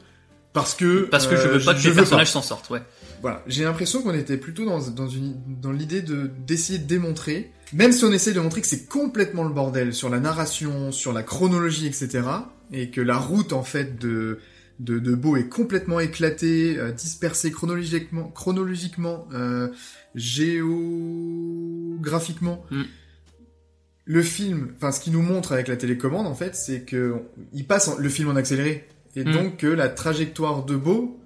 parce 0.53 0.75
que... 0.75 1.03
Parce 1.03 1.27
que 1.27 1.37
je 1.37 1.43
euh, 1.43 1.59
veux 1.59 1.65
pas 1.65 1.75
que 1.75 1.87
les 1.87 1.95
personnages 1.95 2.31
s'en 2.31 2.43
sortent, 2.43 2.71
ouais. 2.71 2.83
Voilà, 3.23 3.43
j'ai 3.47 3.65
l'impression 3.65 4.03
qu'on 4.03 4.15
était 4.15 4.39
plutôt 4.39 4.65
dans, 4.65 4.81
dans, 4.91 5.09
une, 5.09 5.35
dans 5.61 5.73
l'idée 5.73 6.01
de 6.01 6.31
d'essayer 6.47 6.79
de 6.79 6.87
démontrer, 6.87 7.53
même 7.75 7.93
si 7.93 8.03
on 8.05 8.13
essaie 8.13 8.33
de 8.33 8.41
montrer 8.41 8.63
que 8.63 8.67
c'est 8.67 8.87
complètement 8.87 9.45
le 9.45 9.53
bordel 9.53 9.93
sur 9.93 10.09
la 10.09 10.21
narration, 10.21 10.91
sur 10.91 11.13
la 11.13 11.23
chronologie, 11.23 11.87
etc., 11.87 12.23
et 12.73 12.89
que 12.91 13.03
la 13.03 13.19
route 13.19 13.53
en 13.53 13.63
fait 13.63 13.99
de 13.99 14.39
de, 14.79 14.99
de 14.99 15.15
Beau 15.15 15.37
est 15.37 15.49
complètement 15.49 16.01
éclatée, 16.01 16.79
euh, 16.79 16.93
dispersée 16.93 17.53
chronologiquement, 17.53 18.29
chronologiquement, 18.29 19.29
euh, 19.35 19.69
géographiquement. 20.15 22.65
Mm. 22.71 22.83
Le 24.07 24.23
film, 24.23 24.73
enfin 24.77 24.93
ce 24.93 25.01
qu'il 25.01 25.13
nous 25.13 25.21
montre 25.23 25.53
avec 25.53 25.69
la 25.69 25.77
télécommande 25.77 26.27
en 26.27 26.35
fait, 26.35 26.57
c'est 26.57 26.87
que 26.87 27.17
il 27.53 27.67
passe 27.67 27.89
en- 27.89 27.99
le 27.99 28.09
film 28.09 28.31
en 28.31 28.37
accéléré, 28.37 28.89
et 29.17 29.25
Mm. 29.25 29.33
donc 29.33 29.57
que 29.59 29.67
la 29.67 29.89
trajectoire 29.89 30.65
de 30.65 30.77
Beau 30.77 31.19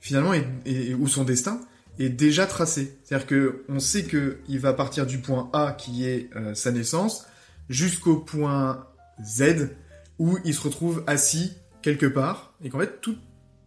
finalement 0.00 0.32
est, 0.34 0.46
est- 0.64 0.94
ou 0.94 1.06
son 1.08 1.24
destin 1.24 1.60
est 1.98 2.08
déjà 2.10 2.46
tracé. 2.46 2.96
C'est-à-dire 3.04 3.26
que 3.26 3.64
on 3.68 3.78
sait 3.80 4.04
que 4.04 4.38
il 4.48 4.58
va 4.60 4.72
partir 4.72 5.06
du 5.06 5.18
point 5.18 5.48
A 5.52 5.72
qui 5.72 6.06
est 6.06 6.28
euh, 6.36 6.54
sa 6.54 6.70
naissance 6.72 7.26
jusqu'au 7.68 8.16
point 8.16 8.86
Z 9.24 9.70
où 10.18 10.38
il 10.44 10.54
se 10.54 10.60
retrouve 10.60 11.02
assis 11.06 11.52
quelque 11.82 12.06
part 12.06 12.54
et 12.62 12.68
qu'en 12.70 12.78
fait 12.80 13.00
tout 13.00 13.16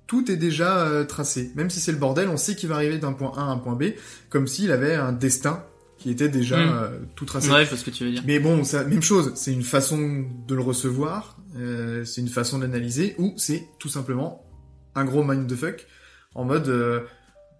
tout 0.08 0.32
est 0.32 0.38
déjà 0.38 0.88
euh, 0.88 1.04
tracé. 1.06 1.52
Même 1.56 1.70
si 1.70 1.80
c'est 1.80 1.92
le 1.92 2.00
bordel, 2.00 2.30
on 2.30 2.38
sait 2.38 2.56
qu'il 2.56 2.68
va 2.70 2.76
arriver 2.76 2.98
d'un 2.98 3.14
point 3.14 3.32
A 3.38 3.42
à 3.42 3.46
un 3.46 3.58
point 3.58 3.76
B 3.76 3.94
comme 4.30 4.48
s'il 4.48 4.72
avait 4.72 4.96
un 4.96 5.12
destin 5.12 5.64
qui 6.00 6.10
était 6.10 6.30
déjà 6.30 6.58
Mm. 6.58 6.70
euh, 6.72 6.90
tout 7.16 7.26
tracé. 7.26 7.50
Ouais, 7.52 7.66
je 7.66 7.70
vois 7.70 7.78
ce 7.78 7.84
que 7.84 7.92
tu 7.92 8.06
veux 8.06 8.12
dire. 8.12 8.24
Mais 8.26 8.40
bon, 8.40 8.64
ça, 8.64 8.84
même 8.86 9.02
chose, 9.04 9.34
c'est 9.36 9.54
une 9.54 9.64
façon 9.64 10.26
de 10.48 10.56
le 10.56 10.62
recevoir, 10.62 11.38
euh, 11.58 12.04
c'est 12.06 12.22
une 12.22 12.30
façon 12.30 12.58
d'analyser, 12.60 13.16
ou 13.20 13.34
c'est 13.38 13.68
tout 13.80 13.90
simplement 13.90 14.44
un 14.96 15.06
gros 15.06 15.24
mindfuck, 15.24 15.86
en 16.36 16.46
mode, 16.46 16.68
euh, 16.70 17.02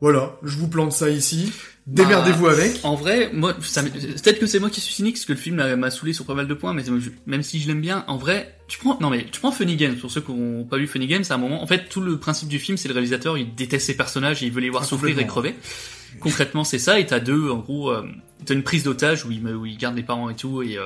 voilà, 0.02 0.38
je 0.44 0.58
vous 0.58 0.68
plante 0.70 0.94
ça 0.94 1.10
ici, 1.10 1.52
démerdez-vous 1.86 2.46
Bah, 2.46 2.52
avec. 2.54 2.80
En 2.84 2.96
vrai, 2.96 3.30
moi, 3.34 3.54
peut-être 3.54 4.40
que 4.40 4.46
c'est 4.48 4.60
moi 4.60 4.70
qui 4.70 4.80
suis 4.82 4.94
cynique, 4.94 5.16
parce 5.16 5.26
que 5.26 5.34
le 5.34 5.40
film 5.40 5.76
m'a 5.76 5.92
saoulé 5.92 6.14
sur 6.14 6.26
pas 6.26 6.36
mal 6.36 6.48
de 6.48 6.54
points, 6.54 6.74
mais 6.74 6.84
même 7.26 7.44
si 7.44 7.60
je 7.60 7.68
l'aime 7.68 7.82
bien, 7.82 8.06
en 8.08 8.18
vrai, 8.18 8.59
tu 8.70 8.78
prends, 8.78 8.98
non 9.02 9.10
mais, 9.10 9.26
tu 9.30 9.40
prends 9.40 9.52
Funny 9.52 9.76
Games, 9.76 9.96
pour 9.96 10.12
ceux 10.12 10.22
qui 10.22 10.32
n'ont 10.32 10.64
pas 10.64 10.78
vu 10.78 10.88
Funny 10.88 11.08
Games, 11.08 11.24
à 11.30 11.34
un 11.34 11.38
moment, 11.38 11.62
en 11.62 11.68
fait, 11.68 11.90
tout 11.90 12.02
le 12.02 12.18
principe 12.18 12.48
du 12.48 12.60
film, 12.60 12.78
c'est 12.78 12.88
le 12.88 12.94
réalisateur, 12.94 13.38
il 13.38 13.54
déteste 13.56 13.88
ses 13.88 13.98
personnages 13.98 14.42
et 14.44 14.46
il 14.46 14.52
veut 14.52 14.62
les 14.62 14.70
voir 14.70 14.84
Ah, 14.84 14.86
souffrir 14.86 15.18
et 15.20 15.26
crever. 15.28 15.56
Concrètement, 16.20 16.64
c'est 16.64 16.80
ça, 16.80 17.00
et 17.00 17.06
t'as 17.06 17.20
deux, 17.20 17.50
en 17.50 17.58
gros, 17.58 17.92
euh, 17.92 18.04
t'as 18.46 18.54
une 18.54 18.64
prise 18.64 18.84
d'otage 18.84 19.26
où 19.26 19.32
il, 19.32 19.46
où 19.48 19.66
il 19.66 19.78
garde 19.78 19.96
les 19.96 20.04
parents 20.04 20.30
et 20.30 20.36
tout, 20.36 20.62
et 20.62 20.78
euh, 20.78 20.86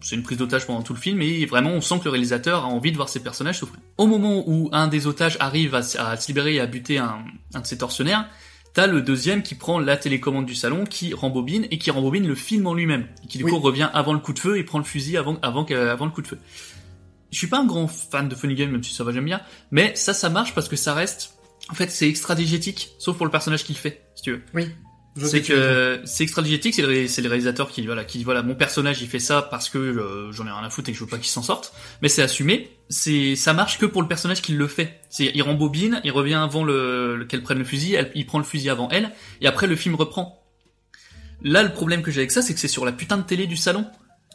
c'est 0.00 0.16
une 0.16 0.22
prise 0.22 0.38
d'otage 0.38 0.66
pendant 0.66 0.82
tout 0.82 0.92
le 0.92 0.98
film, 0.98 1.22
et 1.22 1.46
vraiment, 1.46 1.70
on 1.70 1.80
sent 1.80 2.00
que 2.00 2.04
le 2.04 2.10
réalisateur 2.10 2.64
a 2.64 2.68
envie 2.68 2.90
de 2.90 2.96
voir 2.96 3.08
ses 3.08 3.20
personnages 3.20 3.58
souffrir. 3.58 3.80
Au 3.96 4.06
moment 4.06 4.44
où 4.48 4.68
un 4.72 4.88
des 4.88 5.06
otages 5.06 5.36
arrive 5.40 5.74
à, 5.74 5.82
se 5.82 6.26
libérer 6.28 6.54
et 6.56 6.60
à 6.60 6.66
buter 6.66 6.98
un, 6.98 7.18
un 7.54 7.60
de 7.60 7.66
ses 7.66 7.78
tortionnaires, 7.78 8.28
T'as 8.72 8.86
le 8.86 9.02
deuxième 9.02 9.42
qui 9.42 9.56
prend 9.56 9.80
la 9.80 9.96
télécommande 9.96 10.46
du 10.46 10.54
salon, 10.54 10.84
qui 10.84 11.12
rembobine 11.12 11.66
et 11.72 11.78
qui 11.78 11.90
rembobine 11.90 12.26
le 12.26 12.36
film 12.36 12.68
en 12.68 12.74
lui-même, 12.74 13.08
et 13.24 13.26
qui 13.26 13.38
du 13.38 13.44
Oui. 13.44 13.50
coup 13.50 13.58
revient 13.58 13.88
avant 13.92 14.12
le 14.12 14.20
coup 14.20 14.32
de 14.32 14.38
feu 14.38 14.58
et 14.58 14.62
prend 14.62 14.78
le 14.78 14.84
fusil 14.84 15.16
avant 15.16 15.36
avant 15.42 15.64
avant 15.64 16.04
le 16.04 16.12
coup 16.12 16.22
de 16.22 16.28
feu. 16.28 16.38
Je 17.30 17.38
suis 17.38 17.46
pas 17.46 17.58
un 17.60 17.66
grand 17.66 17.86
fan 17.86 18.28
de 18.28 18.34
Funny 18.34 18.54
Game, 18.54 18.70
même 18.70 18.82
si 18.82 18.94
ça 18.94 19.04
va 19.04 19.12
j'aime 19.12 19.24
bien, 19.24 19.40
mais 19.70 19.94
ça 19.96 20.12
ça 20.14 20.28
marche 20.30 20.54
parce 20.54 20.68
que 20.68 20.76
ça 20.76 20.94
reste, 20.94 21.34
en 21.70 21.74
fait 21.74 21.90
c'est 21.90 22.08
extra-digétique, 22.08 22.90
sauf 22.98 23.16
pour 23.16 23.26
le 23.26 23.32
personnage 23.32 23.64
qui 23.64 23.72
le 23.72 23.78
fait, 23.78 24.02
si 24.14 24.22
tu 24.22 24.32
veux. 24.32 24.42
Oui. 24.54 24.68
C'est 25.16 25.42
que 25.42 26.00
c'est 26.04 26.22
extra-digétique, 26.22 26.72
c'est 26.72 26.82
le, 26.82 26.88
ré- 26.88 27.06
le 27.08 27.28
réalisateur 27.28 27.68
qui 27.70 27.84
voilà 27.84 28.04
qui 28.04 28.18
dit 28.18 28.24
voilà 28.24 28.42
mon 28.42 28.54
personnage 28.54 29.02
il 29.02 29.08
fait 29.08 29.18
ça 29.18 29.42
parce 29.42 29.68
que 29.68 29.76
euh, 29.76 30.30
j'en 30.30 30.46
ai 30.46 30.50
rien 30.52 30.62
à 30.62 30.70
foutre 30.70 30.88
et 30.88 30.92
que 30.92 30.98
je 30.98 31.02
veux 31.04 31.10
pas 31.10 31.18
qu'il 31.18 31.26
s'en 31.26 31.42
sorte, 31.42 31.72
mais 32.00 32.08
c'est 32.08 32.22
assumé. 32.22 32.70
C'est 32.88 33.34
ça 33.34 33.52
marche 33.52 33.78
que 33.78 33.86
pour 33.86 34.02
le 34.02 34.08
personnage 34.08 34.40
qui 34.40 34.52
le 34.52 34.68
fait. 34.68 35.00
C'est 35.10 35.32
il 35.34 35.42
rembobine, 35.42 36.00
il 36.04 36.12
revient 36.12 36.34
avant 36.34 36.62
le, 36.62 37.16
le- 37.16 37.24
qu'elle 37.24 37.42
prenne 37.42 37.58
le 37.58 37.64
fusil, 37.64 37.94
elle, 37.94 38.12
il 38.14 38.24
prend 38.24 38.38
le 38.38 38.44
fusil 38.44 38.70
avant 38.70 38.88
elle 38.90 39.10
et 39.40 39.48
après 39.48 39.66
le 39.66 39.74
film 39.74 39.96
reprend. 39.96 40.44
Là 41.42 41.64
le 41.64 41.72
problème 41.72 42.02
que 42.02 42.10
j'ai 42.12 42.20
avec 42.20 42.30
ça 42.30 42.40
c'est 42.40 42.54
que 42.54 42.60
c'est 42.60 42.68
sur 42.68 42.84
la 42.84 42.92
putain 42.92 43.16
de 43.16 43.22
télé 43.24 43.46
du 43.48 43.56
salon. 43.56 43.86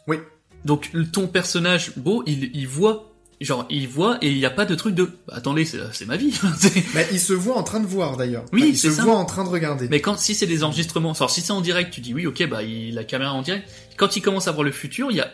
Oui. 0.07 0.17
Donc 0.66 0.91
ton 1.13 1.28
personnage 1.28 1.93
beau 1.95 2.24
il 2.28 2.49
il 2.53 2.68
voit 2.68 3.11
genre 3.41 3.66
il 3.70 3.88
voit 3.88 4.18
et 4.22 4.30
il 4.32 4.38
y 4.38 4.45
a 4.45 4.49
pas 4.49 4.66
de 4.66 4.76
truc 4.76 4.95
de 4.95 5.03
bah, 5.28 5.34
attendez 5.36 5.66
c'est 5.66 6.05
ma 6.05 6.18
vie. 6.18 6.34
Bah, 6.93 7.01
il 7.11 7.20
se 7.20 7.34
voit 7.34 7.55
en 7.57 7.63
train 7.63 7.80
de 7.80 7.86
voir 7.86 8.18
d'ailleurs. 8.18 8.45
Oui, 8.51 8.61
Enfin, 8.61 8.70
il 8.72 8.78
se 8.78 8.89
ça. 8.91 9.03
voit 9.03 9.16
en 9.16 9.26
train 9.26 9.43
de 9.43 9.49
regarder. 9.49 9.88
Mais 9.89 10.01
quand 10.01 10.18
si 10.18 10.34
c'est 10.34 10.47
des 10.47 10.63
enregistrements, 10.63 11.13
alors 11.13 11.30
si 11.30 11.41
c'est 11.41 11.51
en 11.51 11.61
direct, 11.61 11.93
tu 11.93 12.01
dis 12.01 12.13
oui, 12.13 12.26
ok, 12.28 12.47
bah 12.49 12.63
il, 12.63 12.95
la 12.95 13.03
caméra 13.03 13.34
en 13.34 13.41
direct. 13.41 13.70
Quand 13.97 14.16
il 14.16 14.22
commence 14.22 14.47
à 14.47 14.51
voir 14.51 14.63
le 14.63 14.72
futur, 14.72 15.11
il 15.11 15.18
y 15.18 15.22
a 15.22 15.30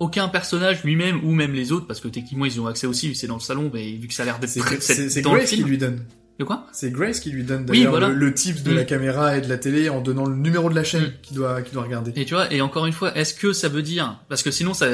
aucun 0.00 0.28
personnage 0.28 0.82
lui-même 0.82 1.24
ou 1.24 1.32
même 1.32 1.52
les 1.54 1.72
autres, 1.72 1.86
parce 1.86 2.00
que 2.00 2.08
techniquement 2.08 2.44
ils 2.44 2.60
ont 2.60 2.66
accès 2.66 2.86
aussi, 2.86 3.14
c'est 3.14 3.26
dans 3.26 3.36
le 3.36 3.40
salon, 3.40 3.70
mais 3.72 3.92
vu 3.92 4.08
que 4.08 4.14
ça 4.14 4.22
a 4.22 4.26
l'air 4.26 4.38
d'être 4.38 4.50
C'est 4.50 5.22
Grace 5.22 5.50
qui 5.50 5.62
lui 5.62 5.78
donne. 5.78 6.04
De 6.38 6.44
quoi? 6.44 6.66
C'est 6.72 6.90
Grace 6.90 7.20
qui 7.20 7.30
lui 7.30 7.44
donne 7.44 7.62
Oui, 7.62 7.78
d'ailleurs 7.78 7.92
voilà. 7.92 8.08
le, 8.08 8.14
le 8.14 8.34
tips 8.34 8.62
de 8.62 8.72
Mm. 8.72 8.76
la 8.76 8.84
caméra 8.84 9.36
et 9.38 9.40
de 9.40 9.48
la 9.48 9.56
télé 9.56 9.88
en 9.88 10.00
donnant 10.00 10.26
le 10.26 10.36
numéro 10.36 10.68
de 10.68 10.74
la 10.74 10.84
chaîne 10.84 11.04
Mm. 11.04 11.12
qu'il 11.22 11.36
doit, 11.36 11.62
qu'il 11.62 11.72
doit 11.74 11.82
regarder. 11.84 12.12
Et 12.16 12.24
tu 12.26 12.34
vois, 12.34 12.52
et 12.52 12.60
encore 12.60 12.84
une 12.86 12.92
fois, 12.92 13.16
est-ce 13.16 13.32
que 13.34 13.52
ça 13.54 13.68
veut 13.68 13.82
dire 13.82 14.20
parce 14.28 14.42
que 14.42 14.50
sinon 14.50 14.74
ça 14.74 14.86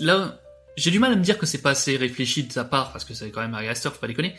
là 0.00 0.38
j'ai 0.76 0.90
du 0.90 0.98
mal 0.98 1.12
à 1.12 1.16
me 1.16 1.22
dire 1.22 1.38
que 1.38 1.44
c'est 1.46 1.58
pas 1.62 1.70
assez 1.70 1.96
réfléchi 1.96 2.44
de 2.44 2.52
sa 2.52 2.64
part 2.64 2.92
parce 2.92 3.04
que 3.04 3.12
c'est 3.14 3.30
quand 3.30 3.40
même 3.42 3.52
Ari 3.54 3.68
Aster, 3.68 3.88
faut 3.90 3.96
pas 4.00 4.06
déconner. 4.06 4.34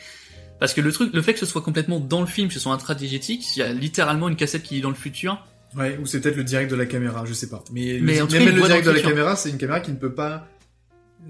Parce 0.60 0.72
que 0.74 0.80
le 0.80 0.92
truc, 0.92 1.12
le 1.12 1.22
fait 1.22 1.32
que 1.34 1.40
ce 1.40 1.46
soit 1.46 1.62
complètement 1.62 1.98
dans 2.00 2.20
le 2.20 2.26
film, 2.26 2.48
que 2.48 2.54
ce 2.54 2.60
soit 2.60 2.72
intradigétique, 2.72 3.44
il 3.56 3.60
y 3.60 3.62
a 3.62 3.72
littéralement 3.72 4.28
une 4.28 4.36
cassette 4.36 4.62
qui 4.62 4.78
est 4.78 4.80
dans 4.80 4.88
le 4.88 4.94
futur. 4.94 5.44
Ouais, 5.76 5.98
ou 6.00 6.06
c'est 6.06 6.20
peut-être 6.20 6.36
le 6.36 6.44
direct 6.44 6.70
de 6.70 6.76
la 6.76 6.86
caméra, 6.86 7.24
je 7.26 7.32
sais 7.32 7.48
pas. 7.48 7.64
Mais, 7.72 7.98
Mais 8.00 8.16
le, 8.18 8.22
en 8.22 8.26
tout 8.28 8.34
même 8.34 8.44
cas, 8.46 8.50
le 8.52 8.62
direct 8.62 8.86
de 8.86 8.90
la 8.92 9.00
caméra, 9.00 9.34
c'est 9.34 9.50
une 9.50 9.58
caméra 9.58 9.80
qui 9.80 9.90
ne 9.90 9.96
peut 9.96 10.12
pas 10.14 10.46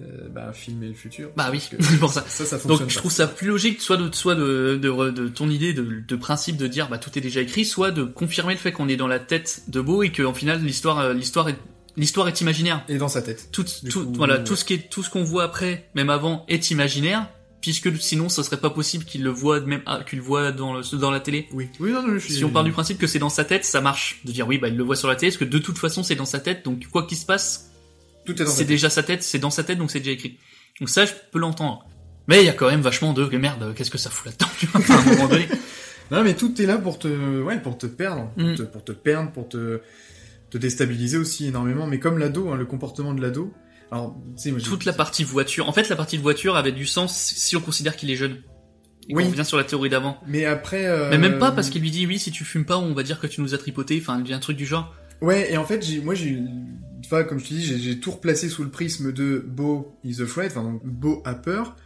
euh, 0.03 0.29
bah, 0.29 0.53
filmer 0.53 0.89
le 0.89 0.95
futur. 0.95 1.31
Bah 1.37 1.49
oui, 1.53 1.61
c'est 1.81 1.99
pour 1.99 2.13
ça. 2.13 2.25
Ça, 2.27 2.45
ça 2.45 2.59
Donc 2.67 2.81
je 2.81 2.95
pas. 2.95 3.01
trouve 3.01 3.13
ça 3.13 3.27
plus 3.27 3.49
logique, 3.49 3.81
soit 3.81 3.97
de, 3.97 4.13
soit 4.15 4.35
de, 4.35 4.79
de, 4.81 5.11
de 5.11 5.29
ton 5.29 5.49
idée 5.49 5.73
de, 5.73 6.03
de 6.07 6.17
principe 6.17 6.57
de 6.57 6.67
dire 6.67 6.89
bah 6.89 6.99
tout 6.99 7.17
est 7.17 7.21
déjà 7.21 7.41
écrit, 7.41 7.65
soit 7.65 7.91
de 7.91 8.05
confirmer 8.05 8.55
le 8.55 8.59
fait 8.59 8.73
qu'on 8.73 8.89
est 8.89 8.97
dans 8.97 9.07
la 9.07 9.21
tête 9.21 9.63
de 9.69 9.81
Beau 9.81 10.03
et 10.03 10.11
qu'en 10.11 10.35
final 10.35 10.63
l'histoire, 10.63 10.99
euh, 10.99 11.13
l'histoire 11.13 11.49
est, 11.49 11.57
l'histoire 11.97 12.29
est 12.29 12.41
imaginaire. 12.41 12.85
Et 12.89 12.99
dans 12.99 13.09
sa 13.09 13.23
tête. 13.23 13.49
Tout, 13.53 13.65
tout, 13.65 14.05
coup, 14.05 14.13
voilà, 14.15 14.39
ouais. 14.39 14.45
tout 14.45 14.57
ce 14.57 14.65
qui 14.65 14.75
est, 14.75 14.91
tout 14.91 15.03
ce 15.03 15.11
qu'on 15.11 15.23
voit 15.25 15.45
après, 15.45 15.89
même 15.95 16.11
avant, 16.11 16.45
est 16.49 16.71
imaginaire, 16.71 17.29
puisque 17.61 17.97
sinon 18.01 18.29
ce 18.29 18.43
serait 18.43 18.59
pas 18.59 18.71
possible 18.71 19.05
qu'il 19.05 19.23
le 19.23 19.31
voit 19.31 19.61
même, 19.61 19.83
ah, 19.87 20.01
qu'il 20.09 20.19
le 20.19 20.25
voit 20.25 20.51
dans 20.51 20.75
le, 20.75 20.99
dans 20.99 21.11
la 21.11 21.21
télé. 21.21 21.49
Oui. 21.53 21.69
Oui, 21.81 21.93
non, 21.93 22.03
non, 22.03 22.15
je 22.15 22.19
suis... 22.19 22.35
Si 22.35 22.45
on 22.45 22.51
part 22.51 22.65
du 22.65 22.73
principe 22.73 22.99
que 22.99 23.07
c'est 23.07 23.19
dans 23.19 23.29
sa 23.31 23.45
tête, 23.45 23.65
ça 23.65 23.81
marche. 23.81 24.21
De 24.25 24.33
dire 24.33 24.47
oui, 24.49 24.59
bah 24.59 24.69
il 24.69 24.77
le 24.77 24.83
voit 24.83 24.97
sur 24.97 25.09
la 25.09 25.17
télé, 25.17 25.31
parce 25.31 25.39
que 25.39 25.45
de 25.45 25.59
toute 25.59 25.79
façon 25.79 26.03
c'est 26.03 26.17
dans 26.17 26.25
sa 26.25 26.41
tête, 26.41 26.65
donc 26.65 26.87
quoi 26.91 27.07
qu'il 27.07 27.17
se 27.17 27.25
passe, 27.27 27.71
Tout 28.25 28.41
est 28.41 28.45
dans 28.45 28.51
c'est 28.51 28.64
déjà 28.64 28.91
sa 28.91 29.03
tête, 29.03 29.22
c'est 29.22 29.39
dans 29.39 29.51
sa 29.51 29.64
tête, 29.64 29.79
donc 29.79 29.91
c'est 29.91 29.99
déjà 30.01 30.12
écrit. 30.12 30.39
Donc 30.81 30.89
ça, 30.89 31.05
je 31.05 31.12
peux 31.33 31.39
l'entendre. 31.39 31.87
Mais 32.27 32.41
il 32.43 32.47
y 32.47 32.49
a 32.49 32.53
quand 32.55 32.68
même 32.70 32.81
vachement 32.81 33.12
de 33.12 33.25
merde, 33.37 33.75
qu'est-ce 33.77 33.91
que 33.91 33.99
ça 33.99 34.11
fout 34.11 34.27
là-dedans, 34.27 34.47
tu 34.59 34.66
vois, 34.66 34.81
à 34.97 35.01
un 35.01 35.05
moment 35.05 35.29
donné. 35.29 35.47
Non, 36.11 36.22
mais 36.22 36.35
tout 36.35 36.61
est 36.61 36.66
là 36.66 36.77
pour 36.77 36.99
te, 36.99 37.09
ouais, 37.41 37.59
pour 37.61 37.79
te 37.79 37.87
perdre, 37.87 38.31
pour, 38.37 38.45
Mm. 38.47 38.55
te, 38.57 38.62
pour 38.62 38.85
te 38.85 38.93
perdre, 38.93 39.33
pour 39.33 39.49
te, 39.49 39.81
te 40.51 40.59
déstabiliser 40.59 41.16
aussi 41.16 41.47
énormément. 41.47 41.87
Mais 41.87 41.99
comme 41.99 42.18
l'ado, 42.18 42.51
hein, 42.51 42.57
le 42.57 42.66
comportement 42.66 43.14
de 43.14 43.22
l'ado. 43.22 43.55
Alors, 43.91 44.14
moi, 44.47 44.61
Toute 44.62 44.85
la 44.85 44.93
partie 44.93 45.25
voiture. 45.25 45.66
En 45.66 45.72
fait, 45.72 45.89
la 45.89 45.97
partie 45.97 46.18
de 46.18 46.22
voiture 46.22 46.57
avait 46.57 46.72
du 46.72 46.85
sens 46.85 47.16
si 47.18 47.57
on 47.57 47.61
considère 47.61 47.97
qu'il 47.97 48.11
est 48.11 48.16
jeune. 48.16 48.43
Et 49.09 49.14
Oui. 49.14 49.25
qu'on 49.25 49.31
revient 49.31 49.45
sur 49.47 49.57
la 49.57 49.64
théorie 49.64 49.89
d'avant. 49.89 50.20
Mais 50.27 50.45
après. 50.45 50.85
euh, 50.87 51.09
Mais 51.09 51.16
même 51.18 51.39
pas 51.39 51.53
parce 51.53 51.70
qu'il 51.70 51.81
lui 51.81 51.91
dit 51.91 52.07
oui, 52.07 52.18
si 52.18 52.31
tu 52.31 52.45
fumes 52.45 52.66
pas, 52.66 52.77
on 52.77 52.93
va 52.93 53.03
dire 53.03 53.18
que 53.18 53.27
tu 53.27 53.41
nous 53.41 53.55
as 53.55 53.59
tripoté. 53.59 53.99
Enfin, 53.99 54.20
il 54.22 54.31
y 54.31 54.35
a 54.35 54.37
un 54.37 54.41
truc 54.41 54.59
du 54.59 54.66
genre. 54.66 54.95
Ouais, 55.22 55.51
et 55.53 55.57
en 55.57 55.64
fait, 55.64 55.83
j'ai, 55.83 56.01
moi, 56.03 56.14
j'ai, 56.14 56.27
eu- 56.29 56.49
enfin, 57.07 57.25
comme 57.25 57.39
je 57.39 57.45
te 57.45 57.55
dis, 57.55 57.63
j'ai, 57.83 57.99
tout 58.01 58.11
replacé 58.13 58.49
sous 58.49 58.63
le 58.65 58.71
prisme 58.71 59.13
de 59.13 59.45
Beau 59.47 59.97
is 60.05 60.21
afraid, 60.23 60.51
enfin, 60.51 60.63
donc, 60.63 60.85
Beau 60.85 61.23
a 61.25 61.35
peur. 61.35 61.77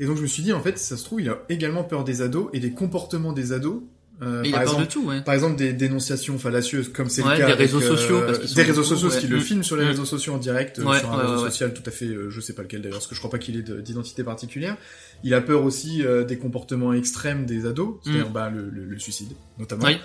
Et 0.00 0.06
donc, 0.06 0.16
je 0.16 0.22
me 0.22 0.26
suis 0.26 0.42
dit, 0.42 0.52
en 0.52 0.60
fait, 0.60 0.78
ça 0.78 0.96
se 0.96 1.04
trouve, 1.04 1.20
il 1.20 1.28
a 1.28 1.38
également 1.48 1.82
peur 1.84 2.04
des 2.04 2.22
ados 2.22 2.48
et 2.52 2.60
des 2.60 2.70
comportements 2.72 3.32
des 3.32 3.52
ados. 3.52 3.82
Euh, 4.20 4.42
par 4.50 4.62
exemple, 4.62 4.82
de 4.82 4.88
tout, 4.88 5.04
ouais. 5.06 5.20
Par 5.22 5.34
exemple, 5.34 5.54
des 5.56 5.72
dénonciations 5.72 6.38
fallacieuses, 6.40 6.88
comme 6.92 7.08
c'est 7.08 7.22
Ouais, 7.22 7.34
le 7.34 7.38
cas 7.38 7.46
des 7.46 7.52
avec, 7.52 7.70
réseaux 7.70 7.80
euh, 7.80 7.96
sociaux, 7.96 8.20
parce 8.26 8.52
des 8.52 8.62
réseaux 8.62 8.82
beaucoup, 8.82 8.94
sociaux, 8.96 9.10
ouais. 9.10 9.18
qu'il 9.20 9.30
le 9.30 9.38
filme 9.38 9.62
sur 9.62 9.76
les 9.76 9.84
Mm. 9.84 9.88
réseaux 9.88 10.04
sociaux 10.04 10.32
en 10.34 10.38
direct, 10.38 10.80
euh, 10.80 10.92
sur 10.98 11.12
un 11.12 11.16
réseau 11.18 11.44
social 11.44 11.72
tout 11.72 11.84
à 11.86 11.92
fait, 11.92 12.06
euh, 12.06 12.28
je 12.28 12.40
sais 12.40 12.52
pas 12.52 12.62
lequel 12.62 12.80
d'ailleurs, 12.82 12.98
parce 12.98 13.06
que 13.06 13.14
je 13.14 13.20
crois 13.20 13.30
pas 13.30 13.38
qu'il 13.38 13.56
ait 13.56 13.62
de- 13.62 13.80
d'identité 13.80 14.24
particulière. 14.24 14.76
Il 15.22 15.34
a 15.34 15.40
peur 15.40 15.62
aussi 15.64 16.02
des 16.26 16.36
comportements 16.36 16.92
extrêmes 16.92 17.46
des 17.46 17.64
ados, 17.64 17.96
c'est-à-dire 18.02 18.30
Mm. 18.30 18.32
bah, 18.32 18.50
le, 18.50 18.68
le- 18.70 18.84
le 18.86 18.98
suicide, 18.98 19.28
notamment. 19.58 19.84
Oui. 19.84 19.98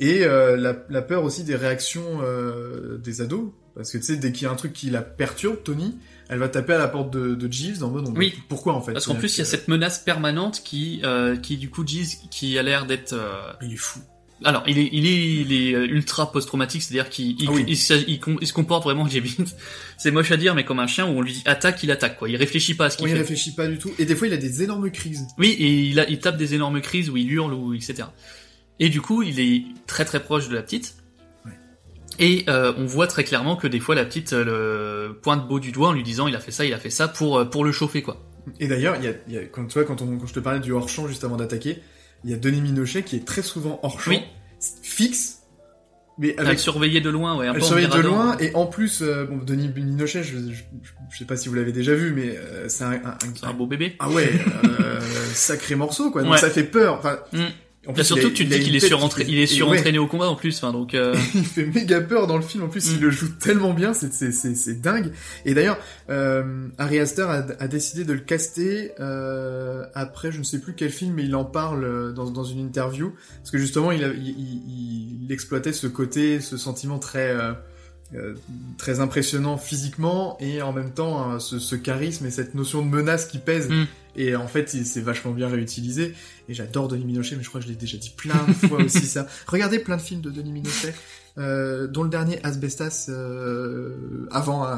Et 0.00 0.24
euh, 0.24 0.56
la, 0.56 0.76
la 0.90 1.02
peur 1.02 1.24
aussi 1.24 1.44
des 1.44 1.56
réactions 1.56 2.20
euh, 2.22 2.98
des 2.98 3.20
ados, 3.20 3.50
parce 3.74 3.90
que 3.90 3.98
tu 3.98 4.04
sais, 4.04 4.16
dès 4.16 4.32
qu'il 4.32 4.44
y 4.44 4.46
a 4.46 4.50
un 4.52 4.56
truc 4.56 4.72
qui 4.72 4.90
la 4.90 5.02
perturbe, 5.02 5.62
Tony, 5.64 5.96
elle 6.28 6.38
va 6.38 6.48
taper 6.48 6.74
à 6.74 6.78
la 6.78 6.88
porte 6.88 7.10
de, 7.12 7.34
de 7.34 7.52
Jeeves 7.52 7.82
en 7.82 7.90
mode 7.90 8.08
Oui. 8.16 8.34
pourquoi 8.48 8.74
en 8.74 8.80
fait? 8.82 8.92
Parce 8.92 9.06
qu'en 9.06 9.14
plus, 9.16 9.34
il 9.36 9.38
y 9.38 9.42
a 9.42 9.44
cette 9.44 9.66
menace 9.68 9.98
permanente 9.98 10.62
qui, 10.64 11.00
euh, 11.04 11.36
qui 11.36 11.56
du 11.56 11.68
coup, 11.70 11.86
Giz, 11.86 12.18
qui 12.30 12.58
a 12.58 12.62
l'air 12.62 12.86
d'être. 12.86 13.12
euh, 13.12 13.32
Il 13.62 13.72
est 13.72 13.76
fou. 13.76 14.00
Alors, 14.44 14.62
il 14.68 14.78
est, 14.78 14.88
il 14.92 15.04
est, 15.04 15.34
il 15.40 15.52
est 15.52 15.74
euh, 15.74 15.84
ultra 15.86 16.30
post-traumatique, 16.30 16.82
c'est-à-dire 16.82 17.10
qu'il, 17.10 17.30
il, 17.42 17.48
Ah 17.48 17.52
oui. 17.54 17.64
il, 17.66 17.76
se- 17.76 18.04
il 18.06 18.20
com- 18.20 18.38
il 18.40 18.46
se 18.46 18.52
comporte 18.52 18.84
vraiment, 18.84 19.08
j'ai. 19.08 19.20
C'est 19.98 20.12
moche 20.12 20.30
à 20.30 20.36
dire, 20.36 20.54
mais 20.54 20.64
comme 20.64 20.78
un 20.78 20.86
chien 20.86 21.06
où 21.06 21.08
on 21.08 21.22
lui 21.22 21.32
dit 21.32 21.42
attaque, 21.44 21.82
il 21.82 21.90
attaque, 21.90 22.16
quoi. 22.18 22.28
Il 22.28 22.36
réfléchit 22.36 22.74
pas 22.74 22.84
à 22.84 22.90
ce 22.90 22.98
qu'il 22.98 23.06
Oui, 23.06 23.10
il 23.10 23.14
fait. 23.14 23.22
réfléchit 23.22 23.52
pas 23.56 23.66
du 23.66 23.78
tout. 23.78 23.90
Et 23.98 24.04
des 24.04 24.14
fois, 24.14 24.28
il 24.28 24.32
a 24.32 24.36
des 24.36 24.62
énormes 24.62 24.92
crises. 24.92 25.26
Oui, 25.38 25.56
et 25.58 25.86
il, 25.88 25.98
a, 25.98 26.08
il 26.08 26.20
tape 26.20 26.36
des 26.36 26.54
énormes 26.54 26.80
crises 26.80 27.10
où 27.10 27.16
il 27.16 27.28
hurle 27.32 27.52
ou 27.52 27.74
etc. 27.74 28.04
Et 28.80 28.88
du 28.88 29.00
coup, 29.00 29.22
il 29.22 29.40
est 29.40 29.64
très 29.86 30.04
très 30.04 30.20
proche 30.22 30.48
de 30.48 30.54
la 30.54 30.62
petite. 30.62 30.94
Ouais. 31.44 31.52
Et 32.18 32.44
euh, 32.48 32.72
on 32.76 32.86
voit 32.86 33.06
très 33.06 33.24
clairement 33.24 33.56
que 33.56 33.66
des 33.66 33.80
fois 33.80 33.94
la 33.94 34.04
petite 34.04 34.32
euh, 34.32 35.08
le 35.08 35.14
pointe 35.14 35.46
beau 35.48 35.58
du 35.60 35.72
doigt 35.72 35.88
en 35.88 35.92
lui 35.92 36.02
disant 36.02 36.28
il 36.28 36.36
a 36.36 36.40
fait 36.40 36.52
ça, 36.52 36.64
il 36.64 36.72
a 36.74 36.78
fait 36.78 36.90
ça 36.90 37.08
pour 37.08 37.38
euh, 37.38 37.44
pour 37.44 37.64
le 37.64 37.72
chauffer 37.72 38.02
quoi. 38.02 38.24
Et 38.60 38.66
d'ailleurs, 38.68 38.96
il 38.96 39.04
y 39.04 39.08
a, 39.08 39.12
il 39.26 39.34
y 39.34 39.38
a- 39.38 39.44
quand, 39.44 39.66
tu 39.66 39.74
vois, 39.74 39.84
quand, 39.84 40.00
on, 40.00 40.16
quand 40.16 40.26
je 40.26 40.32
te 40.34 40.40
parlais 40.40 40.60
du 40.60 40.72
hors-champ 40.72 41.06
juste 41.06 41.22
avant 41.24 41.36
d'attaquer, 41.36 41.82
il 42.24 42.30
y 42.30 42.34
a 42.34 42.36
Denis 42.36 42.60
Minochet 42.62 43.02
qui 43.02 43.16
est 43.16 43.24
très 43.26 43.42
souvent 43.42 43.78
hors-champ, 43.82 44.10
Oui. 44.12 44.22
fixe, 44.82 45.40
mais 46.18 46.34
avec 46.38 46.58
surveillait 46.58 47.00
de 47.02 47.10
loin, 47.10 47.36
ouais, 47.36 47.46
un 47.46 47.52
peu 47.54 47.60
surveille 47.60 47.88
de 47.88 47.98
loin, 48.00 48.36
et 48.38 48.54
en 48.54 48.64
plus, 48.66 49.02
euh, 49.02 49.26
bon, 49.26 49.36
Denis 49.44 49.68
Minochet, 49.68 50.22
je, 50.24 50.38
je, 50.38 50.62
je 51.12 51.18
sais 51.18 51.26
pas 51.26 51.36
si 51.36 51.48
vous 51.50 51.54
l'avez 51.56 51.72
déjà 51.72 51.94
vu, 51.94 52.12
mais 52.12 52.36
euh, 52.38 52.68
c'est 52.68 52.84
un, 52.84 52.92
un- 52.92 52.96
un- 53.10 53.18
C'est 53.38 53.44
un 53.46 53.52
beau 53.52 53.66
bébé. 53.66 53.96
ah 53.98 54.08
ouais, 54.10 54.30
euh, 54.80 54.98
sacré 55.34 55.74
morceau 55.74 56.10
quoi. 56.10 56.22
Donc 56.22 56.32
Ouais. 56.32 56.38
ça 56.38 56.48
fait 56.50 56.64
peur. 56.64 56.94
Enfin, 56.94 57.18
Mm. 57.34 57.44
En 57.88 57.92
plus, 57.94 58.04
surtout 58.04 58.22
il 58.22 58.26
a- 58.26 58.30
que 58.30 58.34
tu 58.36 58.44
te 58.48 58.54
dis 58.54 58.60
qu'il 58.60 58.76
est 58.76 58.80
surentraîné, 58.80 59.30
il 59.30 59.94
est 59.96 59.98
au 59.98 60.06
combat 60.06 60.28
en 60.28 60.36
plus, 60.36 60.56
enfin 60.58 60.72
donc. 60.72 60.94
euh, 60.94 61.14
il 61.34 61.44
fait 61.44 61.64
méga 61.66 62.00
peur 62.00 62.26
dans 62.26 62.36
le 62.36 62.42
film. 62.42 62.62
En 62.64 62.68
plus, 62.68 62.88
Mm. 62.90 62.94
il 62.96 63.00
le 63.00 63.10
joue 63.10 63.28
tellement 63.40 63.72
bien, 63.74 63.94
c'est 63.94 64.12
c'est 64.12 64.30
c'est 64.30 64.54
c'est 64.54 64.80
dingue. 64.80 65.10
Et 65.44 65.54
d'ailleurs, 65.54 65.78
euh, 66.10 66.68
Harry 66.78 66.98
Astor 67.00 67.30
a, 67.30 67.46
a 67.58 67.66
décidé 67.68 68.04
de 68.04 68.12
le 68.12 68.20
caster 68.20 68.92
euh, 69.00 69.84
après, 69.94 70.30
je 70.30 70.38
ne 70.38 70.44
sais 70.44 70.60
plus 70.60 70.74
quel 70.74 70.90
film, 70.90 71.14
mais 71.14 71.24
il 71.24 71.34
en 71.34 71.44
parle 71.44 71.84
euh, 71.84 72.12
dans 72.12 72.30
dans 72.30 72.44
une 72.44 72.60
interview 72.60 73.12
parce 73.38 73.50
que 73.50 73.58
justement, 73.58 73.90
il 73.90 74.04
a, 74.04 74.08
il, 74.08 74.28
il, 74.28 75.24
il 75.24 75.32
exploitait 75.32 75.72
ce 75.72 75.86
côté, 75.86 76.40
ce 76.40 76.56
sentiment 76.56 76.98
très 76.98 77.30
euh, 77.30 77.52
euh, 78.14 78.34
très 78.78 79.00
impressionnant 79.00 79.56
physiquement 79.58 80.36
et 80.40 80.62
en 80.62 80.72
même 80.72 80.92
temps 80.92 81.32
euh, 81.32 81.38
ce, 81.38 81.58
ce 81.58 81.74
charisme 81.76 82.24
et 82.26 82.30
cette 82.30 82.54
notion 82.54 82.82
de 82.82 82.88
menace 82.88 83.26
qui 83.26 83.38
pèse. 83.38 83.68
Mm. 83.68 83.84
Et 84.18 84.34
en 84.34 84.48
fait, 84.48 84.68
c'est 84.68 85.00
vachement 85.00 85.30
bien 85.30 85.48
réutilisé. 85.48 86.12
Et 86.48 86.54
j'adore 86.54 86.88
Denis 86.88 87.04
Minochet, 87.04 87.36
mais 87.36 87.44
je 87.44 87.48
crois 87.48 87.60
que 87.60 87.66
je 87.66 87.70
l'ai 87.70 87.78
déjà 87.78 87.96
dit 87.98 88.10
plein 88.10 88.44
de 88.48 88.52
fois 88.52 88.82
aussi 88.82 89.06
ça. 89.06 89.28
Regardez 89.46 89.78
plein 89.78 89.96
de 89.96 90.02
films 90.02 90.22
de 90.22 90.30
Denis 90.30 90.50
Minochet, 90.50 90.92
euh, 91.38 91.86
dont 91.86 92.02
le 92.02 92.08
dernier 92.08 92.40
Asbestas, 92.42 93.06
euh, 93.10 94.26
avant 94.32 94.66
euh, 94.66 94.74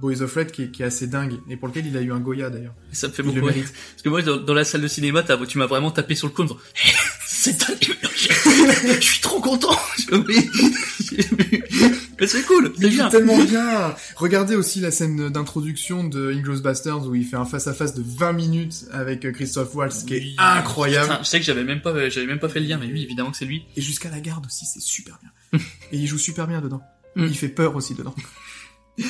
Boys 0.00 0.22
of 0.22 0.34
Red, 0.34 0.52
qui 0.52 0.62
est, 0.62 0.70
qui 0.70 0.82
est 0.82 0.86
assez 0.86 1.06
dingue, 1.06 1.34
et 1.50 1.58
pour 1.58 1.68
lequel 1.68 1.86
il 1.86 1.98
a 1.98 2.00
eu 2.00 2.12
un 2.12 2.20
Goya 2.20 2.48
d'ailleurs. 2.48 2.72
Ça 2.92 3.08
me 3.08 3.12
fait 3.12 3.22
beaucoup 3.22 3.44
rire. 3.44 3.66
Parce 3.66 4.02
que 4.02 4.08
moi, 4.08 4.22
dans, 4.22 4.38
dans 4.38 4.54
la 4.54 4.64
salle 4.64 4.80
de 4.80 4.88
cinéma, 4.88 5.22
tu 5.46 5.58
m'as 5.58 5.66
vraiment 5.66 5.90
tapé 5.90 6.14
sur 6.14 6.26
le 6.26 6.32
coude. 6.32 6.50
en 6.50 6.54
disant, 6.54 6.60
Eh, 6.86 6.90
C'est 7.26 7.70
un 7.70 7.74
Je 9.00 9.00
suis 9.00 9.20
trop 9.20 9.40
content. 9.40 9.76
Mais 12.20 12.26
c'est 12.26 12.42
cool, 12.42 12.72
c'est 12.76 12.86
il 12.86 12.90
bien. 12.90 13.04
joue 13.04 13.10
tellement 13.10 13.38
bien 13.38 13.94
Regardez 14.16 14.56
aussi 14.56 14.80
la 14.80 14.90
scène 14.90 15.28
d'introduction 15.28 16.04
de 16.04 16.32
Inglourious 16.32 16.62
Basterds, 16.62 17.06
où 17.06 17.14
il 17.14 17.24
fait 17.24 17.36
un 17.36 17.44
face-à-face 17.44 17.94
de 17.94 18.02
20 18.04 18.32
minutes 18.32 18.86
avec 18.92 19.24
euh, 19.24 19.32
Christophe 19.32 19.74
Waltz, 19.74 20.02
qui 20.04 20.14
est 20.14 20.34
incroyable. 20.38 21.08
Putain, 21.08 21.22
je 21.22 21.28
sais 21.28 21.38
que 21.38 21.46
j'avais 21.46 21.64
même 21.64 21.80
pas, 21.80 22.08
j'avais 22.08 22.26
même 22.26 22.40
pas 22.40 22.48
fait 22.48 22.60
le 22.60 22.66
lien, 22.66 22.78
mais 22.78 22.86
oui, 22.86 23.04
évidemment 23.04 23.30
que 23.30 23.36
c'est 23.36 23.44
lui. 23.44 23.64
Et 23.76 23.80
jusqu'à 23.80 24.10
la 24.10 24.20
garde 24.20 24.46
aussi, 24.46 24.66
c'est 24.66 24.82
super 24.82 25.18
bien. 25.20 25.60
et 25.92 25.96
il 25.96 26.06
joue 26.06 26.18
super 26.18 26.46
bien 26.48 26.60
dedans. 26.60 26.82
Mm. 27.14 27.26
Il 27.26 27.36
fait 27.36 27.48
peur 27.48 27.76
aussi 27.76 27.94
dedans. 27.94 28.14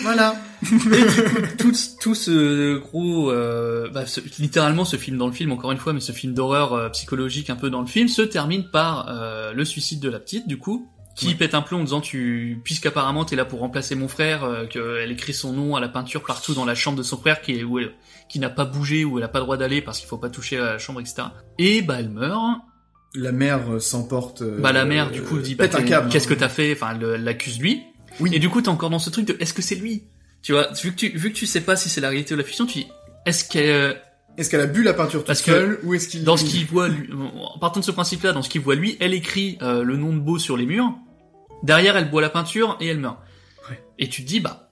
Voilà 0.02 0.36
tout, 1.58 1.72
tout 2.00 2.14
ce 2.14 2.78
gros, 2.78 3.30
euh, 3.30 3.88
bah, 3.90 4.06
ce- 4.06 4.20
littéralement 4.40 4.84
ce 4.84 4.96
film 4.96 5.16
dans 5.18 5.26
le 5.26 5.32
film, 5.32 5.52
encore 5.52 5.72
une 5.72 5.78
fois, 5.78 5.92
mais 5.92 6.00
ce 6.00 6.12
film 6.12 6.34
d'horreur 6.34 6.72
euh, 6.72 6.88
psychologique 6.90 7.48
un 7.50 7.56
peu 7.56 7.70
dans 7.70 7.80
le 7.80 7.86
film, 7.86 8.08
se 8.08 8.22
termine 8.22 8.68
par 8.70 9.06
euh, 9.08 9.52
le 9.52 9.64
suicide 9.64 10.00
de 10.00 10.10
la 10.10 10.18
petite, 10.18 10.48
du 10.48 10.58
coup, 10.58 10.88
qui 11.16 11.28
Ouais. 11.28 11.34
pète 11.34 11.54
un 11.54 11.62
plomb 11.62 11.80
en 11.80 11.84
disant 11.84 12.00
tu, 12.00 12.60
puisqu'apparemment 12.64 13.24
t'es 13.24 13.34
là 13.36 13.44
pour 13.44 13.60
remplacer 13.60 13.94
mon 13.94 14.08
frère, 14.08 14.44
euh, 14.44 14.66
qu'elle 14.66 15.10
écrit 15.10 15.32
son 15.34 15.52
nom 15.52 15.74
à 15.76 15.80
la 15.80 15.88
peinture 15.88 16.22
partout 16.24 16.54
dans 16.54 16.64
la 16.64 16.74
chambre 16.74 16.98
de 16.98 17.02
son 17.02 17.16
frère, 17.16 17.40
qui 17.40 17.52
est 17.58 17.64
où 17.64 17.78
elle, 17.78 17.92
qui 18.28 18.38
n'a 18.40 18.50
pas 18.50 18.64
bougé, 18.64 19.04
où 19.04 19.18
elle 19.18 19.24
a 19.24 19.28
pas 19.28 19.38
le 19.38 19.44
droit 19.44 19.56
d'aller 19.56 19.80
parce 19.80 19.98
qu'il 20.00 20.08
faut 20.08 20.18
pas 20.18 20.30
toucher 20.30 20.58
à 20.58 20.64
la 20.64 20.78
chambre, 20.78 21.00
etc. 21.00 21.22
Et 21.58 21.82
bah 21.82 21.96
elle 21.98 22.10
meurt. 22.10 22.58
La 23.14 23.32
mère 23.32 23.62
euh, 23.72 23.78
s'emporte... 23.80 24.42
Bah 24.42 24.72
la 24.72 24.84
mère 24.84 25.10
du 25.10 25.22
coup 25.22 25.38
dit 25.38 25.54
bah, 25.54 25.66
qu'est-ce 25.66 26.28
que 26.28 26.34
hein. 26.34 26.36
t'as 26.40 26.48
fait? 26.48 26.72
Enfin 26.72 26.96
elle 27.00 27.24
l'accuse 27.24 27.58
lui. 27.58 27.82
Oui. 28.20 28.30
Et 28.32 28.38
du 28.38 28.48
coup 28.48 28.60
t'es 28.60 28.68
encore 28.68 28.90
dans 28.90 28.98
ce 28.98 29.10
truc 29.10 29.26
de 29.26 29.36
est-ce 29.40 29.54
que 29.54 29.62
c'est 29.62 29.74
lui? 29.74 30.04
Tu 30.42 30.52
vois, 30.52 30.68
vu 30.72 30.92
que 30.92 30.96
tu 30.96 31.08
vu 31.08 31.32
que 31.32 31.36
tu 31.36 31.46
sais 31.46 31.60
pas 31.60 31.76
si 31.76 31.88
c'est 31.88 32.00
la 32.00 32.08
réalité 32.08 32.34
ou 32.34 32.36
la 32.36 32.44
fiction, 32.44 32.66
tu 32.66 32.78
dis 32.78 32.88
est-ce 33.26 33.48
qu'elle 33.48 34.00
Est-ce 34.36 34.50
qu'elle 34.50 34.60
a 34.60 34.66
bu 34.66 34.82
la 34.82 34.94
peinture 34.94 35.24
toute 35.24 35.34
seule, 35.34 35.80
ou 35.82 35.94
est-ce 35.94 36.08
qu'il... 36.08 36.24
dans 36.24 36.36
ce 36.36 36.44
qu'il 36.44 36.64
voit 36.66 36.88
lui, 36.88 37.10
en 37.12 37.58
partant 37.58 37.80
de 37.80 37.84
ce 37.84 37.90
principe-là, 37.90 38.32
dans 38.32 38.42
ce 38.42 38.48
qu'il 38.48 38.60
voit 38.60 38.74
lui, 38.74 38.96
elle 39.00 39.14
écrit 39.14 39.58
euh, 39.62 39.82
le 39.82 39.96
nom 39.96 40.12
de 40.12 40.20
Beau 40.20 40.38
sur 40.38 40.56
les 40.56 40.66
murs. 40.66 40.94
Derrière 41.62 41.96
elle 41.96 42.08
boit 42.08 42.22
la 42.22 42.30
peinture 42.30 42.76
et 42.80 42.86
elle 42.86 42.98
meurt. 42.98 43.18
Ouais. 43.68 43.82
Et 43.98 44.08
tu 44.08 44.22
te 44.22 44.28
dis 44.28 44.40
bah 44.40 44.70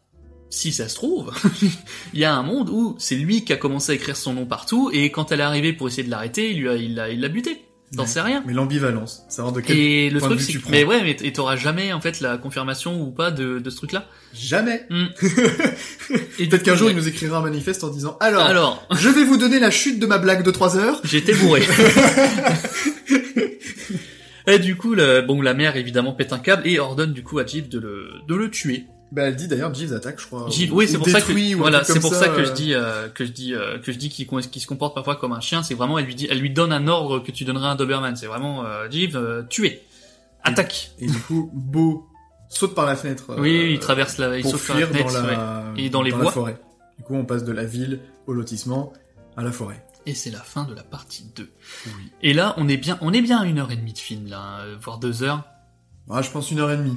si 0.49 0.73
ça 0.73 0.89
se 0.89 0.95
trouve, 0.95 1.33
il 2.15 2.21
y 2.21 2.25
a 2.25 2.35
un 2.35 2.43
monde 2.43 2.71
où 2.71 2.95
c'est 2.99 3.17
lui 3.17 3.45
qui 3.45 3.53
a 3.53 3.57
commencé 3.57 3.93
à 3.93 3.95
écrire 3.97 4.17
son 4.17 4.35
nom 4.35 4.47
partout 4.47 4.91
et 4.93 5.11
quand 5.11 5.33
elle 5.33 5.41
est 5.41 5.45
arrivée 5.45 5.73
pour 5.73 5.89
essayer 5.89 6.05
de 6.05 6.11
l'arrêter, 6.11 6.53
il 6.53 6.61
lui 6.61 6.69
a 6.69 6.77
il 6.77 6.95
l'a 6.95 7.11
il 7.11 7.21
l'a 7.21 7.29
buté. 7.29 7.66
T'en 7.95 8.03
Ouais. 8.03 8.09
sais 8.09 8.21
rien. 8.21 8.43
Mais 8.47 8.53
l'ambivalence, 8.53 9.23
savoir 9.29 9.53
de 9.55 9.61
quel 9.61 9.77
Et 9.77 10.11
le 10.11 10.19
point 10.19 10.29
de 10.31 10.35
truc, 10.35 10.41
vue 10.41 10.47
c'est 10.47 10.53
tu 10.53 10.59
prends. 10.61 10.71
mais 10.73 10.83
ouais, 10.85 11.03
mais 11.05 11.15
t'auras 11.33 11.55
jamais 11.57 11.93
en 11.93 12.01
fait 12.01 12.21
la 12.21 12.37
confirmation 12.37 13.01
ou 13.01 13.13
pas 13.13 13.31
de, 13.31 13.61
de 13.61 13.71
ce 13.71 13.77
truc-là. 13.77 14.07
Jamais. 14.35 14.85
Hmm. 14.91 15.07
Et 16.41 16.49
Peut-être 16.49 16.65
qu'un 16.65 16.75
jour 16.75 16.91
il 16.91 16.97
nous 16.97 17.07
écrira 17.07 17.39
un 17.39 17.43
manifeste 17.43 17.85
en 17.85 17.89
disant 17.91 18.17
alors, 18.21 18.43
Alors, 18.45 18.87
je 18.99 19.09
vais 19.09 19.25
vous 19.25 19.37
donner 19.37 19.61
la 19.61 19.71
chute 19.71 20.01
de 20.01 20.07
ma 20.07 20.19
blague 20.19 20.43
de 20.43 20.51
3 20.51 20.77
heures. 20.79 21.01
j'étais 21.05 21.33
bourré. 21.35 21.63
et 24.47 24.59
du 24.59 24.77
coup, 24.77 24.95
le, 24.95 25.23
bon, 25.23 25.41
la 25.41 25.55
mère 25.55 25.77
évidemment 25.77 26.13
pète 26.13 26.33
un 26.33 26.39
câble 26.39 26.67
et 26.67 26.79
ordonne 26.79 27.13
du 27.13 27.23
coup 27.23 27.39
à 27.39 27.47
Jeeves 27.47 27.69
de 27.69 27.79
le, 27.79 28.11
de 28.29 28.35
le 28.35 28.51
tuer. 28.51 28.85
Bah 29.13 29.23
elle 29.29 29.37
dit 29.37 29.47
d'ailleurs 29.47 29.73
Jeeves 29.73 29.93
attaque, 29.95 30.21
je 30.21 30.27
crois. 30.27 30.49
Jeeves- 30.49 30.73
ou- 30.73 30.77
oui, 30.79 30.89
c'est 30.89 30.97
ou 30.97 31.01
pour 31.01 31.09
ça 31.09 31.21
que 31.21 31.55
voilà, 31.57 31.85
c'est 31.85 32.01
pour 32.01 32.13
ça, 32.13 32.29
que 32.29 32.41
euh, 32.41 32.45
je 32.45 32.53
dis 32.53 32.75
euh, 32.75 33.09
que 33.09 33.25
je 33.25 33.31
dis 33.31 33.55
euh, 33.55 33.79
que 33.79 33.93
je 33.93 33.99
dis 33.99 34.09
qu'il 34.11 34.27
se 34.61 34.67
comporte 34.67 34.95
parfois 34.95 35.15
comme 35.17 35.33
un 35.33 35.41
chien. 35.41 35.63
C'est 35.63 35.75
vraiment, 35.75 35.99
elle 35.99 36.07
lui 36.07 36.15
dit, 36.17 36.27
elle 36.31 36.41
lui 36.41 36.51
donne 36.51 36.73
un 36.73 36.89
ordre 36.89 37.21
que 37.21 37.31
tu 37.31 37.45
donnerais 37.45 37.69
à 37.69 37.71
un 37.71 37.77
Doberman. 37.77 38.17
C'est 38.17 38.27
vraiment 38.27 38.65
euh, 38.65 38.91
Jeeves, 38.91 39.17
euh, 39.17 39.43
tuer, 39.45 39.83
attaque. 40.43 40.91
Et 40.99 41.07
du 41.07 41.19
coup, 41.19 41.51
Beau 41.55 42.07
saute 42.49 42.75
par 42.75 42.85
la 42.87 42.97
fenêtre. 42.97 43.31
euh, 43.31 43.37
oui, 43.41 43.71
il 43.75 43.79
traverse 43.79 44.19
la, 44.19 44.37
il 44.39 44.43
pour 44.43 44.53
saute 44.53 44.67
par 44.67 44.79
la 44.81 44.87
fenêtre, 44.87 45.13
dans 45.13 45.25
ouais. 45.25 45.37
la 45.37 45.65
Et 45.77 45.89
dans 45.91 46.03
les 46.03 46.11
la 46.11 46.17
bois. 46.19 46.33
forêt. 46.33 46.59
Du 46.99 47.05
coup, 47.05 47.15
on 47.15 47.25
passe 47.25 47.45
de 47.45 47.53
la 47.53 47.65
ville 47.65 48.01
au 48.27 48.33
lotissement 48.33 48.93
à 49.37 49.43
la 49.45 49.53
forêt. 49.53 49.85
Et 50.07 50.15
c'est 50.15 50.31
la 50.31 50.39
fin 50.41 50.65
de 50.65 50.75
la 50.75 50.83
partie 50.85 51.27
2. 51.37 51.49
Et 52.23 52.33
là, 52.33 52.55
on 52.59 52.69
est 52.69 52.77
bien, 52.77 52.99
on 53.03 53.13
est 53.13 53.23
bien 53.23 53.41
à 53.41 53.45
une 53.45 53.59
heure 53.59 53.71
et 53.73 53.77
demie 53.77 53.93
de 53.93 53.99
film, 53.99 54.27
là, 54.29 54.61
euh, 54.61 54.77
voire 54.81 54.99
deux 54.99 55.23
heures. 55.23 55.43
Ah, 56.11 56.23
je 56.23 56.31
pense 56.31 56.51
une 56.53 56.61
heure 56.61 56.71
et 56.71 56.77
demie. 56.77 56.97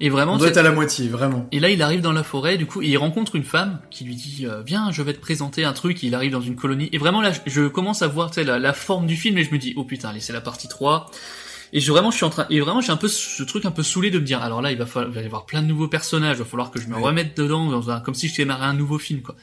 Et 0.00 0.08
vraiment, 0.10 0.34
On 0.34 0.36
doit 0.38 0.48
être 0.48 0.56
à 0.56 0.62
la 0.62 0.72
moitié, 0.72 1.08
vraiment. 1.08 1.46
et 1.52 1.60
là, 1.60 1.70
il 1.70 1.80
arrive 1.82 2.00
dans 2.00 2.12
la 2.12 2.22
forêt, 2.24 2.56
du 2.58 2.66
coup, 2.66 2.82
et 2.82 2.88
il 2.88 2.96
rencontre 2.96 3.36
une 3.36 3.44
femme 3.44 3.80
qui 3.90 4.04
lui 4.04 4.14
dit, 4.14 4.46
euh, 4.46 4.62
viens, 4.62 4.90
je 4.92 5.02
vais 5.02 5.12
te 5.14 5.20
présenter 5.20 5.64
un 5.64 5.72
truc. 5.72 6.02
Il 6.02 6.14
arrive 6.14 6.32
dans 6.32 6.40
une 6.40 6.56
colonie. 6.56 6.88
Et 6.92 6.98
vraiment, 6.98 7.20
là, 7.22 7.32
je, 7.46 7.68
commence 7.68 8.02
à 8.02 8.06
voir, 8.08 8.30
la, 8.36 8.58
la 8.58 8.72
forme 8.72 9.06
du 9.06 9.16
film, 9.16 9.38
et 9.38 9.44
je 9.44 9.52
me 9.52 9.58
dis, 9.58 9.72
oh 9.76 9.84
putain, 9.84 10.08
allez, 10.10 10.20
c'est 10.20 10.32
la 10.32 10.40
partie 10.40 10.68
3. 10.68 11.10
Et 11.74 11.80
je, 11.80 11.90
vraiment, 11.90 12.10
je 12.10 12.16
suis 12.16 12.24
en 12.26 12.30
train, 12.30 12.46
et 12.50 12.60
vraiment, 12.60 12.80
j'ai 12.82 12.92
un 12.92 12.96
peu 12.98 13.08
ce 13.08 13.42
truc 13.44 13.64
un 13.64 13.70
peu 13.70 13.82
saoulé 13.82 14.10
de 14.10 14.18
me 14.18 14.24
dire, 14.24 14.42
alors 14.42 14.60
là, 14.60 14.72
il 14.72 14.76
va 14.78 14.84
falloir, 14.86 15.10
il 15.10 15.14
va 15.14 15.22
y 15.22 15.24
avoir 15.26 15.46
plein 15.46 15.62
de 15.62 15.66
nouveaux 15.68 15.88
personnages, 15.88 16.36
il 16.36 16.40
va 16.40 16.44
falloir 16.44 16.70
que 16.70 16.78
je 16.80 16.86
me 16.88 16.96
Ouais. 16.96 17.02
remette 17.02 17.34
dedans, 17.36 17.70
dans 17.70 17.90
un- 17.90 18.00
comme 18.00 18.14
si 18.14 18.28
je 18.28 18.36
démarrais 18.36 18.66
un 18.66 18.74
nouveau 18.74 18.98
film, 18.98 19.22
quoi. 19.22 19.36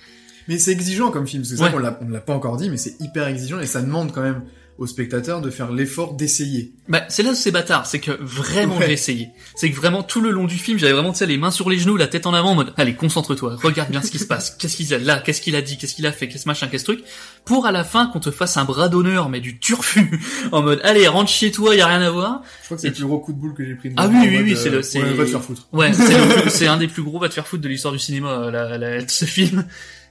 Mais 0.48 0.58
c'est 0.60 0.72
exigeant 0.72 1.10
comme 1.12 1.28
film, 1.28 1.44
c'est 1.44 1.54
Ouais. 1.56 1.62
vrai 1.62 1.72
qu'on 1.72 1.80
l'a, 1.80 1.98
on 2.02 2.10
l'a 2.10 2.20
pas 2.22 2.34
encore 2.34 2.58
dit, 2.58 2.70
mais 2.70 2.78
c'est 2.78 2.96
hyper 3.02 3.28
exigeant 3.28 3.60
et 3.60 3.66
ça 3.66 3.82
demande 3.82 4.12
quand 4.12 4.22
même 4.22 4.44
aux 4.80 4.88
spectateurs 4.88 5.42
de 5.42 5.50
faire 5.52 5.72
l'effort 5.72 6.14
d'essayer. 6.16 6.72
Bah, 6.88 7.04
c'est 7.10 7.22
là 7.22 7.32
où 7.32 7.36
c'est 7.36 7.52
bâtard, 7.52 7.86
c'est 7.86 8.00
que 8.00 8.12
vraiment 8.22 8.78
Ouais. 8.78 8.88
j'ai 8.88 8.94
essayé. 8.94 9.30
C'est 9.56 9.70
que 9.70 9.76
vraiment 9.76 10.02
tout 10.04 10.22
le 10.22 10.32
long 10.32 10.46
du 10.46 10.56
film, 10.58 10.80
j'avais 10.80 10.94
vraiment 10.94 11.12
tu 11.12 11.20
sais, 11.20 11.26
les 11.28 11.38
mains 11.38 11.52
sur 11.52 11.70
les 11.70 11.78
genoux, 11.78 11.98
la 11.98 12.08
tête 12.08 12.26
en 12.26 12.34
avant, 12.34 12.52
en 12.52 12.56
mode 12.56 12.74
allez 12.78 12.96
concentre-toi, 12.96 13.58
regarde 13.62 13.92
bien 13.92 14.02
ce 14.02 14.10
qui 14.10 14.18
se 14.20 14.26
passe, 14.26 14.52
qu'est-ce 14.52 14.78
qu'il 14.78 14.94
a 14.94 14.98
là, 14.98 15.20
qu'est-ce 15.20 15.42
qu'il 15.42 15.56
a 15.56 15.62
dit, 15.62 15.78
qu'est-ce 15.78 15.94
qu'il 15.96 16.08
a 16.08 16.12
fait, 16.12 16.28
qu'est-ce 16.30 16.48
machin, 16.48 16.68
qu'est-ce 16.68 16.86
truc, 16.86 17.02
pour 17.46 17.66
à 17.66 17.72
la 17.72 17.84
fin 17.84 18.08
qu'on 18.08 18.20
te 18.22 18.32
fasse 18.32 18.58
un 18.58 18.64
bras 18.66 18.88
d'honneur 18.90 19.30
mais 19.30 19.42
du 19.42 19.60
turfu, 19.60 20.20
en 20.52 20.62
mode 20.64 20.80
allez 20.84 21.08
rentre 21.08 21.30
chez 21.30 21.52
toi, 21.52 21.76
y 21.76 21.82
a 21.82 21.88
rien 21.88 22.02
à 22.02 22.10
voir. 22.10 22.42
Je 22.62 22.66
crois 22.66 22.78
que 22.78 22.82
c'est 22.82 22.88
le 22.88 22.94
plus 22.94 23.06
gros 23.06 23.20
coup 23.20 23.34
de 23.34 23.38
boule 23.38 23.54
que 23.54 23.66
j'ai 23.66 23.76
pris 23.76 23.90
de 23.90 23.96
Ah 23.98 24.08
ma 24.08 24.22
oui, 24.22 24.28
oui, 24.30 24.40
oui, 24.44 24.54
euh, 24.54 24.56
c'est 24.56 24.70
le- 24.70 24.82
c'est- 24.82 25.04
Ouais, 25.04 25.14
va 25.14 25.26
te 25.26 25.30
faire 25.30 25.44
foutre. 25.44 25.68
Ouais, 25.74 25.92
c'est 25.94 26.18
le 26.18 26.42
plus- 26.44 26.50
c'est 26.52 26.68
un 26.68 26.78
des 26.78 26.88
plus 26.88 27.04
gros 27.04 27.20
va 27.20 27.28
te 27.28 27.34
faire 27.34 27.46
foutre 27.46 27.62
de 27.64 27.68
l'histoire 27.70 27.94
du 27.94 28.00
cinéma, 28.00 28.30
euh, 28.46 28.52
la, 28.52 28.78
la- 28.78 29.08
ce 29.08 29.26
film. 29.26 29.66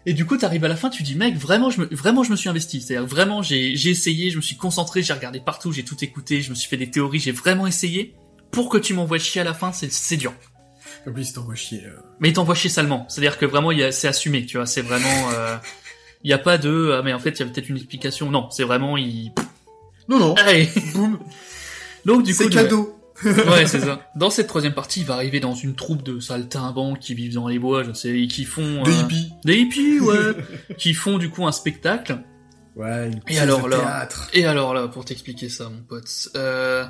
Et 0.08 0.14
du 0.14 0.24
coup, 0.24 0.38
t'arrives 0.38 0.64
à 0.64 0.68
la 0.68 0.76
fin, 0.76 0.88
tu 0.88 1.02
dis, 1.02 1.14
mec, 1.16 1.36
vraiment, 1.36 1.68
je 1.68 1.82
me, 1.82 1.86
vraiment, 1.90 2.22
je 2.24 2.30
me 2.30 2.36
suis 2.36 2.48
investi. 2.48 2.80
C'est-à-dire, 2.80 3.06
vraiment, 3.06 3.42
j'ai, 3.42 3.76
j'ai 3.76 3.90
essayé, 3.90 4.30
je 4.30 4.38
me 4.38 4.40
suis 4.40 4.56
concentré, 4.56 5.02
j'ai 5.02 5.12
regardé 5.12 5.38
partout, 5.38 5.70
j'ai 5.70 5.82
tout 5.84 6.02
écouté, 6.02 6.40
je 6.40 6.48
me 6.48 6.54
suis 6.54 6.66
fait 6.66 6.78
des 6.78 6.90
théories, 6.90 7.18
j'ai 7.20 7.30
vraiment 7.30 7.66
essayé. 7.66 8.14
Pour 8.50 8.70
que 8.70 8.78
tu 8.78 8.94
m'envoies 8.94 9.18
chier 9.18 9.42
à 9.42 9.44
la 9.44 9.52
fin, 9.52 9.70
c'est, 9.70 9.92
c'est 9.92 10.16
dur. 10.16 10.32
En 11.06 11.12
plus, 11.12 11.34
t'envoie 11.34 11.56
chier. 11.56 11.82
euh. 11.84 11.90
Mais 12.20 12.30
il 12.30 12.32
t'envoie 12.32 12.54
chier 12.54 12.70
salement. 12.70 13.04
C'est-à-dire 13.10 13.36
que 13.36 13.44
vraiment, 13.44 13.70
il 13.70 13.80
y 13.80 13.84
a, 13.84 13.92
c'est 13.92 14.08
assumé, 14.08 14.46
tu 14.46 14.56
vois, 14.56 14.64
c'est 14.64 14.80
vraiment, 14.80 15.30
euh, 15.34 15.58
il 16.24 16.30
y 16.30 16.32
a 16.32 16.38
pas 16.38 16.56
de, 16.56 16.94
ah, 16.98 17.02
mais 17.02 17.12
en 17.12 17.18
fait, 17.18 17.32
il 17.32 17.40
y 17.40 17.42
a 17.42 17.46
peut-être 17.52 17.68
une 17.68 17.76
explication. 17.76 18.30
Non, 18.30 18.48
c'est 18.50 18.64
vraiment, 18.64 18.96
il, 18.96 19.32
Non, 20.08 20.18
non. 20.18 20.34
allez. 20.36 20.70
Boum. 20.94 21.18
Donc, 22.06 22.22
du 22.22 22.34
coup, 22.34 22.44
C'est 22.44 22.48
cadeau. 22.48 22.97
Ouais, 23.24 23.66
c'est 23.66 23.80
ça. 23.80 24.00
Dans 24.16 24.30
cette 24.30 24.46
troisième 24.46 24.74
partie, 24.74 25.00
il 25.00 25.06
va 25.06 25.14
arriver 25.14 25.40
dans 25.40 25.54
une 25.54 25.74
troupe 25.74 26.02
de 26.02 26.20
saltimbanques 26.20 26.98
qui 27.00 27.14
vivent 27.14 27.34
dans 27.34 27.48
les 27.48 27.58
bois, 27.58 27.82
je 27.84 27.92
sais, 27.92 28.18
et 28.18 28.26
qui 28.28 28.44
font... 28.44 28.82
Des 28.82 28.90
euh, 28.92 29.00
hippies. 29.02 29.32
Des 29.44 29.56
hippies, 29.56 30.00
ouais. 30.00 30.16
qui 30.78 30.94
font 30.94 31.18
du 31.18 31.30
coup 31.30 31.46
un 31.46 31.52
spectacle. 31.52 32.18
Ouais, 32.76 33.08
une 33.10 33.20
Et 33.28 33.38
alors 33.40 33.64
de 33.64 33.70
là, 33.70 33.78
théâtre. 33.78 34.30
et 34.34 34.44
alors 34.46 34.72
là, 34.72 34.86
pour 34.86 35.04
t'expliquer 35.04 35.48
ça, 35.48 35.68
mon 35.68 35.82
pote, 35.82 36.08
euh, 36.36 36.84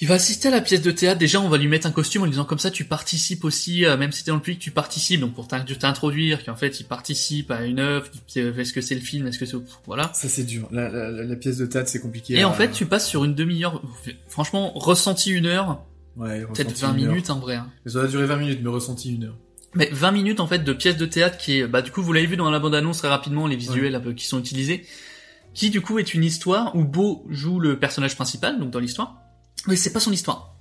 il 0.00 0.06
va 0.08 0.14
assister 0.14 0.48
à 0.48 0.50
la 0.52 0.60
pièce 0.60 0.80
de 0.82 0.90
théâtre. 0.90 1.18
Déjà, 1.18 1.40
on 1.40 1.48
va 1.48 1.56
lui 1.58 1.66
mettre 1.68 1.86
un 1.86 1.90
costume 1.90 2.22
en 2.22 2.24
lui 2.26 2.30
disant 2.32 2.44
comme 2.44 2.58
ça, 2.58 2.70
tu 2.70 2.84
participes 2.84 3.44
aussi, 3.44 3.84
euh, 3.84 3.96
même 3.96 4.12
si 4.12 4.22
t'es 4.24 4.30
dans 4.30 4.36
le 4.36 4.42
public, 4.42 4.60
tu 4.60 4.70
participes. 4.70 5.20
Donc 5.20 5.34
pour 5.34 5.48
t'in- 5.48 5.60
t'introduire 5.64 6.44
qu'en 6.44 6.54
fait, 6.56 6.80
il 6.80 6.84
participe 6.84 7.50
à 7.50 7.64
une 7.64 7.80
œuvre. 7.80 8.06
tu- 8.26 8.38
Est-ce 8.40 8.72
que 8.72 8.80
c'est 8.80 8.94
le 8.94 9.00
film 9.00 9.26
Est-ce 9.26 9.38
que 9.38 9.46
c'est 9.46 9.56
voilà 9.86 10.10
Ça, 10.14 10.28
c'est 10.28 10.44
dur. 10.44 10.68
La, 10.70 10.88
la, 10.88 11.10
la- 11.10 11.36
pièce 11.36 11.56
de 11.58 11.66
théâtre, 11.66 11.88
c'est 11.88 12.00
compliqué. 12.00 12.34
Et 12.34 12.42
à- 12.42 12.48
en 12.48 12.52
fait, 12.52 12.70
tu 12.70 12.86
passes 12.86 13.08
sur 13.08 13.24
une 13.24 13.34
demi-heure. 13.34 13.82
Franchement, 14.28 14.72
ressenti 14.74 15.30
une 15.30 15.46
heure, 15.46 15.84
Ouais, 16.16 16.40
peut-être 16.52 16.70
ressenti 16.70 16.80
20 16.82 16.94
une 16.96 17.04
heure. 17.04 17.10
minutes 17.12 17.30
en 17.30 17.38
vrai. 17.38 17.54
hein. 17.56 17.68
Mais 17.84 17.92
ça 17.92 18.00
va 18.02 18.06
durer 18.08 18.26
20 18.26 18.36
minutes, 18.36 18.60
mais 18.62 18.70
ressenti 18.70 19.12
une 19.14 19.24
heure. 19.24 19.36
Mais 19.74 19.88
20 19.92 20.12
minutes 20.12 20.40
en 20.40 20.46
fait 20.46 20.60
de 20.64 20.72
pièce 20.72 20.96
de 20.96 21.04
théâtre 21.06 21.36
qui 21.36 21.58
est, 21.58 21.66
bah 21.66 21.82
du 21.82 21.90
coup 21.90 22.02
vous 22.02 22.12
l'avez 22.14 22.26
vu 22.26 22.36
dans 22.38 22.50
la 22.50 22.58
bande-annonce 22.58 22.98
très 22.98 23.08
rapidement, 23.08 23.46
les 23.46 23.54
visuels 23.56 23.94
un 23.94 24.00
peu 24.00 24.14
qui 24.14 24.26
sont 24.26 24.38
utilisés, 24.40 24.86
qui 25.52 25.68
du 25.70 25.82
coup 25.82 25.98
est 25.98 26.14
une 26.14 26.24
histoire 26.24 26.74
où 26.74 26.84
Beau 26.84 27.26
joue 27.28 27.60
le 27.60 27.78
personnage 27.78 28.14
principal, 28.16 28.58
donc 28.58 28.70
dans 28.70 28.78
l'histoire, 28.80 29.20
mais 29.66 29.76
c'est 29.76 29.92
pas 29.92 30.00
son 30.00 30.12
histoire. 30.12 30.54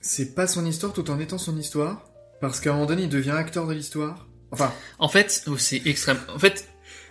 C'est 0.00 0.34
pas 0.34 0.46
son 0.46 0.64
histoire 0.66 0.92
tout 0.92 1.10
en 1.10 1.18
étant 1.18 1.38
son 1.38 1.56
histoire, 1.56 2.02
parce 2.40 2.60
qu'à 2.60 2.70
un 2.70 2.72
moment 2.74 2.86
donné, 2.86 3.04
il 3.04 3.08
devient 3.08 3.30
acteur 3.30 3.66
de 3.66 3.72
l'histoire? 3.72 4.26
Enfin, 4.50 4.72
En 4.98 5.08
fait, 5.08 5.42
oh, 5.48 5.56
c'est 5.56 5.82
extrême. 5.86 6.18
En 6.34 6.38
fait, 6.38 6.68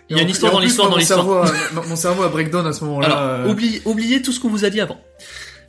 il 0.10 0.16
y 0.18 0.20
a 0.20 0.24
une 0.24 0.30
histoire 0.30 0.52
dans 0.52 0.60
l'histoire 0.60 0.88
dans 0.90 0.94
mon 0.96 1.00
l'histoire. 1.00 1.20
cerveau 1.26 1.80
a- 1.80 1.86
mon- 1.88 1.96
cerveau 1.96 2.24
a 2.24 2.30
breakdown 2.30 2.66
à 2.68 2.74
ce 2.74 2.84
moment-là. 2.86 3.08
Alors, 3.08 3.20
euh. 3.48 3.52
oubliez, 3.52 3.82
oubliez 3.86 4.22
tout 4.22 4.32
ce 4.32 4.40
qu'on 4.40 4.50
vous 4.50 4.64
a 4.66 4.70
dit 4.70 4.80
avant. 4.80 5.02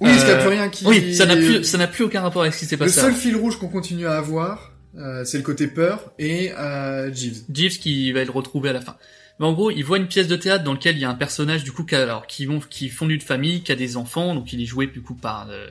Oui, 0.01 0.11
parce 0.11 0.25
qu'il 0.25 0.27
n'y 0.27 0.33
a 0.33 0.37
Euh, 0.37 0.41
plus 0.41 0.49
rien 0.51 0.69
qui... 0.69 0.87
Oui, 0.87 1.15
ça 1.15 1.25
n'a 1.27 1.37
plus, 1.37 1.65
ça 1.65 1.79
n'a 1.79 1.87
plus 1.87 2.05
aucun 2.05 2.21
rapport 2.21 2.43
avec 2.43 2.53
ce 2.55 2.59
qui 2.61 2.67
s'est 2.67 2.77
Le 2.77 2.81
passé. 2.85 3.01
seul 3.01 3.11
avant. 3.11 3.17
fil 3.17 3.37
rouge 3.37 3.59
qu'on 3.59 3.69
continue 3.69 4.07
à 4.07 4.19
avoir, 4.19 4.73
euh, 4.99 5.25
c'est 5.25 5.39
le 5.39 5.45
côté 5.45 5.67
peur 5.69 6.13
et 6.19 6.53
euh, 6.53 7.13
Jeeves. 7.15 7.43
Jeeves 7.53 7.79
qui 7.79 8.13
va 8.13 8.23
le 8.25 8.31
retrouver 8.31 8.71
à 8.71 8.73
la 8.73 8.81
fin. 8.81 8.97
Mais 9.41 9.47
en 9.47 9.53
gros, 9.53 9.71
il 9.71 9.83
voit 9.83 9.99
une 9.99 10.07
pièce 10.07 10.29
de 10.29 10.37
théâtre 10.37 10.63
dans 10.65 10.73
laquelle 10.75 10.97
il 10.97 11.01
y 11.01 11.05
a 11.05 11.11
un 11.11 11.15
personnage 11.15 11.65
du 11.65 11.73
coup 11.73 11.85
qui, 11.85 11.95
a- 11.97 12.03
alors 12.03 12.27
qui 12.27 12.47
vont 12.47 12.61
qui 12.61 12.89
font 12.89 13.07
d'une 13.07 13.21
famille, 13.21 13.63
qui 13.63 13.73
a 13.73 13.75
des 13.77 13.97
enfants, 13.97 14.35
donc 14.35 14.53
il 14.53 14.61
est 14.63 14.67
joué 14.67 14.87
du 14.87 15.03
coup 15.03 15.15
par 15.17 15.49
euh, 15.51 15.67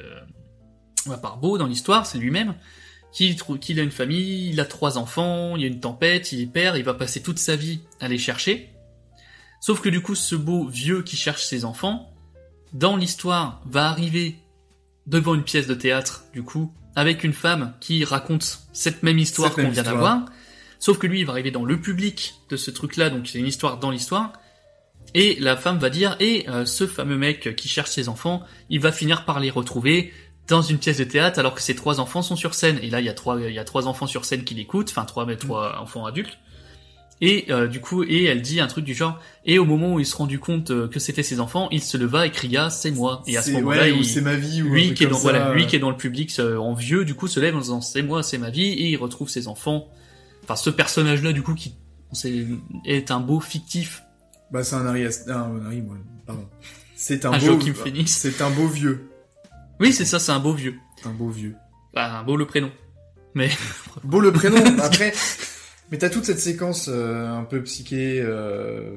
par 1.22 1.38
Beau 1.38 1.57
dans 1.57 1.68
l'histoire, 1.68 2.05
c'est 2.05 2.18
lui-même. 2.18 2.55
Qui 3.14 3.36
trouve 3.36 3.59
qu'il 3.59 3.80
a 3.80 3.84
une 3.84 3.91
famille, 3.91 4.49
il 4.49 4.59
a 4.59 4.66
trois 4.66 4.97
enfants, 4.97 5.55
il 5.55 5.61
y 5.61 5.66
a 5.66 5.68
une 5.68 5.80
tempête, 5.80 6.32
il 6.32 6.41
est 6.41 6.45
père, 6.47 6.76
il 6.78 6.84
va 6.84 6.93
passer 6.95 7.22
toute 7.22 7.38
sa 7.38 7.55
vie 7.55 7.82
à 7.99 8.07
les 8.07 8.18
chercher. 8.18 8.70
Sauf 9.61 9.82
que 9.82 9.89
du 9.89 10.01
coup, 10.01 10.16
ce 10.16 10.36
beau 10.36 10.68
vieux 10.68 11.03
qui 11.03 11.16
cherche 11.16 11.45
ses 11.45 11.64
enfants, 11.64 12.11
dans 12.74 12.97
l'histoire, 12.97 13.61
va 13.66 13.88
arriver 13.88 14.36
devant 15.05 15.36
une 15.36 15.43
pièce 15.43 15.68
de 15.68 15.76
théâtre, 15.76 16.24
du 16.34 16.41
coup, 16.41 16.74
avec 16.95 17.24
une 17.24 17.34
femme 17.34 17.74
qui 17.80 18.03
raconte 18.03 18.61
cette 18.74 19.03
même 19.03 19.20
histoire 19.20 19.51
qu'on 19.55 19.70
vient 19.74 19.84
d'avoir. 19.84 20.26
Sauf 20.84 20.97
que 20.97 21.07
lui, 21.07 21.21
il 21.21 21.25
va 21.25 21.31
arriver 21.31 21.49
dans 21.49 21.63
le 21.63 21.79
public 21.79 22.36
de 22.49 22.57
ce 22.57 22.69
truc-là, 22.69 23.09
donc 23.09 23.25
c'est 23.27 23.39
une 23.39 23.47
histoire 23.47 23.77
dans 23.77 23.89
l'histoire. 23.89 24.34
Et 25.13 25.38
la 25.39 25.55
femme 25.55 25.79
va 25.79 25.89
dire, 25.89 26.17
et 26.19 26.43
euh, 26.49 26.65
ce 26.65 26.88
fameux 26.88 27.15
mec 27.15 27.55
qui 27.55 27.69
cherche 27.69 27.89
ses 27.89 28.09
enfants, 28.09 28.43
il 28.69 28.81
va 28.81 28.91
finir 28.91 29.23
par 29.23 29.39
les 29.39 29.49
retrouver 29.49 30.11
dans 30.49 30.61
une 30.61 30.79
pièce 30.79 30.97
de 30.97 31.05
théâtre 31.05 31.39
alors 31.39 31.55
que 31.55 31.61
ses 31.61 31.73
trois 31.73 32.01
enfants 32.01 32.21
sont 32.21 32.36
sur 32.36 32.53
scène. 32.53 32.79
Et 32.81 32.89
là, 32.89 32.99
il 32.99 33.05
y 33.05 33.09
a 33.09 33.13
trois, 33.13 33.39
il 33.39 33.53
y 33.53 33.59
a 33.59 33.63
trois 33.63 33.88
enfants 33.88 34.07
sur 34.07 34.25
scène 34.25 34.43
qui 34.43 34.55
l'écoutent, 34.55 34.89
enfin 34.89 35.05
trois, 35.05 35.25
mais 35.25 35.38
trois 35.38 35.79
enfants 35.79 36.05
adultes. 36.05 36.38
Et 37.21 37.45
euh, 37.49 37.67
du 37.67 37.79
coup, 37.79 38.03
et 38.03 38.25
elle 38.25 38.41
dit 38.41 38.59
un 38.59 38.67
truc 38.67 38.84
du 38.84 38.93
genre, 38.93 39.21
et 39.45 39.59
au 39.59 39.63
moment 39.63 39.93
où 39.93 40.01
il 40.01 40.05
se 40.05 40.17
rendu 40.17 40.38
compte 40.38 40.71
euh, 40.71 40.89
que 40.89 40.99
c'était 40.99 41.23
ses 41.23 41.39
enfants, 41.39 41.69
il 41.71 41.81
se 41.81 41.95
leva 41.95 42.27
et 42.27 42.31
cria, 42.31 42.69
c'est 42.69 42.91
moi. 42.91 43.23
Et 43.25 43.38
à 43.38 43.41
ce 43.41 43.51
moment-là, 43.51 43.84
ouais, 43.84 44.03
c'est 44.03 44.19
ma 44.19 44.36
vie, 44.36 44.61
ou 44.61 44.73
lui 44.73 44.93
qui 44.93 45.05
est 45.05 45.07
dans, 45.07 45.17
voilà, 45.17 45.53
lui 45.53 45.65
qui 45.65 45.77
est 45.77 45.79
dans 45.79 45.91
le 45.91 45.95
public 45.95 46.36
euh, 46.39 46.57
en 46.57 46.73
vieux, 46.73 47.05
du 47.05 47.13
coup, 47.13 47.29
se 47.29 47.39
lève 47.39 47.55
en 47.55 47.61
disant 47.61 47.79
c'est 47.79 48.01
moi, 48.01 48.21
c'est 48.21 48.38
ma 48.38 48.49
vie, 48.49 48.67
et 48.67 48.89
il 48.89 48.97
retrouve 48.97 49.29
ses 49.29 49.47
enfants. 49.47 49.88
Enfin, 50.43 50.55
ce 50.55 50.69
personnage-là, 50.69 51.31
du 51.33 51.41
coup, 51.41 51.53
qui 51.55 51.75
c'est- 52.11 52.45
est 52.85 53.11
un 53.11 53.19
beau 53.19 53.39
fictif. 53.39 54.03
Bah, 54.51 54.63
c'est 54.63 54.75
un 54.75 54.85
Harry, 54.85 55.05
un 55.27 55.65
Harry, 55.65 55.83
pardon. 56.25 56.47
C'est 56.95 57.25
un, 57.25 57.33
Un 57.33 57.39
beau... 57.39 57.59
C'est 58.05 58.41
un 58.41 58.49
beau 58.51 58.67
vieux. 58.67 59.09
Oui, 59.79 59.91
c'est 59.91 60.05
ça, 60.05 60.19
c'est 60.19 60.31
un 60.31 60.39
beau 60.39 60.53
vieux. 60.53 60.75
Un 61.05 61.11
beau 61.11 61.29
vieux. 61.29 61.55
Bah, 61.93 62.19
un 62.19 62.23
beau 62.23 62.37
le 62.37 62.45
prénom. 62.45 62.71
Mais 63.35 63.49
Beau 64.03 64.19
le 64.19 64.31
prénom, 64.31 64.61
après... 64.79 65.13
Mais 65.91 65.97
t'as 65.97 66.09
toute 66.09 66.25
cette 66.25 66.39
séquence 66.39 66.87
euh, 66.91 67.27
un 67.27 67.43
peu 67.43 67.61
psyché... 67.63 68.21
Euh... 68.21 68.95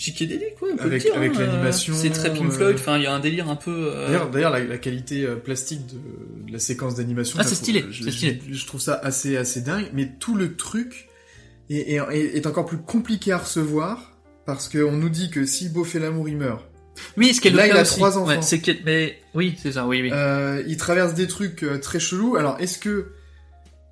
psychédélique, 0.00 0.54
quoi, 0.58 0.68
on 0.72 0.76
peut 0.76 0.84
Avec- 0.84 1.02
dire. 1.02 1.14
avec 1.14 1.32
hein, 1.36 1.40
l'animation, 1.40 1.92
euh, 1.92 1.96
C'est 2.00 2.10
très 2.10 2.32
Pink 2.32 2.46
euh, 2.46 2.50
Floyd. 2.50 2.76
Enfin, 2.78 2.96
il 2.96 3.02
y 3.04 3.06
a 3.06 3.12
un 3.14 3.20
délire 3.20 3.48
un 3.50 3.56
peu. 3.56 3.92
euh, 3.94 4.08
D'ailleurs, 4.32 4.50
la, 4.50 4.64
la 4.64 4.78
qualité 4.78 5.26
plastique 5.44 5.86
de, 5.86 6.46
de 6.48 6.52
la 6.52 6.58
séquence 6.58 6.94
d'animation, 6.94 7.38
Ah, 7.40 7.44
c'est 7.44 7.54
stylé, 7.54 7.84
je- 7.90 8.04
c'est 8.04 8.10
je- 8.10 8.16
stylé. 8.16 8.40
Je, 8.50 8.66
trouve 8.66 8.80
ça 8.80 8.94
assez, 8.94 9.36
assez 9.36 9.60
dingue, 9.60 9.90
mais 9.92 10.10
tout 10.18 10.34
le 10.34 10.56
truc 10.56 11.08
est, 11.68 11.92
est, 11.94 12.00
est- 12.12 12.36
est 12.38 12.46
encore 12.46 12.64
plus 12.64 12.78
compliqué 12.78 13.30
à 13.32 13.38
recevoir 13.38 14.16
parce 14.46 14.68
qu'on 14.70 14.92
nous 14.92 15.10
dit 15.10 15.30
que 15.30 15.44
si 15.44 15.68
Beau 15.68 15.84
fait 15.84 15.98
l'amour, 15.98 16.28
il 16.30 16.38
meurt. 16.38 16.64
Oui, 17.18 17.32
ce 17.34 17.40
qu'elle 17.42 17.54
Là, 17.54 17.66
il 17.66 17.72
a 17.72 17.84
trois 17.84 18.16
enfants. 18.18 18.28
Ouais, 18.28 18.42
c'est 18.42 18.62
mais 18.86 19.18
oui, 19.34 19.54
c'est 19.62 19.72
ça. 19.72 19.86
Oui, 19.86 20.00
oui. 20.02 20.10
Euh, 20.12 20.62
il 20.66 20.76
traverse 20.78 21.12
des 21.14 21.26
trucs 21.26 21.64
très 21.82 22.00
chelous. 22.00 22.36
Alors, 22.36 22.56
est-ce 22.58 22.78
que, 22.78 23.12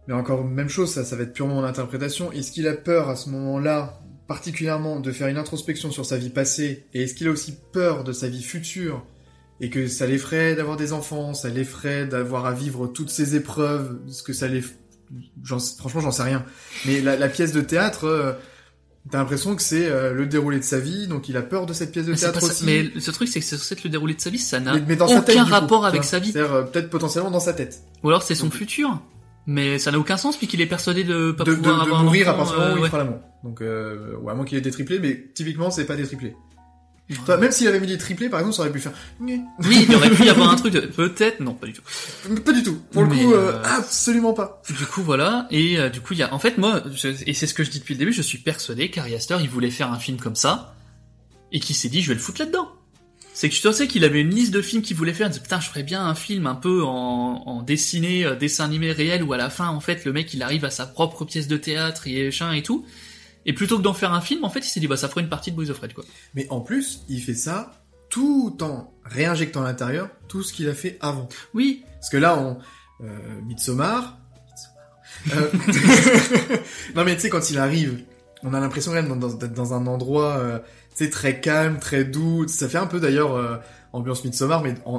mais 0.06 0.14
encore 0.14 0.44
même 0.44 0.68
chose, 0.70 0.90
ça, 0.92 1.04
ça 1.04 1.16
va 1.16 1.22
être 1.24 1.32
purement 1.34 1.56
mon 1.56 1.64
interprétation. 1.64 2.32
Est-ce 2.32 2.50
qu'il 2.50 2.66
a 2.66 2.72
peur 2.74 3.08
à 3.10 3.16
ce 3.16 3.28
moment-là, 3.30 4.00
particulièrement, 4.28 5.00
de 5.00 5.10
faire 5.10 5.26
une 5.28 5.38
introspection 5.38 5.90
sur 5.90 6.06
sa 6.06 6.16
vie 6.18 6.30
passée, 6.30 6.84
et 6.94 7.02
est-ce 7.02 7.14
qu'il 7.14 7.26
a 7.26 7.30
aussi 7.30 7.54
peur 7.72 8.04
de 8.04 8.12
sa 8.12 8.28
vie 8.28 8.42
future 8.42 9.04
et 9.60 9.70
que 9.70 9.88
ça 9.88 10.06
l'effraie 10.06 10.54
d'avoir 10.54 10.76
des 10.76 10.92
enfants, 10.92 11.34
ça 11.34 11.48
l'effraie 11.48 12.06
d'avoir 12.06 12.46
à 12.46 12.52
vivre 12.52 12.86
toutes 12.86 13.10
ces 13.10 13.34
épreuves, 13.34 13.98
ce 14.06 14.22
que 14.22 14.32
ça 14.32 14.46
les, 14.46 14.62
franchement 15.78 16.00
j'en 16.00 16.12
sais 16.12 16.22
rien. 16.22 16.44
Mais 16.86 17.00
la, 17.00 17.16
la 17.16 17.28
pièce 17.28 17.52
de 17.52 17.60
théâtre, 17.60 18.04
euh, 18.04 18.32
t'as 19.10 19.18
l'impression 19.18 19.56
que 19.56 19.62
c'est 19.62 19.86
euh, 19.88 20.12
le 20.12 20.26
déroulé 20.26 20.58
de 20.58 20.64
sa 20.64 20.78
vie, 20.78 21.08
donc 21.08 21.28
il 21.28 21.36
a 21.36 21.42
peur 21.42 21.66
de 21.66 21.72
cette 21.72 21.90
pièce 21.90 22.06
de 22.06 22.12
Mais, 22.12 22.18
théâtre 22.18 22.44
aussi. 22.44 22.64
mais 22.66 23.00
ce 23.00 23.10
truc, 23.10 23.28
c'est 23.28 23.40
que 23.40 23.46
c'est 23.46 23.56
censé 23.56 23.76
le 23.82 23.90
déroulé 23.90 24.14
de 24.14 24.20
sa 24.20 24.30
vie, 24.30 24.38
ça 24.38 24.60
n'a 24.60 24.74
sa 24.74 25.04
aucun 25.04 25.20
tête, 25.22 25.38
coup, 25.38 25.44
rapport 25.46 25.86
avec 25.86 26.04
sa 26.04 26.18
vie. 26.18 26.30
C'est-à-dire 26.32 26.52
euh, 26.54 26.62
peut-être 26.64 26.90
potentiellement 26.90 27.30
dans 27.30 27.40
sa 27.40 27.54
tête. 27.54 27.80
Ou 28.04 28.10
alors 28.10 28.22
c'est 28.22 28.34
son 28.36 28.44
Donc- 28.46 28.54
futur. 28.54 29.00
Mais 29.50 29.78
ça 29.78 29.90
n'a 29.90 29.98
aucun 29.98 30.18
sens 30.18 30.36
puisqu'il 30.36 30.60
est 30.60 30.66
persuadé 30.66 31.04
de 31.04 31.32
pas 31.32 31.42
de, 31.42 31.52
de, 31.52 31.56
pouvoir 31.56 31.78
de 31.78 31.82
avoir 31.84 32.00
un 32.00 32.04
mourir 32.04 32.28
à 32.28 32.32
enfant, 32.34 32.44
partir 32.44 32.54
du 32.56 32.60
moment 32.60 32.70
euh, 32.70 32.74
où 32.74 32.76
il 32.76 32.82
ouais. 32.82 32.88
fera 32.88 32.98
l'amour. 32.98 33.18
Donc, 33.42 33.62
euh, 33.62 34.14
ouais, 34.18 34.30
à 34.30 34.34
moins 34.34 34.44
qu'il 34.44 34.58
ait 34.58 34.60
des 34.60 34.70
triplés, 34.70 34.98
mais 34.98 35.24
typiquement, 35.34 35.70
c'est 35.70 35.86
pas 35.86 35.96
des 35.96 36.06
triplés. 36.06 36.36
Même 37.26 37.50
s'il 37.50 37.66
avait 37.66 37.80
mis 37.80 37.86
des 37.86 37.96
triplés, 37.96 38.28
par 38.28 38.40
exemple, 38.40 38.56
ça 38.56 38.62
aurait 38.62 38.72
pu 38.72 38.80
faire... 38.80 38.92
Oui, 39.20 39.40
il 39.88 39.94
aurait 39.94 40.10
pu 40.10 40.24
y 40.24 40.28
avoir 40.28 40.50
un 40.50 40.56
truc 40.56 40.74
de... 40.74 40.80
Peut-être, 40.80 41.40
non, 41.40 41.54
pas 41.54 41.66
du 41.66 41.72
tout. 41.72 41.80
Pas 42.44 42.52
du 42.52 42.62
tout. 42.62 42.78
Pour 42.92 43.04
le 43.04 43.08
Mais, 43.08 43.22
coup, 43.24 43.32
euh, 43.32 43.54
euh, 43.54 43.62
absolument 43.64 44.34
pas. 44.34 44.60
Du 44.68 44.84
coup, 44.84 45.02
voilà. 45.02 45.46
Et 45.50 45.78
euh, 45.78 45.88
du 45.88 46.02
coup, 46.02 46.12
il 46.12 46.18
y 46.18 46.22
a... 46.22 46.34
En 46.34 46.38
fait, 46.38 46.58
moi, 46.58 46.82
je- 46.94 47.08
et 47.26 47.32
c'est 47.32 47.46
ce 47.46 47.54
que 47.54 47.64
je 47.64 47.70
dis 47.70 47.78
depuis 47.78 47.94
le 47.94 47.98
début, 48.00 48.12
je 48.12 48.20
suis 48.20 48.36
persuadé 48.36 48.90
qu'Ari 48.90 49.14
Aster, 49.14 49.38
il 49.40 49.48
voulait 49.48 49.70
faire 49.70 49.90
un 49.90 49.98
film 49.98 50.18
comme 50.18 50.36
ça, 50.36 50.74
et 51.50 51.60
qu'il 51.60 51.74
s'est 51.74 51.88
dit, 51.88 52.02
je 52.02 52.08
vais 52.08 52.14
le 52.14 52.20
foutre 52.20 52.42
là-dedans. 52.42 52.68
C'est 53.40 53.48
que 53.48 53.54
je 53.54 53.70
sais 53.70 53.86
qu'il 53.86 54.04
avait 54.04 54.20
une 54.20 54.34
liste 54.34 54.52
de 54.52 54.60
films 54.60 54.82
qu'il 54.82 54.96
voulait 54.96 55.14
faire, 55.14 55.28
il 55.28 55.30
disait, 55.30 55.42
putain, 55.42 55.60
je 55.60 55.68
ferais 55.68 55.84
bien 55.84 56.04
un 56.04 56.16
film 56.16 56.48
un 56.48 56.56
peu 56.56 56.82
en, 56.82 57.44
en 57.46 57.62
dessiné, 57.62 58.24
euh, 58.24 58.34
dessin 58.34 58.64
animé 58.64 58.90
réel, 58.90 59.22
où 59.22 59.32
à 59.32 59.36
la 59.36 59.48
fin, 59.48 59.68
en 59.68 59.78
fait, 59.78 60.04
le 60.04 60.12
mec, 60.12 60.34
il 60.34 60.42
arrive 60.42 60.64
à 60.64 60.70
sa 60.70 60.86
propre 60.86 61.24
pièce 61.24 61.46
de 61.46 61.56
théâtre, 61.56 62.08
et 62.08 62.24
machin 62.24 62.52
et 62.52 62.64
tout. 62.64 62.84
Et 63.46 63.52
plutôt 63.52 63.76
que 63.76 63.82
d'en 63.82 63.94
faire 63.94 64.12
un 64.12 64.20
film, 64.20 64.44
en 64.44 64.50
fait, 64.50 64.58
il 64.58 64.68
s'est 64.68 64.80
dit, 64.80 64.88
bah, 64.88 64.96
ça 64.96 65.08
ferait 65.08 65.20
une 65.20 65.28
partie 65.28 65.52
de 65.52 65.56
Boys 65.56 65.70
of 65.70 65.78
Red, 65.78 65.92
quoi. 65.92 66.04
Mais 66.34 66.48
en 66.50 66.60
plus, 66.60 67.02
il 67.08 67.22
fait 67.22 67.36
ça 67.36 67.80
tout 68.10 68.58
en 68.60 68.92
réinjectant 69.04 69.62
à 69.62 69.66
l'intérieur 69.66 70.10
tout 70.26 70.42
ce 70.42 70.52
qu'il 70.52 70.68
a 70.68 70.74
fait 70.74 70.98
avant. 71.00 71.28
Oui. 71.54 71.84
Parce 72.00 72.10
que 72.10 72.16
là, 72.16 72.36
on... 72.36 72.58
Euh, 73.04 73.40
Midsommar... 73.46 74.18
Midsommar. 75.28 75.36
Euh, 75.36 76.56
non 76.96 77.04
mais 77.04 77.14
tu 77.14 77.20
sais, 77.20 77.28
quand 77.28 77.50
il 77.50 77.58
arrive, 77.58 78.02
on 78.42 78.52
a 78.52 78.58
l'impression 78.58 78.90
quand 78.90 79.00
même 79.00 79.16
dans- 79.16 79.32
d'être 79.32 79.54
dans 79.54 79.74
un 79.74 79.86
endroit, 79.86 80.60
sais, 81.04 81.10
très 81.10 81.40
calme, 81.40 81.78
très 81.78 82.04
doux. 82.04 82.46
Ça 82.48 82.68
fait 82.68 82.78
un 82.78 82.86
peu 82.86 83.00
d'ailleurs 83.00 83.34
euh, 83.36 83.56
ambiance 83.92 84.24
Midsommar, 84.24 84.62
mais 84.62 84.74
en, 84.84 84.94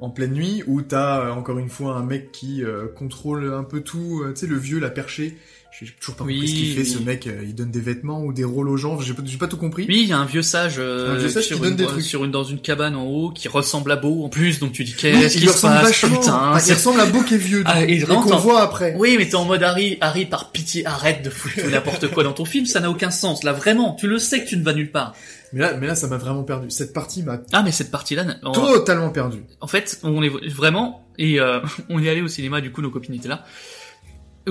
en, 0.00 0.06
en 0.06 0.10
pleine 0.10 0.32
nuit, 0.32 0.62
où 0.66 0.82
t'as 0.82 1.20
euh, 1.26 1.30
encore 1.32 1.58
une 1.58 1.68
fois 1.68 1.94
un 1.96 2.02
mec 2.04 2.32
qui 2.32 2.62
euh, 2.64 2.86
contrôle 2.94 3.52
un 3.52 3.64
peu 3.64 3.80
tout. 3.80 4.22
euh, 4.24 4.32
tu 4.32 4.40
sais, 4.40 4.46
le 4.46 4.56
vieux, 4.58 4.78
la 4.78 4.90
perché. 4.90 5.36
J'ai 5.80 5.86
toujours 6.00 6.16
pas 6.16 6.24
Oui, 6.24 6.34
compris 6.36 6.48
ce 6.48 6.54
qu'il 6.54 6.74
fait, 6.74 6.80
oui. 6.80 6.86
ce 6.86 6.98
mec. 6.98 7.26
euh, 7.28 7.42
il 7.44 7.54
donne 7.54 7.70
des 7.70 7.78
vêtements 7.80 8.24
ou 8.24 8.32
des 8.32 8.42
rôles 8.42 8.68
aux 8.68 8.76
gens. 8.78 8.98
J'ai 9.00 9.12
pas, 9.14 9.22
j'ai 9.24 9.36
pas 9.36 9.46
tout 9.46 9.58
compris. 9.58 9.84
Oui, 9.88 10.00
il 10.02 10.08
y 10.08 10.12
a 10.12 10.18
un 10.18 10.24
vieux 10.24 10.42
sage, 10.42 10.76
euh, 10.78 11.14
Un 11.14 11.18
vieux 11.18 11.28
sage 11.28 11.44
sur, 11.44 11.56
qui 11.56 11.62
donne 11.62 11.72
une, 11.72 11.76
des 11.76 11.84
trucs. 11.84 12.02
sur 12.02 12.24
une 12.24 12.30
dans 12.32 12.42
une 12.42 12.58
cabane 12.60 12.96
en 12.96 13.04
haut 13.04 13.30
qui 13.30 13.46
ressemble 13.48 13.92
à 13.92 13.96
Beau 13.96 14.24
en 14.24 14.28
plus, 14.28 14.58
donc 14.58 14.72
tu 14.72 14.82
dis 14.82 14.92
Oui, 14.92 14.98
qu'est-ce 15.02 15.36
il 15.36 15.40
qui 15.42 15.46
se 15.46 15.52
ressemble 15.52 15.74
passe. 15.82 16.00
Putain, 16.00 16.40
Ah, 16.42 16.52
il 16.56 16.60
c'est- 16.62 16.72
ressemble 16.74 17.00
à 17.00 17.06
Beau 17.06 17.20
qui 17.22 17.34
est 17.34 17.38
vieux. 17.38 17.62
Ah, 17.66 17.84
et 17.84 18.00
qu'on 18.00 18.38
voit 18.38 18.62
après. 18.62 18.94
Oui, 18.98 19.16
mais 19.18 19.28
t'es 19.28 19.36
en 19.36 19.44
mode 19.44 19.62
Harry, 19.62 19.98
Harry 20.00 20.24
par 20.24 20.50
pitié, 20.50 20.84
arrête 20.86 21.22
de 21.22 21.30
foutre 21.30 21.54
n'importe 21.70 22.08
quoi 22.10 22.24
dans 22.24 22.32
ton 22.32 22.46
film, 22.46 22.64
ça 22.66 22.80
n'a 22.80 22.90
aucun 22.90 23.10
sens. 23.10 23.44
Là, 23.44 23.52
vraiment, 23.52 23.94
tu 23.94 24.08
le 24.08 24.18
sais 24.18 24.42
que 24.42 24.48
tu 24.48 24.56
ne 24.56 24.64
vas 24.64 24.72
nulle 24.72 24.90
part. 24.90 25.14
Mais 25.52 25.60
là, 25.60 25.74
mais 25.80 25.86
là, 25.86 25.94
ça 25.94 26.06
m'a 26.08 26.18
vraiment 26.18 26.42
perdu. 26.44 26.70
Cette 26.70 26.92
partie 26.92 27.22
m'a 27.22 27.38
Ah, 27.52 27.62
mais 27.62 27.72
cette 27.72 27.90
partie-là, 27.90 28.24
totalement 28.52 29.10
perdu. 29.10 29.44
en 29.60 29.66
fait, 29.66 29.98
on 30.02 30.22
est 30.22 30.28
vraiment 30.48 31.06
et 31.18 31.40
euh, 31.40 31.60
on 31.88 32.02
est 32.02 32.08
allé 32.08 32.20
au 32.22 32.28
cinéma, 32.28 32.60
du 32.60 32.70
coup, 32.70 32.82
nos 32.82 32.90
copines 32.90 33.14
étaient 33.14 33.28
là. 33.28 33.44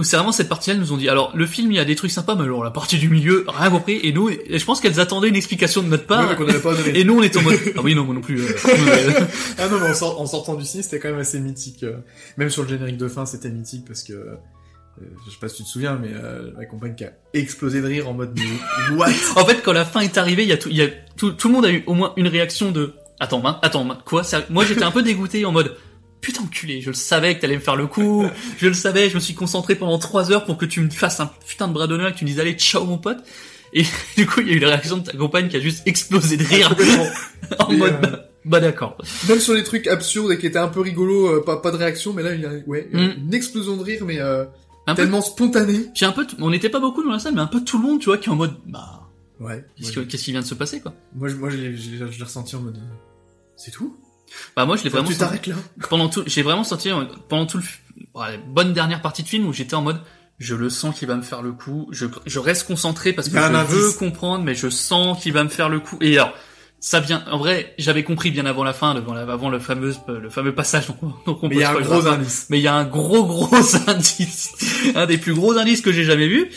C'est 0.04 0.16
vraiment 0.16 0.32
cette 0.32 0.48
partie-là, 0.50 0.76
elles 0.76 0.80
nous 0.82 0.94
ont 0.94 0.98
dit, 0.98 1.10
alors, 1.10 1.36
le 1.36 1.48
film, 1.48 1.72
il 1.72 1.76
y 1.76 1.80
a 1.80 1.86
des 1.86 1.96
trucs 1.96 2.12
sympas, 2.12 2.36
mais 2.36 2.44
alors, 2.44 2.64
la 2.64 2.70
partie 2.70 3.00
du 3.00 3.10
milieu, 3.10 3.46
rien 3.48 3.72
compris, 3.72 4.00
et 4.04 4.12
nous, 4.14 4.30
je 4.30 4.64
pense 4.64 4.80
qu'elles 4.80 5.00
attendaient 5.00 5.28
une 5.30 5.36
explication 5.36 5.82
de 5.82 5.88
notre 5.88 6.06
part. 6.06 6.38
Mais 6.40 6.60
pas 6.60 6.76
donné. 6.76 7.00
Et 7.00 7.04
nous, 7.04 7.18
on 7.18 7.24
était 7.24 7.40
en 7.40 7.42
mode, 7.42 7.58
ah 7.76 7.80
oui, 7.84 7.96
non, 7.96 8.04
moi 8.04 8.14
non 8.14 8.22
plus. 8.22 8.40
euh, 8.42 8.54
Ah 9.58 9.68
non, 9.70 9.80
mais 9.80 9.90
en, 9.90 9.94
sort- 9.96 10.22
en 10.22 10.28
sortant 10.28 10.54
du 10.54 10.66
ciné, 10.66 10.84
c'était 10.84 11.00
quand 11.00 11.10
même 11.10 11.18
assez 11.20 11.40
mythique. 11.40 11.82
euh. 11.82 11.98
Même 12.38 12.52
sur 12.52 12.62
le 12.62 12.70
générique 12.70 12.98
de 12.98 13.08
fin, 13.08 13.26
c'était 13.26 13.50
mythique 13.50 13.86
parce 13.88 14.04
que, 14.04 14.14
je 15.26 15.32
sais 15.32 15.38
pas 15.40 15.48
si 15.50 15.58
tu 15.58 15.64
te 15.64 15.70
souviens, 15.70 15.98
mais 16.02 16.10
euh, 16.14 16.52
ma 16.58 16.66
compagne 16.66 16.96
qui 16.96 17.04
a 17.06 17.12
explosé 17.34 17.82
de 17.82 17.88
rire 17.88 18.08
en 18.10 18.14
mode 18.14 18.32
mais 18.38 18.96
what? 18.98 19.08
En 19.36 19.46
fait, 19.46 19.62
quand 19.64 19.74
la 19.74 19.86
fin 19.86 20.00
est 20.02 20.18
arrivée, 20.18 20.44
il 20.44 20.50
y 20.50 20.54
a 20.54 20.58
tout, 20.58 20.70
il 20.70 20.78
y 20.78 20.82
a 20.82 20.88
tout, 21.18 21.32
tout 21.32 21.48
le 21.48 21.54
monde 21.54 21.66
a 21.66 21.72
eu 21.72 21.84
au 21.88 21.94
moins 21.94 22.14
une 22.18 22.28
réaction 22.28 22.72
de 22.72 22.94
attends, 23.20 23.42
hein, 23.46 23.60
attends, 23.62 23.88
quoi 24.06 24.24
ça- 24.24 24.46
Moi, 24.50 24.66
j'étais 24.66 24.84
un 24.84 24.92
peu 24.92 25.04
dégoûté 25.04 25.46
en 25.46 25.52
mode 25.52 25.76
putain 26.22 26.42
enculé, 26.44 26.82
je 26.82 26.90
le 26.90 26.96
savais 26.96 27.36
que 27.36 27.42
t'allais 27.42 27.56
me 27.56 27.62
faire 27.62 27.76
le 27.76 27.86
coup, 27.88 28.26
je 28.58 28.68
le 28.68 28.74
savais, 28.74 29.10
je 29.10 29.16
me 29.16 29.20
suis 29.20 29.36
concentré 29.36 29.76
pendant 29.76 30.00
trois 30.00 30.32
heures 30.32 30.46
pour 30.46 30.58
que 30.58 30.66
tu 30.66 30.82
me 30.82 30.90
fasses 30.90 31.20
un 31.20 31.30
putain 31.48 31.68
de 31.68 31.74
bras 31.74 31.86
d'honneur 31.88 32.08
et 32.10 32.14
que 32.14 32.18
tu 32.18 32.26
me 32.26 32.30
dises 32.30 32.40
allez 32.40 32.54
ciao 32.54 32.86
mon 32.86 32.98
pote. 32.98 33.20
Et 33.74 33.84
du 34.18 34.26
coup, 34.26 34.42
il 34.42 34.48
y 34.48 34.52
a 34.52 34.54
eu 34.56 34.60
la 34.60 34.70
réaction 34.70 34.98
de 34.98 35.04
ta 35.04 35.16
compagne 35.16 35.48
qui 35.50 35.58
a 35.58 35.60
juste 35.60 35.86
explosé 35.88 36.38
de 36.38 36.44
rire 36.44 36.70
Complètement. 36.70 37.08
en 37.60 37.72
Et, 37.72 37.78
mode 37.78 37.94
euh, 37.94 37.98
bah, 38.08 38.30
bah 38.46 38.60
d'accord. 38.62 38.98
Même 39.28 39.40
sur 39.40 39.54
les 39.54 39.64
trucs 39.64 39.88
absurdes 39.88 40.32
et 40.32 40.38
qui 40.40 40.48
étaient 40.48 40.58
un 40.58 40.70
peu 40.70 40.80
rigolos, 40.82 41.28
euh, 41.28 41.44
pas, 41.46 41.58
pas 41.58 41.70
de 41.72 41.78
réaction, 41.78 42.14
mais 42.14 42.24
là, 42.24 42.34
il 42.34 42.42
y 42.42 42.46
a 42.46 42.52
ouais, 42.66 42.88
Mm. 42.94 43.10
une 43.28 43.34
explosion 43.34 43.76
de 43.78 43.84
rire, 43.84 44.04
mais 44.06 44.20
peu, 44.96 45.04
tellement 45.04 45.22
spontanée. 45.22 45.86
puis 45.94 46.06
un 46.06 46.12
peu, 46.12 46.26
on 46.40 46.50
n'était 46.50 46.70
pas 46.70 46.80
beaucoup 46.80 47.04
dans 47.04 47.12
la 47.12 47.20
salle, 47.20 47.34
mais 47.36 47.42
un 47.42 47.48
peu 47.48 47.62
tout 47.64 47.78
le 47.78 47.88
monde, 47.88 48.00
tu 48.00 48.06
vois, 48.06 48.18
qui 48.18 48.30
est 48.30 48.32
en 48.32 48.36
mode 48.36 48.56
bah 48.66 49.04
Ouais. 49.40 49.66
qu'est-ce 49.80 50.24
qui 50.24 50.32
vient 50.32 50.42
de 50.42 50.46
se 50.46 50.56
passer 50.56 50.80
quoi 50.82 50.94
moi, 51.16 51.28
je, 51.28 51.36
moi, 51.36 51.50
je 51.50 51.58
l'ai 51.58 52.24
ressenti 52.24 52.56
en 52.56 52.62
mode. 52.62 52.78
euh, 52.78 52.96
C'est 53.56 53.72
tout? 53.72 53.96
Bah 54.56 54.66
moi, 54.66 54.76
je 54.76 54.84
l'ai 54.84 54.90
vraiment 54.90 55.08
Tu 55.08 55.14
senti- 55.14 55.20
t'arrêtes 55.20 55.48
là 55.48 55.56
pendant 55.90 56.10
tout, 56.10 56.24
j'ai 56.26 56.42
vraiment 56.42 56.64
senti 56.64 56.90
euh, 56.90 57.06
pendant 57.30 57.46
tout 57.46 57.58
le, 57.58 57.64
f- 57.64 57.78
ouais, 58.16 58.40
bonne 58.48 58.74
dernière 58.74 59.02
partie 59.02 59.24
de 59.24 59.28
film 59.28 59.48
où 59.48 59.54
j'étais 59.54 59.76
en 59.76 59.82
mode, 59.84 60.02
je 60.40 60.54
le 60.56 60.70
sens 60.70 60.98
qu'il 60.98 61.08
va 61.08 61.16
me 61.16 61.22
faire 61.22 61.42
le 61.42 61.52
coup, 61.54 61.88
je, 61.92 62.06
je 62.26 62.40
reste 62.40 62.68
concentré 62.68 63.14
parce 63.14 63.30
que 63.30 63.38
je 63.38 63.64
veux 63.76 63.92
comprendre, 63.94 64.44
mais 64.44 64.54
je 64.56 64.70
sens 64.70 65.22
qu'il 65.22 65.34
va 65.34 65.44
me 65.44 65.50
faire 65.50 65.70
le 65.70 65.80
coup. 65.80 65.98
Et 66.02 66.18
alors, 66.18 66.34
ça 66.80 67.00
vient, 67.00 67.24
en 67.32 67.38
vrai, 67.38 67.74
j'avais 67.80 68.04
compris 68.04 68.30
bien 68.32 68.46
avant 68.46 68.64
la 68.64 68.74
fin, 68.74 68.96
avant, 68.96 69.14
la- 69.14 69.22
avant 69.32 69.50
le 69.50 69.60
fameux, 69.60 69.94
le 70.22 70.30
fameux 70.30 70.54
passage, 70.54 70.88
donc, 70.88 70.98
on- 71.02 71.14
donc 71.26 71.44
on 71.44 71.50
Mais 71.50 71.56
il 71.56 71.62
y 71.62 71.64
a 71.64 71.72
un 71.72 71.82
gros 71.82 72.02
pas. 72.02 72.12
indice. 72.14 72.46
Mais 72.50 72.60
il 72.60 72.64
y 72.64 72.68
a 72.68 72.74
un 72.76 72.86
gros 72.86 73.26
gros 73.26 73.50
indice, 73.88 74.52
un 74.96 75.06
des 75.08 75.18
plus 75.18 75.34
gros 75.34 75.58
indices 75.58 75.82
que 75.82 75.92
j'ai 75.92 76.04
jamais 76.04 76.28
vu, 76.28 76.50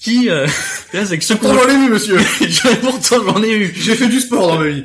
qui, 0.00 0.30
euh, 0.30 0.46
c'est 0.92 1.18
que 1.18 1.24
ce 1.24 1.34
Pourtant, 1.34 1.54
j'en 1.64 1.68
ai 1.68 1.76
vu, 1.76 1.88
monsieur 1.90 2.18
Je- 2.40 2.76
pourtant 2.80 3.16
j'en 3.26 3.42
ai 3.42 3.50
eu. 3.52 3.74
J'ai 3.76 3.94
fait 3.96 4.06
du 4.08 4.20
sport 4.20 4.46
dans 4.48 4.58
ma 4.60 4.68
vie 4.68 4.84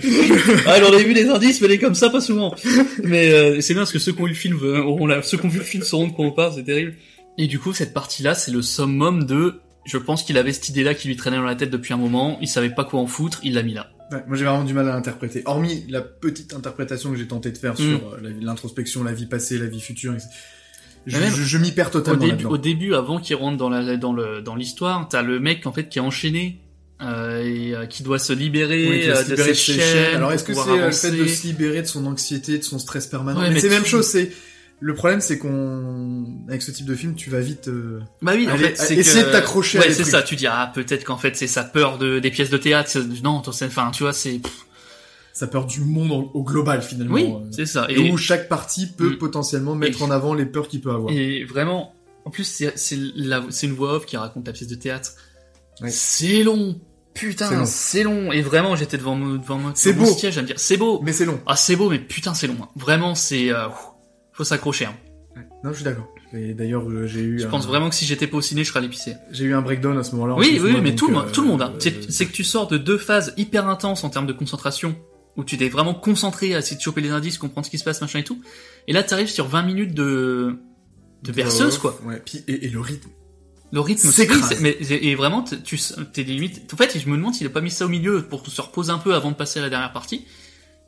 Ah, 0.66 0.80
j'en 0.82 0.92
ai 0.98 1.04
vu 1.04 1.14
des 1.14 1.28
indices, 1.30 1.62
mais 1.62 1.68
des 1.68 1.78
comme 1.78 1.96
ça, 1.96 2.10
pas 2.10 2.22
souvent. 2.22 2.56
Mais 3.04 3.32
euh, 3.32 3.62
c'est 3.62 3.74
bien 3.74 3.82
parce 3.82 3.92
que 3.92 4.00
ceux 4.00 4.12
qui 4.14 4.22
ont 4.22 4.26
eu 4.26 4.30
le 4.30 4.36
film, 4.36 4.58
euh, 4.64 4.82
auront 4.82 5.06
la... 5.08 5.22
ceux 5.22 5.38
qui 5.38 5.46
ont 5.46 5.50
vu 5.50 5.60
le 5.60 5.66
film 5.66 5.84
sauront 5.84 6.08
de 6.08 6.14
quoi 6.14 6.26
on 6.26 6.32
parle, 6.32 6.54
c'est 6.56 6.64
terrible. 6.64 6.96
Et 7.38 7.48
du 7.48 7.60
coup, 7.60 7.74
cette 7.74 7.94
partie-là, 7.94 8.34
c'est 8.34 8.52
le 8.52 8.62
summum 8.62 9.26
de... 9.26 9.60
Je 9.86 9.98
pense 9.98 10.24
qu'il 10.24 10.38
avait 10.38 10.52
cette 10.54 10.70
idée-là 10.70 10.94
qui 10.94 11.08
lui 11.08 11.16
traînait 11.16 11.38
dans 11.38 11.44
la 11.44 11.56
tête 11.56 11.70
depuis 11.70 11.94
un 11.94 11.98
moment, 11.98 12.38
il 12.42 12.48
savait 12.48 12.70
pas 12.70 12.84
quoi 12.86 13.00
en 13.00 13.08
foutre, 13.08 13.40
il 13.44 13.54
l'a 13.54 13.64
mis 13.64 13.74
là. 13.74 13.92
Ouais, 14.12 14.24
moi 14.28 14.38
j'ai 14.38 14.46
vraiment 14.46 14.64
du 14.64 14.74
mal 14.74 14.90
à 14.90 14.94
l'interpréter. 14.94 15.44
Hormis 15.46 15.86
la 15.90 16.02
petite 16.02 16.54
interprétation 16.54 17.12
que 17.12 17.18
j'ai 17.18 17.28
tenté 17.28 17.52
de 17.52 17.58
faire 17.58 17.74
Mm. 17.74 17.78
sur 17.78 18.14
euh, 18.14 18.34
l'introspection, 18.42 19.04
la 19.04 19.14
vie 19.14 19.26
passée, 19.28 19.58
la 19.58 19.68
vie 19.68 19.82
future, 19.82 20.14
etc. 20.14 20.28
Je, 21.06 21.58
m'y 21.58 21.72
perds 21.72 21.88
Au 21.88 21.92
totalement 21.92 22.26
début, 22.28 22.46
au 22.46 22.58
début, 22.58 22.94
avant 22.94 23.20
qu'il 23.20 23.36
rentre 23.36 23.58
dans 23.58 23.70
la 23.70 23.98
dans 23.98 24.14
le 24.14 24.42
dans 24.42 24.56
l'histoire, 24.56 25.08
t'as 25.10 25.22
le 25.22 25.40
mec 25.40 25.66
en 25.66 25.72
fait 25.72 25.88
qui 25.90 25.98
est 25.98 26.02
enchaîné 26.02 26.60
euh, 27.02 27.42
et 27.42 27.74
euh, 27.74 27.86
qui 27.86 28.04
doit 28.04 28.20
se 28.20 28.34
libérer, 28.34 28.90
Oui, 28.90 29.10
euh, 29.10 29.16
se 29.16 29.30
de 29.30 29.30
libérer 29.32 29.54
ses 29.54 29.74
de 29.74 29.78
ses 29.80 29.82
chaînes. 29.82 30.06
chaînes. 30.06 30.16
Alors 30.18 30.32
est-ce 30.34 30.44
que 30.44 30.54
c'est 30.54 30.78
le 30.78 30.92
fait 30.92 31.12
de 31.12 31.26
se 31.28 31.48
libérer 31.48 31.82
de 31.82 31.88
son 31.88 32.06
anxiété, 32.06 32.58
de 32.58 32.64
son 32.64 32.78
stress 32.78 33.08
permanent 33.08 33.40
Ouais, 33.40 33.48
Mais 33.48 33.54
mais 33.56 33.60
c'est 33.62 33.70
la 33.70 33.76
même 33.76 33.86
chose, 33.86 34.06
c'est... 34.06 34.32
Le 34.82 34.94
problème 34.94 35.20
c'est 35.20 35.38
qu'on... 35.38 36.26
Avec 36.48 36.62
ce 36.62 36.72
type 36.72 36.86
de 36.86 36.96
film, 36.96 37.16
tu 37.16 37.30
vas 37.30 37.40
vite... 37.42 37.68
euh, 37.68 38.00
Bah 38.22 38.32
oui, 38.36 38.48
en 38.48 38.52
Allez, 38.52 38.70
fait, 38.70 38.76
c'est 38.78 38.96
essayer 38.96 39.24
que- 39.24 39.28
de 39.28 39.32
t'accrocher 39.34 39.78
à 39.78 39.82
Ouais, 39.82 39.92
c'est 39.92 40.06
ça. 40.06 40.22
Tu 40.24 40.36
dis 40.38 40.48
ah 40.48 40.72
peut-être 40.74 41.04
qu'en 41.04 41.18
fait 41.18 41.36
c'est 41.36 41.48
sa 41.48 41.64
peur 41.64 41.98
de 41.98 42.20
des 42.20 42.32
pièces 42.32 42.50
de 42.50 42.58
théâtre. 42.58 42.98
Non, 43.24 43.42
enfin 43.46 43.92
tu 43.92 44.04
vois 44.04 44.14
c'est. 44.14 44.40
Ça 45.34 45.48
peur 45.48 45.66
du 45.66 45.82
monde 45.82 46.12
en- 46.12 46.32
au 46.34 46.44
global 46.44 46.82
finalement. 46.82 47.14
Oui, 47.14 47.26
euh, 47.30 47.48
c'est 47.52 47.66
ça. 47.66 47.86
et, 47.90 48.12
où 48.12 48.18
chaque 48.18 48.50
partie 48.50 48.88
peut 48.88 49.12
Mm. 49.12 49.18
potentiellement 49.18 49.76
mettre 49.76 50.02
Et- 50.02 50.06
en 50.06 50.12
avant 50.12 50.34
les 50.34 50.46
peurs 50.46 50.68
qu'il 50.68 50.82
peut 50.82 50.92
avoir. 50.92 51.14
Et 51.14 51.44
vraiment, 51.46 51.94
en 52.26 52.30
plus, 52.30 52.44
c'est 52.44 52.72
c'est 52.78 52.98
la- 53.16 53.44
c'est 53.50 53.68
une 53.68 53.74
voix 53.74 53.94
off 53.96 54.06
qui 54.06 54.18
raconte 54.18 54.48
la 54.48 54.54
pièce 54.54 54.68
de 54.70 54.76
théâtre. 54.76 55.12
Ouais. 55.82 55.92
C'est 55.92 56.44
long, 56.44 56.80
putain, 57.14 57.66
c'est 57.66 58.04
long. 58.04 58.32
Et 58.34 58.42
vraiment, 58.42 58.76
j'étais 58.76 58.98
devant 58.98 59.16
mon, 59.16 59.36
devant 59.36 59.58
mon, 59.58 59.72
C'est 59.76 59.94
devant 59.94 60.06
beau. 60.06 60.14
siège 60.14 60.38
à 60.38 60.42
me 60.42 60.48
dire, 60.48 60.60
c'est 60.60 60.78
beau. 60.78 61.00
Mais 61.04 61.14
c'est 61.14 61.26
long. 61.26 61.40
Ah, 61.46 61.56
c'est 61.56 61.76
beau, 61.78 61.90
mais 61.90 62.00
putain, 62.00 62.34
c'est 62.34 62.48
long. 62.48 62.58
hein. 62.62 62.68
Vraiment, 62.76 63.16
c'est, 63.16 63.50
euh, 63.52 63.68
faut 64.40 64.44
s'accrocher. 64.46 64.86
Hein. 64.86 64.96
Non, 65.64 65.72
je 65.72 65.76
suis 65.76 65.84
d'accord. 65.84 66.08
Et 66.34 66.54
d'ailleurs, 66.54 66.90
euh, 66.90 67.06
j'ai 67.08 67.20
eu... 67.22 67.40
Je 67.40 67.46
un- 67.46 67.50
pense 67.50 67.68
vraiment 67.68 67.90
que 67.90 67.96
si 67.96 68.06
j'étais 68.06 68.26
pas 68.28 68.38
au 68.38 68.42
ciné, 68.42 68.64
je 68.64 68.72
serais 68.72 68.88
pisser. 68.88 69.16
J'ai 69.32 69.44
eu 69.46 69.54
un 69.54 69.62
breakdown 69.62 69.98
à 69.98 70.04
ce 70.04 70.14
moment-là. 70.16 70.36
en 70.36 70.40
Oui, 70.40 70.60
oui, 70.64 70.76
mais 70.82 70.96
tout 70.96 71.08
le 71.08 71.14
monde, 71.16 71.26
euh, 71.28 71.32
tout 71.32 71.42
le 71.42 71.48
monde. 71.48 71.62
Hein. 71.62 71.74
euh, 71.86 71.92
C'est 72.10 72.26
que 72.26 72.32
tu 72.32 72.44
sors 72.46 72.68
de 72.68 72.78
deux 72.78 72.98
phases 72.98 73.34
hyper 73.36 73.68
intenses 73.68 74.04
en 74.06 74.10
termes 74.10 74.28
de 74.28 74.32
concentration, 74.34 74.96
où 75.36 75.44
tu 75.44 75.58
t'es 75.58 75.68
vraiment 75.70 75.94
concentré 75.94 76.56
à 76.56 76.60
essayer 76.60 76.78
de 76.78 76.82
choper 76.82 77.02
les 77.02 77.10
indices, 77.10 77.38
comprendre 77.38 77.66
ce 77.66 77.72
qui 77.72 77.78
se 77.78 77.84
passe, 77.84 78.00
machin 78.02 78.20
et 78.20 78.24
tout. 78.24 78.42
Et 78.88 78.94
là, 78.94 79.04
t'arrives 79.04 79.28
sur 79.30 79.48
20 79.48 79.64
minutes 79.64 79.94
de 79.94 80.56
de 81.24 81.32
berceuse, 81.34 81.78
quoi. 81.78 82.00
Ouais, 82.06 82.22
puis, 82.26 82.44
et, 82.48 82.66
et 82.68 82.70
le 82.70 82.80
rythme. 82.80 83.10
Le 83.74 83.82
rythme 83.82 84.10
c'est- 84.10 84.62
mais 84.62 84.72
et 84.80 85.14
vraiment 85.16 85.44
tu 85.44 85.78
t'es 86.12 86.24
limite 86.24 86.74
en 86.74 86.76
fait 86.78 86.98
je 86.98 87.08
me 87.08 87.16
demande 87.18 87.36
s'il 87.36 87.46
a 87.46 87.52
pas 87.52 87.62
mis 87.62 87.70
ça 87.70 87.86
au 87.86 87.88
milieu 87.88 88.24
pour 88.24 88.44
se 88.48 88.60
reposer 88.62 88.90
un 88.92 88.98
peu 88.98 89.14
avant 89.14 89.30
de 89.30 89.36
passer 89.36 89.60
à 89.60 89.62
la 89.62 89.70
dernière 89.70 89.92
partie 89.94 90.26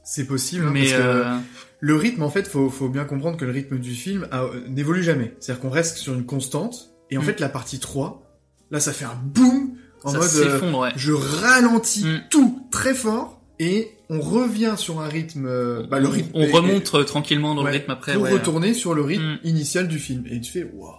C'est 0.03 0.25
possible, 0.25 0.65
hein, 0.65 0.71
mais 0.73 0.79
parce 0.89 0.93
que 0.93 0.97
euh, 0.97 1.35
le 1.81 1.95
rythme, 1.95 2.21
en 2.23 2.29
fait, 2.29 2.47
faut, 2.47 2.69
faut 2.69 2.87
bien 2.89 3.03
comprendre 3.05 3.35
que 3.37 3.43
le 3.45 3.51
rythme 3.51 3.77
du 3.79 3.93
film 3.93 4.27
a- 4.31 4.43
euh, 4.43 4.61
n'évolue 4.69 5.03
jamais. 5.03 5.35
C'est-à-dire 5.39 5.61
qu'on 5.61 5.69
reste 5.69 5.97
sur 5.97 6.13
une 6.13 6.25
constante, 6.25 6.91
et 7.09 7.17
en 7.17 7.21
Mm. 7.21 7.25
fait, 7.25 7.39
la 7.39 7.49
partie 7.49 7.79
3, 7.79 8.23
là, 8.71 8.79
ça 8.79 8.93
fait 8.93 9.05
un 9.05 9.19
boom, 9.23 9.71
en 10.03 10.11
ça 10.11 10.17
mode, 10.19 10.29
euh, 10.35 10.79
ouais 10.79 10.91
je 10.95 11.11
ralentis 11.11 12.05
Mm. 12.05 12.21
tout 12.29 12.67
très 12.71 12.93
fort, 12.93 13.41
et 13.59 13.89
on 14.09 14.19
revient 14.21 14.75
sur 14.77 15.01
un 15.01 15.07
rythme, 15.07 15.45
euh, 15.47 15.85
bah, 15.87 15.99
le 15.99 16.07
rythme. 16.07 16.31
On 16.33 16.45
remonte 16.47 16.93
euh, 16.95 17.03
tranquillement 17.03 17.53
dans 17.55 17.63
ouais, 17.63 17.71
le 17.71 17.77
rythme 17.79 17.91
après. 17.91 18.13
pour 18.13 18.23
ouais. 18.23 18.31
retourner 18.31 18.73
sur 18.73 18.93
le 18.93 19.01
rythme 19.01 19.23
Mm. 19.23 19.39
initial 19.43 19.87
du 19.87 19.99
film. 19.99 20.23
Et 20.29 20.39
tu 20.39 20.51
fais, 20.51 20.63
waouh. 20.73 20.93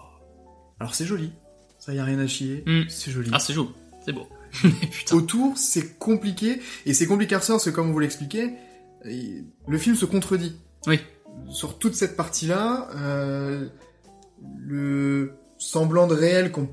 Alors 0.80 0.95
c'est 0.95 1.07
joli. 1.07 1.30
Ça 1.78 1.95
y 1.95 1.99
a 1.99 2.05
rien 2.05 2.18
à 2.20 2.26
chier. 2.26 2.64
C'est 2.89 3.11
joli. 3.11 3.30
Ah, 3.33 3.39
c'est 3.41 3.53
chaud. 3.55 3.70
C'est 4.05 4.12
beau. 4.12 4.26
Autour, 5.12 5.57
c'est 5.57 5.99
compliqué. 5.99 6.61
Et 6.87 6.95
c'est 6.95 7.07
compliqué 7.07 7.35
à 7.35 7.39
ressortir 7.39 7.57
parce 7.57 7.64
que 7.64 7.70
comme 7.70 7.89
on 7.91 7.93
vous 7.93 7.99
l'expliquait, 8.01 8.55
le 9.05 9.78
film 9.78 9.97
se 9.97 10.05
contredit. 10.05 10.57
Oui. 10.87 11.01
Sur 11.49 11.78
toute 11.78 11.95
cette 11.95 12.16
partie-là, 12.16 12.89
euh, 12.97 13.68
le 14.59 15.35
semblant 15.59 16.07
de 16.07 16.14
réel 16.14 16.51
qu'on 16.53 16.68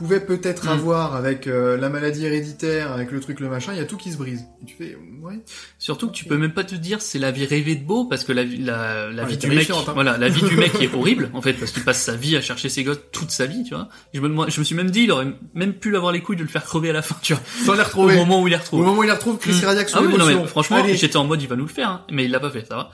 pouvait 0.00 0.20
peut-être 0.20 0.64
Mm. 0.64 0.68
avoir 0.70 1.14
avec 1.14 1.46
euh, 1.46 1.76
la 1.76 1.90
maladie 1.90 2.24
héréditaire, 2.24 2.90
avec 2.90 3.10
le 3.10 3.20
truc, 3.20 3.38
le 3.38 3.50
machin, 3.50 3.72
il 3.74 3.78
y 3.78 3.82
a 3.82 3.84
tout 3.84 3.98
qui 3.98 4.10
se 4.10 4.16
brise. 4.16 4.44
Et 4.62 4.64
tu 4.64 4.74
fais, 4.74 4.96
ouais. 5.22 5.40
Surtout 5.78 6.06
que 6.08 6.12
tu 6.12 6.24
peux 6.24 6.38
même 6.38 6.52
pas 6.54 6.64
te 6.64 6.74
dire 6.74 7.02
c'est 7.02 7.18
la 7.18 7.30
vie 7.30 7.44
rêvée 7.44 7.76
de 7.76 7.84
Beau 7.84 8.06
parce 8.06 8.24
que 8.24 8.32
la, 8.32 8.42
vie- 8.44 8.56
la, 8.56 9.10
la 9.10 9.24
Ah, 9.24 9.26
vie 9.26 9.36
du 9.36 9.48
mec, 9.48 9.68
hein. 9.68 9.74
voilà, 9.92 10.16
la 10.16 10.30
vie 10.30 10.40
du 10.42 10.56
mec 10.56 10.72
est 10.80 10.94
horrible 10.94 11.28
en 11.34 11.42
fait 11.42 11.52
parce 11.52 11.70
qu'il 11.72 11.84
passe 11.84 12.00
sa 12.02 12.16
vie 12.16 12.34
à 12.36 12.40
chercher 12.40 12.70
ses 12.70 12.82
gosses 12.82 13.00
toute 13.12 13.30
sa 13.30 13.44
vie, 13.44 13.62
tu 13.64 13.74
vois. 13.74 13.88
Je 14.14 14.20
me, 14.20 14.28
moi, 14.28 14.46
je 14.48 14.58
me 14.58 14.64
suis 14.64 14.74
même 14.74 14.90
dit 14.90 15.02
il 15.02 15.12
aurait 15.12 15.28
même 15.52 15.74
pu 15.74 15.94
avoir 15.96 16.12
les 16.12 16.22
couilles 16.22 16.36
de 16.36 16.42
le 16.42 16.48
faire 16.48 16.64
crever 16.64 16.88
à 16.88 16.94
la 16.94 17.02
fin, 17.02 17.16
tu 17.20 17.34
vois. 17.34 17.42
Sans 17.66 17.74
les 17.74 17.80
Au 17.80 17.84
retrouver. 17.84 18.16
moment 18.16 18.42
où 18.42 18.48
il 18.48 18.50
les 18.52 18.56
Au 18.56 18.60
retrouve. 18.60 18.80
moment 18.84 18.98
où 19.00 19.04
il 19.04 19.08
la 19.08 19.14
retrouve, 19.14 19.38
Chris 19.38 19.52
Mm. 19.52 19.60
cardiaque 19.60 19.88
sur 19.90 19.98
Ah 19.98 20.02
oui, 20.02 20.16
non, 20.16 20.24
mais 20.24 20.46
franchement, 20.46 20.82
j'étais 20.86 21.16
en 21.18 21.24
mode 21.24 21.42
il 21.42 21.48
va 21.48 21.56
nous 21.56 21.66
le 21.66 21.70
faire, 21.70 21.88
hein. 21.90 22.04
mais 22.10 22.24
il 22.24 22.30
l'a 22.30 22.40
pas 22.40 22.50
fait, 22.50 22.64
ça 22.66 22.76
va. 22.76 22.90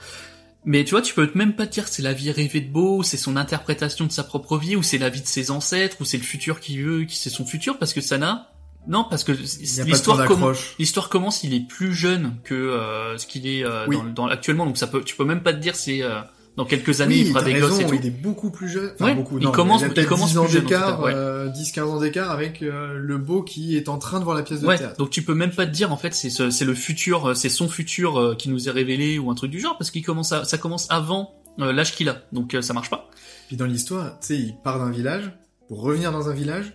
Mais 0.69 0.83
tu 0.83 0.91
vois, 0.91 1.01
tu 1.01 1.13
peux 1.13 1.31
même 1.33 1.55
pas 1.55 1.65
te 1.65 1.71
dire 1.71 1.87
c'est 1.87 2.01
la 2.01 2.11
vie 2.11 2.29
rêvée 2.29 2.59
de 2.59 2.69
Beau, 2.69 2.97
ou 2.97 3.03
c'est 3.03 3.15
son 3.15 3.37
interprétation 3.37 4.05
de 4.05 4.11
sa 4.11 4.25
propre 4.25 4.57
vie, 4.57 4.75
ou 4.75 4.83
c'est 4.83 4.97
la 4.97 5.07
vie 5.09 5.21
de 5.21 5.25
ses 5.27 5.49
ancêtres, 5.49 5.95
ou 6.01 6.05
c'est 6.05 6.17
le 6.17 6.23
futur 6.23 6.59
qui 6.59 6.77
veut, 6.81 7.05
qui 7.05 7.15
c'est 7.15 7.29
son 7.29 7.45
futur, 7.45 7.79
parce 7.79 7.93
que 7.93 8.01
ça 8.01 8.17
n'a. 8.17 8.51
Non, 8.85 9.05
parce 9.09 9.23
que 9.23 9.31
l'histoire 9.31 10.25
commence. 10.25 10.59
L'histoire 10.77 11.07
commence, 11.07 11.43
il 11.45 11.53
est 11.53 11.65
plus 11.65 11.93
jeune 11.93 12.35
que 12.43 12.53
euh, 12.53 13.17
ce 13.17 13.25
qu'il 13.27 13.47
est 13.47 13.63
euh, 13.65 13.85
Oui. 13.87 13.95
dans, 13.97 14.03
dans- 14.03 14.27
actuellement, 14.27 14.65
donc 14.65 14.77
ça 14.77 14.87
peut, 14.87 15.01
tu 15.03 15.15
peux 15.15 15.25
même 15.25 15.41
pas 15.41 15.53
te 15.53 15.59
dire 15.59 15.75
c'est 15.75 16.03
euh, 16.03 16.19
dans 16.57 16.65
quelques 16.65 16.99
années 17.01 17.15
Oui, 17.15 17.21
il 17.21 17.27
fera 17.27 17.43
des 17.43 17.53
raison, 17.53 17.67
gosses 17.69 17.79
et 17.79 17.85
tout. 17.85 17.93
il 18.01 18.05
est 18.07 18.09
beaucoup 18.09 18.49
plus 18.51 18.67
jeune. 18.67 18.91
Enfin, 18.95 19.05
Ouais, 19.05 19.15
beaucoup, 19.15 19.37
il 19.37 19.45
non, 19.45 19.51
commence- 19.51 19.81
il 19.83 19.97
a 19.97 20.01
il 20.01 20.07
commence 20.07 20.31
10 20.31 20.37
ans 20.39 20.45
d'écart, 20.47 21.01
ouais. 21.03 21.13
euh, 21.15 21.47
10-15 21.49 21.83
ans 21.89 21.99
d'écart 21.99 22.31
avec 22.31 22.61
euh, 22.63 22.95
le 22.97 23.17
beau 23.17 23.43
qui 23.43 23.77
est 23.77 23.87
en 23.89 23.97
train 23.97 24.19
de 24.19 24.23
voir 24.25 24.35
la 24.35 24.43
pièce 24.43 24.61
de 24.61 24.67
Ouais, 24.67 24.77
théâtre. 24.77 24.97
donc 24.97 25.09
tu 25.11 25.21
peux 25.21 25.35
même 25.35 25.51
pas 25.51 25.65
te 25.65 25.71
dire 25.71 25.91
en 25.93 25.97
fait 25.97 26.13
c'est 26.13 26.29
ce- 26.29 26.49
c'est 26.49 26.65
le 26.65 26.73
futur, 26.73 27.29
euh, 27.29 27.33
c'est 27.35 27.49
son 27.49 27.69
futur 27.69 28.19
euh, 28.19 28.35
qui 28.35 28.49
nous 28.49 28.67
est 28.67 28.71
révélé 28.71 29.19
ou 29.19 29.29
un 29.31 29.35
truc 29.35 29.51
du 29.51 29.59
genre 29.59 29.77
parce 29.77 29.91
qu'il 29.91 30.03
commence 30.03 30.31
à, 30.33 30.43
ça 30.45 30.57
commence 30.57 30.87
avant 30.89 31.33
euh, 31.59 31.71
l'âge 31.71 31.95
qu'il 31.95 32.09
a, 32.09 32.23
donc 32.33 32.53
euh, 32.55 32.61
ça 32.61 32.73
marche 32.73 32.89
pas. 32.89 33.09
Puis 33.47 33.55
dans 33.55 33.65
l'histoire, 33.65 34.19
tu 34.19 34.27
sais, 34.27 34.35
il 34.37 34.55
part 34.63 34.79
d'un 34.79 34.91
village 34.91 35.31
pour 35.67 35.81
revenir 35.81 36.11
dans 36.11 36.27
un 36.29 36.33
village 36.33 36.73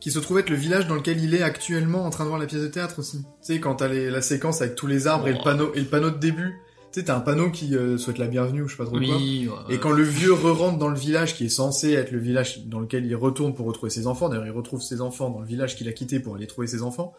qui 0.00 0.10
se 0.10 0.18
trouve 0.18 0.38
être 0.38 0.48
le 0.50 0.56
village 0.56 0.86
dans 0.86 0.94
lequel 0.94 1.22
il 1.22 1.34
est 1.34 1.42
actuellement 1.42 2.06
en 2.06 2.10
train 2.10 2.24
de 2.24 2.28
voir 2.30 2.40
la 2.40 2.46
pièce 2.46 2.62
de 2.62 2.68
théâtre 2.68 2.98
aussi. 3.00 3.18
Tu 3.18 3.24
sais, 3.54 3.60
quand 3.60 3.74
t'as 3.76 3.88
les- 3.88 4.08
la 4.10 4.22
séquence 4.22 4.62
avec 4.62 4.74
tous 4.74 4.86
les 4.86 5.06
arbres 5.06 5.28
et 5.28 5.32
le 5.32 5.38
Oh. 5.40 5.44
panneau 5.44 5.72
et 5.74 5.80
le 5.80 5.84
panneau 5.86 6.08
de 6.10 6.16
début, 6.18 6.54
tu 6.92 6.98
sais, 6.98 7.04
t'as 7.06 7.16
un 7.16 7.20
panneau 7.20 7.50
qui 7.50 7.76
euh, 7.76 7.96
souhaite 7.98 8.18
la 8.18 8.26
bienvenue 8.26 8.62
ou 8.62 8.66
je 8.68 8.72
sais 8.72 8.78
pas 8.78 8.84
trop 8.84 8.98
quoi. 8.98 9.16
Oui. 9.16 9.48
euh, 9.48 9.72
Et 9.72 9.78
quand 9.78 9.92
le 9.92 10.02
vieux 10.02 10.32
re-rentre 10.32 10.76
dans 10.78 10.88
le 10.88 10.98
village 10.98 11.36
qui 11.36 11.46
est 11.46 11.50
censé 11.50 11.92
être 11.92 12.10
le 12.10 12.18
village 12.18 12.64
dans 12.66 12.80
lequel 12.80 13.06
il 13.06 13.14
retourne 13.14 13.54
pour 13.54 13.66
retrouver 13.66 13.90
ses 13.90 14.08
enfants, 14.08 14.28
d'ailleurs 14.28 14.46
il 14.46 14.50
retrouve 14.52 14.82
ses 14.82 15.00
enfants 15.00 15.30
dans 15.30 15.38
le 15.40 15.46
village 15.46 15.76
qu'il 15.76 15.88
a 15.88 15.92
quitté 15.92 16.18
pour 16.18 16.34
aller 16.34 16.48
trouver 16.48 16.66
ses 16.66 16.82
enfants, 16.82 17.14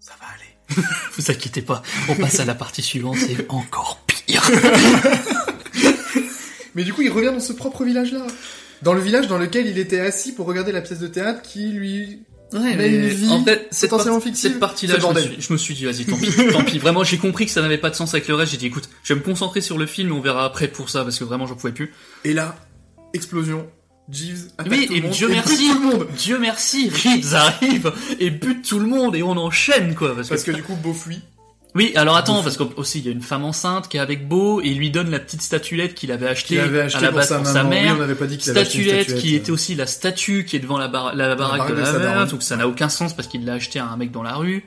ça 0.00 0.12
va 0.20 0.26
aller. 0.34 0.84
vous 1.16 1.30
inquiétez 1.30 1.62
pas, 1.62 1.82
on 2.10 2.14
passe 2.16 2.40
à 2.40 2.44
la 2.44 2.54
partie 2.54 2.82
suivante, 2.82 3.16
c'est 3.16 3.50
encore 3.50 3.98
pire. 4.06 4.42
Mais 6.74 6.84
du 6.84 6.92
coup, 6.92 7.02
il 7.02 7.10
revient 7.10 7.30
dans 7.32 7.40
ce 7.40 7.52
propre 7.52 7.84
village-là. 7.84 8.26
Dans 8.82 8.94
le 8.94 9.00
village 9.00 9.28
dans 9.28 9.38
lequel 9.38 9.66
il 9.66 9.78
était 9.78 10.00
assis 10.00 10.34
pour 10.34 10.46
regarder 10.46 10.72
la 10.72 10.80
pièce 10.82 10.98
de 10.98 11.06
théâtre 11.06 11.42
qui 11.42 11.68
lui... 11.70 12.22
Ouais, 12.54 12.76
Mais 12.76 12.88
une 12.88 13.08
vie 13.08 13.28
en 13.30 13.44
fait, 13.44 13.66
cette, 13.72 13.90
cette 14.34 14.60
partie-là, 14.60 14.98
je, 15.00 15.06
me 15.06 15.20
suis- 15.20 15.36
je 15.40 15.52
me 15.52 15.58
suis 15.58 15.74
dit, 15.74 15.84
vas-y, 15.84 16.04
tant 16.06 16.16
pis, 16.20 16.30
tant 16.52 16.62
pis. 16.62 16.78
Vraiment, 16.78 17.02
j'ai 17.04 17.18
compris 17.18 17.46
que 17.46 17.50
ça 17.50 17.60
n'avait 17.60 17.78
pas 17.78 17.90
de 17.90 17.96
sens 17.96 18.14
avec 18.14 18.28
le 18.28 18.34
reste. 18.36 18.52
J'ai 18.52 18.58
dit, 18.58 18.66
écoute, 18.66 18.88
je 19.02 19.12
vais 19.12 19.18
me 19.20 19.24
concentrer 19.24 19.60
sur 19.60 19.76
le 19.76 19.86
film 19.86 20.10
et 20.10 20.12
on 20.12 20.20
verra 20.20 20.44
après 20.44 20.68
pour 20.68 20.88
ça, 20.88 21.02
parce 21.02 21.18
que 21.18 21.24
vraiment, 21.24 21.46
j'en 21.46 21.56
pouvais 21.56 21.72
plus. 21.72 21.92
Et 22.24 22.32
là, 22.32 22.56
explosion. 23.12 23.66
Jeeves 24.10 24.48
Oui, 24.70 24.86
tout 24.86 24.92
le 24.92 24.98
et 24.98 25.00
monde, 25.00 25.12
Dieu 25.12 25.28
merci, 25.28 25.66
tout 25.68 25.74
le 25.74 25.80
monde. 25.80 26.06
Dieu 26.16 26.38
merci, 26.38 26.90
Reeves 26.90 27.34
arrive 27.34 27.92
et 28.20 28.28
bute 28.30 28.62
tout 28.68 28.78
le 28.78 28.86
monde 28.86 29.16
et 29.16 29.22
on 29.22 29.30
enchaîne, 29.32 29.94
quoi. 29.94 30.14
Parce, 30.14 30.28
Parce 30.28 30.42
que 30.42 30.50
que, 30.52 30.56
du 30.56 30.62
coup, 30.62 30.74
Beau 30.76 30.92
fuit. 30.92 31.22
Oui, 31.74 31.92
alors 31.96 32.16
attends, 32.16 32.42
parce 32.42 32.56
qu'aussi, 32.56 33.00
il 33.00 33.06
y 33.06 33.08
a 33.08 33.12
une 33.12 33.20
femme 33.20 33.44
enceinte 33.44 33.88
qui 33.88 33.96
est 33.96 34.00
avec 34.00 34.28
Beau 34.28 34.60
et 34.60 34.66
il 34.68 34.78
lui 34.78 34.90
donne 34.90 35.10
la 35.10 35.18
petite 35.18 35.42
statuette 35.42 35.94
qu'il 35.94 36.12
avait 36.12 36.28
achetée 36.28 36.60
avait 36.60 36.82
acheté 36.82 36.98
à 36.98 37.02
la 37.02 37.08
pour 37.08 37.18
base 37.18 37.28
sa 37.28 37.38
pour 37.38 37.46
sa 37.48 37.64
mère. 37.64 37.84
Oui, 37.84 37.90
on 37.96 38.00
n'avait 38.00 38.14
pas 38.14 38.26
dit 38.26 38.38
qu'il 38.38 38.50
avait 38.50 38.64
statuette, 38.64 39.02
statuette. 39.02 39.20
qui 39.20 39.34
euh. 39.34 39.38
était 39.38 39.50
aussi 39.50 39.74
la 39.74 39.86
statue 39.86 40.44
qui 40.44 40.54
est 40.56 40.60
devant 40.60 40.78
la, 40.78 40.86
bar- 40.88 41.14
la 41.16 41.34
baraque 41.34 41.58
baraque 41.58 41.70
de 41.70 41.74
de 41.74 41.80
la 41.80 42.14
mère, 42.14 42.26
donc 42.28 42.42
ça 42.42 42.56
n'a 42.56 42.68
aucun 42.68 42.88
sens 42.88 43.14
parce 43.14 43.26
qu'il 43.28 43.44
l'a 43.44 43.54
acheté 43.54 43.78
à 43.80 43.86
un 43.86 43.96
mec 43.96 44.12
dans 44.12 44.22
la 44.22 44.34
rue. 44.34 44.64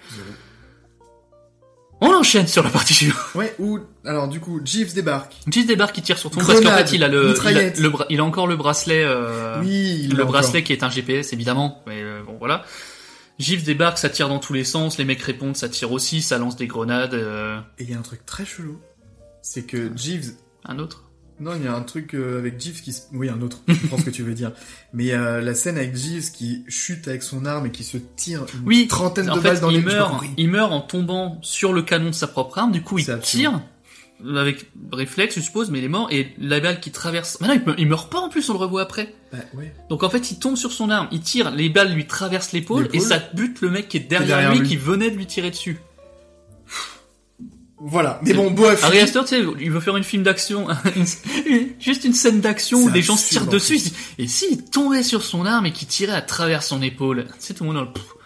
On 2.00 2.14
enchaîne 2.14 2.46
sur 2.46 2.62
la 2.64 2.70
partie 2.70 2.94
suivante. 2.94 3.18
Ouais, 3.34 3.56
ou... 3.58 3.80
Alors, 4.06 4.28
du 4.28 4.40
coup, 4.40 4.62
Jeeves 4.64 4.94
débarque. 4.94 5.34
Jeeves 5.52 5.66
débarque, 5.66 5.98
il 5.98 6.04
tire 6.04 6.18
sur 6.20 6.30
ton 6.30 6.42
parce 6.42 6.54
qu'en 6.60 6.62
Grenade, 6.62 6.88
fait 6.90 6.96
il 6.96 7.04
a 7.04 7.08
le, 7.08 7.34
il 7.50 7.58
a, 7.58 7.62
le 7.70 7.92
il 8.10 8.20
a 8.20 8.24
encore 8.24 8.46
le 8.46 8.56
bracelet, 8.56 9.04
euh, 9.04 9.60
Oui, 9.62 10.02
il 10.04 10.12
le 10.12 10.18
l'a 10.18 10.26
bracelet 10.26 10.60
encore. 10.60 10.64
qui 10.68 10.74
est 10.74 10.84
un 10.84 10.92
GPS 10.92 11.34
évidemment, 11.34 11.82
mais 11.88 12.02
euh, 12.04 12.22
bon 12.24 12.36
voilà. 12.38 12.64
Jeeves 13.40 13.64
débarque, 13.64 13.98
ça 14.00 14.10
tire 14.10 14.30
dans 14.30 14.40
tous 14.40 14.54
les 14.54 14.64
sens, 14.64 14.98
les 14.98 15.06
mecs 15.06 15.22
répondent, 15.22 15.56
ça 15.56 15.70
tire 15.70 15.92
aussi, 15.92 16.22
ça 16.22 16.38
lance 16.38 16.56
des 16.56 16.68
grenades. 16.68 17.14
euh, 17.14 17.60
Et 17.80 17.84
il 17.84 17.92
y 17.92 17.94
a 17.94 17.98
un 18.00 18.02
truc 18.02 18.26
très 18.26 18.46
chelou. 18.46 18.80
C'est 19.42 19.64
que 19.64 19.92
Jeeves... 19.96 20.32
un 20.66 20.80
autre? 20.80 21.04
Non, 21.40 21.52
il 21.56 21.64
y 21.64 21.68
a 21.68 21.76
un 21.76 21.84
truc 21.84 22.16
euh, 22.16 22.40
avec 22.40 22.60
Jeeves 22.60 22.82
qui... 22.82 22.94
se- 22.94 23.04
Oui, 23.14 23.30
un 23.30 23.40
autre. 23.44 23.60
Je 23.68 23.76
ce 23.76 24.02
que 24.04 24.10
tu 24.10 24.24
veux 24.24 24.34
dire. 24.34 24.54
Mais 24.94 25.12
euh, 25.14 25.40
la 25.40 25.54
scène 25.54 25.78
avec 25.78 25.96
Jeeves 25.96 26.32
qui 26.32 26.64
chute 26.68 27.08
avec 27.08 27.22
son 27.22 27.46
arme 27.46 27.68
et 27.68 27.72
qui 27.72 27.84
se 27.84 27.98
tire 27.98 28.44
une 28.56 28.66
Oui, 28.68 28.88
trentaine 28.88 29.30
en 29.30 29.36
de 29.36 29.42
fait, 29.42 29.50
balles 29.50 29.60
dans 29.60 29.70
les... 29.70 29.76
il 29.78 29.82
j'ai 29.82 29.86
pas 29.88 29.94
meurt, 29.94 30.12
compris. 30.14 30.30
il 30.36 30.50
meurt 30.50 30.72
en 30.74 30.82
tombant 30.82 31.38
sur 31.44 31.74
le 31.74 31.84
canon 31.84 32.08
de 32.10 32.16
sa 32.16 32.26
propre 32.28 32.58
arme. 32.58 32.72
Du 32.72 32.82
coup, 32.82 32.98
il 32.98 33.06
C'est 33.06 33.20
tire 33.20 33.52
absolument- 33.52 33.70
avec 34.36 34.66
réflexe, 34.92 35.36
je 35.36 35.42
suppose, 35.42 35.70
mais 35.70 35.78
il 35.80 35.86
est 35.86 35.90
mort 35.90 36.08
et 36.12 36.34
la 36.40 36.60
balle 36.60 36.80
qui 36.80 36.92
traverse. 36.92 37.38
Mais 37.42 37.48
non, 37.48 37.54
il, 37.54 37.62
me- 37.72 37.80
il 37.80 37.88
meurt 37.88 38.12
pas 38.12 38.20
en 38.20 38.30
plus, 38.30 38.50
on 38.50 38.54
le 38.54 38.60
revoit 38.60 38.82
après. 38.82 39.14
Bah, 39.32 39.38
ouais. 39.56 39.74
Donc 39.90 40.04
en 40.04 40.10
fait, 40.10 40.32
il 40.32 40.40
tombe 40.40 40.56
sur 40.56 40.72
son 40.72 40.90
arme, 40.90 41.08
il 41.12 41.22
tire, 41.22 41.52
les 41.52 41.70
balles 41.70 41.94
lui 41.94 42.08
traversent 42.08 42.52
l'épaule 42.54 42.90
et 42.94 43.00
ça 43.00 43.20
bute 43.34 43.62
le 43.62 43.70
mec 43.70 43.88
qui 43.90 43.98
est 43.98 44.02
derrière, 44.02 44.28
derrière 44.38 44.52
lui, 44.54 44.60
lui. 44.62 44.68
qui 44.68 44.76
venait 44.76 45.12
de 45.12 45.16
lui 45.16 45.28
tirer 45.28 45.52
dessus. 45.52 45.78
Voilà. 47.80 48.20
Mais 48.24 48.34
bon, 48.34 48.50
bref. 48.50 48.84
Ari 48.84 49.00
Aster, 49.00 49.20
tu 49.22 49.28
sais, 49.28 49.44
il 49.60 49.70
veut 49.70 49.80
faire 49.80 49.96
une 49.98 50.04
film 50.04 50.24
d'action, 50.24 50.68
juste 51.80 52.06
une 52.06 52.14
scène 52.14 52.42
d'action 52.42 52.80
où 52.80 52.90
des 52.90 53.04
gens 53.04 53.16
se 53.16 53.30
tirent 53.30 53.44
en 53.44 53.52
dessus. 53.52 53.80
Et 54.18 54.28
s'il 54.28 54.66
tombait 54.66 55.04
sur 55.04 55.24
son 55.24 55.46
arme 55.46 55.68
et 55.68 55.72
qu'il 55.72 55.88
tirait 55.88 56.16
à 56.16 56.24
travers 56.24 56.64
son 56.64 56.82
épaule, 56.82 57.28
c'est 57.38 57.54
tout 57.54 57.64
le 57.66 57.68
monde 57.72 57.76
dans 57.86 57.92
le. 57.92 58.17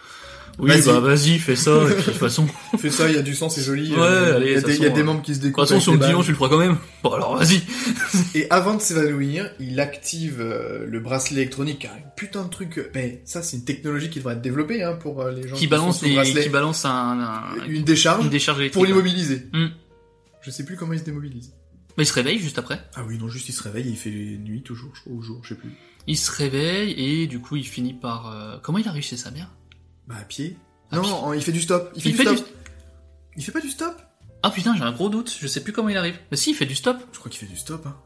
Oui, 0.58 0.70
Vas-y. 0.70 0.84
bah 0.86 1.00
vas-y, 1.00 1.38
fais 1.38 1.56
ça. 1.56 1.70
Et 1.82 1.86
puis, 1.86 1.94
de 1.96 2.02
toute 2.02 2.14
façon, 2.14 2.44
de 2.44 2.78
Fais 2.78 2.90
ça, 2.90 3.08
il 3.08 3.14
y 3.14 3.18
a 3.18 3.22
du 3.22 3.34
sang, 3.34 3.48
c'est 3.48 3.62
joli. 3.62 3.90
Ouais, 3.92 3.98
euh, 4.00 4.36
allez, 4.36 4.46
il 4.48 4.52
y 4.52 4.56
a, 4.56 4.60
de 4.60 4.66
des, 4.66 4.72
toute 4.74 4.80
il 4.80 4.82
y 4.82 4.86
a 4.86 4.90
des 4.90 5.00
euh, 5.00 5.04
membres 5.04 5.22
qui 5.22 5.34
se 5.34 5.40
découpent. 5.40 5.64
toute 5.64 5.68
façon, 5.70 5.80
sur 5.80 5.92
le 5.92 5.98
balles. 5.98 6.14
tu 6.22 6.30
le 6.30 6.36
feras 6.36 6.48
quand 6.50 6.58
même. 6.58 6.76
Bon, 7.02 7.10
alors 7.12 7.36
vas-y. 7.38 7.62
Et 8.34 8.46
avant 8.50 8.74
de 8.74 8.80
s'évanouir, 8.82 9.50
il 9.60 9.80
active 9.80 10.40
euh, 10.40 10.84
le 10.86 11.00
bracelet 11.00 11.40
électronique, 11.40 11.86
un 11.86 11.98
putain 12.16 12.44
de 12.44 12.48
truc. 12.50 12.78
euh, 12.78 12.90
Mais 12.94 13.22
ça, 13.24 13.42
c'est 13.42 13.56
une 13.56 13.64
technologie 13.64 14.10
qui 14.10 14.18
devrait 14.18 14.34
être 14.34 14.42
développée 14.42 14.82
hein, 14.82 14.92
pour 14.92 15.22
euh, 15.22 15.32
les 15.32 15.48
gens 15.48 15.54
Qui 15.54 15.62
qui, 15.62 15.66
balance 15.68 16.00
sont 16.00 16.08
bracelet. 16.12 16.42
qui 16.42 16.48
balance 16.50 16.84
un, 16.84 16.90
un- 17.20 17.66
Une 17.68 17.84
décharge 17.84 18.24
une 18.24 18.30
décharge 18.30 18.58
électrique. 18.60 18.74
pour 18.74 18.84
l'immobiliser. 18.84 19.46
Hmm. 19.52 19.68
Je 20.42 20.50
sais 20.50 20.64
plus 20.64 20.76
comment 20.76 20.92
il 20.92 20.98
se 20.98 21.04
démobilise. 21.04 21.52
Mais 21.96 22.04
il 22.04 22.06
se 22.06 22.14
réveille 22.14 22.38
juste 22.38 22.58
après. 22.58 22.80
Ah 22.94 23.02
oui, 23.06 23.16
non, 23.18 23.28
juste 23.28 23.48
il 23.48 23.52
se 23.52 23.62
réveille 23.62 23.86
et 23.88 23.90
il 23.90 23.96
fait 23.96 24.10
nuit 24.10 24.62
toujours, 24.62 24.90
je 24.94 25.00
crois, 25.02 25.12
au 25.14 25.22
jour, 25.22 25.40
je 25.44 25.50
sais 25.50 25.54
plus. 25.54 25.70
Il 26.08 26.16
se 26.18 26.32
réveille 26.32 26.92
et 26.96 27.26
du 27.26 27.38
coup 27.40 27.56
il 27.56 27.66
finit 27.66 27.94
par. 27.94 28.32
euh, 28.32 28.56
Comment 28.62 28.78
il 28.78 28.88
a 28.88 28.92
réussi 28.92 29.16
sa 29.16 29.30
mère? 29.30 29.50
Bah 30.06 30.16
à 30.20 30.24
pied. 30.24 30.56
À 30.90 30.96
non, 30.96 31.02
pied. 31.02 31.12
en- 31.12 31.32
il 31.32 31.42
fait 31.42 31.52
du 31.52 31.60
stop. 31.60 31.90
Il 31.94 32.02
fait, 32.02 32.08
Il 32.10 32.12
du, 32.12 32.18
fait 32.18 32.36
stop. 32.36 32.48
Il 33.36 33.44
fait 33.44 33.52
pas 33.52 33.60
du 33.60 33.70
stop? 33.70 33.94
Ah 34.42 34.50
putain, 34.50 34.74
j'ai 34.76 34.82
un 34.82 34.92
gros 34.92 35.08
doute. 35.08 35.36
Je 35.40 35.46
sais 35.46 35.62
plus 35.62 35.72
comment 35.72 35.88
il 35.88 35.96
arrive. 35.96 36.16
Mais 36.30 36.36
si, 36.36 36.50
il 36.50 36.54
fait 36.54 36.66
du 36.66 36.74
stop. 36.74 36.98
Je 37.12 37.18
crois 37.18 37.30
qu'il 37.30 37.40
fait 37.40 37.52
du 37.52 37.56
stop. 37.58 37.86
Hein. 37.86 37.96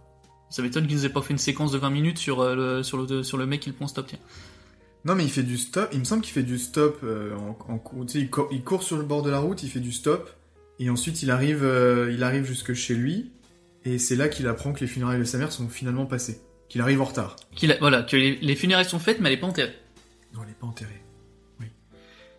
Ça 0.50 0.62
m'étonne 0.62 0.86
qu'ils 0.86 0.96
nous 0.96 1.06
aient 1.06 1.10
pas 1.10 1.22
fait 1.22 1.32
une 1.32 1.38
séquence 1.38 1.72
de 1.72 1.78
20 1.78 1.90
minutes 1.90 2.18
sur 2.18 2.40
euh, 2.40 2.54
le 2.54 2.82
sur 2.82 2.98
le 2.98 3.22
sur 3.22 3.36
le 3.38 3.46
mec 3.46 3.60
qui 3.60 3.70
le 3.70 3.74
prend 3.76 3.86
stop. 3.88 4.06
Tiens. 4.06 4.18
Non, 5.04 5.14
mais 5.14 5.24
il 5.24 5.30
fait 5.30 5.42
du 5.42 5.56
stop. 5.56 5.88
Il 5.92 5.98
me 6.00 6.04
semble 6.04 6.22
qu'il 6.22 6.32
fait 6.32 6.42
du 6.42 6.58
stop 6.58 6.98
euh, 7.04 7.34
en, 7.36 7.56
en 7.72 8.06
il, 8.14 8.28
court, 8.30 8.48
il 8.52 8.62
court 8.62 8.82
sur 8.82 8.96
le 8.96 9.04
bord 9.04 9.22
de 9.22 9.30
la 9.30 9.38
route, 9.38 9.62
il 9.62 9.70
fait 9.70 9.80
du 9.80 9.92
stop, 9.92 10.30
et 10.80 10.90
ensuite 10.90 11.22
il 11.22 11.30
arrive, 11.30 11.62
euh, 11.64 12.12
il 12.12 12.22
arrive 12.24 12.44
jusque 12.44 12.74
chez 12.74 12.94
lui, 12.94 13.30
et 13.84 13.98
c'est 13.98 14.16
là 14.16 14.28
qu'il 14.28 14.46
apprend 14.48 14.72
que 14.72 14.80
les 14.80 14.88
funérailles 14.88 15.20
de 15.20 15.24
sa 15.24 15.38
mère 15.38 15.52
sont 15.52 15.68
finalement 15.68 16.06
passées, 16.06 16.40
qu'il 16.68 16.80
arrive 16.80 17.00
en 17.00 17.04
retard. 17.04 17.36
Qu'il 17.54 17.70
a- 17.70 17.78
voilà, 17.78 18.02
que 18.02 18.16
les, 18.16 18.36
les 18.38 18.56
funérailles 18.56 18.84
sont 18.88 18.98
faites, 18.98 19.20
mais 19.20 19.28
elle 19.28 19.36
est 19.36 19.40
pas 19.40 19.46
enterrée. 19.46 19.74
Non, 20.34 20.40
elle 20.42 20.50
est 20.50 20.58
pas 20.58 20.66
enterrée. 20.66 21.00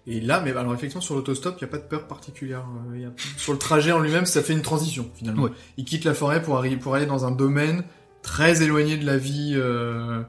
Et 0.09 0.21
là, 0.21 0.39
mais 0.43 0.51
alors 0.51 0.73
effectivement 0.73 1.01
sur 1.01 1.15
l'autostop, 1.15 1.55
il 1.57 1.61
y 1.61 1.65
a 1.65 1.67
pas 1.67 1.77
de 1.77 1.83
peur 1.83 2.07
particulière. 2.07 2.65
euh, 2.91 2.95
il 2.95 3.01
y 3.01 3.05
a- 3.05 3.11
Sur 3.35 3.51
le 3.51 3.59
trajet 3.59 3.91
en 3.91 3.99
lui-même, 3.99 4.25
ça 4.25 4.41
fait 4.41 4.53
une 4.53 4.61
transition 4.61 5.09
finalement. 5.15 5.43
Ouais. 5.43 5.51
Il 5.75 5.83
quitte 5.83 6.05
la 6.05 6.13
forêt 6.13 6.41
pour, 6.41 6.57
aller 6.57 7.05
dans 7.05 7.25
un 7.25 7.31
domaine 7.31 7.83
très 8.23 8.63
éloigné 8.63 8.95
de 8.97 9.05
la 9.05 9.17
vie 9.17 9.51
euh, 9.55 10.21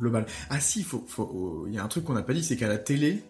globale. 0.00 0.26
Ah 0.50 0.58
si, 0.58 0.80
il 0.80 0.84
faut, 0.84 1.04
faut, 1.08 1.30
oh, 1.32 1.66
y 1.68 1.78
a 1.78 1.84
un 1.84 1.88
truc 1.88 2.04
qu'on 2.04 2.14
n'a 2.14 2.22
pas 2.22 2.32
dit, 2.34 2.42
c'est 2.42 2.56
qu'à 2.56 2.66
la 2.66 2.78
télé, 2.78 3.22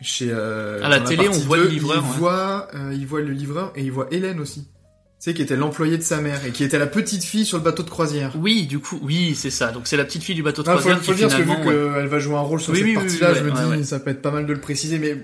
chez 0.00 0.28
euh, 0.32 0.82
À 0.82 0.88
la 0.88 0.98
télé, 1.00 1.28
on 1.28 1.32
voit 1.32 1.56
le 1.56 1.64
2, 1.64 1.68
livreur, 1.70 2.02
Il 2.04 2.10
ouais. 2.10 2.18
voit, 2.18 2.68
euh, 2.74 2.92
il 2.92 3.06
voit 3.06 3.20
le 3.20 3.30
livreur 3.32 3.72
et 3.76 3.82
il 3.84 3.92
voit 3.92 4.08
Hélène 4.10 4.40
aussi. 4.40 4.66
Tu 5.24 5.30
sais, 5.30 5.34
qui 5.34 5.40
était 5.40 5.56
l'employé 5.56 5.96
de 5.96 6.02
sa 6.02 6.20
mère 6.20 6.44
et 6.44 6.50
qui 6.50 6.64
était 6.64 6.78
la 6.78 6.86
petite 6.86 7.24
fille 7.24 7.46
sur 7.46 7.56
le 7.56 7.64
bateau 7.64 7.82
de 7.82 7.88
croisière. 7.88 8.32
Oui, 8.36 8.66
du 8.66 8.78
coup, 8.78 8.98
oui, 9.02 9.34
c'est 9.34 9.48
ça. 9.48 9.72
Donc 9.72 9.86
c'est 9.86 9.96
la 9.96 10.04
petite 10.04 10.22
fille 10.22 10.34
du 10.34 10.42
bateau 10.42 10.62
de 10.62 10.68
Ah, 10.68 10.72
faut, 10.74 10.80
croisière 10.80 11.02
faut 11.02 11.12
le 11.12 11.16
qui 11.16 11.20
dire 11.22 11.28
parce 11.28 11.40
que 11.40 11.46
vu 11.46 11.50
finalement. 11.54 11.70
ouais. 11.88 11.94
qu'elle 12.00 12.06
va 12.08 12.18
jouer 12.18 12.34
un 12.36 12.40
rôle 12.40 12.60
sur 12.60 12.72
Oui, 12.74 12.80
cette 12.80 12.84
oui, 12.88 12.94
oui, 12.94 13.02
partie-là, 13.02 13.30
oui, 13.32 13.38
je 13.38 13.42
me 13.44 13.50
ouais, 13.50 13.56
dis, 13.62 13.70
ouais, 13.78 13.84
ça 13.84 14.00
peut 14.00 14.10
être 14.10 14.20
pas 14.20 14.30
mal 14.32 14.44
de 14.44 14.52
le 14.52 14.60
préciser, 14.60 14.98
mais 14.98 15.16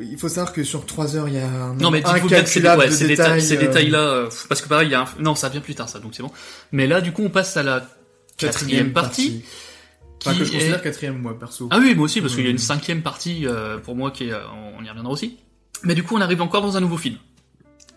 il 0.00 0.16
faut 0.16 0.28
savoir 0.28 0.52
que 0.52 0.62
sur 0.62 0.86
3 0.86 1.16
heures, 1.16 1.26
il 1.26 1.34
y 1.34 1.38
a 1.38 1.48
un 1.48 1.74
Non 1.74 1.90
mais 1.90 2.02
dites-vous 2.02 2.28
bien 2.28 2.40
que 2.44 2.48
c'est 2.48 2.60
ouais, 2.64 2.88
de 2.88 3.06
détails, 3.08 3.42
ces 3.42 3.56
euh, 3.56 3.60
détails-là, 3.60 3.98
euh, 3.98 4.30
parce 4.48 4.60
que 4.60 4.68
pareil, 4.68 4.86
il 4.86 4.92
y 4.92 4.94
a 4.94 5.00
un... 5.00 5.06
non, 5.18 5.34
ça 5.34 5.48
vient 5.48 5.60
plus 5.60 5.74
tard 5.74 5.88
ça, 5.88 5.98
donc 5.98 6.12
c'est 6.14 6.22
bon. 6.22 6.30
Mais 6.70 6.86
là, 6.86 7.00
du 7.00 7.10
coup, 7.10 7.22
on 7.24 7.28
passe 7.30 7.56
à 7.56 7.64
la 7.64 7.84
quatrième 8.36 8.92
partie. 8.92 9.42
Enfin, 10.24 10.34
que 10.38 10.44
qui 10.44 10.44
je 10.44 10.52
considère 10.52 10.78
est- 10.78 10.82
quatrième, 10.82 11.18
moi, 11.18 11.36
perso. 11.36 11.66
Ah 11.72 11.78
oui, 11.80 11.96
moi 11.96 12.04
aussi, 12.04 12.20
parce 12.20 12.36
qu'il 12.36 12.44
y 12.44 12.46
a 12.46 12.50
une 12.50 12.56
Mhm. 12.58 12.62
cinquième 12.62 13.02
partie 13.02 13.44
euh, 13.48 13.78
pour 13.78 13.96
moi 13.96 14.12
qui 14.12 14.28
est, 14.28 14.32
euh, 14.32 14.38
on 14.78 14.84
y 14.84 14.88
reviendra 14.88 15.10
aussi. 15.12 15.36
Mais 15.82 15.96
du 15.96 16.04
coup, 16.04 16.14
on 16.16 16.20
arrive 16.20 16.42
encore 16.42 16.62
dans 16.62 16.76
un 16.76 16.80
nouveau 16.80 16.96
film. 16.96 17.16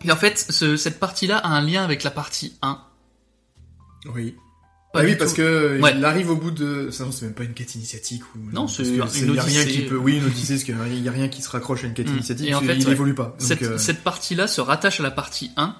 Et 0.04 0.12
en 0.12 0.16
fait, 0.16 0.38
ce- 0.50 0.76
cette 0.76 0.98
partie-là 1.00 1.38
a 1.38 1.48
un 1.48 1.60
lien 1.60 1.82
avec 1.84 2.02
la 2.02 2.10
partie 2.10 2.56
1. 2.62 2.80
Oui. 4.14 4.36
Pas 4.92 5.00
ah 5.00 5.04
oui, 5.04 5.16
parce 5.16 5.34
que 5.34 5.80
Ouais. 5.80 5.92
il 5.96 6.04
arrive 6.04 6.30
au 6.30 6.36
bout 6.36 6.50
de. 6.52 6.90
Ça, 6.90 7.04
non, 7.04 7.12
c'est 7.12 7.26
même 7.26 7.34
pas 7.34 7.42
une 7.44 7.52
quête 7.54 7.74
initiatique 7.74 8.22
ou. 8.34 8.38
Non, 8.52 8.66
c'est 8.68 8.82
une 8.84 9.06
c'est- 9.08 9.26
y 9.26 9.38
a 9.38 9.42
rien 9.42 9.62
odyssée. 9.62 9.82
qui 9.82 9.88
peut. 9.88 9.96
Oui, 9.96 10.16
une 10.18 10.24
odyssée, 10.26 10.54
parce 10.54 10.64
qu'il 10.64 11.02
y 11.04 11.08
a 11.08 11.12
rien 11.12 11.28
qui 11.28 11.42
se 11.42 11.50
raccroche 11.50 11.84
à 11.84 11.88
une 11.88 11.94
quête 11.94 12.08
Mm. 12.08 12.14
initiatique. 12.14 12.46
Et 12.48 12.54
en 12.54 12.60
fait, 12.60 12.76
qu'il 12.78 12.86
ouais. 12.86 12.92
évolue 12.92 13.14
pas. 13.14 13.24
Donc, 13.24 13.34
Cette, 13.38 13.62
euh, 13.62 13.78
cette 13.78 14.02
partie-là 14.02 14.46
se 14.46 14.60
rattache 14.60 15.00
à 15.00 15.02
la 15.02 15.10
partie 15.10 15.50
1 15.56 15.76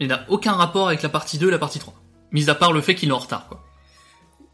et 0.00 0.06
n'a 0.08 0.24
aucun 0.28 0.52
rapport 0.52 0.88
avec 0.88 1.02
la 1.02 1.08
partie 1.08 1.38
2 1.38 1.48
et 1.48 1.50
la 1.52 1.58
partie 1.58 1.78
3. 1.78 1.94
Mis 2.32 2.48
à 2.50 2.54
part 2.54 2.72
le 2.72 2.80
fait 2.80 2.94
qu'il 2.94 3.10
est 3.10 3.12
en 3.12 3.18
retard, 3.18 3.46
quoi. 3.48 3.62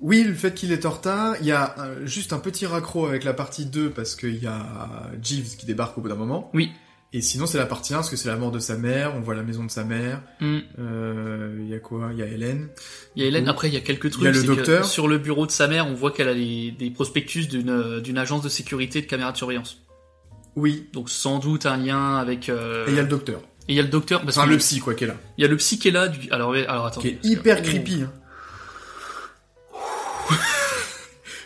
Oui, 0.00 0.22
le 0.22 0.34
fait 0.34 0.52
qu'il 0.54 0.70
est 0.72 0.84
en 0.84 0.90
retard, 0.90 1.36
il 1.40 1.46
y 1.46 1.52
a 1.52 1.74
euh, 1.78 2.04
juste 2.06 2.32
un 2.32 2.38
petit 2.38 2.66
raccro 2.66 3.06
avec 3.06 3.24
la 3.24 3.32
partie 3.32 3.64
2 3.66 3.90
parce 3.90 4.16
qu'il 4.16 4.36
y 4.42 4.46
a 4.46 5.10
Jeeves 5.22 5.56
qui 5.56 5.66
débarque 5.66 5.96
au 5.96 6.00
bout 6.02 6.08
d'un 6.08 6.14
moment. 6.14 6.50
Oui. 6.52 6.72
Et 7.14 7.22
sinon, 7.22 7.46
c'est 7.46 7.56
la 7.56 7.64
partie 7.64 7.94
1 7.94 7.96
parce 7.98 8.10
que 8.10 8.16
c'est 8.16 8.28
la 8.28 8.36
mort 8.36 8.50
de 8.50 8.58
sa 8.58 8.76
mère, 8.76 9.14
on 9.16 9.20
voit 9.20 9.34
la 9.34 9.42
maison 9.42 9.64
de 9.64 9.70
sa 9.70 9.82
mère. 9.82 10.20
Mm. 10.40 10.58
Euh, 10.78 11.56
Il 11.60 11.68
y 11.68 11.74
a 11.74 11.78
quoi? 11.78 12.10
Il 12.12 12.18
y 12.18 12.22
a 12.22 12.26
Hélène. 12.26 12.68
Il 13.16 13.22
y 13.22 13.24
a 13.24 13.28
Hélène, 13.28 13.48
après 13.48 13.68
il 13.68 13.74
y 13.74 13.78
a 13.78 13.80
quelques 13.80 14.10
trucs. 14.10 14.22
Il 14.22 14.26
y 14.26 14.28
a 14.28 14.32
le 14.32 14.42
docteur. 14.42 14.84
Sur 14.84 15.08
le 15.08 15.16
bureau 15.16 15.46
de 15.46 15.50
sa 15.50 15.68
mère, 15.68 15.86
on 15.86 15.94
voit 15.94 16.10
qu'elle 16.10 16.28
a 16.28 16.34
des, 16.34 16.70
des 16.78 16.90
prospectus 16.90 17.46
d'une 17.48 17.70
euh, 17.70 18.00
d'une 18.00 18.18
agence 18.18 18.42
de 18.42 18.50
sécurité 18.50 19.00
de 19.00 19.06
caméras 19.06 19.32
de 19.32 19.38
surveillance. 19.38 19.78
Oui. 20.54 20.88
Donc 20.92 21.08
sans 21.08 21.38
doute 21.38 21.64
un 21.66 21.78
lien 21.78 22.16
avec... 22.16 22.48
euh, 22.50 22.86
Et 22.86 22.90
il 22.90 22.96
y 22.96 22.98
a 22.98 23.02
le 23.02 23.08
docteur. 23.08 23.40
et 23.68 23.72
il 23.72 23.74
y 23.76 23.80
a 23.80 23.82
le 23.82 23.88
docteur. 23.88 24.22
Parce 24.22 24.36
Enfin, 24.36 24.46
que 24.46 24.52
le 24.52 24.58
psy, 24.58 24.80
quoi, 24.80 24.92
qui 24.94 25.04
est 25.04 25.06
là. 25.06 25.16
Il 25.38 25.42
y 25.42 25.44
a 25.46 25.48
le 25.48 25.56
psy 25.56 25.78
qui 25.78 25.88
est 25.88 25.92
là. 25.92 26.08
Du... 26.08 26.30
Alors, 26.30 26.52
alors 26.54 26.84
attends. 26.86 27.00
Qui 27.00 27.08
est 27.08 27.18
hyper 27.24 27.62
creepy. 27.62 28.02
Hein. 28.02 28.12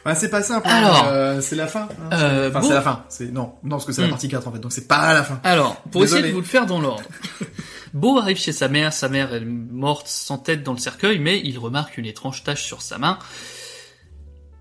Ouais, 0.05 0.15
c'est 0.17 0.31
pas 0.31 0.43
simple. 0.43 0.67
hein, 0.69 0.75
Alors. 0.77 1.07
euh, 1.09 1.41
c'est 1.41 1.55
la 1.57 1.67
fin. 1.69 1.89
hein. 1.91 2.09
Euh, 2.13 2.49
enfin, 2.51 2.61
bon. 2.61 2.67
c'est 2.69 2.75
la 2.75 2.83
fin. 2.83 3.05
C'est 3.09 3.33
non, 3.33 3.55
non, 3.63 3.71
parce 3.77 3.85
que 3.85 3.93
c'est 3.93 4.01
la 4.03 4.09
Hmm. 4.09 4.11
partie 4.11 4.29
4 4.29 4.49
en 4.49 4.53
fait. 4.53 4.59
Donc 4.59 4.73
c'est 4.73 4.89
pas 4.89 5.13
la 5.15 5.23
fin. 5.23 5.41
Alors, 5.45 5.77
pour 5.93 6.01
Désolé. 6.01 6.21
essayer 6.21 6.31
de 6.33 6.35
vous 6.35 6.41
le 6.41 6.47
faire 6.47 6.67
dans 6.67 6.81
l'ordre. 6.81 7.03
Beau 7.95 8.19
arrive 8.19 8.39
chez 8.39 8.53
sa 8.53 8.69
mère, 8.69 8.93
sa 8.93 9.09
mère 9.09 9.33
est 9.35 9.45
morte 9.45 10.09
sans 10.09 10.39
tête 10.39 10.63
dans 10.63 10.73
le 10.73 10.79
cercueil, 10.79 11.19
mais 11.19 11.41
il 11.45 11.59
remarque 11.59 11.99
une 11.99 12.07
étrange 12.07 12.43
tache 12.43 12.65
sur 12.65 12.81
sa 12.83 12.99
main. 12.99 13.19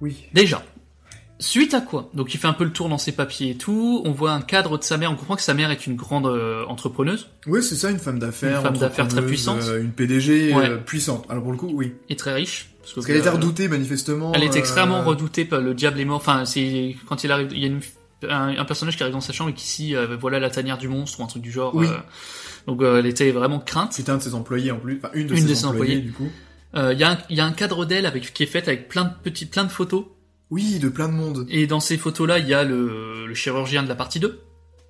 Oui. 0.01 0.25
Déjà. 0.33 0.61
Suite 1.39 1.73
à 1.73 1.81
quoi? 1.81 2.09
Donc 2.13 2.33
il 2.35 2.39
fait 2.39 2.47
un 2.47 2.53
peu 2.53 2.63
le 2.63 2.71
tour 2.71 2.87
dans 2.87 2.99
ses 2.99 3.13
papiers 3.13 3.51
et 3.51 3.57
tout, 3.57 4.03
on 4.05 4.11
voit 4.11 4.31
un 4.31 4.41
cadre 4.41 4.77
de 4.77 4.83
sa 4.83 4.97
mère, 4.97 5.11
on 5.11 5.15
comprend 5.15 5.35
que 5.35 5.41
sa 5.41 5.55
mère 5.55 5.71
est 5.71 5.87
une 5.87 5.95
grande 5.95 6.27
euh, 6.27 6.63
entrepreneuse, 6.67 7.29
Oui, 7.47 7.63
c'est 7.63 7.75
ça, 7.75 7.89
une 7.89 7.97
femme 7.97 8.19
d'affaires. 8.19 8.57
Une 8.57 8.63
femme 8.63 8.77
d'affaires 8.77 9.07
très 9.07 9.25
puissante. 9.25 9.61
euh, 9.63 9.81
une 9.81 9.91
PDG 9.91 10.53
Ouais. 10.53 10.69
euh, 10.69 10.77
puissante. 10.77 11.25
Alors 11.29 11.41
pour 11.41 11.51
le 11.51 11.57
coup, 11.57 11.71
oui. 11.73 11.95
et 12.09 12.15
très 12.15 12.33
riche. 12.33 12.70
Parce, 12.81 12.91
que, 12.91 12.95
Parce 12.95 13.07
qu'elle 13.07 13.17
était 13.17 13.27
euh, 13.27 13.31
redoutée 13.33 13.67
manifestement. 13.67 14.31
Elle 14.33 14.43
est 14.43 14.55
euh, 14.55 14.59
extrêmement 14.59 15.03
redoutée 15.03 15.45
par 15.45 15.61
le 15.61 15.73
diable 15.73 15.99
est 15.99 16.05
mort. 16.05 16.17
Enfin, 16.17 16.45
c'est 16.45 16.95
quand 17.07 17.23
il 17.23 17.31
arrive, 17.31 17.49
il 17.51 17.59
y 17.59 17.63
a 17.63 17.67
une, 17.67 17.79
un, 18.29 18.57
un 18.57 18.65
personnage 18.65 18.97
qui 18.97 19.03
arrive 19.03 19.13
dans 19.13 19.21
sa 19.21 19.33
chambre 19.33 19.49
et 19.51 19.53
qui 19.53 19.83
dit 19.83 19.95
euh, 19.95 20.17
voilà 20.19 20.39
la 20.39 20.49
tanière 20.49 20.77
du 20.77 20.87
monstre 20.87 21.19
ou 21.19 21.23
un 21.23 21.27
truc 21.27 21.41
du 21.43 21.51
genre. 21.51 21.75
Oui. 21.75 21.87
euh, 21.87 21.97
donc 22.67 22.81
euh, 22.81 22.99
elle 22.99 23.05
était 23.05 23.31
vraiment 23.31 23.59
crainte. 23.59 23.93
C'était 23.93 24.11
un 24.11 24.17
de 24.17 24.23
ses 24.23 24.33
employés 24.35 24.71
en 24.71 24.77
plus. 24.79 24.97
Enfin, 24.97 25.11
une 25.13 25.27
de 25.27 25.33
Une 25.35 25.41
ses 25.41 25.47
de 25.49 25.53
ses 25.53 25.65
employés, 25.65 25.95
employés. 25.97 26.01
du 26.01 26.11
coup. 26.11 26.29
Euh, 26.75 26.93
Il 26.93 26.99
y, 26.99 27.03
a 27.03 27.11
un- 27.11 27.17
y 27.29 27.39
a 27.41 27.45
un 27.45 27.51
cadre 27.51 27.85
d'elle 27.85 28.05
avec 28.05 28.33
qui 28.33 28.43
est 28.43 28.47
fait 28.47 28.67
avec 28.67 28.87
plein 28.87 29.03
de 29.03 29.11
petits, 29.23 29.45
plein 29.45 29.63
de 29.65 29.71
photos. 29.71 30.05
Oui, 30.49 30.79
de 30.79 30.89
plein 30.89 31.07
de 31.07 31.13
monde. 31.13 31.45
Et 31.49 31.67
dans 31.67 31.79
ces 31.79 31.97
photos-là, 31.97 32.39
il 32.39 32.47
y 32.47 32.53
a 32.53 32.63
le, 32.63 33.25
le 33.27 33.33
chirurgien 33.33 33.83
de 33.83 33.89
la 33.89 33.95
partie 33.95 34.19
2. 34.19 34.39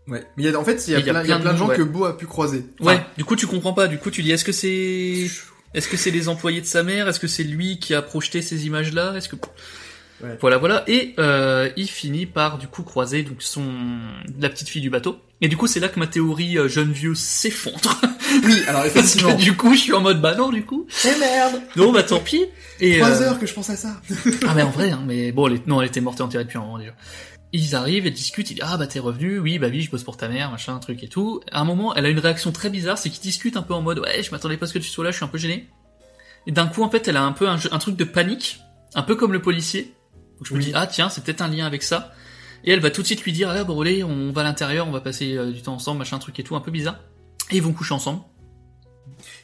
Ouais. 0.07 0.23
Mais 0.35 0.43
il 0.43 0.49
y 0.51 0.53
a, 0.53 0.59
en 0.59 0.63
fait, 0.63 0.83
il 0.87 0.91
y 0.91 0.95
a, 0.95 0.99
y 0.99 1.03
plein, 1.03 1.23
il 1.23 1.29
y 1.29 1.31
a 1.31 1.39
plein 1.39 1.53
de 1.53 1.57
gens 1.57 1.67
que. 1.67 1.81
Beau 1.83 2.05
a 2.05 2.17
pu 2.17 2.25
croiser. 2.25 2.65
Enfin, 2.81 2.95
Ouais. 2.95 3.05
Du 3.17 3.23
coup, 3.25 3.35
tu 3.35 3.45
comprends 3.47 3.73
pas. 3.73 3.87
Du 3.87 3.97
coup, 3.99 4.09
tu 4.11 4.23
dis 4.23 4.31
est-ce 4.31 4.43
que 4.45 4.51
c'est 4.51 5.27
est-ce 5.73 5.87
que 5.87 5.97
c'est 5.97 6.11
les 6.11 6.27
employés 6.29 6.61
de 6.61 6.65
sa 6.65 6.83
mère? 6.83 7.07
Est-ce 7.07 7.19
que 7.19 7.27
c'est 7.27 7.43
lui 7.43 7.79
qui 7.79 7.93
a 7.93 8.01
projeté 8.01 8.41
ces 8.41 8.65
images-là? 8.67 9.13
Est-ce 9.15 9.29
que 9.29 9.35
Ouais. 10.23 10.37
voilà, 10.39 10.59
voilà. 10.59 10.83
Et 10.87 11.15
euh, 11.17 11.71
il 11.77 11.87
finit 11.89 12.27
par 12.27 12.59
du 12.59 12.67
coup 12.67 12.83
croiser 12.83 13.23
donc 13.23 13.37
son 13.41 13.63
la 14.39 14.49
petite 14.49 14.69
fille 14.69 14.81
du 14.83 14.91
bateau. 14.91 15.19
Et 15.41 15.47
du 15.47 15.57
coup, 15.57 15.65
c'est 15.65 15.79
là 15.79 15.87
que 15.89 15.99
ma 15.99 16.05
théorie 16.05 16.59
euh, 16.59 16.67
jeune 16.67 16.91
vieux 16.91 17.15
s'effondre. 17.15 17.99
Oui, 18.45 18.61
alors 18.65 18.83
Parce 18.83 18.95
effectivement. 18.95 19.35
que 19.35 19.41
du 19.41 19.57
coup, 19.57 19.73
je 19.73 19.79
suis 19.81 19.91
en 19.93 19.99
mode 19.99 20.21
bah 20.21 20.35
non, 20.35 20.51
du 20.51 20.63
coup. 20.63 20.87
Eh 21.03 21.19
merde 21.19 21.61
Non, 21.75 21.91
bah 21.91 22.01
tant 22.01 22.21
pis. 22.21 22.45
Et 22.79 22.99
Trois 22.99 23.21
euh, 23.21 23.25
heures 23.25 23.39
que 23.39 23.45
je 23.45 23.53
pense 23.53 23.69
à 23.69 23.75
ça. 23.75 23.99
Ah 24.47 24.53
mais 24.55 24.61
en 24.61 24.69
vrai, 24.69 24.89
hein, 24.91 25.03
mais 25.05 25.33
bon, 25.33 25.47
elle 25.47 25.55
est- 25.55 25.67
non, 25.67 25.81
elle 25.81 25.87
était 25.89 25.99
morte 25.99 26.19
et 26.21 26.23
enterrée 26.23 26.45
depuis 26.45 26.57
un 26.57 26.61
moment 26.61 26.77
déjà. 26.77 26.93
Ils 27.53 27.75
arrivent, 27.75 28.05
ils 28.05 28.13
discutent, 28.13 28.49
il 28.49 28.55
dit 28.55 28.61
ah 28.63 28.77
bah 28.77 28.87
t'es 28.87 28.99
revenu, 28.99 29.39
oui 29.39 29.59
bah 29.59 29.67
oui 29.69 29.81
je 29.81 29.91
bosse 29.91 30.03
pour 30.03 30.15
ta 30.15 30.29
mère, 30.29 30.51
machin, 30.51 30.79
truc 30.79 31.03
et 31.03 31.09
tout. 31.09 31.41
À 31.51 31.61
un 31.61 31.65
moment, 31.65 31.93
elle 31.95 32.05
a 32.05 32.09
une 32.09 32.19
réaction 32.19 32.51
très 32.51 32.69
bizarre, 32.69 32.97
c'est 32.97 33.09
qu'ils 33.09 33.21
discutent 33.21 33.57
un 33.57 33.61
peu 33.61 33.73
en 33.73 33.81
mode 33.81 33.99
ouais 33.99 34.23
je 34.23 34.31
m'attendais 34.31 34.55
pas 34.57 34.65
à 34.65 34.67
ce 34.67 34.73
que 34.73 34.79
tu 34.79 34.87
sois 34.89 35.03
là, 35.03 35.11
je 35.11 35.17
suis 35.17 35.25
un 35.25 35.29
peu 35.29 35.37
gêné. 35.37 35.67
Et 36.47 36.51
d'un 36.51 36.67
coup 36.67 36.81
en 36.83 36.89
fait 36.89 37.07
elle 37.07 37.17
a 37.17 37.23
un 37.23 37.33
peu 37.33 37.49
un, 37.49 37.57
truc 37.57 37.95
de 37.97 38.03
panique, 38.05 38.61
un 38.95 39.03
peu 39.03 39.15
comme 39.15 39.33
le 39.33 39.41
policier. 39.41 39.93
Donc 40.37 40.47
je 40.47 40.53
me 40.53 40.61
dis 40.61 40.71
ah 40.73 40.87
tiens 40.87 41.09
c'est 41.09 41.23
peut-être 41.23 41.41
un 41.41 41.49
lien 41.49 41.65
avec 41.65 41.83
ça. 41.83 42.13
Et 42.63 42.71
elle 42.71 42.79
va 42.79 42.89
tout 42.91 43.01
de 43.01 43.07
suite 43.07 43.23
lui 43.23 43.33
dire 43.33 43.49
ah 43.49 43.63
brûlé, 43.63 44.03
on 44.03 44.31
va 44.31 44.41
à 44.41 44.43
l'intérieur, 44.45 44.87
on 44.87 44.91
va 44.91 45.01
passer 45.01 45.35
euh, 45.35 45.51
du 45.51 45.61
temps 45.61 45.73
ensemble, 45.73 45.99
machin 45.99 46.19
truc 46.19 46.39
et 46.39 46.43
tout, 46.43 46.55
un 46.55 46.61
peu 46.61 46.71
bizarre. 46.71 46.99
Et 47.51 47.57
ils 47.57 47.61
vont 47.61 47.73
coucher 47.73 47.93
ensemble. 47.93 48.21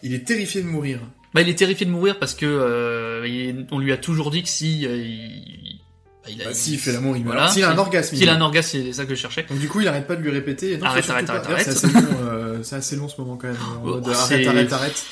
Il 0.02 0.14
est 0.14 0.26
terrifié 0.26 0.62
de 0.62 0.68
mourir. 0.68 1.02
Bah, 1.34 1.42
il 1.42 1.50
est 1.50 1.56
terrifié 1.56 1.86
de 1.86 1.92
mourir 1.92 2.20
parce 2.20 2.34
que 2.34 2.46
euh, 2.46 3.28
il- 3.28 3.68
on 3.72 3.80
lui 3.80 3.92
a 3.92 3.98
toujours 3.98 4.32
dit 4.32 4.44
que 4.44 4.50
si 4.50 4.86
euh, 4.86 4.96
il, 4.98 5.67
il 6.30 6.42
a, 6.42 6.46
Bah, 6.46 6.54
s'il 6.54 6.80
fait 6.80 6.92
l'amour, 6.92 7.16
il 7.18 7.24
meurt. 7.24 7.36
Voilà. 7.36 7.52
S'il 7.52 7.64
a 7.64 7.70
un 7.72 7.78
orgasme, 7.78 8.16
il 8.16 8.20
S'il 8.20 8.30
a 8.30 8.34
un 8.36 8.42
orgasme, 8.42 8.70
c'est 8.84 8.94
ça 8.94 9.06
que 9.06 9.16
je 9.16 9.20
cherchais. 9.20 9.46
Donc 9.50 9.60
du 9.60 9.68
coup, 9.68 9.82
il 9.82 9.88
arrête 9.88 10.08
pas 10.08 10.16
de 10.16 10.22
lui 10.22 10.32
répéter. 10.32 10.78
non, 10.78 10.86
Arrête, 10.86 11.10
arrête, 11.10 11.30
arrête, 11.30 11.46
arrête. 11.46 11.64
C'est 11.66 11.70
assez, 11.72 11.88
long, 11.88 12.08
euh, 12.24 12.60
c'est 12.64 12.76
assez 12.76 12.96
long 12.96 13.08
ce 13.08 13.20
moment 13.22 13.36
quand 13.38 13.48
même. 13.48 13.58
en 13.78 13.86
mode, 13.86 14.06
c'est- 14.14 14.36
arrête, 14.36 14.48
arrête, 14.48 14.74
arrête. 14.74 15.06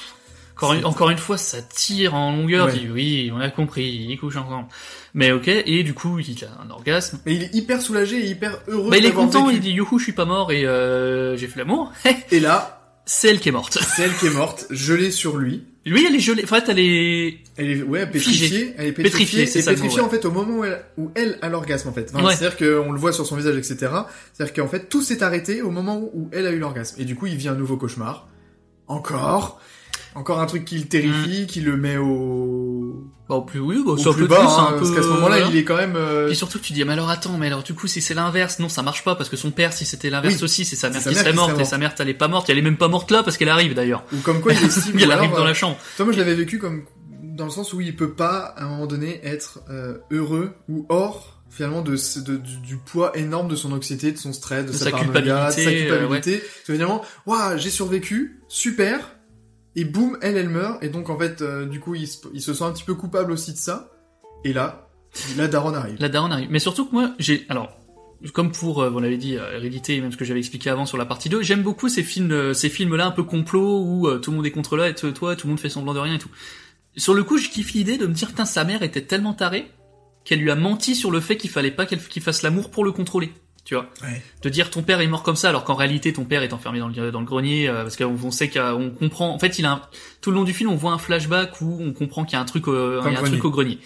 Encore 0.57 0.71
une, 0.73 0.85
encore 0.85 1.09
une 1.09 1.17
fois, 1.17 1.37
ça 1.37 1.61
tire 1.61 2.15
en 2.15 2.31
longueur. 2.33 2.67
Ouais. 2.67 2.73
Dit, 2.73 2.87
oui, 2.89 3.31
on 3.35 3.41
a 3.41 3.49
compris, 3.49 3.83
ils 4.09 4.17
couchent 4.17 4.37
ensemble. 4.37 4.67
Mais 5.13 5.33
ok, 5.33 5.49
et 5.49 5.83
du 5.83 5.93
coup, 5.93 6.17
il 6.19 6.45
a 6.45 6.61
un 6.65 6.69
orgasme. 6.69 7.19
Mais 7.25 7.35
il 7.35 7.43
est 7.43 7.53
hyper 7.53 7.81
soulagé 7.81 8.23
et 8.25 8.29
hyper 8.29 8.57
heureux. 8.69 8.89
Bah, 8.89 8.97
il 8.97 9.05
est 9.05 9.11
content, 9.11 9.47
vécu. 9.47 9.57
il 9.57 9.61
dit 9.61 9.71
youhou, 9.71 9.99
je 9.99 10.03
suis 10.05 10.13
pas 10.13 10.23
mort 10.23 10.53
et 10.53 10.65
euh, 10.65 11.35
j'ai 11.35 11.47
fait 11.47 11.59
l'amour. 11.59 11.91
Et 12.31 12.39
là, 12.39 12.81
c'est 13.05 13.27
elle 13.27 13.41
qui 13.41 13.49
est 13.49 13.51
morte. 13.51 13.77
c'est 13.95 14.03
elle 14.03 14.15
qui 14.15 14.27
est 14.27 14.33
morte, 14.33 14.65
gelée 14.69 15.11
sur 15.11 15.35
lui. 15.35 15.65
Lui, 15.85 16.03
elle 16.07 16.15
est 16.15 16.19
gelée. 16.19 16.43
En 16.43 16.47
fait, 16.47 16.63
elle 16.67 16.79
est. 16.79 17.37
Elle 17.57 17.69
est 17.71 17.81
ouais 17.83 18.07
pétrifiée, 18.07 18.47
Figée. 18.47 18.73
elle 18.77 18.87
est 18.87 18.91
Pétrifiée, 18.91 19.43
pétrifiée, 19.43 19.45
c'est 19.61 19.69
pétrifiée 19.71 20.01
en 20.01 20.09
fait 20.09 20.25
au 20.25 20.31
moment 20.31 20.57
où 20.59 20.63
elle, 20.65 20.83
où 20.97 21.11
elle 21.13 21.37
a 21.43 21.49
l'orgasme 21.49 21.89
en 21.89 21.93
fait. 21.93 22.11
Enfin, 22.13 22.25
Ouais. 22.25 22.35
C'est-à-dire 22.35 22.57
qu'on 22.57 22.91
le 22.91 22.99
voit 22.99 23.13
sur 23.13 23.25
son 23.25 23.35
visage, 23.35 23.55
etc. 23.55 23.91
C'est-à-dire 24.33 24.53
qu'en 24.55 24.67
fait 24.67 24.89
tout 24.89 25.03
s'est 25.03 25.21
arrêté 25.21 25.61
au 25.61 25.69
moment 25.69 25.97
où, 25.99 26.09
où 26.13 26.29
elle 26.31 26.47
a 26.47 26.51
eu 26.51 26.57
l'orgasme. 26.59 26.99
Et 26.99 27.05
du 27.05 27.15
coup 27.15 27.27
il 27.27 27.35
vit 27.35 27.47
un 27.49 27.53
nouveau 27.55 27.77
cauchemar. 27.77 28.27
Encore, 28.87 29.61
encore 30.15 30.39
un 30.39 30.45
truc 30.45 30.65
qui 30.65 30.77
le 30.79 30.85
terrifie, 30.85 31.45
qui 31.47 31.61
le 31.61 31.77
met 31.77 31.97
au, 31.97 33.03
Bah, 33.29 33.35
au 33.35 33.41
plus, 33.41 33.59
oui, 33.59 33.81
bah, 33.85 33.91
au 33.91 33.99
un 33.99 34.13
plus 34.13 34.21
peu 34.23 34.27
bas, 34.27 34.39
plus, 34.39 34.47
hein, 34.47 34.67
un 34.69 34.71
peu. 34.73 34.79
parce 34.79 34.91
qu'à 34.91 35.01
ce 35.03 35.07
moment-là 35.09 35.39
il 35.49 35.55
est 35.57 35.63
quand 35.63 35.75
même. 35.75 35.95
euh, 35.95 36.27
Puis 36.27 36.35
surtout, 36.35 36.59
tu 36.59 36.73
dis, 36.73 36.83
mais 36.85 36.93
alors 36.93 37.09
attends, 37.09 37.37
mais 37.37 37.47
alors 37.47 37.63
du 37.63 37.73
coup, 37.73 37.87
si 37.87 38.01
c'est 38.01 38.13
l'inverse, 38.13 38.59
non, 38.59 38.69
ça 38.69 38.81
marche 38.81 39.03
pas 39.03 39.15
parce 39.15 39.29
que 39.29 39.37
son 39.37 39.51
père, 39.51 39.73
si 39.73 39.85
c'était 39.85 40.09
l'inverse 40.09 40.35
Oui. 40.37 40.43
aussi, 40.43 40.65
c'est 40.65 40.75
sa 40.75 40.89
mère 40.89 41.01
sa 41.01 41.09
qui 41.09 41.15
mère 41.15 41.23
serait 41.23 41.31
qui 41.31 41.37
morte 41.37 41.51
serait 41.51 41.61
et 41.63 41.65
sa 41.65 41.77
mère, 41.77 41.93
elle 41.99 42.09
est 42.09 42.13
pas 42.13 42.27
morte. 42.27 42.49
Elle 42.49 42.57
est 42.57 42.61
même 42.63 42.77
pas 42.77 42.87
morte 42.87 43.11
là 43.11 43.23
parce 43.23 43.37
qu'elle 43.37 43.49
arrive 43.49 43.73
d'ailleurs. 43.73 44.03
Ou 44.13 44.17
comme 44.17 44.41
quoi 44.41 44.53
il 44.53 44.63
estime. 44.63 44.97
Elle 44.99 45.11
arrive 45.11 45.25
alors, 45.31 45.37
dans 45.39 45.43
euh, 45.43 45.47
la 45.47 45.53
chambre. 45.53 45.77
Toi, 45.97 46.05
moi, 46.05 46.13
je 46.13 46.19
l'avais 46.19 46.35
vécu 46.35 46.59
comme 46.59 46.83
dans 47.23 47.45
le 47.45 47.51
sens 47.51 47.73
où 47.73 47.81
il 47.81 47.95
peut 47.95 48.11
pas, 48.13 48.53
à 48.57 48.63
un 48.63 48.69
moment 48.69 48.85
donné, 48.87 49.19
être 49.25 49.59
euh, 49.69 49.97
heureux 50.11 50.53
ou 50.69 50.85
hors 50.89 51.33
finalement 51.49 51.81
de, 51.81 51.95
du, 51.95 52.57
du 52.59 52.77
poids 52.77 53.17
énorme 53.17 53.47
de 53.47 53.55
son 53.55 53.71
anxiété, 53.71 54.11
de 54.11 54.17
son 54.17 54.33
stress, 54.33 54.65
de, 54.65 54.71
De 54.71 54.77
sa, 54.77 54.85
sa 54.85 54.91
paranoïa, 54.91 55.47
de 55.47 55.51
sa 55.51 55.61
culpabilité, 55.63 55.91
euh, 55.91 55.97
culpabilité. 55.97 56.43
Que 56.67 56.73
finalement, 56.73 57.01
waouh, 57.25 57.57
j'ai 57.57 57.69
survécu, 57.69 58.41
super. 58.49 59.14
Et 59.75 59.85
boum, 59.85 60.17
elle, 60.21 60.37
elle 60.37 60.49
meurt. 60.49 60.83
Et 60.83 60.89
donc 60.89 61.09
en 61.09 61.17
fait, 61.17 61.41
euh, 61.41 61.65
du 61.65 61.79
coup, 61.79 61.95
il 61.95 62.07
se, 62.07 62.19
il 62.33 62.41
se 62.41 62.53
sent 62.53 62.63
un 62.63 62.71
petit 62.71 62.83
peu 62.83 62.95
coupable 62.95 63.31
aussi 63.31 63.51
de 63.51 63.57
ça. 63.57 63.91
Et 64.43 64.53
là, 64.53 64.89
là, 65.37 65.47
Daron 65.47 65.73
arrive. 65.73 65.97
La 65.99 66.09
daronne 66.09 66.31
arrive. 66.31 66.49
Mais 66.51 66.59
surtout 66.59 66.85
que 66.85 66.93
moi, 66.93 67.11
j'ai, 67.19 67.45
alors, 67.49 67.77
comme 68.33 68.51
pour, 68.51 68.81
euh, 68.81 68.91
on 68.93 68.99
l'avait 68.99 69.17
dit, 69.17 69.37
euh, 69.37 69.55
Hérédité, 69.55 69.95
et 69.95 70.01
même 70.01 70.11
ce 70.11 70.17
que 70.17 70.25
j'avais 70.25 70.39
expliqué 70.39 70.69
avant 70.69 70.85
sur 70.85 70.97
la 70.97 71.05
partie 71.05 71.29
2, 71.29 71.41
j'aime 71.41 71.63
beaucoup 71.63 71.89
ces 71.89 72.03
films, 72.03 72.31
euh, 72.31 72.53
ces 72.53 72.69
films-là 72.69 73.05
un 73.05 73.11
peu 73.11 73.23
complot 73.23 73.81
où 73.81 74.07
euh, 74.07 74.19
tout 74.19 74.31
le 74.31 74.37
monde 74.37 74.45
est 74.45 74.51
contre 74.51 74.77
là 74.77 74.89
et 74.89 74.95
toi, 74.95 75.35
tout 75.35 75.47
le 75.47 75.49
monde 75.49 75.59
fait 75.59 75.69
semblant 75.69 75.93
de 75.93 75.99
rien 75.99 76.15
et 76.15 76.19
tout. 76.19 76.29
Sur 76.97 77.13
le 77.13 77.23
coup, 77.23 77.37
je 77.37 77.49
kiffe 77.49 77.73
l'idée 77.73 77.97
de 77.97 78.05
me 78.07 78.13
dire, 78.13 78.29
putain, 78.29 78.45
sa 78.45 78.63
mère 78.63 78.83
était 78.83 79.01
tellement 79.01 79.33
tarée 79.33 79.71
qu'elle 80.23 80.39
lui 80.39 80.49
a 80.49 80.55
menti 80.55 80.95
sur 80.95 81.11
le 81.11 81.19
fait 81.19 81.37
qu'il 81.37 81.49
fallait 81.49 81.71
pas 81.71 81.85
qu'elle 81.85 82.01
qu'il 82.01 82.21
fasse 82.21 82.41
l'amour 82.41 82.71
pour 82.71 82.83
le 82.83 82.91
contrôler. 82.91 83.31
Tu 83.65 83.73
vois 83.73 83.87
Ouais. 84.03 84.21
De 84.43 84.49
dire 84.49 84.69
ton 84.69 84.83
père 84.83 85.01
est 85.01 85.07
mort 85.07 85.23
comme 85.23 85.35
ça 85.35 85.49
alors 85.49 85.63
qu'en 85.63 85.73
réalité 85.73 86.13
ton 86.13 86.23
père 86.23 86.43
est 86.43 86.53
enfermé 86.53 86.79
dans 86.79 86.87
le, 86.87 87.11
dans 87.11 87.19
le 87.19 87.25
grenier 87.25 87.67
euh, 87.67 87.81
parce 87.81 87.95
qu'on 87.97 88.15
on 88.23 88.29
sait 88.31 88.47
qu'on 88.49 88.91
comprend 88.97 89.29
en 89.33 89.39
fait 89.39 89.57
il 89.59 89.65
a 89.65 89.71
un, 89.71 89.81
tout 90.21 90.29
le 90.29 90.37
long 90.37 90.43
du 90.43 90.53
film 90.53 90.69
on 90.69 90.75
voit 90.75 90.91
un 90.91 90.99
flashback 90.99 91.59
où 91.61 91.79
on 91.81 91.91
comprend 91.91 92.25
qu'il 92.25 92.33
y 92.33 92.39
a 92.39 92.41
un 92.41 92.45
truc 92.45 92.67
euh, 92.67 93.01
Dans 93.01 93.07
il 93.07 93.07
y 93.07 93.09
le 93.11 93.15
a 93.15 93.19
un 93.19 93.21
grenier. 93.23 93.31
truc 93.39 93.45
au 93.45 93.49
grenier. 93.51 93.79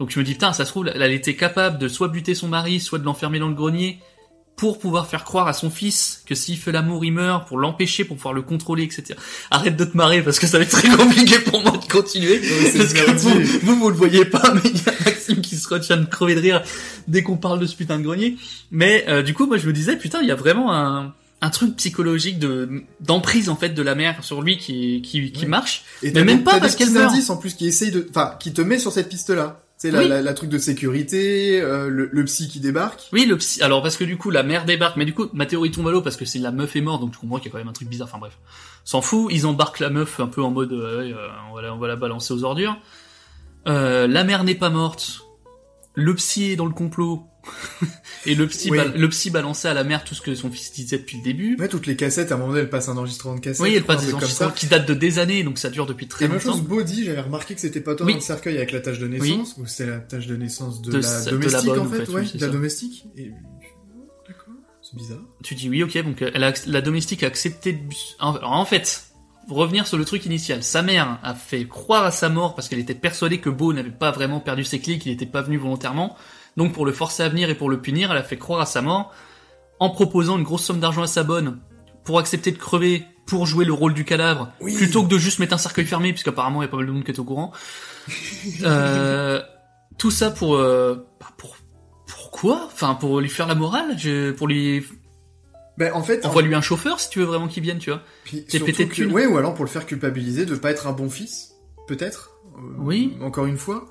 Donc 0.00 0.10
je 0.10 0.18
me 0.18 0.24
dis 0.24 0.32
putain 0.32 0.54
ça 0.54 0.64
se 0.64 0.70
trouve 0.70 0.88
elle 0.88 1.12
était 1.12 1.36
capable 1.36 1.78
de 1.78 1.88
soit 1.88 2.08
buter 2.08 2.34
son 2.34 2.48
mari 2.48 2.80
soit 2.80 2.98
de 2.98 3.04
l'enfermer 3.04 3.38
dans 3.38 3.48
le 3.48 3.54
grenier 3.54 3.98
pour 4.58 4.78
pouvoir 4.78 5.06
faire 5.06 5.24
croire 5.24 5.46
à 5.46 5.52
son 5.52 5.70
fils 5.70 6.22
que 6.26 6.34
s'il 6.34 6.58
fait 6.58 6.72
l'amour, 6.72 7.04
il 7.04 7.12
meurt, 7.12 7.46
pour 7.46 7.58
l'empêcher, 7.58 8.04
pour 8.04 8.16
pouvoir 8.16 8.34
le 8.34 8.42
contrôler, 8.42 8.82
etc. 8.82 9.14
Arrête 9.50 9.76
de 9.76 9.84
te 9.84 9.96
marrer 9.96 10.20
parce 10.20 10.38
que 10.38 10.46
ça 10.46 10.58
va 10.58 10.64
être 10.64 10.70
très 10.70 10.88
compliqué 10.88 11.38
pour 11.38 11.62
moi 11.62 11.78
de 11.78 11.90
continuer. 11.90 12.40
parce 12.76 12.92
que 12.92 13.10
vous, 13.12 13.60
vous, 13.62 13.76
vous 13.78 13.88
le 13.88 13.96
voyez 13.96 14.24
pas, 14.24 14.52
mais 14.52 14.60
il 14.64 14.76
y 14.76 14.88
a 14.88 14.92
Maxime 15.04 15.40
qui 15.40 15.56
se 15.56 15.68
retient 15.68 15.96
de 15.96 16.04
crever 16.06 16.34
de 16.34 16.40
rire 16.40 16.62
dès 17.06 17.22
qu'on 17.22 17.36
parle 17.36 17.60
de 17.60 17.66
ce 17.66 17.76
putain 17.76 17.98
de 17.98 18.02
grenier. 18.02 18.36
Mais 18.72 19.04
euh, 19.08 19.22
du 19.22 19.32
coup, 19.32 19.46
moi 19.46 19.58
je 19.58 19.66
me 19.66 19.72
disais, 19.72 19.96
putain, 19.96 20.20
il 20.22 20.28
y 20.28 20.32
a 20.32 20.36
vraiment 20.36 20.74
un, 20.74 21.14
un 21.40 21.50
truc 21.50 21.76
psychologique 21.76 22.40
de 22.40 22.82
d'emprise 23.00 23.48
en 23.48 23.56
fait 23.56 23.70
de 23.70 23.82
la 23.82 23.94
mère 23.94 24.24
sur 24.24 24.42
lui 24.42 24.58
qui 24.58 25.02
qui, 25.02 25.30
qui 25.30 25.46
marche. 25.46 25.84
Et 26.02 26.10
Mais 26.10 26.24
même 26.24 26.42
pas 26.42 26.58
parce 26.58 26.74
qu'elle 26.74 26.90
meurt. 26.90 27.14
en 27.30 27.36
plus 27.36 27.54
qui 27.54 27.68
essaye 27.68 27.92
de, 27.92 28.06
enfin, 28.10 28.34
qui 28.40 28.52
te 28.52 28.60
met 28.60 28.78
sur 28.78 28.92
cette 28.92 29.08
piste-là. 29.08 29.62
C'est 29.80 29.92
la, 29.92 30.00
Oui. 30.00 30.08
la, 30.08 30.20
la 30.22 30.34
truc 30.34 30.50
de 30.50 30.58
sécurité, 30.58 31.60
euh, 31.60 31.88
le, 31.88 32.08
le 32.12 32.24
psy 32.24 32.48
qui 32.48 32.58
débarque. 32.58 33.08
Oui, 33.12 33.26
le 33.26 33.36
psy. 33.38 33.62
Alors 33.62 33.80
parce 33.80 33.96
que 33.96 34.02
du 34.02 34.16
coup 34.16 34.30
la 34.32 34.42
mère 34.42 34.64
débarque, 34.64 34.96
mais 34.96 35.04
du 35.04 35.14
coup 35.14 35.26
ma 35.32 35.46
théorie 35.46 35.70
tombe 35.70 35.86
à 35.86 35.92
l'eau 35.92 36.02
parce 36.02 36.16
que 36.16 36.24
c'est 36.24 36.40
la 36.40 36.50
meuf 36.50 36.74
est 36.74 36.80
morte, 36.80 37.00
donc 37.00 37.12
tu 37.12 37.18
comprends 37.18 37.36
qu'il 37.38 37.46
y 37.46 37.48
a 37.50 37.52
quand 37.52 37.58
même 37.58 37.68
un 37.68 37.72
truc 37.72 37.88
bizarre. 37.88 38.08
Enfin 38.08 38.18
bref, 38.18 38.36
s'en 38.84 39.02
fout. 39.02 39.28
Ils 39.32 39.46
embarquent 39.46 39.78
la 39.78 39.90
meuf 39.90 40.18
un 40.18 40.26
peu 40.26 40.42
en 40.42 40.50
mode 40.50 40.72
euh, 40.72 41.12
euh, 41.14 41.28
on 41.50 41.54
va 41.54 41.62
la, 41.62 41.74
on 41.74 41.78
va 41.78 41.86
la 41.86 41.94
balancer 41.94 42.34
aux 42.34 42.42
ordures. 42.42 42.76
Euh, 43.68 44.08
la 44.08 44.24
mère 44.24 44.42
n'est 44.42 44.56
pas 44.56 44.70
morte. 44.70 45.20
Le 45.94 46.12
psy 46.16 46.50
est 46.50 46.56
dans 46.56 46.66
le 46.66 46.72
complot. 46.74 47.22
Et 48.26 48.34
le 48.34 48.46
psy, 48.46 48.70
Oui. 48.70 48.78
le 48.96 49.08
psy 49.08 49.30
balançait 49.30 49.68
à 49.68 49.74
la 49.74 49.84
mère 49.84 50.04
tout 50.04 50.14
ce 50.14 50.20
que 50.22 50.34
son 50.34 50.50
fils 50.50 50.72
disait 50.72 50.98
depuis 50.98 51.18
le 51.18 51.22
début. 51.22 51.56
Ouais, 51.58 51.68
toutes 51.68 51.86
les 51.86 51.96
cassettes, 51.96 52.30
à 52.32 52.34
un 52.34 52.38
moment 52.38 52.50
donné, 52.50 52.62
elle 52.62 52.70
passe 52.70 52.88
un 52.88 52.96
enregistrement 52.96 53.34
de 53.36 53.40
cassette. 53.40 53.62
Oui, 53.64 53.74
elle 53.74 53.84
passe 53.84 54.04
des 54.04 54.12
enregistrements 54.14 54.50
qui 54.52 54.66
datent 54.66 54.86
de 54.88 54.94
des 54.94 55.18
années, 55.18 55.42
donc 55.44 55.58
ça 55.58 55.70
dure 55.70 55.86
depuis 55.86 56.08
très 56.08 56.24
Et 56.24 56.28
même 56.28 56.38
longtemps. 56.38 56.52
chose, 56.52 56.62
Body, 56.62 57.04
j'avais 57.04 57.20
remarqué 57.20 57.54
que 57.54 57.60
c'était 57.60 57.80
pas 57.80 57.94
toi 57.94 58.06
Oui. 58.06 58.12
dans 58.12 58.18
le 58.18 58.24
cercueil 58.24 58.56
avec 58.56 58.72
la 58.72 58.80
tâche 58.80 58.98
de 58.98 59.06
naissance, 59.06 59.54
ou 59.58 59.66
c'était 59.66 59.90
la 59.90 59.98
tâche 59.98 60.26
de 60.26 60.36
naissance 60.36 60.82
de, 60.82 60.90
De 60.90 60.96
la 60.98 61.02
sa- 61.02 61.30
de 61.30 61.36
la 61.36 61.38
domestique 61.38 61.66
bonne, 61.70 61.78
en 61.78 61.82
en 61.82 61.88
fait, 61.90 62.08
ouais, 62.10 62.26
c'est 62.26 62.36
de 62.36 62.40
la 62.42 62.46
ça. 62.48 62.52
domestique. 62.52 63.04
Et 63.16 63.30
d'accord, 64.28 64.54
c'est 64.82 64.96
bizarre. 64.96 65.20
Tu 65.42 65.54
dis 65.54 65.68
oui, 65.68 65.82
ok, 65.82 66.02
donc 66.04 66.22
euh, 66.22 66.30
elle 66.34 66.44
a, 66.44 66.52
la 66.66 66.80
domestique 66.80 67.22
a 67.22 67.26
accepté 67.28 67.72
de... 67.72 67.78
Alors 68.20 68.52
en 68.52 68.64
fait, 68.64 69.04
revenir 69.48 69.86
sur 69.86 69.96
le 69.96 70.04
truc 70.04 70.26
initial, 70.26 70.62
sa 70.62 70.82
mère 70.82 71.18
a 71.22 71.34
fait 71.34 71.66
croire 71.66 72.04
à 72.04 72.10
sa 72.10 72.28
mort 72.28 72.54
parce 72.54 72.68
qu'elle 72.68 72.78
était 72.80 72.94
persuadée 72.94 73.38
que 73.38 73.48
Beau 73.48 73.72
n'avait 73.72 73.90
pas 73.90 74.10
vraiment 74.10 74.40
perdu 74.40 74.64
ses 74.64 74.78
clés, 74.80 74.98
qu'il 74.98 75.10
n'était 75.12 75.24
pas 75.26 75.40
venu 75.42 75.56
volontairement. 75.56 76.16
Donc 76.58 76.72
pour 76.74 76.84
le 76.84 76.92
forcer 76.92 77.22
à 77.22 77.28
venir 77.30 77.48
et 77.48 77.54
pour 77.54 77.70
le 77.70 77.80
punir, 77.80 78.10
elle 78.12 78.18
a 78.18 78.22
fait 78.22 78.36
croire 78.36 78.60
à 78.60 78.66
sa 78.66 78.82
mort 78.82 79.14
en 79.80 79.88
proposant 79.90 80.36
une 80.36 80.44
grosse 80.44 80.64
somme 80.64 80.80
d'argent 80.80 81.02
à 81.02 81.06
sa 81.06 81.22
bonne 81.22 81.60
pour 82.04 82.18
accepter 82.18 82.50
de 82.52 82.58
crever 82.58 83.04
pour 83.26 83.46
jouer 83.46 83.64
le 83.64 83.72
rôle 83.72 83.94
du 83.94 84.04
cadavre 84.04 84.50
Oui. 84.60 84.74
plutôt 84.76 85.02
que 85.04 85.08
de 85.08 85.18
juste 85.18 85.38
mettre 85.38 85.54
un 85.54 85.58
cercueil 85.58 85.86
fermé 85.86 86.12
puisqu'apparemment 86.12 86.60
il 86.62 86.66
y 86.66 86.68
a 86.68 86.70
pas 86.70 86.76
mal 86.78 86.86
de 86.86 86.92
monde 86.92 87.04
qui 87.04 87.10
est 87.12 87.18
au 87.18 87.24
courant. 87.24 87.52
euh, 88.64 89.40
tout 89.98 90.10
ça 90.10 90.30
pour 90.30 90.56
euh, 90.56 91.06
bah, 91.20 91.26
pour 91.36 91.56
pourquoi? 92.06 92.62
Enfin 92.66 92.94
pour 92.94 93.20
lui 93.20 93.28
faire 93.28 93.46
la 93.46 93.54
morale, 93.54 93.96
je- 93.98 94.30
pour 94.32 94.48
lui 94.48 94.84
Ben, 95.76 95.92
en 95.94 96.02
fait, 96.02 96.24
Envoie-lui 96.26 96.54
un 96.54 96.60
chauffeur 96.60 96.98
si 97.00 97.08
tu 97.10 97.18
veux 97.20 97.24
vraiment 97.26 97.46
qu'il 97.48 97.62
vienne, 97.62 97.78
tu 97.78 97.90
vois. 97.90 98.02
Puis 98.24 98.44
T'es 98.44 98.58
pété 98.60 98.84
de 98.86 98.92
que-. 98.92 99.02
Ouais, 99.12 99.26
ou 99.26 99.36
alors 99.38 99.54
pour 99.54 99.64
le 99.64 99.70
faire 99.70 99.86
culpabiliser 99.86 100.44
de 100.46 100.54
pas 100.56 100.70
être 100.72 100.86
un 100.88 100.92
bon 100.92 101.08
fils, 101.10 101.52
peut-être. 101.86 102.30
euh, 102.56 102.60
Oui. 102.78 103.16
Encore 103.20 103.46
une 103.46 103.58
fois. 103.58 103.86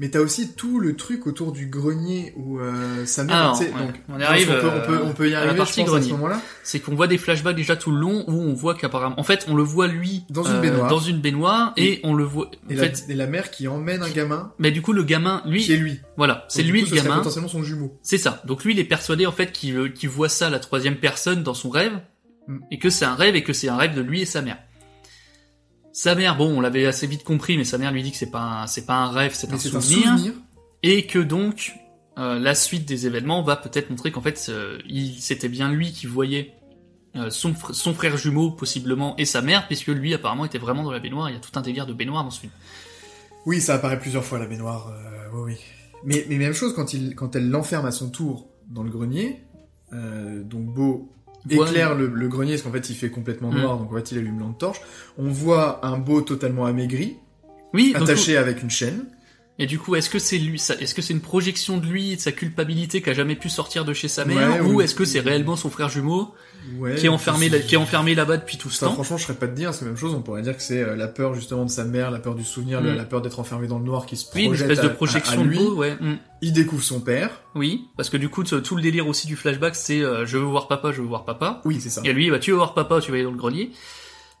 Mais 0.00 0.08
t'as 0.08 0.18
aussi 0.20 0.54
tout 0.54 0.80
le 0.80 0.96
truc 0.96 1.28
autour 1.28 1.52
du 1.52 1.66
grenier 1.66 2.32
où 2.36 2.58
euh, 2.58 3.04
sa 3.06 3.22
mère, 3.22 3.36
Alors, 3.36 3.58
tu 3.58 3.66
sais, 3.66 3.70
ouais, 3.72 3.78
donc 3.78 3.94
on 4.08 4.18
y 4.18 4.22
arrive, 4.24 4.50
on 4.50 4.60
peut, 4.60 4.68
on 4.68 4.86
peut, 4.86 4.94
euh, 4.94 5.04
on 5.04 5.12
peut 5.12 5.28
y 5.28 5.34
à 5.34 5.40
la 5.40 5.46
arriver, 5.46 5.58
partie 5.58 5.82
je 5.82 5.86
pense, 5.86 5.94
à 5.94 5.98
ce 5.98 6.06
grenier. 6.06 6.12
moment-là. 6.14 6.42
C'est 6.64 6.80
qu'on 6.80 6.94
voit 6.96 7.06
des 7.06 7.18
flashbacks 7.18 7.54
déjà 7.54 7.76
tout 7.76 7.92
le 7.92 7.98
long 7.98 8.24
où 8.26 8.32
on 8.32 8.54
voit 8.54 8.74
qu'apparemment, 8.74 9.20
en 9.20 9.22
fait, 9.22 9.44
on 9.48 9.54
le 9.54 9.62
voit 9.62 9.86
lui 9.86 10.24
Dans 10.30 10.42
une 10.42 10.56
euh, 10.56 10.60
baignoire. 10.60 10.88
dans 10.88 10.98
une 11.00 11.20
baignoire 11.20 11.72
et, 11.76 12.00
on 12.02 12.14
le 12.14 12.24
voit. 12.24 12.50
Et, 12.68 12.78
En 12.78 12.82
la, 12.82 12.86
et 12.86 13.14
la 13.14 13.26
mère 13.26 13.50
qui 13.50 13.68
emmène 13.68 14.02
un 14.02 14.10
gamin 14.10 14.52
mais 14.58 14.70
du 14.72 14.82
coup 14.82 14.92
le 14.92 15.04
gamin, 15.04 15.42
lui, 15.46 15.62
qui 15.62 15.72
est 15.72 15.76
lui. 15.76 16.00
voilà, 16.16 16.46
c'est 16.48 16.62
lui 16.64 16.82
coup, 16.82 16.90
le 16.90 16.96
gamin. 16.96 17.18
potentiellement 17.18 17.48
son 17.48 17.62
jumeau. 17.62 17.96
C'est 18.02 18.18
ça. 18.18 18.42
Donc 18.46 18.64
lui, 18.64 18.72
il 18.72 18.78
est 18.80 18.84
persuadé 18.84 19.26
en 19.26 19.32
fait 19.32 19.52
qu'il 19.52 19.76
euh, 19.76 19.92
voit 20.08 20.28
ça 20.28 20.50
la 20.50 20.58
troisième 20.58 20.96
personne 20.96 21.42
dans 21.42 21.54
son 21.54 21.70
rêve 21.70 22.00
Mm. 22.50 22.58
et 22.70 22.78
que 22.78 22.90
c'est 22.90 23.04
un 23.04 23.14
rêve 23.14 23.36
et 23.36 23.42
que 23.42 23.52
c'est 23.52 23.68
un 23.68 23.76
rêve 23.76 23.94
de 23.94 24.00
lui 24.00 24.22
et 24.22 24.26
sa 24.26 24.42
mère. 24.42 24.58
Sa 25.92 26.14
mère, 26.14 26.36
bon, 26.36 26.56
on 26.56 26.60
l'avait 26.60 26.86
assez 26.86 27.06
vite 27.06 27.24
compris, 27.24 27.56
mais 27.58 27.64
sa 27.64 27.76
mère 27.78 27.90
lui 27.92 28.02
dit 28.02 28.12
que 28.12 28.16
c'est 28.16 28.30
pas 28.30 28.64
c'est 28.68 28.86
pas 28.86 28.94
un 28.96 29.10
rêve, 29.10 29.32
c'est 29.34 29.50
un 29.50 29.54
un 29.54 29.58
souvenir. 29.58 30.32
et 30.82 31.06
que 31.06 31.18
donc 31.18 31.74
euh, 32.18 32.38
la 32.38 32.54
suite 32.54 32.86
des 32.86 33.06
événements 33.06 33.42
va 33.42 33.56
peut-être 33.56 33.90
montrer 33.90 34.10
qu'en 34.12 34.20
fait 34.20 34.46
euh, 34.48 34.78
il 34.88 35.14
c'était 35.20 35.48
bien 35.48 35.70
lui 35.70 35.92
qui 35.92 36.06
voyait 36.06 36.54
euh, 37.16 37.28
son, 37.30 37.52
fr- 37.52 37.72
son 37.72 37.92
frère 37.94 38.16
jumeau 38.16 38.50
possiblement 38.52 39.16
et 39.16 39.24
sa 39.24 39.42
mère 39.42 39.66
puisque 39.66 39.88
lui 39.88 40.14
apparemment 40.14 40.44
était 40.44 40.58
vraiment 40.58 40.84
dans 40.84 40.92
la 40.92 41.00
baignoire 41.00 41.28
il 41.28 41.34
y 41.34 41.36
a 41.36 41.40
tout 41.40 41.50
un 41.58 41.60
délire 41.62 41.86
de 41.86 41.92
baignoire 41.92 42.22
dans 42.24 42.30
ce 42.30 42.40
film 42.40 42.52
Oui, 43.46 43.60
ça 43.60 43.74
apparaît 43.74 43.98
plusieurs 43.98 44.24
fois 44.24 44.38
la 44.38 44.46
baignoire. 44.46 44.92
Oui, 45.32 45.40
oui. 45.52 45.56
Mais, 46.04 46.24
mais 46.28 46.36
même 46.36 46.52
chose 46.54 46.72
quand 46.74 46.92
il, 46.94 47.14
quand 47.16 47.34
elle 47.36 47.48
l'enferme 47.50 47.86
à 47.86 47.90
son 47.90 48.10
tour 48.10 48.48
dans 48.68 48.82
le 48.84 48.90
grenier. 48.90 49.40
Donc 49.92 50.66
Beau 50.72 51.10
Éclaire 51.48 51.94
le, 51.94 52.06
le 52.08 52.28
grenier 52.28 52.52
parce 52.52 52.62
qu'en 52.62 52.72
fait 52.72 52.90
il 52.90 52.94
fait 52.96 53.10
complètement 53.10 53.50
Mm. 53.50 53.60
noir, 53.60 53.78
donc 53.78 53.92
en 53.92 53.96
fait 53.96 54.12
il 54.12 54.18
allume 54.18 54.34
une 54.34 54.40
lampe 54.40 54.58
torche. 54.58 54.80
On 55.18 55.28
voit 55.28 55.84
un 55.86 55.96
Beau 55.98 56.20
totalement 56.20 56.66
amaigri, 56.66 57.16
oui 57.72 57.92
donc, 57.92 58.02
attaché 58.02 58.36
avec 58.36 58.62
une 58.62 58.70
chaîne. 58.70 59.04
Et 59.60 59.66
du 59.66 59.78
coup 59.78 59.94
est-ce 59.94 60.10
que 60.10 60.18
c'est 60.18 60.38
lui 60.38 60.56
est-ce 60.80 60.94
que 60.94 61.02
c'est 61.02 61.12
une 61.12 61.20
projection 61.20 61.76
de 61.78 61.86
lui 61.86 62.16
de 62.16 62.20
sa 62.20 62.32
culpabilité 62.32 63.00
qui 63.02 63.10
a 63.10 63.14
jamais 63.14 63.36
pu 63.36 63.48
sortir 63.48 63.84
de 63.84 63.92
chez 63.92 64.08
sa 64.08 64.24
mère 64.24 64.64
Ouais, 64.64 64.72
ou 64.72 64.80
est-ce 64.80 64.94
que 64.96 65.04
c'est 65.04 65.20
réellement 65.20 65.54
son 65.54 65.70
frère 65.70 65.88
jumeau 65.88 66.34
Ouais, 66.78 66.94
qui 66.96 67.06
est 67.06 67.08
enfermé 67.08 67.48
là- 67.48 67.58
qui 67.60 67.74
est 67.74 67.78
enfermé 67.78 68.14
là-bas 68.14 68.36
depuis 68.36 68.58
tout 68.58 68.68
ce 68.68 68.78
Ça, 68.80 68.86
temps 68.86 68.92
franchement, 68.92 69.16
je 69.16 69.22
serais 69.24 69.34
pas 69.38 69.46
de 69.46 69.54
dire, 69.54 69.72
c'est 69.72 69.86
la 69.86 69.92
même 69.92 69.96
chose. 69.96 70.14
On 70.14 70.20
pourrait 70.20 70.42
dire 70.42 70.54
que 70.54 70.62
c'est 70.62 70.82
euh, 70.82 70.94
la 70.94 71.08
peur 71.08 71.32
justement 71.34 71.64
de 71.64 71.70
sa 71.70 71.84
mère, 71.84 72.10
la 72.10 72.18
peur 72.18 72.34
du 72.34 72.44
souvenir, 72.44 72.82
la- 72.82 72.92
Mm. 72.92 72.96
la 72.96 73.04
peur 73.04 73.22
d'être 73.22 73.40
enfermé 73.40 73.66
dans 73.66 73.78
le 73.78 73.84
noir 73.84 74.04
qui 74.04 74.16
se 74.18 74.26
oui 74.34 74.42
une 74.42 74.48
projette 74.48 74.70
espèce 74.70 74.84
de 74.84 74.88
à- 74.88 74.92
à- 74.92 74.94
projection 74.94 75.40
à 75.40 75.44
de 75.44 75.48
lui. 75.48 75.58
ouais 75.58 75.96
mm. 75.98 76.18
Il 76.42 76.52
découvre 76.52 76.82
son 76.84 77.00
père. 77.00 77.30
oui 77.54 77.86
parce 77.96 78.10
que 78.10 78.18
du 78.18 78.28
coup 78.28 78.44
tout 78.44 78.76
le 78.76 78.82
délire 78.82 79.08
aussi 79.08 79.26
du 79.26 79.36
flashback 79.36 79.74
c'est 79.74 80.00
euh, 80.02 80.26
je 80.26 80.36
veux 80.36 80.44
voir 80.44 80.68
papa 80.68 80.92
je 80.92 81.00
veux 81.00 81.06
voir 81.08 81.24
papa 81.24 81.62
Oui, 81.64 81.78
c'est 81.80 81.88
ça. 81.90 82.02
Et 82.04 82.12
lui, 82.12 82.30
bah, 82.30 82.38
tu 82.38 82.50
vas 82.50 82.58
voir 82.58 82.74
papa, 82.74 83.00
tu 83.00 83.10
vas 83.10 83.14
aller 83.16 83.24
dans 83.24 83.30
le 83.30 83.36
grenier. 83.38 83.70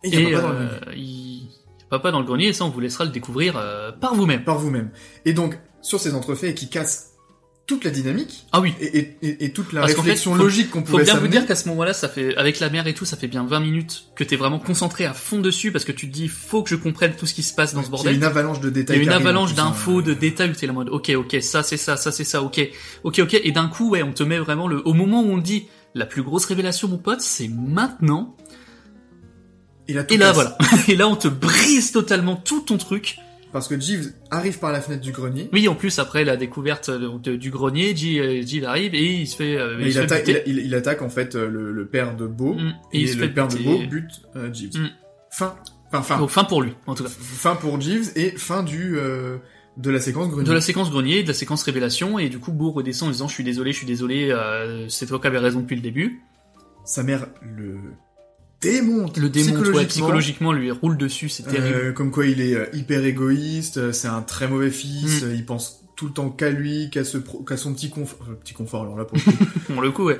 Et 0.04 0.08
il 0.08 0.14
y 0.14 0.16
a 0.18 0.28
Et 0.28 0.32
papa 0.32 0.42
dans 0.46 0.52
le 0.52 0.58
euh, 0.66 0.94
il 0.94 1.48
papa 1.90 2.10
dans 2.12 2.20
le 2.20 2.26
grenier, 2.26 2.48
et 2.48 2.52
ça, 2.52 2.64
on 2.64 2.70
vous 2.70 2.80
laissera 2.80 3.04
le 3.04 3.10
découvrir 3.10 3.54
euh, 3.56 3.90
par 3.92 4.14
vous-même. 4.14 4.44
par 4.44 4.58
vous-même. 4.58 4.90
Et 5.24 5.32
donc, 5.32 5.58
sur 5.82 5.98
ces 6.00 6.14
entrefaits 6.14 6.54
qui 6.54 6.68
cassent 6.70 7.08
toute 7.66 7.84
la 7.84 7.90
dynamique 7.92 8.46
Ah 8.50 8.60
oui. 8.60 8.74
et, 8.80 8.98
et, 8.98 9.16
et, 9.22 9.44
et 9.44 9.52
toute 9.52 9.72
la 9.72 9.82
Parce 9.82 9.94
réflexion 9.94 10.32
fait, 10.32 10.38
faut- 10.38 10.42
logique 10.42 10.70
qu'on 10.70 10.80
Faut 10.80 10.86
pouvait 10.92 11.04
bien 11.04 11.16
vous 11.18 11.28
dire 11.28 11.46
qu'à 11.46 11.54
ce 11.54 11.68
moment-là, 11.68 11.92
ça 11.92 12.08
fait, 12.08 12.34
avec 12.36 12.58
la 12.58 12.68
mère 12.68 12.88
et 12.88 12.94
tout, 12.94 13.04
ça 13.04 13.16
fait 13.16 13.28
bien 13.28 13.44
20 13.44 13.60
minutes 13.60 14.06
que 14.16 14.24
t'es 14.24 14.34
vraiment 14.34 14.58
concentré 14.58 15.04
à 15.04 15.14
fond 15.14 15.38
dessus 15.38 15.70
parce 15.70 15.84
que 15.84 15.92
tu 15.92 16.08
te 16.08 16.12
dis, 16.12 16.26
faut 16.26 16.64
que 16.64 16.70
je 16.70 16.74
comprenne 16.74 17.12
tout 17.16 17.26
ce 17.26 17.34
qui 17.34 17.44
se 17.44 17.54
passe 17.54 17.72
dans 17.74 17.82
ce 17.82 17.86
Il 17.86 17.90
y 17.90 17.94
a 17.94 17.96
bordel. 17.96 18.14
une 18.16 18.24
avalanche 18.24 18.58
de 18.60 18.68
Il 18.70 18.70
y 18.70 18.74
détails. 18.74 18.98
a 18.98 19.02
une 19.02 19.08
avalanche 19.10 19.52
en 19.52 19.54
d'infos, 19.54 20.00
hein. 20.00 20.02
de 20.02 20.14
détails 20.14 20.50
où 20.50 20.54
t'es 20.54 20.68
en 20.68 20.72
mode, 20.72 20.88
ok, 20.88 21.12
ok, 21.16 21.36
ça 21.42 21.62
c'est 21.62 21.76
ça, 21.76 21.96
ça 21.96 22.10
c'est 22.10 22.24
ça, 22.24 22.42
ok, 22.42 22.60
ok, 23.04 23.20
ok, 23.20 23.34
et 23.34 23.52
d'un 23.52 23.68
coup, 23.68 23.90
ouais, 23.90 24.02
on 24.02 24.12
te 24.12 24.24
met 24.24 24.38
vraiment 24.40 24.66
le, 24.66 24.84
au 24.84 24.92
moment 24.92 25.22
où 25.22 25.30
on 25.30 25.38
te 25.38 25.44
dit, 25.44 25.68
la 25.94 26.06
plus 26.06 26.22
grosse 26.22 26.46
révélation, 26.46 26.88
mon 26.88 26.98
pote, 26.98 27.20
c'est 27.20 27.48
maintenant, 27.48 28.36
Et 29.88 30.16
là, 30.16 30.32
voilà. 30.32 30.56
et 30.88 30.96
là, 30.96 31.08
on 31.08 31.16
te 31.16 31.28
brise 31.28 31.92
totalement 31.92 32.36
tout 32.36 32.60
ton 32.60 32.76
truc, 32.78 33.16
Parce 33.52 33.66
que 33.66 33.78
Jeeves 33.80 34.12
arrive 34.30 34.58
par 34.60 34.70
la 34.72 34.80
fenêtre 34.80 35.02
du 35.02 35.10
grenier. 35.10 35.48
Oui, 35.52 35.66
en 35.66 35.74
plus 35.74 35.98
après 35.98 36.24
la 36.24 36.36
découverte 36.36 36.90
de- 36.90 37.18
de- 37.18 37.36
du 37.36 37.50
grenier, 37.50 37.92
euh, 38.20 38.42
Jill 38.46 38.64
arrive 38.64 38.94
et 38.94 39.04
il 39.04 39.26
se 39.26 39.34
fait. 39.36 39.56
euh, 39.56 39.76
il, 39.80 39.92
se 39.92 39.98
attaque, 39.98 40.30
il, 40.46 40.72
attaque 40.74 41.02
en 41.02 41.08
fait 41.08 41.34
euh, 41.34 41.48
le, 41.48 41.72
le 41.72 41.86
père 41.86 42.14
de 42.16 42.26
Beau 42.28 42.54
Mm. 42.54 42.72
Et 42.92 43.12
le 43.14 43.32
père 43.32 43.48
de. 43.48 43.56
Beau 43.58 43.78
bute 43.78 44.22
euh, 44.36 44.52
Jeeves. 44.54 44.78
Mm. 44.78 44.88
Fin, 45.32 45.56
enfin, 45.92 46.02
fin, 46.18 46.28
fin 46.28 46.44
pour 46.44 46.62
lui, 46.62 46.72
en 46.86 46.94
tout 46.94 47.02
cas. 47.02 47.10
fin 47.10 47.56
pour 47.56 47.80
Jeeves 47.80 48.12
et 48.14 48.30
fin 48.32 48.62
du 48.62 48.96
euh, 48.96 49.38
de 49.76 49.90
la 49.90 49.98
séquence 50.00 50.28
grenier. 50.28 50.44
De 50.46 50.52
la 50.52 50.60
séquence 50.60 50.90
grenier, 50.90 51.22
de 51.24 51.28
la 51.28 51.34
séquence 51.34 51.64
révélation, 51.64 52.18
et 52.20 52.28
du 52.28 52.38
coup 52.38 52.52
Beau 52.52 52.70
redescend 52.70 53.08
en 53.08 53.12
disant 53.12 53.26
je 53.28 53.34
suis 53.34 53.44
désolé, 53.44 53.72
je 53.72 53.78
suis 53.78 53.86
désolé, 53.86 54.30
euh, 54.30 54.88
c'est 54.88 55.06
toi 55.06 55.18
qui 55.18 55.26
avais 55.26 55.38
raison 55.38 55.58
depuis 55.60 55.74
le 55.76 55.82
début. 55.82 56.20
Sa 56.84 57.02
mère 57.02 57.26
le 57.42 57.78
démonte, 58.60 59.16
Le 59.16 59.28
démon, 59.30 59.44
psychologiquement. 59.46 59.76
ouais, 59.78 59.86
psychologiquement 59.86 60.52
lui 60.52 60.70
roule 60.70 60.96
dessus, 60.96 61.28
c'est 61.28 61.44
terrible. 61.44 61.76
Euh, 61.76 61.92
comme 61.92 62.10
quoi 62.10 62.26
il 62.26 62.40
est 62.40 62.54
euh, 62.54 62.66
hyper 62.72 63.04
égoïste, 63.04 63.78
euh, 63.78 63.92
c'est 63.92 64.08
un 64.08 64.22
très 64.22 64.48
mauvais 64.48 64.70
fils, 64.70 65.22
Mm. 65.22 65.26
euh, 65.26 65.34
il 65.34 65.44
pense 65.46 65.80
tout 65.96 66.06
le 66.06 66.12
temps 66.12 66.30
qu'à 66.30 66.50
lui, 66.50 66.88
qu'à 66.90 67.04
ce 67.04 67.18
pro- 67.18 67.42
qu'à 67.42 67.56
son 67.56 67.72
petit 67.74 67.90
confort, 67.90 68.18
euh, 68.30 68.34
petit 68.34 68.54
confort 68.54 68.82
alors 68.82 68.96
là 68.98 69.04
pour 69.04 69.16
le 69.18 69.22
coup. 69.22 69.44
Pour 69.74 69.82
le 69.82 69.90
coup, 69.90 70.04
ouais. 70.04 70.18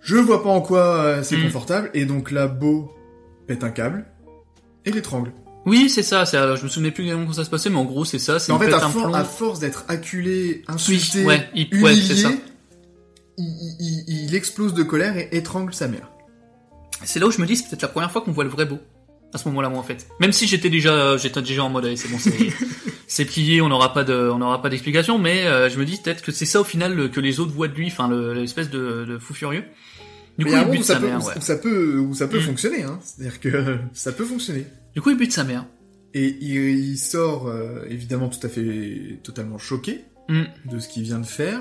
Je 0.00 0.16
vois 0.16 0.42
pas 0.42 0.48
en 0.50 0.60
quoi 0.60 0.96
euh, 1.04 1.22
c'est 1.22 1.36
Mm. 1.36 1.44
confortable 1.44 1.90
et 1.94 2.04
donc 2.06 2.30
là 2.30 2.46
Beau 2.48 2.90
pète 3.46 3.62
un 3.64 3.70
câble 3.70 4.06
et 4.84 4.90
l'étrangle. 4.90 5.32
Oui, 5.64 5.88
c'est 5.88 6.02
ça, 6.02 6.26
c'est, 6.26 6.36
alors, 6.36 6.56
je 6.56 6.64
me 6.64 6.68
souvenais 6.68 6.90
plus 6.90 7.04
exactement 7.04 7.24
comment 7.26 7.36
ça 7.36 7.44
se 7.44 7.50
passait, 7.50 7.70
mais 7.70 7.76
en 7.76 7.84
gros 7.84 8.04
c'est 8.04 8.18
ça, 8.18 8.38
c'est 8.40 8.50
En 8.52 8.58
fait 8.58 8.72
à, 8.72 8.80
for- 8.80 9.16
force 9.26 9.60
d'être 9.60 9.84
acculé, 9.88 10.62
Oui, 10.68 10.74
insulté, 10.74 11.24
ouais, 11.24 11.48
il, 11.54 11.68
ouais, 11.82 11.94
humilié, 11.94 12.16
ça. 12.16 12.32
il- 13.38 13.76
il- 13.78 14.24
il 14.26 14.34
explose 14.34 14.74
de 14.74 14.82
colère 14.82 15.16
et 15.16 15.28
étrangle 15.32 15.72
sa 15.72 15.86
mère. 15.88 16.10
C'est 17.04 17.20
là 17.20 17.26
où 17.26 17.30
je 17.30 17.40
me 17.40 17.46
dis 17.46 17.56
c'est 17.56 17.68
peut-être 17.68 17.82
la 17.82 17.88
première 17.88 18.10
fois 18.10 18.20
qu'on 18.22 18.32
voit 18.32 18.44
le 18.44 18.50
vrai 18.50 18.64
Beau. 18.66 18.78
À 19.34 19.38
ce 19.38 19.48
moment-là, 19.48 19.70
moi, 19.70 19.78
en 19.78 19.82
fait. 19.82 20.06
Même 20.20 20.32
si 20.32 20.46
j'étais 20.46 20.68
déjà, 20.68 21.16
j'étais 21.16 21.40
déjà 21.40 21.64
en 21.64 21.70
mode, 21.70 21.86
allez, 21.86 21.96
c'est 21.96 22.08
bon, 22.08 22.18
c'est, 22.18 22.32
c'est 23.06 23.24
plié, 23.24 23.62
on 23.62 23.68
n'aura 23.70 23.94
pas 23.94 24.04
de, 24.04 24.12
on 24.14 24.36
n'aura 24.38 24.60
pas 24.60 24.68
d'explication, 24.68 25.18
mais 25.18 25.46
euh, 25.46 25.70
je 25.70 25.78
me 25.78 25.86
dis 25.86 25.96
peut-être 25.96 26.22
que 26.22 26.32
c'est 26.32 26.44
ça 26.44 26.60
au 26.60 26.64
final 26.64 27.10
que 27.10 27.18
les 27.18 27.40
autres 27.40 27.52
voient 27.52 27.68
de 27.68 27.74
lui, 27.74 27.86
enfin, 27.86 28.08
le- 28.08 28.34
l'espèce 28.34 28.68
de, 28.68 29.06
de 29.08 29.18
fou 29.18 29.32
furieux. 29.32 29.64
Du 30.38 30.44
Mais 30.44 30.50
coup, 30.50 30.56
il 30.66 30.70
bute 30.70 30.80
où 30.80 30.82
sa 30.84 30.96
peut, 31.00 31.06
mère, 31.06 31.22
où 31.22 31.26
ouais. 31.28 31.34
ça 31.40 31.56
peut, 31.56 31.98
où 31.98 32.14
ça 32.14 32.28
peut 32.28 32.38
Mm. 32.40 32.42
fonctionner, 32.42 32.82
hein. 32.82 32.98
C'est-à-dire 33.02 33.40
que 33.40 33.76
ça 33.94 34.12
peut 34.12 34.24
fonctionner. 34.26 34.66
Du 34.94 35.00
coup, 35.00 35.08
il 35.10 35.16
bute 35.16 35.32
sa 35.32 35.44
mère. 35.44 35.64
Et 36.14 36.36
il, 36.42 36.54
il 36.56 36.98
sort 36.98 37.48
euh, 37.48 37.86
évidemment 37.88 38.28
tout 38.28 38.46
à 38.46 38.50
fait 38.50 39.18
totalement 39.22 39.56
choqué 39.58 40.00
Mm. 40.28 40.42
de 40.70 40.78
ce 40.78 40.88
qu'il 40.88 41.02
vient 41.04 41.18
de 41.18 41.26
faire. 41.26 41.60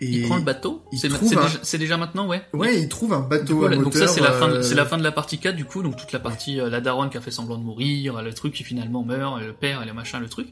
Et 0.00 0.06
Il 0.06 0.22
prend 0.26 0.36
le 0.36 0.42
bateau 0.42 0.82
C'est 0.92 1.08
un- 1.08 1.78
déjà, 1.78 1.96
maintenant, 1.96 2.26
ouais 2.28 2.42
Ouais, 2.52 2.80
il 2.80 2.88
trouve 2.88 3.12
un 3.12 3.20
bateau 3.20 3.58
coup, 3.58 3.64
à 3.64 3.68
moteur. 3.70 3.82
donc 3.84 3.94
ça 3.94 4.06
c'est 4.06 4.20
la 4.20 4.30
fin, 4.32 4.46
de, 4.48 4.52
euh, 4.58 4.62
c'est 4.62 4.76
la 4.76 4.86
fin 4.86 4.96
de 4.96 5.02
la 5.02 5.10
partie 5.10 5.38
4 5.38 5.56
du 5.56 5.64
coup, 5.64 5.82
donc 5.82 5.96
toute 5.96 6.12
la 6.12 6.20
partie 6.20 6.60
euh, 6.60 6.70
la 6.70 6.80
daronne 6.80 7.10
qui 7.10 7.16
a 7.16 7.20
fait 7.20 7.32
semblant 7.32 7.58
de 7.58 7.64
mourir, 7.64 8.22
le 8.22 8.32
truc 8.32 8.54
qui 8.54 8.62
finalement 8.62 9.02
meurt, 9.02 9.40
le 9.40 9.52
père 9.52 9.82
et 9.82 9.86
le 9.86 9.92
machin, 9.92 10.20
le 10.20 10.28
truc. 10.28 10.48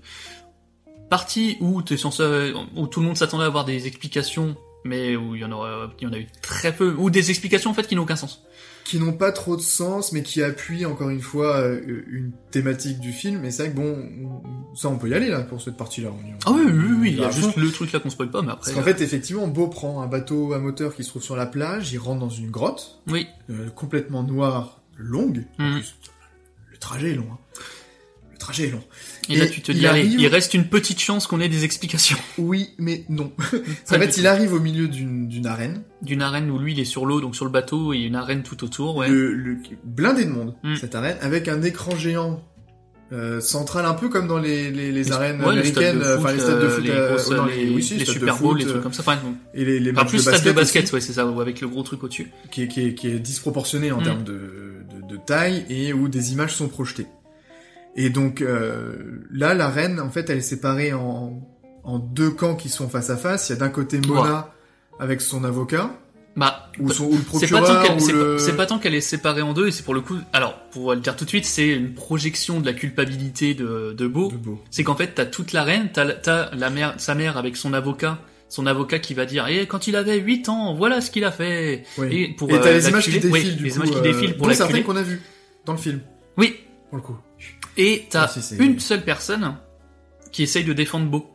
Partie 1.09 1.57
où 1.61 1.83
t'es 1.83 1.97
censé, 1.97 2.53
où 2.75 2.87
tout 2.89 2.99
le 3.01 3.07
monde 3.07 3.17
s'attendait 3.17 3.45
à 3.45 3.47
avoir 3.47 3.65
des 3.65 3.87
explications, 3.87 4.57
mais 4.87 5.17
où 5.17 5.35
il 5.35 5.41
y 5.43 5.45
en 5.45 5.53
aura, 5.53 5.91
il 6.01 6.05
y 6.05 6.07
en 6.07 6.13
a 6.13 6.19
eu 6.19 6.27
très 6.43 6.75
peu, 6.75 6.95
ou 6.97 7.11
des 7.11 7.31
explications 7.31 7.71
en 7.71 7.75
fait 7.75 7.87
qui 7.87 7.95
n'ont 7.97 8.03
aucun 8.03 8.17
sens. 8.17 8.43
qui 8.85 9.01
n'ont 9.01 9.13
pas 9.15 9.33
trop 9.33 9.57
de 9.57 9.61
sens, 9.63 10.13
mais 10.13 10.23
qui 10.23 10.43
appuient 10.45 10.87
encore 10.87 11.11
une 11.11 11.21
fois 11.21 11.57
euh, 11.57 12.05
une 12.09 12.31
thématique 12.53 13.01
du 13.01 13.11
film. 13.13 13.45
Et 13.45 13.51
c'est 13.51 13.65
vrai 13.65 13.73
que 13.73 13.77
bon, 13.77 14.09
on- 14.71 14.77
ça 14.77 14.89
on 14.89 14.97
peut 14.97 15.09
y 15.09 15.15
aller 15.15 15.29
là 15.29 15.41
pour 15.41 15.61
cette 15.61 15.77
partie-là. 15.77 16.11
Ah 16.45 16.53
oui, 16.53 16.63
oui, 16.67 16.97
oui, 17.01 17.11
il 17.13 17.19
y 17.21 17.25
a 17.25 17.31
fond. 17.31 17.41
juste 17.47 17.57
le 17.57 17.71
truc 17.73 17.91
là 17.91 17.99
qu'on 17.99 18.11
spoil 18.11 18.31
pas, 18.31 18.43
mais 18.43 18.53
après. 18.53 18.73
Parce 18.73 18.77
qu'en 18.77 18.85
fait, 18.97 19.01
effectivement, 19.03 19.49
Beau 19.49 19.67
prend 19.67 20.03
un 20.03 20.07
bateau 20.07 20.53
à 20.53 20.61
moteur 20.61 20.95
qui 20.95 21.03
se 21.03 21.09
trouve 21.09 21.23
sur 21.25 21.35
la 21.35 21.47
plage, 21.47 21.93
il 21.93 21.99
rentre 21.99 22.21
dans 22.21 22.31
une 22.31 22.51
grotte, 22.53 23.01
oui, 23.09 23.27
euh, 23.51 23.71
complètement 23.71 24.23
noire, 24.23 24.81
longue. 24.97 25.45
En 25.59 25.73
plus, 25.73 25.97
le 26.71 26.79
trajet 26.79 27.11
est 27.11 27.15
long. 27.17 27.27
Hein. 27.33 27.39
Le 28.37 28.39
trajet 28.39 28.67
est 28.67 28.71
long. 28.71 28.83
et, 29.31 29.37
là 29.39 29.47
tu 29.47 29.63
te 29.63 29.73
il 29.73 29.79
dis, 29.79 29.87
allez, 29.87 30.05
il 30.05 30.27
reste 30.29 30.53
une 30.53 30.67
petite 30.69 31.01
chance 31.01 31.27
qu'on 31.27 31.41
ait 31.41 31.49
des 31.49 31.65
explications. 31.65 32.19
Oui, 32.39 32.69
mais 32.79 33.05
non. 33.09 33.33
En 33.91 33.95
fait, 33.95 34.19
il 34.19 34.27
arrive 34.27 34.53
au 34.53 34.61
milieu 34.61 34.89
d'une 34.89 35.47
arène, 35.47 35.83
D'une 36.03 36.21
arène 36.21 36.51
où 36.51 36.59
lui 36.59 36.73
il 36.75 36.81
est 36.81 36.85
sur 36.85 37.07
l'eau, 37.07 37.23
donc 37.23 37.35
sur 37.35 37.47
le 37.47 37.51
bateau, 37.51 37.95
et 37.95 37.99
une 38.01 38.15
arène 38.15 38.43
tout 38.43 38.63
autour, 38.63 38.97
ouais. 38.97 39.09
le, 39.09 39.33
le- 39.33 39.57
blindé 39.85 40.27
de 40.27 40.31
monde, 40.31 40.55
Mm. 40.63 40.77
cette 40.77 40.95
arène, 40.95 41.17
avec 41.23 41.49
un 41.49 41.63
écran 41.63 41.97
géant. 41.97 42.45
euh, 43.13 43.41
central 43.41 43.87
un 43.87 43.95
peu 43.95 44.09
comme 44.09 44.27
dans 44.27 44.39
les, 44.39 44.71
les, 44.71 44.91
les 44.93 45.13
arènes 45.13 45.41
Ouais, 45.41 45.51
américaines, 45.53 46.03
euh, 46.03 46.19
enfin 46.19 46.33
les 46.33 46.41
stades 46.41 46.61
de 46.61 46.65
euh, 46.67 46.71
foot, 46.71 46.85
les, 46.85 46.91
grosses- 46.91 47.31
non, 47.31 47.47
les, 47.47 47.71
oui, 47.71 47.81
si, 47.83 47.95
les 47.95 48.05
stades 48.05 48.15
de 48.17 48.21
Super 48.21 48.37
Bowl, 48.39 48.59
les 48.59 48.67
trucs 48.67 48.83
comme 48.83 48.93
ça. 48.93 49.03
Enfin, 49.07 49.19
et 49.55 49.65
les, 49.65 49.79
les 49.81 49.93
enfin, 49.93 50.01
matchs 50.03 50.09
plus 50.11 50.17
de 50.19 50.23
stade 50.23 50.33
basket, 50.35 50.53
de 50.53 50.61
basket, 50.61 50.85
aussi, 50.85 50.95
ouais, 50.95 51.01
c'est 51.01 51.13
ça, 51.15 51.23
avec 51.41 51.61
le 51.63 51.69
gros 51.69 51.83
truc 51.85 52.03
au-dessus. 52.05 52.31
qui, 52.51 52.63
est, 52.65 52.69
qui, 52.69 52.81
est, 52.83 52.95
qui 52.95 53.07
est 53.09 53.19
disproportionné 53.21 53.93
en 53.93 54.01
Mm. 54.01 54.05
termes 54.05 54.25
de, 54.25 54.33
de, 54.33 55.15
de 55.15 55.17
taille 55.25 55.65
et 55.71 55.93
où 55.93 56.09
des 56.09 56.33
images 56.33 56.55
sont 56.57 56.67
projetées. 56.69 57.07
Et 57.97 58.11
donc 58.11 58.43
euh, 58.43 59.27
là, 59.31 59.55
la 59.55 59.69
reine, 59.69 60.01
en 60.01 60.11
fait, 60.11 60.29
elle 60.31 60.39
est 60.39 60.43
séparée 60.43 60.93
en, 60.93 61.41
en 61.83 61.99
deux 61.99 62.31
camps 62.31 62.55
qui 62.55 62.69
sont 62.69 62.89
face 62.89 63.11
à 63.11 63.17
face. 63.17 63.49
Il 63.49 63.53
y 63.53 63.57
a 63.57 63.59
d'un 63.59 63.71
côté 63.71 64.01
Mona 64.07 64.53
avec 64.99 65.21
son 65.23 65.45
avocat, 65.45 65.91
Bah, 66.37 66.71
ou, 66.79 66.91
son, 66.91 67.05
ou 67.07 67.13
le 67.17 67.23
procureur, 67.23 67.67
c'est, 68.39 68.57
pas, 68.57 68.67
tant 68.67 68.79
qu'elle 68.79 68.95
est 68.95 69.01
séparée 69.01 69.41
en 69.43 69.53
deux, 69.55 69.69
et 69.69 69.71
c'est 69.71 69.83
pour 69.83 69.95
le 69.95 70.01
coup, 70.03 70.17
alors, 70.35 70.59
pour 70.71 70.95
le 70.95 71.01
dire 71.01 71.17
tout 71.17 71.25
de 71.25 71.31
suite, 71.31 71.45
c'est 71.47 71.69
une 71.69 71.93
projection 71.95 72.61
de 72.61 72.67
la 72.67 72.73
culpabilité 72.75 73.55
de, 73.55 73.93
de 73.97 74.07
Beau. 74.07 74.31
de 74.31 74.37
Beau. 74.37 74.63
C'est 74.71 74.85
qu'en 74.85 74.95
fait, 74.95 75.13
t'as 75.15 75.25
toute 75.27 75.53
la 75.53 75.65
reine, 75.65 75.89
t'as, 75.93 76.55
la 76.55 76.71
mère, 76.71 76.95
sa 76.99 77.15
mère 77.15 77.37
avec 77.39 77.57
son 77.57 77.73
avocat, 77.75 78.19
son 78.49 78.67
avocat 78.67 78.99
qui 78.99 79.13
va 79.15 79.25
dire, 79.27 79.47
eh, 79.49 79.67
quand 79.67 79.87
il 79.87 79.97
avait 79.97 80.19
8 80.19 80.49
ans, 80.51 80.75
voilà 80.75 81.01
ce 81.01 81.11
qu'il 81.11 81.25
a 81.25 81.33
fait. 81.33 81.85
Oui. 81.99 82.09
Et 82.13 82.29
pour, 82.35 82.51
Et 82.51 82.61
t'as 82.61 82.69
euh, 82.69 82.75
les 82.75 82.89
images 82.89 83.05
qui 83.05 83.13
l'acculer- 83.13 83.33
oui, 83.33 83.41
défilent, 83.43 83.57
du 83.57 83.65
les 83.65 83.71
coup, 83.71 83.77
images 83.77 83.91
qui 83.91 83.97
euh, 83.99 84.01
défilent 84.03 84.37
pour 84.37 84.47
dont 84.49 84.55
certaines 84.55 84.85
qu'on 84.85 84.97
a 84.97 85.03
vues 85.03 85.21
dans 85.65 85.73
le 85.73 85.79
film, 85.79 86.01
Oui. 86.39 86.57
pour 86.91 86.97
le 86.99 87.03
coup. 87.03 87.17
Et 87.77 88.07
t'as 88.11 88.25
Ah, 88.25 88.29
si, 88.41 88.57
une 88.57 88.79
seule 88.81 89.03
personne 89.03 89.55
qui 90.33 90.43
essaye 90.43 90.65
de 90.65 90.73
défendre 90.73 91.07
Beau. 91.07 91.27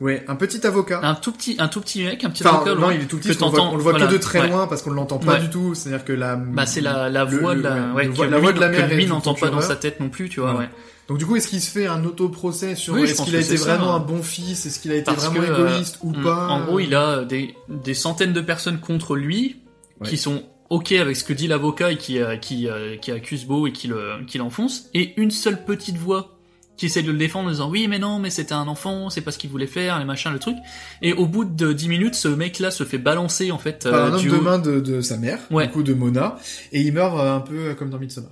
Ouais, 0.00 0.24
un 0.26 0.34
petit 0.34 0.66
avocat. 0.66 0.98
Un 1.04 1.14
tout 1.14 1.30
petit, 1.30 1.54
un 1.60 1.68
tout 1.68 1.80
petit 1.80 2.02
mec, 2.02 2.24
un 2.24 2.30
petit 2.30 2.44
Enfin, 2.44 2.56
avocat. 2.56 2.74
non, 2.74 2.90
il 2.90 3.02
est 3.02 3.04
tout 3.06 3.18
petit, 3.18 3.28
que 3.28 3.44
le 3.44 3.50
voit, 3.50 3.60
on 3.62 3.76
le 3.76 3.82
voit 3.82 3.92
voilà, 3.92 4.06
que 4.08 4.12
de 4.12 4.18
très 4.18 4.40
ouais. 4.40 4.48
loin 4.48 4.66
parce 4.66 4.82
qu'on 4.82 4.90
ne 4.90 4.96
l'entend 4.96 5.18
pas 5.18 5.34
Ouais. 5.34 5.40
du 5.40 5.48
tout. 5.50 5.74
C'est-à-dire 5.76 6.04
que 6.04 6.12
la. 6.12 6.34
Bah, 6.34 6.66
c'est 6.66 6.80
la, 6.80 7.08
la 7.08 7.24
voix 7.24 7.54
de 7.54 7.60
la, 7.62 7.92
ouais, 7.94 8.08
voix- 8.08 8.26
la 8.26 8.38
voix 8.38 8.52
de 8.52 8.58
la 8.60 8.68
mère 8.68 8.88
lui 8.92 9.06
n'entend 9.06 9.34
pas 9.34 9.48
dans 9.50 9.60
sa 9.60 9.76
tête 9.76 10.00
non 10.00 10.08
plus, 10.08 10.28
tu 10.28 10.40
vois, 10.40 10.54
Ouais. 10.56 10.68
Donc 11.08 11.18
du 11.18 11.26
coup, 11.26 11.34
est-ce 11.36 11.48
qu'il 11.48 11.60
se 11.60 11.70
fait 11.70 11.86
un 11.88 12.04
auto-procès 12.04 12.74
sur 12.76 12.94
Oui, 12.94 13.02
est-ce 13.02 13.22
qu'il 13.22 13.34
a 13.36 13.40
été 13.40 13.56
ça, 13.56 13.74
vraiment 13.76 13.92
hein. 13.92 13.96
un 13.96 14.00
bon 14.00 14.22
fils, 14.22 14.66
est-ce 14.66 14.78
qu'il 14.78 14.92
a 14.92 14.94
été 14.94 15.04
Parce 15.04 15.26
vraiment 15.26 15.46
que, 15.46 15.52
euh, 15.52 15.68
égoïste 15.68 15.98
ou 16.02 16.10
mm, 16.10 16.22
pas 16.22 16.46
En 16.46 16.64
gros, 16.64 16.78
il 16.80 16.94
a 16.94 17.24
des, 17.24 17.54
des 17.68 17.94
centaines 17.94 18.32
de 18.32 18.40
personnes 18.40 18.78
contre 18.80 19.16
lui 19.16 19.56
qui 20.04 20.16
sont 20.16 20.42
ok 20.72 20.92
avec 20.92 21.16
ce 21.16 21.24
que 21.24 21.32
dit 21.32 21.46
l'avocat 21.48 21.92
et 21.92 21.96
qui, 21.96 22.18
euh, 22.18 22.36
qui, 22.36 22.68
euh, 22.68 22.96
qui 22.96 23.10
accuse 23.12 23.44
Beau 23.44 23.66
et 23.66 23.72
qui 23.72 23.88
le- 23.88 24.24
qui 24.26 24.38
l'enfonce, 24.38 24.88
et 24.94 25.12
une 25.20 25.30
seule 25.30 25.64
petite 25.64 25.96
voix 25.96 26.38
qui 26.78 26.86
essaie 26.86 27.02
de 27.02 27.12
le 27.12 27.18
défendre 27.18 27.48
en 27.48 27.50
disant 27.52 27.70
oui 27.70 27.86
mais 27.86 27.98
non 27.98 28.18
mais 28.18 28.30
c'était 28.30 28.54
un 28.54 28.66
enfant, 28.66 29.10
c'est 29.10 29.20
pas 29.20 29.30
ce 29.30 29.38
qu'il 29.38 29.50
voulait 29.50 29.66
faire, 29.66 29.98
les 29.98 30.04
machins, 30.04 30.32
le 30.32 30.38
truc. 30.38 30.56
Et 31.02 31.12
au 31.12 31.26
bout 31.26 31.44
de 31.44 31.72
10 31.72 31.88
minutes, 31.88 32.14
ce 32.14 32.28
mec-là 32.28 32.70
se 32.70 32.84
fait 32.84 32.98
balancer 32.98 33.50
en 33.52 33.58
fait 33.58 33.84
par 33.88 33.94
euh, 33.94 34.06
un 34.08 34.12
homme 34.14 34.20
du 34.20 34.28
de 34.30 34.36
main 34.36 34.58
de, 34.58 34.80
de 34.80 35.00
sa 35.02 35.16
mère, 35.18 35.38
Ouais. 35.50 35.66
du 35.66 35.72
coup 35.72 35.82
de 35.82 35.92
Mona, 35.94 36.36
et 36.72 36.80
il 36.80 36.92
meurt 36.92 37.16
euh, 37.18 37.36
un 37.36 37.40
peu 37.40 37.74
comme 37.74 37.90
dans 37.90 37.98
Midsommar. 37.98 38.30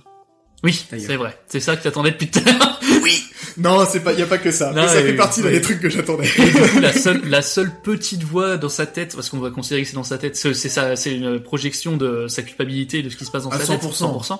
Oui, 0.63 0.85
c'est 0.89 1.15
vrai. 1.15 1.37
C'est 1.47 1.59
ça 1.59 1.75
que 1.75 1.83
t'attendais 1.83 2.11
depuis 2.11 2.29
tout 2.29 2.39
à 2.45 2.51
l'heure. 2.51 2.79
Non, 3.57 3.85
c'est 3.87 3.99
pas, 3.99 4.13
y 4.13 4.21
a 4.21 4.25
pas 4.25 4.37
que 4.37 4.49
ça. 4.49 4.71
Non, 4.71 4.83
mais 4.83 4.87
ça 4.87 5.01
fait 5.01 5.13
partie 5.13 5.41
des 5.41 5.59
trucs 5.59 5.81
que 5.81 5.89
j'attendais. 5.89 6.23
La 6.79 6.93
seule, 6.93 7.21
la 7.27 7.41
seule 7.41 7.69
petite 7.83 8.23
voix 8.23 8.55
dans 8.55 8.69
sa 8.69 8.85
tête, 8.85 9.13
parce 9.13 9.29
qu'on 9.29 9.39
va 9.39 9.49
considérer 9.49 9.81
que 9.83 9.89
c'est 9.89 9.95
dans 9.95 10.03
sa 10.05 10.17
tête, 10.17 10.37
c'est 10.37 10.53
ça, 10.53 10.95
c'est 10.95 11.13
une 11.13 11.37
projection 11.41 11.97
de 11.97 12.27
sa 12.29 12.43
culpabilité, 12.43 13.03
de 13.03 13.09
ce 13.09 13.17
qui 13.17 13.25
se 13.25 13.31
passe 13.31 13.43
dans 13.43 13.49
À 13.49 13.59
sa 13.59 13.75
tête, 13.77 13.83
100%. 13.83 14.21
100%. 14.23 14.39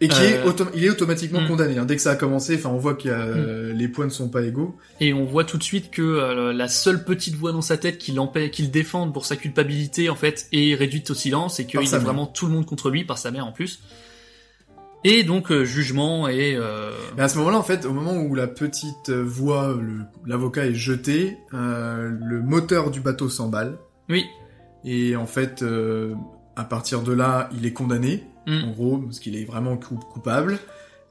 Et 0.00 0.06
qui 0.08 0.22
est 0.22 0.38
Euh, 0.38 0.50
autom- 0.50 0.68
il 0.76 0.84
est 0.84 0.90
automatiquement 0.90 1.40
mm. 1.40 1.48
condamné. 1.48 1.78
hein. 1.78 1.84
Dès 1.84 1.96
que 1.96 2.02
ça 2.02 2.12
a 2.12 2.16
commencé, 2.16 2.54
enfin, 2.56 2.68
on 2.70 2.78
voit 2.78 2.94
que 2.94 3.72
les 3.74 3.88
points 3.88 4.06
ne 4.06 4.10
sont 4.10 4.28
pas 4.28 4.42
égaux. 4.42 4.76
Et 5.00 5.12
on 5.12 5.24
voit 5.24 5.44
tout 5.44 5.58
de 5.58 5.64
suite 5.64 5.90
que 5.90 6.02
euh, 6.02 6.52
la 6.52 6.68
seule 6.68 7.04
petite 7.04 7.34
voix 7.34 7.50
dans 7.50 7.60
sa 7.62 7.76
tête 7.76 7.98
qui 7.98 8.12
l'empêche, 8.12 8.52
qui 8.52 8.62
le 8.62 8.68
défend 8.68 9.10
pour 9.10 9.26
sa 9.26 9.34
culpabilité, 9.34 10.10
en 10.10 10.16
fait, 10.16 10.46
est 10.52 10.76
réduite 10.76 11.10
au 11.10 11.14
silence 11.14 11.58
et 11.58 11.66
qu'il 11.66 11.80
a 11.80 11.98
vraiment 11.98 12.26
tout 12.26 12.46
le 12.46 12.52
monde 12.52 12.66
contre 12.66 12.88
lui, 12.90 13.04
par 13.04 13.18
sa 13.18 13.32
mère 13.32 13.46
en 13.46 13.52
plus. 13.52 13.80
Et 15.04 15.22
donc, 15.22 15.52
euh, 15.52 15.64
jugement 15.64 16.28
et... 16.28 16.56
Euh... 16.56 16.90
Mais 17.16 17.22
à 17.22 17.28
ce 17.28 17.36
moment-là, 17.38 17.58
en 17.58 17.62
fait, 17.62 17.84
au 17.84 17.92
moment 17.92 18.14
où 18.16 18.34
la 18.34 18.46
petite 18.46 19.10
voix, 19.10 19.76
l'avocat 20.26 20.66
est 20.66 20.74
jeté, 20.74 21.38
euh, 21.52 22.10
le 22.20 22.40
moteur 22.42 22.90
du 22.90 23.00
bateau 23.00 23.28
s'emballe. 23.28 23.76
Oui. 24.08 24.24
Et 24.84 25.14
en 25.16 25.26
fait, 25.26 25.62
euh, 25.62 26.14
à 26.56 26.64
partir 26.64 27.02
de 27.02 27.12
là, 27.12 27.48
il 27.56 27.66
est 27.66 27.72
condamné, 27.72 28.24
Mm. 28.46 28.64
en 28.64 28.70
gros, 28.72 28.98
parce 28.98 29.20
qu'il 29.20 29.36
est 29.36 29.44
vraiment 29.44 29.76
coup- 29.78 29.96
coupable. 30.12 30.58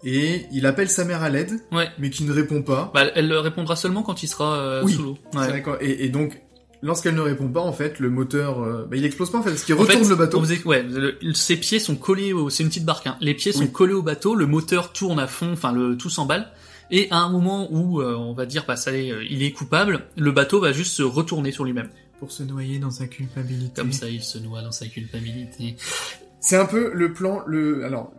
Et 0.03 0.45
il 0.52 0.65
appelle 0.68 0.90
sa 0.90 1.06
mère 1.06 1.24
à 1.24 1.30
l'aide, 1.30 1.53
Ouais. 1.72 1.88
mais 1.98 2.10
qui 2.11 2.26
ne 2.26 2.32
répond 2.34 2.61
pas. 2.61 2.91
Bah, 2.94 3.06
elle 3.15 3.28
le 3.30 3.40
répondra 3.40 3.76
seulement 3.76 4.03
quand 4.03 4.22
il 4.22 4.28
sera 4.28 4.57
euh, 4.60 4.84
Oui. 4.84 4.94
sous 4.94 5.02
l'eau. 5.02 5.18
Ouais. 5.34 5.64
et 5.82 6.10
donc, 6.10 6.43
lorsqu'elle 6.84 7.16
ne 7.16 7.22
répond 7.22 7.48
pas, 7.48 7.62
en 7.62 7.74
fait, 7.74 8.00
le 8.00 8.10
moteur, 8.12 8.62
euh, 8.62 8.86
bah, 8.88 8.96
il 8.98 9.04
explose 9.06 9.32
pas 9.32 9.40
en 9.40 9.42
fait, 9.44 9.50
parce 9.50 9.64
qu'il 9.64 9.74
retourne 9.74 10.04
fait, 10.04 10.10
le 10.10 10.16
bateau. 10.16 10.40
faisait- 10.42 10.64
ouais, 10.66 10.84
le- 10.84 11.18
ses 11.34 11.56
pieds 11.58 11.80
sont 11.80 11.96
collés 11.96 12.34
au, 12.34 12.50
c'est 12.52 12.62
une 12.62 12.70
petite 12.70 12.86
barque, 12.86 13.08
hein. 13.08 13.18
Les 13.22 13.34
pieds 13.34 13.52
sont 13.54 13.62
Oui. 13.62 13.72
collés 13.72 13.94
au 13.94 14.04
bateau, 14.04 14.36
le 14.36 14.46
moteur 14.46 14.94
tourne 14.94 15.20
à 15.20 15.26
fond, 15.28 15.54
enfin, 15.54 15.72
le, 15.72 15.98
tout 15.98 16.10
s'emballe. 16.12 16.50
Et 16.92 17.08
à 17.10 17.18
un 17.18 17.30
moment 17.30 17.70
où, 17.72 18.02
euh, 18.02 18.14
on 18.16 18.34
va 18.34 18.46
dire, 18.46 18.66
bah, 18.68 18.76
ça 18.76 18.92
y 18.96 19.08
est, 19.08 19.12
euh, 19.12 19.24
il 19.28 19.42
est 19.42 19.52
coupable, 19.52 20.02
le 20.16 20.32
bateau 20.32 20.60
va 20.60 20.74
juste 20.74 20.94
se 20.94 21.02
retourner 21.02 21.52
sur 21.52 21.64
lui-même. 21.64 21.90
Pour 22.20 22.32
se 22.32 22.44
noyer 22.44 22.78
dans 22.78 22.92
sa 22.92 23.08
culpabilité. 23.08 23.74
Comme 23.82 23.92
ça, 23.92 24.08
il 24.10 24.22
se 24.22 24.38
noie 24.38 24.62
dans 24.62 24.72
sa 24.72 24.86
culpabilité. 24.88 25.76
C'est 26.40 26.58
un 26.58 26.66
peu 26.66 26.92
le 26.94 27.12
plan, 27.14 27.42
le, 27.48 27.84
alors, 27.86 28.12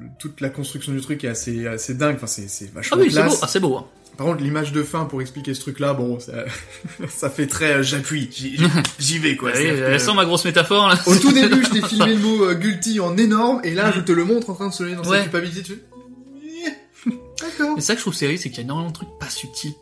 le- 0.00 0.06
toute 0.18 0.40
la 0.40 0.48
construction 0.48 0.92
du 0.92 1.00
truc 1.00 1.24
est 1.24 1.28
assez, 1.28 1.66
assez 1.66 1.94
dingue. 1.94 2.14
Enfin, 2.16 2.26
c'est, 2.28 2.48
c'est 2.48 2.66
Ah 2.70 2.74
vachement 2.76 2.98
oui, 2.98 3.10
c'est 3.10 3.22
beau, 3.24 3.34
ah, 3.42 3.46
c'est 3.48 3.60
beau, 3.60 3.76
hein. 3.76 3.86
Par 4.16 4.26
contre, 4.26 4.42
l'image 4.42 4.72
de 4.72 4.82
fin 4.82 5.04
pour 5.06 5.20
expliquer 5.22 5.54
ce 5.54 5.60
truc-là, 5.60 5.94
bon, 5.94 6.20
ça, 6.20 6.44
ça 7.08 7.30
fait 7.30 7.46
très, 7.46 7.72
euh, 7.76 7.82
j'appuie, 7.82 8.28
j'y, 8.32 8.58
j'y 8.98 9.18
vais 9.18 9.36
quoi. 9.36 9.50
Ouais, 9.50 9.56
C'est-à-dire 9.56 9.84
elle 9.88 10.00
sent 10.00 10.14
ma 10.14 10.24
grosse 10.24 10.44
métaphore, 10.44 10.88
là. 10.88 10.98
Au 11.06 11.16
tout 11.16 11.32
début, 11.32 11.64
je 11.64 11.70
t'ai 11.70 11.82
filmé 11.86 12.14
le 12.14 12.20
mot 12.20 12.44
euh, 12.44 12.54
guilty 12.54 13.00
en 13.00 13.16
énorme, 13.16 13.60
et 13.64 13.74
là, 13.74 13.90
je 13.94 14.00
te 14.00 14.12
le 14.12 14.24
montre 14.24 14.50
en 14.50 14.54
train 14.54 14.68
de 14.68 14.74
se 14.74 14.82
noyer 14.82 14.96
dans 14.96 15.04
sa 15.04 15.10
Ouais. 15.10 15.22
culpabilité. 15.22 15.62
Tu 15.62 15.72
fais, 15.74 17.10
D'accord. 17.40 17.74
Mais 17.74 17.80
ça 17.80 17.94
que 17.94 17.98
je 17.98 18.04
trouve 18.04 18.14
série, 18.14 18.38
c'est 18.38 18.48
qu'il 18.50 18.58
y 18.58 18.60
a 18.60 18.64
énormément 18.64 18.90
de 18.90 18.94
trucs 18.94 19.18
pas 19.18 19.28
subtils. 19.30 19.74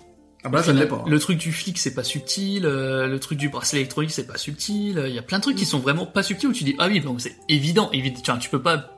Ah 0.43 0.49
bah, 0.49 0.63
ça 0.63 0.73
ne 0.73 0.79
l'est 0.81 0.87
pas. 0.87 1.05
Le 1.07 1.19
truc 1.19 1.37
du 1.37 1.53
flic, 1.53 1.77
c'est 1.77 1.93
pas 1.93 2.03
subtil. 2.05 2.65
euh, 2.65 3.07
le 3.07 3.21
truc 3.21 3.37
du 3.37 3.51
bracelet 3.51 3.81
électronique, 3.81 4.11
c'est 4.11 4.27
pas 4.27 4.39
subtil. 4.39 4.97
euh, 4.99 5.07
Il 5.09 5.15
y 5.15 5.19
a 5.19 5.23
plein 5.23 5.37
de 5.37 5.43
trucs 5.43 5.57
qui 5.57 5.67
sont 5.67 5.81
vraiment 5.81 6.07
pas 6.07 6.23
subtils 6.23 6.49
où 6.49 6.53
tu 6.55 6.65
dis 6.65 6.75
ah 6.79 6.89
oui, 6.89 7.01
bon, 7.01 7.19
c'est 7.19 7.37
évident, 7.51 7.91
évident. 7.93 8.21
Tiens, 8.25 8.39
tu 8.39 8.49
peux 8.49 8.63
pas. 8.63 8.97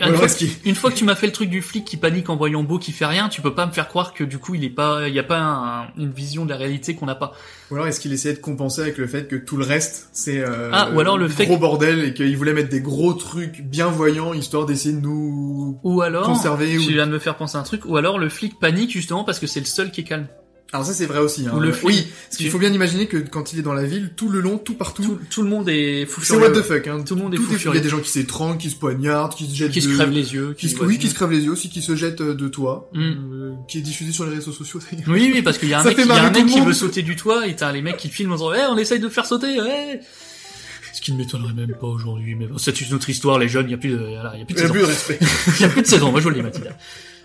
Une, 0.00 0.14
fois, 0.16 0.26
qu'il- 0.28 0.48
une 0.64 0.74
fois 0.74 0.90
que 0.90 0.96
tu 0.96 1.04
m'as 1.04 1.14
fait 1.14 1.26
le 1.26 1.32
truc 1.32 1.50
du 1.50 1.60
flic 1.62 1.84
qui 1.84 1.96
panique 1.96 2.28
en 2.30 2.36
voyant 2.36 2.62
Beau 2.62 2.78
qui 2.78 2.92
fait 2.92 3.04
rien, 3.06 3.28
tu 3.28 3.40
peux 3.42 3.54
pas 3.54 3.66
me 3.66 3.72
faire 3.72 3.88
croire 3.88 4.14
que 4.14 4.24
du 4.24 4.38
coup 4.38 4.54
il 4.54 4.64
est 4.64 4.70
pas, 4.70 5.06
il 5.06 5.14
y 5.14 5.18
a 5.18 5.22
pas 5.22 5.38
un- 5.38 5.86
une 5.98 6.10
vision 6.10 6.44
de 6.44 6.50
la 6.50 6.56
réalité 6.56 6.94
qu'on 6.94 7.06
n'a 7.06 7.14
pas. 7.14 7.32
Ou 7.70 7.74
alors, 7.74 7.86
est-ce 7.86 8.00
qu'il 8.00 8.12
essayait 8.12 8.34
de 8.34 8.40
compenser 8.40 8.80
avec 8.80 8.96
le 8.98 9.06
fait 9.06 9.28
que 9.28 9.36
tout 9.36 9.56
le 9.56 9.64
reste, 9.64 10.08
c'est, 10.12 10.38
euh, 10.38 10.70
Ah, 10.72 10.90
ou 10.94 11.00
alors 11.00 11.18
le 11.18 11.28
fait 11.28 11.44
gros 11.46 11.56
que- 11.56 11.60
bordel, 11.60 12.04
et 12.04 12.14
qu'il 12.14 12.36
voulait 12.36 12.54
mettre 12.54 12.70
des 12.70 12.80
gros 12.80 13.12
trucs 13.12 13.60
bien 13.60 13.88
voyants, 13.88 14.32
histoire 14.32 14.64
d'essayer 14.66 14.94
de 14.94 15.00
nous 15.00 15.78
Ou 15.82 16.00
alors, 16.02 16.24
conserver, 16.26 16.70
tu 16.72 16.78
ou 16.78 16.88
viens 16.94 17.06
de 17.06 17.12
me 17.12 17.18
faire 17.18 17.36
penser 17.36 17.56
à 17.58 17.60
un 17.60 17.64
truc. 17.64 17.84
Ou 17.84 17.96
alors 17.96 18.18
le 18.18 18.28
flic 18.28 18.58
panique 18.58 18.90
justement 18.92 19.24
parce 19.24 19.38
que 19.38 19.46
c'est 19.46 19.60
le 19.60 19.66
seul 19.66 19.90
qui 19.90 20.00
est 20.00 20.04
calme. 20.04 20.26
Alors 20.74 20.86
ça 20.86 20.94
c'est 20.94 21.04
vrai 21.04 21.18
aussi. 21.18 21.46
Hein. 21.46 21.52
Ou 21.54 21.60
le 21.60 21.70
flic. 21.70 21.84
Oui, 21.86 22.06
parce 22.28 22.38
qu'il 22.38 22.48
faut 22.50 22.58
bien 22.58 22.72
imaginer 22.72 23.06
que 23.06 23.18
quand 23.18 23.52
il 23.52 23.58
est 23.58 23.62
dans 23.62 23.74
la 23.74 23.84
ville, 23.84 24.12
tout 24.16 24.30
le 24.30 24.40
long, 24.40 24.56
tout 24.56 24.72
partout, 24.72 25.02
Tout, 25.02 25.18
tout 25.28 25.42
le 25.42 25.48
monde 25.50 25.68
est 25.68 26.06
fou 26.06 26.22
c'est 26.24 26.34
what 26.36 26.50
the 26.50 26.62
fuck. 26.62 26.86
Hein. 26.86 27.02
Tout 27.06 27.14
le 27.14 27.20
monde 27.20 27.34
est 27.34 27.36
Tout 27.36 27.42
fou 27.42 27.56
Il 27.68 27.74
y 27.74 27.78
a 27.78 27.80
des 27.80 27.88
gens 27.90 28.00
qui 28.00 28.08
s'étranglent, 28.08 28.56
qui 28.56 28.70
se 28.70 28.76
poignardent, 28.76 29.34
qui 29.34 29.46
se 29.46 29.54
jettent, 29.54 29.70
Qui 29.72 29.82
se 29.82 29.88
crèvent 29.90 30.10
les 30.10 30.32
yeux. 30.32 30.54
qui 30.56 30.70
se... 30.70 30.76
oui, 30.82 30.98
qui 30.98 31.08
se 31.08 31.14
crèvent 31.14 31.30
les 31.32 31.44
yeux 31.44 31.50
aussi, 31.52 31.68
qui 31.68 31.82
se 31.82 31.94
jettent 31.94 32.22
euh, 32.22 32.34
de 32.34 32.48
toit, 32.48 32.88
Mm. 32.94 33.00
euh, 33.00 33.52
qui 33.68 33.78
est 33.78 33.82
diffusé 33.82 34.12
sur 34.12 34.24
les 34.24 34.34
réseaux 34.34 34.52
sociaux. 34.52 34.80
Oui, 35.08 35.30
oui, 35.34 35.42
parce 35.42 35.58
qu'il 35.58 35.68
y 35.68 35.74
a 35.74 35.80
un 35.80 35.82
Ça 35.82 35.90
mec, 35.90 35.98
y 35.98 36.10
a 36.10 36.24
un 36.24 36.30
mec 36.30 36.46
qui 36.46 36.60
veut 36.60 36.72
sauter 36.72 37.02
du 37.02 37.16
toit 37.16 37.46
et 37.46 37.54
t'as 37.54 37.70
les 37.70 37.82
mecs 37.82 37.98
qui 37.98 38.08
filment 38.08 38.32
en 38.32 38.36
disant, 38.36 38.54
eh, 38.54 38.60
on 38.70 38.78
essaye 38.78 38.98
de 38.98 39.08
faire 39.10 39.26
sauter, 39.26 39.60
ouais. 39.60 40.00
Ce 40.94 41.00
qui 41.02 41.12
ne 41.12 41.18
m'étonnerait 41.18 41.52
même 41.54 41.74
pas 41.78 41.86
aujourd'hui, 41.86 42.34
mais 42.34 42.46
bon, 42.46 42.56
c'est 42.58 42.80
une 42.80 42.94
autre 42.94 43.10
histoire, 43.10 43.38
les 43.38 43.48
jeunes, 43.48 43.66
il 43.68 43.72
y 43.72 43.74
a 43.74 43.78
plus 43.78 43.90
de, 43.90 43.96
voilà, 43.96 44.32
il 44.36 44.40
y 44.40 44.42
a 44.42 44.44
plus 44.46 44.54
de 44.54 44.60
Il 44.60 44.62
y 44.62 44.64
a 44.64 44.68
saison. 44.68 44.72
plus 44.72 44.80
de 44.80 44.86
respect. 44.86 45.18
Il 45.58 45.62
y 45.62 45.64
a 45.64 45.68
plus 45.68 45.82
de 45.82 45.86
saison, 45.86 46.10
moi 46.10 46.20
je 46.20 46.24
vous 46.24 46.30
le 46.30 46.36
dis, 46.36 46.42
Mathilda. 46.42 46.70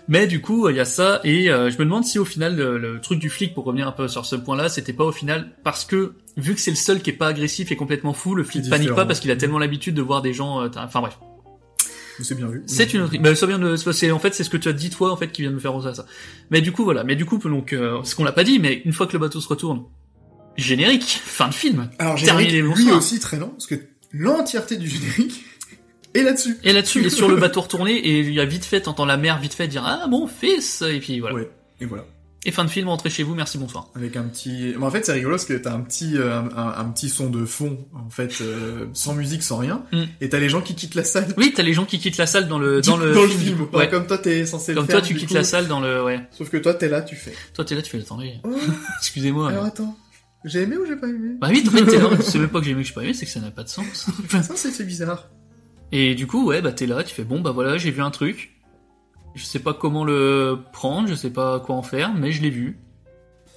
Mais 0.08 0.26
du 0.26 0.40
coup, 0.40 0.68
il 0.70 0.76
y 0.76 0.80
a 0.80 0.84
ça, 0.86 1.20
et 1.22 1.50
euh, 1.50 1.70
je 1.70 1.76
me 1.78 1.84
demande 1.84 2.04
si 2.04 2.18
au 2.18 2.24
final, 2.24 2.56
le, 2.56 2.78
le 2.78 2.98
truc 3.00 3.18
du 3.18 3.28
flic, 3.28 3.54
pour 3.54 3.64
revenir 3.64 3.86
un 3.86 3.92
peu 3.92 4.08
sur 4.08 4.24
ce 4.24 4.36
point-là, 4.36 4.68
c'était 4.70 4.94
pas 4.94 5.04
au 5.04 5.12
final 5.12 5.50
parce 5.64 5.84
que, 5.84 6.14
vu 6.38 6.54
que 6.54 6.60
c'est 6.60 6.70
le 6.70 6.76
seul 6.76 7.00
qui 7.02 7.10
est 7.10 7.14
pas 7.14 7.26
agressif 7.28 7.70
et 7.72 7.76
complètement 7.76 8.14
fou, 8.14 8.34
le 8.34 8.42
flic 8.42 8.64
C'est 8.64 8.70
panique 8.70 8.94
pas 8.94 9.04
parce 9.04 9.20
qu'il 9.20 9.30
a 9.30 9.36
tellement 9.36 9.58
l'habitude 9.58 9.94
de 9.94 10.02
voir 10.02 10.22
des 10.22 10.32
gens... 10.32 10.62
euh, 10.62 10.68
Enfin 10.76 11.00
bref. 11.00 11.18
C'est 12.20 12.34
bien 12.34 12.48
vu. 12.48 12.64
C'est 12.66 12.92
une 12.94 13.02
autre. 13.02 13.14
Mais 13.20 13.34
ça 13.36 13.46
vient 13.46 13.60
de. 13.60 13.76
C'est 13.76 14.10
en 14.10 14.18
fait 14.18 14.34
c'est 14.34 14.42
ce 14.42 14.50
que 14.50 14.56
tu 14.56 14.68
as 14.68 14.72
dit 14.72 14.90
toi 14.90 15.12
en 15.12 15.16
fait 15.16 15.28
qui 15.30 15.42
vient 15.42 15.50
de 15.50 15.54
me 15.54 15.60
faire 15.60 15.70
penser 15.72 15.86
à 15.86 15.94
ça. 15.94 16.04
Mais 16.50 16.60
du 16.60 16.72
coup 16.72 16.82
voilà. 16.82 17.04
Mais 17.04 17.14
du 17.14 17.24
coup 17.24 17.38
donc 17.38 17.72
euh, 17.72 18.02
ce 18.02 18.16
qu'on 18.16 18.24
l'a 18.24 18.32
pas 18.32 18.42
dit, 18.42 18.58
mais 18.58 18.82
une 18.84 18.92
fois 18.92 19.06
que 19.06 19.12
le 19.12 19.20
bateau 19.20 19.40
se 19.40 19.46
retourne, 19.46 19.84
générique, 20.56 21.04
fin 21.24 21.46
de 21.48 21.54
film. 21.54 21.88
Alors, 22.00 22.16
générique, 22.16 22.50
lui 22.50 22.90
aussi 22.90 23.20
très 23.20 23.38
lent, 23.38 23.48
parce 23.50 23.66
que 23.66 23.76
l'entièreté 24.10 24.76
du 24.78 24.88
générique 24.88 25.44
est 26.14 26.22
là-dessus. 26.22 26.56
Et 26.64 26.72
là-dessus, 26.72 27.00
il 27.00 27.06
est 27.06 27.10
sur 27.10 27.28
le 27.28 27.36
bateau 27.40 27.60
retourné 27.60 27.92
et 27.96 28.20
il 28.20 28.32
y 28.32 28.40
a 28.40 28.44
vite 28.44 28.64
fait, 28.64 28.80
t'entends 28.82 29.06
la 29.06 29.16
mère 29.16 29.38
vite 29.38 29.54
fait 29.54 29.68
dire 29.68 29.84
ah 29.86 30.06
mon 30.08 30.26
fils 30.26 30.82
et 30.82 30.98
puis 31.00 31.20
voilà. 31.20 31.36
Ouais, 31.36 31.50
et 31.80 31.86
voilà. 31.86 32.04
Et 32.44 32.52
fin 32.52 32.64
de 32.64 32.70
film, 32.70 32.88
rentrez 32.88 33.10
chez 33.10 33.24
vous, 33.24 33.34
merci 33.34 33.58
bonsoir. 33.58 33.88
Avec 33.96 34.16
un 34.16 34.22
petit... 34.22 34.72
Mais 34.78 34.84
en 34.86 34.90
fait, 34.90 35.04
c'est 35.04 35.12
rigolo 35.12 35.34
parce 35.34 35.44
que 35.44 35.54
t'as 35.54 35.72
un 35.74 35.80
petit, 35.80 36.16
euh, 36.16 36.40
un, 36.56 36.84
petit 36.90 37.08
son 37.08 37.28
de 37.30 37.44
fond, 37.44 37.84
en 37.92 38.08
fait, 38.10 38.40
euh, 38.40 38.86
sans 38.92 39.14
musique, 39.14 39.42
sans 39.42 39.56
rien. 39.58 39.82
Mm. 39.92 40.02
Et 40.20 40.28
t'as 40.28 40.38
les 40.38 40.48
gens 40.48 40.60
qui 40.62 40.76
quittent 40.76 40.94
la 40.94 41.02
salle. 41.02 41.26
Oui, 41.36 41.52
t'as 41.54 41.64
les 41.64 41.72
gens 41.74 41.84
qui 41.84 41.98
quittent 41.98 42.16
la 42.16 42.26
salle 42.28 42.46
dans 42.46 42.60
le 42.60 42.80
dans 42.80 42.96
le 42.96 43.12
dans 43.12 43.22
le 43.22 43.28
film. 43.28 43.40
film. 43.40 43.66
Ouais. 43.72 43.90
Comme 43.90 44.06
toi, 44.06 44.18
t'es 44.18 44.46
censé 44.46 44.72
Comme 44.72 44.84
le 44.84 44.88
toi, 44.88 45.00
faire. 45.00 45.08
tu 45.08 45.14
du 45.14 45.18
quittes 45.18 45.28
coup. 45.30 45.34
la 45.34 45.42
salle 45.44 45.66
dans 45.66 45.80
le 45.80 46.02
ouais. 46.04 46.20
Sauf 46.30 46.48
que 46.48 46.56
toi, 46.58 46.74
t'es 46.74 46.88
là, 46.88 47.02
tu 47.02 47.16
fais. 47.16 47.34
Toi 47.54 47.64
t'es 47.64 47.74
là, 47.74 47.82
tu 47.82 47.90
fais 47.90 48.00
attendez. 48.00 48.34
Oh, 48.44 48.56
Excusez-moi. 49.00 49.48
alors 49.50 49.64
mais- 49.64 49.68
attends. 49.68 49.98
J'ai 50.44 50.62
aimé 50.62 50.76
ou 50.76 50.86
j'ai 50.86 50.96
pas 50.96 51.08
aimé? 51.08 51.34
Bah 51.40 51.48
oui, 51.50 51.64
fait, 51.64 51.84
t'es 51.84 51.98
là, 51.98 52.08
c'est 52.22 52.38
même 52.38 52.48
pas 52.48 52.60
que 52.60 52.64
j'ai 52.64 52.70
aimé 52.70 52.82
que 52.82 52.88
je 52.88 52.94
pas 52.94 53.02
aimé, 53.02 53.12
c'est 53.12 53.26
que 53.26 53.32
ça 53.32 53.40
n'a 53.40 53.50
pas 53.50 53.64
de 53.64 53.68
sens. 53.68 54.06
Ça, 54.30 54.54
c'est 54.54 54.86
bizarre. 54.86 55.28
Et 55.92 56.14
du 56.14 56.26
coup, 56.26 56.44
ouais, 56.46 56.60
bah 56.60 56.72
t'es 56.72 56.86
là, 56.86 57.02
tu 57.02 57.14
fais 57.14 57.24
bon, 57.24 57.40
bah 57.40 57.50
voilà, 57.50 57.78
j'ai 57.78 57.90
vu 57.90 58.02
un 58.02 58.10
truc. 58.10 58.54
Je 59.34 59.44
sais 59.44 59.58
pas 59.60 59.72
comment 59.74 60.04
le 60.04 60.58
prendre, 60.72 61.08
je 61.08 61.14
sais 61.14 61.30
pas 61.30 61.60
quoi 61.60 61.76
en 61.76 61.82
faire, 61.82 62.12
mais 62.14 62.32
je 62.32 62.42
l'ai 62.42 62.50
vu. 62.50 62.78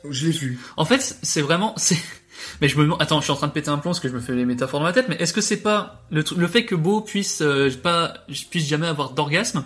Je 0.09 0.25
l'ai 0.27 0.31
vu. 0.31 0.59
En 0.77 0.85
fait, 0.85 1.17
c'est 1.21 1.41
vraiment, 1.41 1.73
c'est. 1.77 1.97
Mais 2.59 2.67
je 2.67 2.77
me 2.79 2.91
attends, 2.99 3.19
je 3.19 3.25
suis 3.25 3.31
en 3.33 3.35
train 3.35 3.47
de 3.47 3.51
péter 3.51 3.69
un 3.69 3.77
plomb 3.77 3.91
parce 3.91 3.99
que 3.99 4.07
je 4.09 4.15
me 4.15 4.19
fais 4.19 4.33
les 4.33 4.45
métaphores 4.45 4.79
dans 4.79 4.85
ma 4.87 4.93
tête, 4.93 5.07
mais 5.09 5.15
est-ce 5.17 5.31
que 5.31 5.41
c'est 5.41 5.57
pas 5.61 6.01
le, 6.09 6.23
le 6.35 6.47
fait 6.47 6.65
que 6.65 6.73
Beau 6.73 7.01
puisse 7.01 7.41
euh, 7.41 7.69
pas, 7.83 8.15
je 8.29 8.45
puisse 8.45 8.67
jamais 8.67 8.87
avoir 8.87 9.11
d'orgasme 9.11 9.63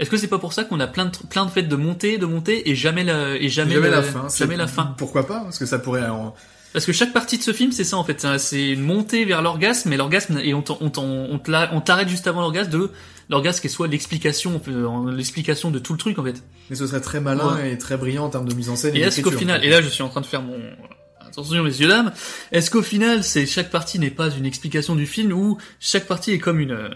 Est-ce 0.00 0.10
que 0.10 0.16
c'est 0.16 0.26
pas 0.26 0.38
pour 0.38 0.52
ça 0.52 0.64
qu'on 0.64 0.80
a 0.80 0.88
plein 0.88 1.04
de 1.06 1.16
plein 1.30 1.44
de 1.44 1.50
faits 1.50 1.68
de 1.68 1.76
monter, 1.76 2.18
de 2.18 2.26
monter 2.26 2.68
et 2.70 2.74
jamais 2.74 3.04
la 3.04 3.36
et 3.36 3.48
jamais, 3.48 3.74
Jamais 3.74 3.86
le- 3.88 3.92
la 3.94 4.02
fin. 4.02 4.26
jamais 4.36 4.56
la 4.56 4.66
fin? 4.66 4.94
Pourquoi 4.98 5.26
pas? 5.28 5.40
Parce 5.40 5.58
que 5.58 5.66
ça 5.66 5.78
pourrait... 5.78 6.08
en- 6.08 6.34
Parce 6.72 6.84
que 6.84 6.92
chaque 6.92 7.12
partie 7.12 7.38
de 7.38 7.42
ce 7.42 7.52
film, 7.52 7.72
c'est 7.72 7.84
ça 7.84 7.96
en 7.96 8.04
fait, 8.04 8.26
C'est- 8.38 8.70
une 8.70 8.82
montée 8.82 9.24
vers 9.24 9.42
l'orgasme, 9.42 9.88
mais 9.88 9.96
l'orgasme 9.96 10.38
et 10.42 10.52
on 10.54 10.62
t'arrête 11.80 12.08
juste 12.08 12.26
avant 12.26 12.40
l'orgasme 12.42 12.70
de 12.70 12.90
l'orgasme 13.30 13.60
qui 13.60 13.66
est 13.66 13.70
soit 13.70 13.88
l'explication, 13.88 14.60
l'explication 15.14 15.70
de 15.70 15.78
tout 15.78 15.92
le 15.92 15.98
truc 15.98 16.18
en 16.18 16.24
fait. 16.24 16.42
Mais 16.70 16.76
ce 16.76 16.86
serait 16.86 17.00
très 17.00 17.20
malin 17.20 17.58
et 17.64 17.78
très 17.78 17.96
brillant 17.96 18.24
en 18.24 18.30
termes 18.30 18.48
de 18.48 18.54
mise 18.54 18.68
en 18.68 18.76
scène. 18.76 18.94
Et 18.96 19.00
est-ce 19.00 19.20
qu'au 19.20 19.30
final, 19.30 19.58
en 19.58 19.60
fait. 19.60 19.66
et 19.66 19.70
là 19.70 19.82
je 19.82 19.88
suis 19.88 20.02
en 20.02 20.08
train 20.08 20.20
de 20.20 20.26
faire 20.26 20.42
mon 20.42 20.58
attention 21.20 21.62
messieurs 21.62 21.88
dames, 21.88 22.12
est-ce 22.52 22.70
qu'au 22.70 22.82
final 22.82 23.22
c'est 23.24 23.46
chaque 23.46 23.70
partie 23.70 23.98
n'est 23.98 24.10
pas 24.10 24.30
une 24.30 24.46
explication 24.46 24.94
du 24.94 25.06
film 25.06 25.32
ou 25.32 25.58
chaque 25.80 26.06
partie 26.06 26.32
est 26.32 26.38
comme 26.38 26.60
une 26.60 26.90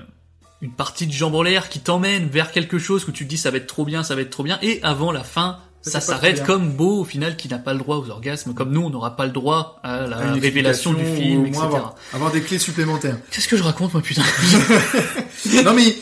une 0.62 0.72
partie 0.72 1.06
de 1.08 1.12
jambe 1.12 1.34
en 1.34 1.42
l'air 1.42 1.68
qui 1.68 1.80
t'emmène 1.80 2.28
vers 2.28 2.52
quelque 2.52 2.78
chose 2.78 3.06
où 3.08 3.12
tu 3.12 3.24
te 3.24 3.28
dis 3.28 3.36
ça 3.36 3.50
va 3.50 3.56
être 3.56 3.66
trop 3.66 3.84
bien, 3.84 4.02
ça 4.04 4.14
va 4.14 4.20
être 4.22 4.30
trop 4.30 4.44
bien 4.44 4.58
et 4.62 4.80
avant 4.84 5.10
la 5.12 5.24
fin 5.24 5.58
Ça, 5.82 6.00
s'arrête 6.00 6.44
comme 6.44 6.70
beau 6.70 7.00
au 7.00 7.04
final 7.04 7.36
qui 7.36 7.48
n'a 7.48 7.58
pas 7.58 7.72
le 7.72 7.80
droit 7.80 7.96
aux 7.96 8.08
orgasmes 8.08 8.54
comme 8.54 8.70
nous 8.70 8.82
on 8.82 8.90
n'aura 8.90 9.16
pas 9.16 9.26
le 9.26 9.32
droit 9.32 9.80
à 9.82 10.06
la 10.06 10.16
À 10.16 10.32
révélation 10.32 10.92
du 10.92 11.04
film 11.04 11.46
etc. 11.46 11.64
avoir, 11.64 11.96
avoir 12.12 12.30
des 12.30 12.40
clés 12.40 12.58
supplémentaires. 12.58 13.18
Qu'est-ce 13.30 13.48
que 13.48 13.56
je 13.56 13.64
raconte 13.64 13.92
moi 13.92 14.02
putain 14.02 14.22
non 15.64 15.74
mais 15.74 15.96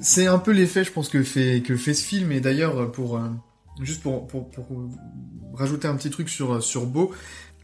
c'est 0.00 0.26
un 0.26 0.38
peu 0.38 0.52
l'effet, 0.52 0.84
je 0.84 0.92
pense 0.92 1.08
que 1.08 1.22
fait 1.22 1.62
que 1.64 1.76
fait 1.76 1.94
ce 1.94 2.04
film. 2.04 2.32
Et 2.32 2.40
d'ailleurs, 2.40 2.90
pour 2.92 3.16
euh, 3.16 3.22
juste 3.82 4.02
pour, 4.02 4.26
pour 4.26 4.50
pour 4.50 4.66
rajouter 5.54 5.88
un 5.88 5.96
petit 5.96 6.10
truc 6.10 6.28
sur 6.28 6.62
sur 6.62 6.86
Beau, 6.86 7.12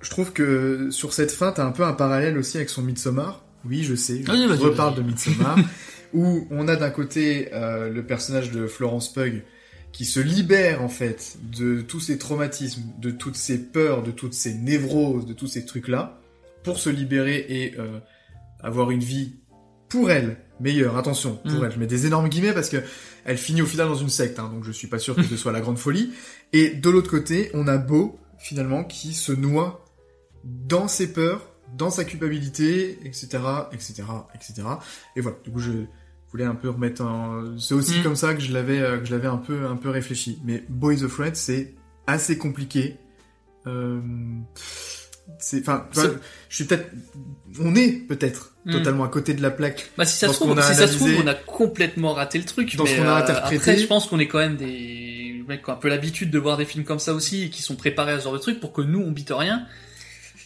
je 0.00 0.10
trouve 0.10 0.32
que 0.32 0.88
sur 0.90 1.12
cette 1.12 1.32
fin, 1.32 1.52
t'as 1.52 1.64
un 1.64 1.72
peu 1.72 1.84
un 1.84 1.92
parallèle 1.92 2.38
aussi 2.38 2.56
avec 2.56 2.70
son 2.70 2.82
Midsommar. 2.82 3.42
Oui, 3.64 3.82
je 3.82 3.94
sais. 3.94 4.22
Je 4.24 4.30
vas-y, 4.30 4.46
reparle 4.58 4.94
de 4.94 5.02
Midsommar, 5.02 5.58
où 6.14 6.46
on 6.50 6.68
a 6.68 6.76
d'un 6.76 6.90
côté 6.90 7.50
euh, 7.52 7.90
le 7.90 8.04
personnage 8.04 8.50
de 8.50 8.66
Florence 8.66 9.12
Pugh 9.12 9.42
qui 9.92 10.04
se 10.04 10.20
libère 10.20 10.82
en 10.82 10.88
fait 10.88 11.36
de 11.42 11.80
tous 11.80 12.00
ces 12.00 12.18
traumatismes, 12.18 12.82
de 12.98 13.10
toutes 13.10 13.36
ces 13.36 13.58
peurs, 13.58 14.02
de 14.02 14.10
toutes 14.10 14.34
ces 14.34 14.54
névroses, 14.54 15.26
de 15.26 15.32
tous 15.32 15.48
ces 15.48 15.64
trucs-là, 15.64 16.20
pour 16.62 16.78
se 16.78 16.90
libérer 16.90 17.44
et 17.48 17.74
euh, 17.78 17.98
avoir 18.60 18.90
une 18.90 19.00
vie 19.00 19.32
pour 19.88 20.10
elle 20.10 20.36
meilleure. 20.60 20.96
Attention, 20.96 21.36
pour 21.36 21.60
Mm. 21.60 21.64
elle. 21.64 21.72
Je 21.72 21.78
mets 21.78 21.86
des 21.86 22.06
énormes 22.06 22.28
guillemets 22.28 22.52
parce 22.52 22.68
que 22.68 22.82
elle 23.24 23.38
finit 23.38 23.62
au 23.62 23.66
final 23.66 23.88
dans 23.88 23.96
une 23.96 24.08
secte, 24.08 24.38
hein, 24.38 24.48
donc 24.52 24.64
je 24.64 24.72
suis 24.72 24.86
pas 24.86 24.98
sûr 24.98 25.14
que 25.16 25.22
ce 25.22 25.36
soit 25.36 25.52
la 25.52 25.60
grande 25.60 25.78
folie. 25.78 26.12
Et 26.52 26.70
de 26.70 26.90
l'autre 26.90 27.10
côté, 27.10 27.50
on 27.54 27.66
a 27.66 27.76
Beau 27.78 28.18
finalement 28.38 28.84
qui 28.84 29.12
se 29.12 29.32
noie 29.32 29.84
dans 30.44 30.88
ses 30.88 31.12
peurs, 31.12 31.46
dans 31.76 31.90
sa 31.90 32.04
culpabilité, 32.04 32.98
etc., 33.04 33.28
etc., 33.72 34.02
etc. 34.34 34.62
Et 35.16 35.20
voilà. 35.20 35.36
Du 35.44 35.50
coup, 35.50 35.60
je 35.60 35.72
voulais 36.30 36.44
un 36.44 36.54
peu 36.54 36.70
remettre 36.70 37.02
en... 37.02 37.58
C'est 37.58 37.74
aussi 37.74 37.98
Mm. 38.00 38.02
comme 38.02 38.16
ça 38.16 38.34
que 38.34 38.40
je 38.40 38.52
l'avais, 38.52 38.80
euh, 38.80 38.98
que 38.98 39.06
je 39.06 39.12
l'avais 39.12 39.28
un 39.28 39.36
peu, 39.36 39.66
un 39.66 39.76
peu 39.76 39.90
réfléchi. 39.90 40.38
Mais 40.44 40.64
Boys 40.68 41.02
of 41.02 41.16
Red, 41.16 41.36
c'est 41.36 41.74
assez 42.06 42.38
compliqué. 42.38 42.96
Euh... 43.66 44.00
C'est, 45.38 45.60
enfin, 45.60 45.86
je 45.92 46.54
suis 46.54 46.64
peut-être, 46.64 46.90
on 47.60 47.74
est 47.76 47.92
peut-être 47.92 48.48
Mm. 48.66 48.72
totalement 48.72 49.04
à 49.04 49.08
côté 49.08 49.32
de 49.32 49.40
la 49.40 49.50
plaque. 49.50 49.90
Bah 49.96 50.04
si 50.04 50.18
ça 50.18 50.28
se 50.28 50.34
trouve, 50.34 50.60
si 50.60 50.74
ça 50.74 50.86
se 50.86 50.96
trouve, 50.96 51.12
on 51.24 51.26
a 51.26 51.32
complètement 51.34 52.12
raté 52.12 52.36
le 52.38 52.44
truc. 52.44 52.76
Dans 52.76 52.84
ce 52.84 52.94
qu'on 52.94 53.04
a 53.08 53.12
euh, 53.18 53.22
interprété. 53.22 53.56
Après, 53.56 53.78
je 53.78 53.86
pense 53.86 54.06
qu'on 54.06 54.18
est 54.18 54.28
quand 54.28 54.38
même 54.38 54.56
des 54.56 55.42
mecs 55.48 55.64
qui 55.64 55.70
ont 55.70 55.72
un 55.72 55.76
peu 55.76 55.88
l'habitude 55.88 56.30
de 56.30 56.38
voir 56.38 56.58
des 56.58 56.66
films 56.66 56.84
comme 56.84 56.98
ça 56.98 57.14
aussi 57.14 57.44
et 57.44 57.48
qui 57.50 57.62
sont 57.62 57.74
préparés 57.74 58.12
à 58.12 58.18
ce 58.18 58.24
genre 58.24 58.34
de 58.34 58.38
truc 58.38 58.60
pour 58.60 58.74
que 58.74 58.82
nous 58.82 59.00
on 59.00 59.12
bite 59.12 59.32
rien. 59.34 59.64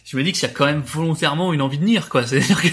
Je 0.05 0.15
me 0.17 0.23
dis 0.23 0.31
qu'il 0.31 0.43
y 0.43 0.51
a 0.51 0.53
quand 0.53 0.65
même 0.65 0.81
volontairement 0.81 1.51
une 1.51 1.61
envie 1.61 1.77
de 1.79 1.83
nier 1.83 1.99
quoi. 2.09 2.25
C'est-à-dire 2.27 2.61
que 2.61 2.67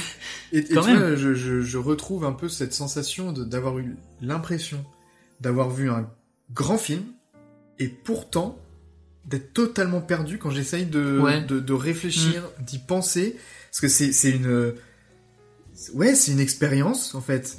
Et, 0.52 0.58
et 0.58 0.64
Quand 0.64 0.82
tu 0.82 0.90
même. 0.90 0.98
vois, 0.98 1.16
je, 1.16 1.34
je, 1.34 1.60
je 1.62 1.78
retrouve 1.78 2.24
un 2.24 2.32
peu 2.32 2.48
cette 2.48 2.74
sensation 2.74 3.32
d'avoir 3.32 3.78
eu 3.78 3.96
l'impression 4.20 4.84
d'avoir 5.40 5.70
vu 5.70 5.90
un 5.90 6.08
grand 6.52 6.78
film 6.78 7.02
et 7.80 7.88
pourtant 7.88 8.58
d'être 9.24 9.52
totalement 9.54 10.00
perdu 10.00 10.38
quand 10.38 10.50
j'essaye 10.50 10.84
de, 10.86 11.18
Ouais. 11.20 11.42
de, 11.42 11.58
de 11.58 11.72
réfléchir, 11.72 12.44
d'y 12.60 12.78
penser, 12.78 13.36
parce 13.70 13.80
que 13.80 13.88
c'est 13.88 14.12
c'est 14.12 14.30
une 14.30 14.74
ouais 15.94 16.14
c'est 16.14 16.30
une 16.32 16.40
expérience 16.40 17.14
en 17.14 17.20
fait. 17.20 17.56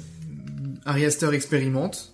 Ari 0.86 1.04
Aster 1.04 1.30
expérimente. 1.32 2.13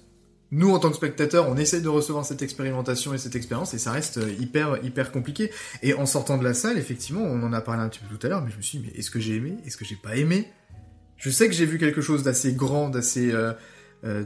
Nous, 0.53 0.71
en 0.71 0.79
tant 0.81 0.91
que 0.91 0.97
spectateurs, 0.97 1.49
on 1.49 1.57
essaye 1.57 1.81
de 1.81 1.89
recevoir 1.89 2.25
cette 2.25 2.43
expérimentation 2.43 3.15
et 3.15 3.19
cette 3.19 3.37
expérience, 3.37 3.73
et 3.73 3.79
ça 3.79 3.93
reste 3.93 4.19
euh, 4.19 4.33
hyper, 4.41 4.85
hyper 4.85 5.13
compliqué. 5.13 5.51
Et 5.83 5.95
en 5.95 6.07
sortant 6.07 6.39
de 6.39 6.45
la 6.45 6.55
salle, 6.55 6.77
effectivement, 6.77 7.23
on 7.23 7.43
en 7.43 7.53
a 7.53 7.61
parlé 7.61 7.83
un 7.83 7.89
petit 7.89 8.01
peu 8.01 8.15
tout 8.15 8.27
à 8.27 8.31
l'heure, 8.31 8.43
mais 8.43 8.51
je 8.51 8.57
me 8.57 8.63
suis 8.63 8.79
dit, 8.79 8.87
mais 8.87 8.99
est-ce 8.99 9.11
que 9.11 9.21
j'ai 9.21 9.37
aimé? 9.37 9.59
Est-ce 9.65 9.77
que 9.77 9.85
j'ai 9.85 9.97
pas 9.97 10.17
aimé? 10.17 10.51
Je 11.17 11.31
sais 11.31 11.47
que 11.47 11.55
j'ai 11.55 11.67
vu 11.67 11.79
quelque 11.79 12.01
chose 12.01 12.23
d'assez 12.23 12.55
grand, 12.55 12.89
d'assez 12.89 13.31
euh, 13.31 13.53
euh, 14.05 14.25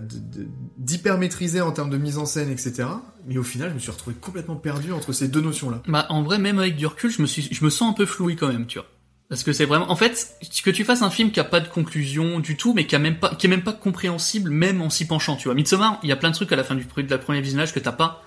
d'hyper 0.78 1.18
maîtrisé 1.18 1.60
en 1.60 1.72
termes 1.72 1.90
de 1.90 1.98
mise 1.98 2.18
en 2.18 2.24
scène, 2.24 2.50
etc. 2.50 2.84
Mais 3.26 3.36
au 3.36 3.42
final, 3.42 3.70
je 3.70 3.74
me 3.74 3.80
suis 3.80 3.90
retrouvé 3.90 4.14
complètement 4.18 4.56
perdu 4.56 4.92
entre 4.92 5.12
ces 5.12 5.26
deux 5.26 5.40
notions-là. 5.40 5.82
Bah, 5.88 6.06
en 6.08 6.22
vrai, 6.22 6.38
même 6.38 6.60
avec 6.60 6.76
du 6.76 6.86
recul, 6.86 7.10
je 7.10 7.20
me 7.20 7.26
suis, 7.26 7.48
je 7.50 7.64
me 7.64 7.70
sens 7.70 7.90
un 7.90 7.92
peu 7.92 8.06
floué 8.06 8.36
quand 8.36 8.48
même, 8.48 8.66
tu 8.66 8.78
vois. 8.78 8.88
Parce 9.30 9.42
que 9.42 9.52
c'est 9.52 9.64
vraiment, 9.64 9.90
en 9.90 9.96
fait, 9.96 10.36
que 10.64 10.70
tu 10.70 10.84
fasses 10.84 11.02
un 11.02 11.10
film 11.10 11.30
qui 11.30 11.40
a 11.40 11.44
pas 11.44 11.60
de 11.60 11.68
conclusion 11.68 12.40
du 12.40 12.56
tout, 12.56 12.74
mais 12.74 12.86
qui 12.86 12.94
a 12.94 12.98
même 12.98 13.18
pas, 13.18 13.34
qui 13.34 13.46
est 13.46 13.50
même 13.50 13.62
pas 13.64 13.72
compréhensible, 13.72 14.50
même 14.50 14.82
en 14.82 14.90
s'y 14.90 15.06
penchant, 15.06 15.36
tu 15.36 15.48
vois. 15.48 15.54
Midsommar, 15.54 15.98
il 16.02 16.08
y 16.08 16.12
a 16.12 16.16
plein 16.16 16.28
de 16.30 16.34
trucs 16.34 16.52
à 16.52 16.56
la 16.56 16.64
fin 16.64 16.74
du, 16.74 16.84
de 16.84 17.10
la 17.10 17.18
première 17.18 17.40
visionnage 17.42 17.72
que 17.72 17.80
t'as 17.80 17.92
pas. 17.92 18.22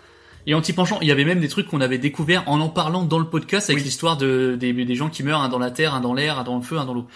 Et 0.48 0.54
en 0.56 0.62
t'y 0.62 0.74
penchant, 0.74 0.98
il 1.02 1.08
y 1.08 1.12
avait 1.12 1.26
même 1.26 1.40
des 1.40 1.50
trucs 1.50 1.68
qu'on 1.68 1.82
avait 1.82 1.98
découverts 1.98 2.44
en 2.48 2.60
en 2.62 2.70
parlant 2.70 3.04
dans 3.04 3.20
le 3.20 3.26
podcast 3.28 3.70
avec 3.70 3.80
Oui. 3.80 3.84
l'histoire 3.84 4.18
de, 4.18 4.56
des, 4.60 4.74
des 4.74 4.96
gens 4.96 5.10
qui 5.10 5.22
meurent, 5.22 5.42
un 5.42 5.50
dans 5.50 5.60
la 5.60 5.72
terre, 5.72 5.94
un 5.94 6.00
dans 6.02 6.14
l'air, 6.14 6.40
un 6.40 6.44
dans 6.44 6.56
le 6.56 6.62
feu, 6.64 6.78
un 6.78 6.86
dans 6.86 6.94
l'eau. 6.94 7.08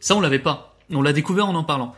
Ça, 0.00 0.14
on 0.14 0.20
l'avait 0.20 0.38
pas. 0.38 0.76
On 0.90 1.02
l'a 1.02 1.12
découvert 1.12 1.46
en 1.48 1.54
en 1.54 1.64
parlant. 1.64 1.94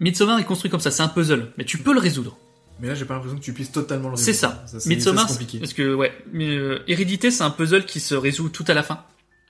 Midsommar 0.00 0.38
est 0.38 0.44
construit 0.44 0.70
comme 0.70 0.80
ça, 0.80 0.90
c'est 0.90 1.02
un 1.02 1.08
puzzle, 1.08 1.52
mais 1.56 1.64
tu 1.64 1.78
peux 1.78 1.94
le 1.94 2.00
résoudre. 2.00 2.36
Mais 2.80 2.88
là, 2.88 2.94
j'ai 2.94 3.06
pas 3.06 3.14
l'impression 3.14 3.38
que 3.38 3.42
tu 3.44 3.54
puisses 3.54 3.72
totalement 3.72 4.10
le 4.10 4.16
C'est 4.16 4.32
résoudre. 4.32 4.52
ça. 4.66 4.78
c'est- 4.80 4.88
Midsommar, 4.88 5.22
ça, 5.22 5.28
c'est 5.28 5.34
compliqué. 5.38 5.58
parce 5.60 5.72
que 5.72 5.94
ouais, 5.94 6.12
mais, 6.32 6.48
euh, 6.56 6.80
Hérédité, 6.88 7.30
c'est 7.30 7.42
un 7.42 7.50
puzzle 7.50 7.86
qui 7.86 8.00
se 8.00 8.14
résout 8.14 8.50
tout 8.50 8.64
à 8.68 8.74
la 8.74 8.82
fin, 8.82 9.02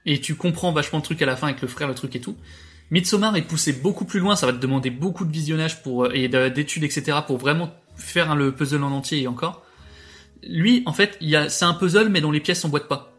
et 0.07 0.20
tu 0.20 0.35
comprends 0.37 0.73
vachement 0.73 0.99
le 1.01 1.05
truc 1.05 1.20
à 1.23 1.27
la 1.27 1.37
fin 1.37 1.49
avec 1.49 1.61
le 1.61 1.69
frère, 1.69 1.89
le 1.89 1.95
truc 1.95 2.15
et 2.16 2.20
tout. 2.20 2.37
Midsommar 2.91 3.37
est 3.37 3.43
poussé 3.43 3.73
beaucoup 3.73 4.05
plus 4.05 4.20
loin, 4.20 4.37
ça 4.37 4.47
va 4.47 4.53
te 4.53 4.59
demander 4.59 4.91
beaucoup 4.91 5.24
de 5.24 5.33
visionnage 5.33 5.83
pour 5.83 6.05
euh, 6.05 6.11
et 6.15 6.28
de- 6.28 6.49
d'études 6.49 6.85
etc 6.85 7.19
pour 7.27 7.37
vraiment 7.37 7.74
faire 7.97 8.37
le 8.37 8.53
puzzle 8.53 8.83
en 8.85 8.93
entier 8.93 9.20
et 9.23 9.27
encore. 9.27 9.65
Lui, 10.49 10.83
en 10.87 10.93
fait, 10.93 11.16
il 11.20 11.28
y 11.28 11.35
a, 11.37 11.49
c'est 11.49 11.65
un 11.65 11.74
puzzle 11.74 12.09
mais 12.09 12.20
dont 12.20 12.31
les 12.31 12.41
pièces 12.41 12.61
s'emboîtent 12.61 12.87
pas. 12.89 13.12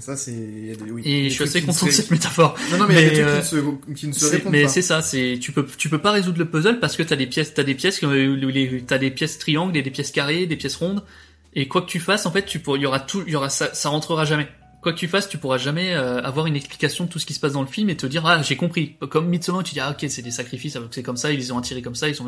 Ça, 0.00 0.16
c'est. 0.16 0.76
oui, 0.90 1.02
Et 1.04 1.30
je 1.30 1.34
suis 1.34 1.44
assez 1.44 1.62
content 1.62 1.86
de 1.86 1.90
cette 1.92 2.10
métaphore. 2.10 2.56
Non, 2.72 2.78
non, 2.78 2.86
mais, 2.88 2.94
il 2.94 3.02
y 3.02 3.06
a 3.06 3.10
des 3.10 3.20
euh, 3.20 3.40
trucs 3.40 3.50
qui 3.50 3.54
ne 3.54 3.62
se, 3.92 4.00
qui 4.00 4.06
ne 4.08 4.12
se 4.12 4.20
C'est- 4.20 4.36
répondent 4.36 4.52
mais 4.52 4.62
pas. 4.64 4.68
c'est 4.68 4.82
ça, 4.82 5.00
c'est 5.02 5.38
tu 5.40 5.52
peux 5.52 5.64
tu 5.78 5.88
peux 5.88 5.98
pas 6.00 6.10
résoudre 6.10 6.38
le 6.38 6.46
puzzle 6.46 6.80
parce 6.80 6.96
que 6.96 7.04
t'as 7.04 7.14
des 7.16 7.26
pièces 7.28 7.54
t'as 7.54 7.62
des 7.62 7.74
pièces 7.76 8.00
t'as 8.86 8.98
des 8.98 9.10
pièces 9.12 9.38
triangles 9.38 9.76
et 9.76 9.82
des 9.82 9.90
pièces 9.92 10.10
carrées, 10.10 10.46
des 10.46 10.56
pièces 10.56 10.74
rondes 10.76 11.04
et 11.54 11.68
quoi 11.68 11.82
que 11.82 11.86
tu 11.86 12.00
fasses 12.00 12.26
en 12.26 12.32
fait 12.32 12.44
tu 12.44 12.60
il 12.74 12.80
y 12.82 12.86
aura 12.86 12.98
tout 12.98 13.22
il 13.26 13.32
y 13.32 13.36
aura 13.36 13.48
ça 13.50 13.72
ça 13.72 13.88
rentrera 13.88 14.24
jamais. 14.24 14.48
Quoi 14.84 14.92
que 14.92 14.98
tu 14.98 15.08
fasses, 15.08 15.30
tu 15.30 15.38
pourras 15.38 15.56
jamais 15.56 15.94
euh, 15.94 16.20
avoir 16.20 16.44
une 16.44 16.56
explication 16.56 17.04
de 17.04 17.08
tout 17.08 17.18
ce 17.18 17.24
qui 17.24 17.32
se 17.32 17.40
passe 17.40 17.54
dans 17.54 17.62
le 17.62 17.66
film 17.66 17.88
et 17.88 17.96
te 17.96 18.04
dire 18.04 18.26
ah 18.26 18.42
j'ai 18.42 18.56
compris. 18.56 18.96
Comme 19.08 19.28
Midsommar 19.28 19.64
tu 19.64 19.72
dis 19.72 19.80
ah 19.80 19.92
ok 19.92 20.04
c'est 20.10 20.20
des 20.20 20.30
sacrifices, 20.30 20.76
c'est 20.90 21.02
comme 21.02 21.16
ça, 21.16 21.32
ils 21.32 21.38
les 21.38 21.52
ont 21.52 21.58
attirés 21.58 21.80
comme 21.80 21.94
ça, 21.94 22.06
ils 22.06 22.14
sont 22.14 22.26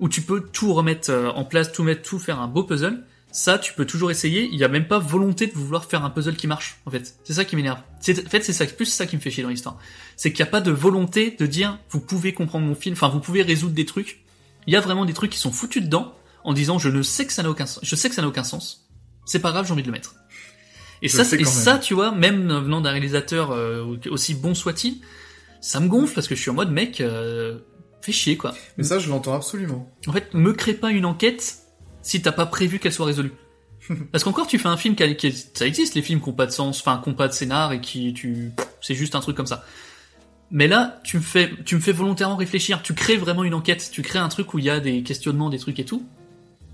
où 0.00 0.08
tu 0.08 0.20
peux 0.22 0.40
tout 0.40 0.74
remettre 0.74 1.12
euh, 1.12 1.30
en 1.30 1.44
place, 1.44 1.70
tout 1.70 1.84
mettre, 1.84 2.02
tout 2.02 2.18
faire 2.18 2.40
un 2.40 2.48
beau 2.48 2.64
puzzle. 2.64 3.04
Ça, 3.30 3.56
tu 3.58 3.72
peux 3.72 3.84
toujours 3.84 4.10
essayer. 4.10 4.48
Il 4.50 4.58
y 4.58 4.64
a 4.64 4.68
même 4.68 4.88
pas 4.88 4.98
volonté 4.98 5.46
de 5.46 5.52
vouloir 5.52 5.84
faire 5.84 6.04
un 6.04 6.10
puzzle 6.10 6.34
qui 6.34 6.48
marche, 6.48 6.80
en 6.86 6.90
fait. 6.90 7.14
C'est 7.22 7.34
ça 7.34 7.44
qui 7.44 7.54
m'énerve. 7.54 7.78
En 7.78 8.30
fait, 8.30 8.42
c'est 8.42 8.76
plus 8.76 8.86
ça 8.86 9.06
qui 9.06 9.14
me 9.14 9.20
fait 9.20 9.30
chier 9.30 9.44
dans 9.44 9.50
l'histoire. 9.50 9.78
C'est 10.16 10.32
qu'il 10.32 10.42
n'y 10.42 10.48
a 10.48 10.50
pas 10.50 10.60
de 10.60 10.72
volonté 10.72 11.36
de 11.38 11.46
dire, 11.46 11.78
vous 11.90 12.00
pouvez 12.00 12.32
comprendre 12.32 12.66
mon 12.66 12.74
film, 12.74 12.94
enfin, 12.94 13.08
vous 13.08 13.20
pouvez 13.20 13.42
résoudre 13.42 13.74
des 13.74 13.86
trucs. 13.86 14.24
Il 14.66 14.72
y 14.72 14.76
a 14.76 14.80
vraiment 14.80 15.04
des 15.04 15.12
trucs 15.12 15.30
qui 15.30 15.38
sont 15.38 15.52
foutus 15.52 15.84
dedans, 15.84 16.14
en 16.42 16.52
disant, 16.52 16.80
je 16.80 16.88
ne 16.88 17.02
sais 17.02 17.26
que 17.26 17.32
ça 17.32 17.44
n'a 17.44 17.50
aucun 17.50 17.66
sens, 17.66 17.78
je 17.84 17.94
sais 17.94 18.08
que 18.08 18.14
ça 18.16 18.22
n'a 18.22 18.28
aucun 18.28 18.42
sens. 18.42 18.88
C'est 19.24 19.40
pas 19.40 19.52
grave, 19.52 19.66
j'ai 19.66 19.72
envie 19.72 19.82
de 19.82 19.88
le 19.88 19.92
mettre. 19.92 20.16
Et 21.02 21.08
Je 21.08 21.16
ça, 21.16 21.22
et 21.34 21.80
tu 21.80 21.94
vois, 21.94 22.12
même 22.12 22.48
venant 22.48 22.80
d'un 22.80 22.90
réalisateur 22.90 23.50
euh, 23.52 23.96
aussi 24.10 24.34
bon 24.34 24.54
soit-il, 24.54 25.00
ça 25.60 25.80
me 25.80 25.88
gonfle 25.88 26.14
parce 26.14 26.28
que 26.28 26.34
je 26.34 26.40
suis 26.40 26.50
en 26.50 26.54
mode 26.54 26.70
mec, 26.70 27.00
euh, 27.00 27.58
fais 28.02 28.12
chier 28.12 28.36
quoi. 28.36 28.54
Mais 28.78 28.84
ça, 28.84 28.98
je 28.98 29.08
l'entends 29.08 29.34
absolument. 29.34 29.92
En 30.06 30.12
fait, 30.12 30.32
me 30.34 30.52
crée 30.52 30.74
pas 30.74 30.90
une 30.90 31.04
enquête 31.04 31.56
si 32.02 32.22
t'as 32.22 32.32
pas 32.32 32.46
prévu 32.46 32.78
qu'elle 32.78 32.92
soit 32.92 33.06
résolue. 33.06 33.32
Parce 34.12 34.24
qu'encore, 34.24 34.46
tu 34.46 34.58
fais 34.58 34.68
un 34.68 34.76
film 34.76 34.94
qui, 34.96 35.02
a- 35.02 35.14
qui 35.14 35.32
ça 35.54 35.66
existe 35.66 35.94
les 35.94 36.02
films 36.02 36.20
qui 36.20 36.28
ont 36.28 36.32
pas 36.32 36.46
de 36.46 36.50
sens, 36.52 36.80
enfin 36.80 37.00
qui 37.02 37.08
ont 37.10 37.14
pas 37.14 37.28
de 37.28 37.32
scénar 37.32 37.72
et 37.72 37.80
qui 37.80 38.12
tu, 38.14 38.52
c'est 38.80 38.94
juste 38.94 39.14
un 39.14 39.20
truc 39.20 39.36
comme 39.36 39.46
ça. 39.46 39.64
Mais 40.50 40.66
là, 40.68 41.00
tu 41.04 41.16
me 41.18 41.22
fais, 41.22 41.50
tu 41.64 41.74
me 41.76 41.80
fais 41.80 41.92
volontairement 41.92 42.36
réfléchir. 42.36 42.80
Tu 42.82 42.94
crées 42.94 43.16
vraiment 43.16 43.42
une 43.44 43.54
enquête. 43.54 43.88
Tu 43.92 44.02
crées 44.02 44.18
un 44.20 44.28
truc 44.28 44.54
où 44.54 44.58
il 44.60 44.64
y 44.64 44.70
a 44.70 44.78
des 44.80 45.02
questionnements, 45.02 45.50
des 45.50 45.58
trucs 45.58 45.78
et 45.80 45.84
tout, 45.84 46.04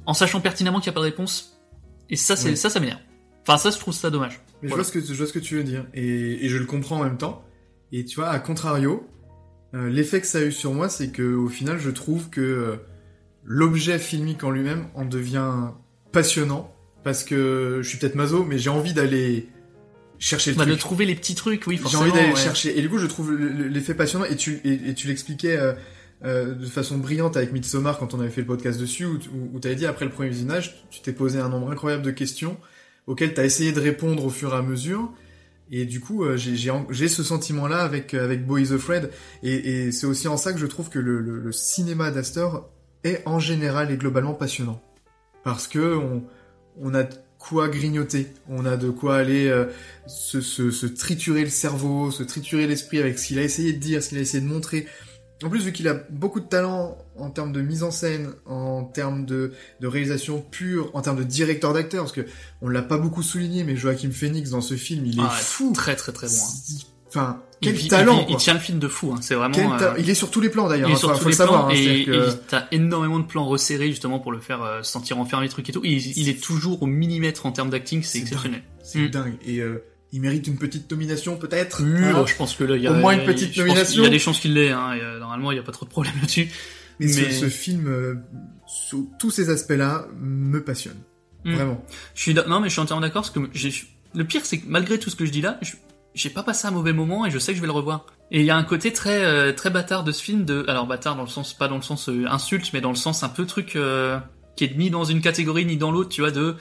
en 0.07 0.13
sachant 0.15 0.41
pertinemment 0.41 0.79
qu'il 0.81 0.87
y 0.87 0.91
a 0.91 0.93
pas 0.93 1.01
de 1.01 1.07
réponse. 1.07 1.59
Et 2.11 2.17
ça, 2.17 2.37
c'est 2.37 2.51
ça, 2.57 2.69
ça 2.71 2.81
m'énerve. 2.81 3.01
Enfin, 3.43 3.59
ça, 3.59 3.71
je 3.71 3.79
trouve 3.79 3.95
ça 3.95 4.11
dommage. 4.11 4.41
Mais 4.63 4.69
Voilà. 4.69 4.85
je, 4.85 4.89
vois 4.91 5.01
ce 5.03 5.07
que, 5.07 5.13
je 5.13 5.19
vois 5.19 5.27
ce 5.27 5.33
que 5.33 5.39
tu 5.39 5.57
veux 5.57 5.65
dire. 5.65 5.87
Et, 5.95 6.45
et 6.45 6.49
je 6.49 6.57
le 6.57 6.67
comprends 6.67 7.01
en 7.01 7.05
même 7.05 7.19
temps. 7.19 7.45
Et 7.93 8.05
tu 8.05 8.17
vois, 8.17 8.29
à 8.31 8.39
contrario, 8.39 9.07
euh, 9.75 9.89
l'effet 9.89 10.21
que 10.21 10.27
ça 10.27 10.39
a 10.39 10.43
eu 10.43 10.53
sur 10.53 10.73
moi, 10.73 10.89
c'est 10.89 11.09
que 11.09 11.35
au 11.35 11.49
final, 11.49 11.79
je 11.79 11.91
trouve 11.91 12.31
que 12.31 12.41
euh, 12.41 12.77
l'objet 13.45 13.99
filmique 13.99 14.45
en 14.45 14.51
lui-même 14.51 14.87
en 14.95 15.05
devient 15.05 15.71
passionnant. 16.13 16.73
Parce 17.05 17.25
que 17.25 17.81
je 17.83 17.89
suis 17.89 17.99
peut-être 17.99 18.15
maso, 18.15 18.45
mais 18.45 18.59
j'ai 18.59 18.71
envie 18.71 18.93
d'aller 18.93 19.49
chercher 20.21 20.53
le 20.53 20.57
Bah, 20.57 20.67
de 20.67 20.75
trouver 20.77 21.05
les 21.05 21.17
petits 21.17 21.35
trucs, 21.35 21.67
oui, 21.67 21.75
J'ai 21.77 21.83
forcément. 21.83 22.03
envie 22.03 22.13
d'aller 22.13 22.29
ouais. 22.33 22.37
chercher. 22.37 22.79
Et 22.79 22.81
du 22.81 22.89
coup, 22.89 22.99
je 22.99 23.07
trouve 23.09 23.33
le- 23.33 23.49
le- 23.49 23.67
l'effet 23.67 23.95
passionnant. 23.95 24.25
Et 24.27 24.37
tu, 24.37 24.61
et, 24.65 24.91
et 24.91 24.95
tu 24.95 25.09
l'expliquais 25.09 25.57
euh, 25.57 25.73
euh, 26.25 26.55
de 26.55 26.65
façon 26.67 26.99
brillante 26.99 27.37
avec 27.37 27.53
Midsommar 27.53 27.99
quand 27.99 28.15
on 28.15 28.21
avait 28.21 28.31
fait 28.31 28.43
le 28.43 28.47
podcast 28.47 28.79
dessus, 28.79 29.05
où, 29.05 29.15
où, 29.35 29.51
où 29.55 29.59
t'avais 29.59 29.75
dit 29.75 29.85
après 29.87 30.05
le 30.05 30.13
premier 30.13 30.29
visionnage, 30.29 30.87
tu 30.91 31.01
t'es 31.01 31.13
posé 31.13 31.41
un 31.41 31.49
nombre 31.49 31.73
incroyable 31.73 32.05
de 32.05 32.13
questions 32.13 32.57
auxquelles 33.07 33.35
t'as 33.35 33.45
essayé 33.45 33.73
de 33.73 33.81
répondre 33.81 34.25
au 34.25 34.31
fur 34.31 34.53
et 34.55 34.57
à 34.57 34.63
mesure. 34.63 35.13
Et 35.71 35.87
du 35.87 36.01
coup, 36.01 36.25
euh, 36.25 36.37
j'ai- 36.37 37.09
ce 37.09 37.23
sentiment-là 37.23 37.79
avec 37.79 38.13
euh, 38.15 38.25
avec 38.25 38.47
Boy 38.47 38.63
is 38.65 38.73
Afraid. 38.75 39.11
Et, 39.43 39.87
et 39.87 39.93
c'est 39.93 40.07
aussi 40.07 40.29
en 40.29 40.37
ça 40.37 40.53
que 40.53 40.59
je 40.59 40.67
trouve 40.67 40.91
que 40.91 40.99
le, 40.99 41.21
le, 41.21 41.39
le 41.39 41.53
cinéma 41.53 42.11
d'Astor 42.11 42.71
est 43.05 43.23
en 43.27 43.39
général 43.39 43.91
et 43.91 43.97
globalement 43.97 44.35
passionnant. 44.35 44.83
Parce 45.45 45.67
que 45.69 45.97
on, 45.97 46.25
on 46.79 46.95
a 46.95 47.05
de 47.05 47.15
quoi 47.39 47.69
grignoter, 47.69 48.29
on 48.49 48.65
a 48.67 48.77
de 48.77 48.91
quoi 48.91 49.17
aller 49.17 49.49
euh, 49.49 49.65
se, 50.07 50.41
se, 50.41 50.71
se 50.71 50.87
triturer 50.87 51.43
le 51.43 51.51
cerveau, 51.51 52.11
se 52.11 52.23
triturer 52.23 52.67
l'esprit 52.67 53.01
avec 53.01 53.19
ce 53.19 53.27
qu'il 53.29 53.39
a 53.39 53.43
essayé 53.43 53.73
de 53.73 53.79
dire, 53.79 54.03
ce 54.03 54.11
qu'il 54.11 54.19
a 54.19 54.21
essayé 54.21 54.43
de 54.45 54.49
montrer. 54.49 54.87
En 55.45 55.49
plus, 55.51 55.65
vu 55.65 55.73
qu'il 55.73 55.89
a 55.89 55.95
beaucoup 56.11 56.41
de 56.41 56.47
talent 56.47 56.97
en 57.19 57.31
termes 57.31 57.53
de 57.53 57.61
mise 57.61 57.83
en 57.83 57.91
scène, 57.91 58.33
en 58.47 58.85
termes 58.85 59.25
de, 59.27 59.53
de 59.81 59.87
réalisation 59.87 60.41
pure, 60.41 60.91
en 60.95 61.03
termes 61.03 61.19
de 61.19 61.25
directeur 61.25 61.73
d'acteur, 61.73 62.05
parce 62.05 62.13
que 62.13 62.27
on 62.61 62.69
l'a 62.69 62.83
pas 62.83 62.99
beaucoup 62.99 63.23
souligné, 63.23 63.65
mais 63.65 63.77
Joachim 63.77 64.11
Phoenix 64.13 64.51
dans 64.51 64.61
ce 64.61 64.75
film, 64.75 65.05
il 65.07 65.19
est 65.19 65.23
Ah, 65.25 65.29
fou. 65.31 65.73
Très, 65.75 65.97
très, 65.97 66.13
très 66.13 66.27
bon. 66.29 66.33
hein. 66.35 66.79
Enfin, 67.09 67.43
Il 67.61 67.73
quel 67.73 67.81
il 67.85 67.89
talent 67.89 68.21
Il, 68.21 68.27
quoi. 68.29 68.37
tient 68.37 68.55
le 68.55 68.61
film 68.61 68.79
de 68.79 68.89
fou, 68.89 69.13
hein. 69.13 69.19
c'est 69.21 69.35
vraiment. 69.35 69.55
Euh, 69.81 69.95
Il 69.99 70.09
est 70.09 70.15
sur 70.15 70.31
tous 70.31 70.41
les 70.41 70.49
plans 70.49 70.67
d'ailleurs, 70.69 70.89
Il 70.89 70.93
est 70.93 70.95
hein, 70.95 70.99
sur 70.99 71.09
faut, 71.11 71.17
tous 71.17 71.23
faut 71.25 71.29
les 71.29 71.33
le 71.33 71.37
savoir. 71.37 71.67
plans 71.67 71.75
hein, 71.77 71.79
et, 71.79 72.05
que- 72.07 72.31
et 72.31 72.33
t'as 72.49 72.65
énormément 72.73 73.19
de 73.19 73.27
plans 73.27 73.45
resserrés 73.45 73.89
justement 73.89 74.19
pour 74.19 74.33
le 74.33 74.41
faire 74.41 74.63
euh, 74.63 74.83
se 74.83 74.91
sentir 74.93 75.19
enfermé 75.19 75.47
truc 75.51 75.69
et 75.69 75.73
tout. 75.73 75.83
Il, 75.85 75.99
il 76.19 76.29
est 76.31 76.43
toujours 76.43 76.83
au 76.83 76.87
millimètre 76.87 77.45
en 77.45 77.53
termes 77.53 77.69
d'acting, 77.69 78.03
c'est 78.03 78.19
exceptionnel. 78.19 78.63
C'est 78.83 79.01
Mm. 79.01 79.09
dingue. 79.11 79.35
Et 79.47 79.59
euh, 79.59 79.85
il 80.13 80.21
mérite 80.21 80.47
une 80.47 80.59
petite 80.59 80.91
nomination 80.91 81.37
peut-être. 81.37 81.83
Oui, 81.83 82.05
hein. 82.05 82.25
je 82.27 82.35
pense 82.37 82.55
que 82.55 82.65
là, 82.65 82.77
il 82.77 82.83
y 82.83 82.87
a 82.87 82.93
Au 82.93 82.95
moins 82.97 83.15
une 83.15 83.21
il- 83.21 83.27
petite 83.27 83.57
nomination. 83.57 83.95
qu'il 83.95 84.03
y 84.05 84.07
a 84.07 84.11
des 84.11 84.19
chances 84.19 84.41
qu'il 84.41 84.55
l'ait. 84.55 84.71
Hein, 84.71 84.93
euh, 85.01 85.19
normalement, 85.19 85.51
il 85.53 85.57
y 85.57 85.59
a 85.59 85.63
pas 85.63 85.73
trop 85.73 85.87
de 85.87 85.91
problème 85.91 86.13
là-dessus. 86.21 86.49
Mais, 87.01 87.09
ce- 87.09 87.21
Mais- 87.21 87.31
Ce, 87.33 87.49
film, 87.49 87.87
euh, 87.89 88.15
sous 88.67 89.11
tous 89.19 89.31
ces 89.31 89.49
aspects-là, 89.51 90.07
me 90.21 90.63
passionne. 90.63 90.99
Mm. 91.45 91.55
Vraiment. 91.55 91.85
Je 92.15 92.21
suis 92.23 92.35
non, 92.35 92.61
mais 92.61 92.69
je 92.69 92.73
suis 92.73 92.81
entièrement 92.81 93.01
d'accord 93.01 93.23
parce 93.23 93.31
que 93.31 93.41
j'ai 93.55 93.73
le 94.15 94.25
pire, 94.25 94.43
c'est 94.45 94.59
que 94.59 94.67
malgré 94.69 94.99
tout 94.99 95.09
ce 95.11 95.17
que 95.17 95.25
je 95.25 95.31
dis 95.33 95.41
là, 95.41 95.59
je- 95.63 95.73
j'ai 96.15 96.29
pas 96.31 96.43
passé 96.43 96.67
un 96.69 96.71
mauvais 96.73 96.93
moment 96.93 97.25
et 97.25 97.31
je 97.31 97.39
sais 97.39 97.53
que 97.53 97.57
je 97.57 97.63
vais 97.63 97.67
le 97.67 97.73
revoir. 97.73 98.05
Et 98.31 98.41
il 98.41 98.47
y 98.47 98.51
a 98.51 98.57
un 98.57 98.65
côté 98.65 98.93
très 98.93 99.25
euh, 99.25 99.53
très 99.53 99.71
bâtard 99.71 100.05
de 100.05 100.13
ce 100.13 100.23
film 100.23 100.45
de 100.45 100.65
alors 100.69 100.87
bâtard 100.87 101.17
dans 101.17 101.23
le 101.23 101.29
sens 101.29 101.55
pas 101.55 101.69
dans 101.69 101.77
le 101.77 101.83
sens 101.83 102.09
euh, 102.11 102.27
insulte 102.29 102.71
mais 102.75 102.81
dans 102.83 102.91
le 102.91 102.97
sens 102.97 103.23
un 103.23 103.29
peu 103.31 103.45
truc 103.47 103.77
euh, 103.77 104.19
qui 104.57 104.65
est 104.65 104.77
ni 104.77 104.91
dans 104.91 105.05
une 105.05 105.21
catégorie 105.23 105.65
ni 105.65 105.79
dans 105.79 105.91
l'autre, 105.91 106.11
tu 106.11 106.21
vois 106.21 106.31
de 106.31 106.55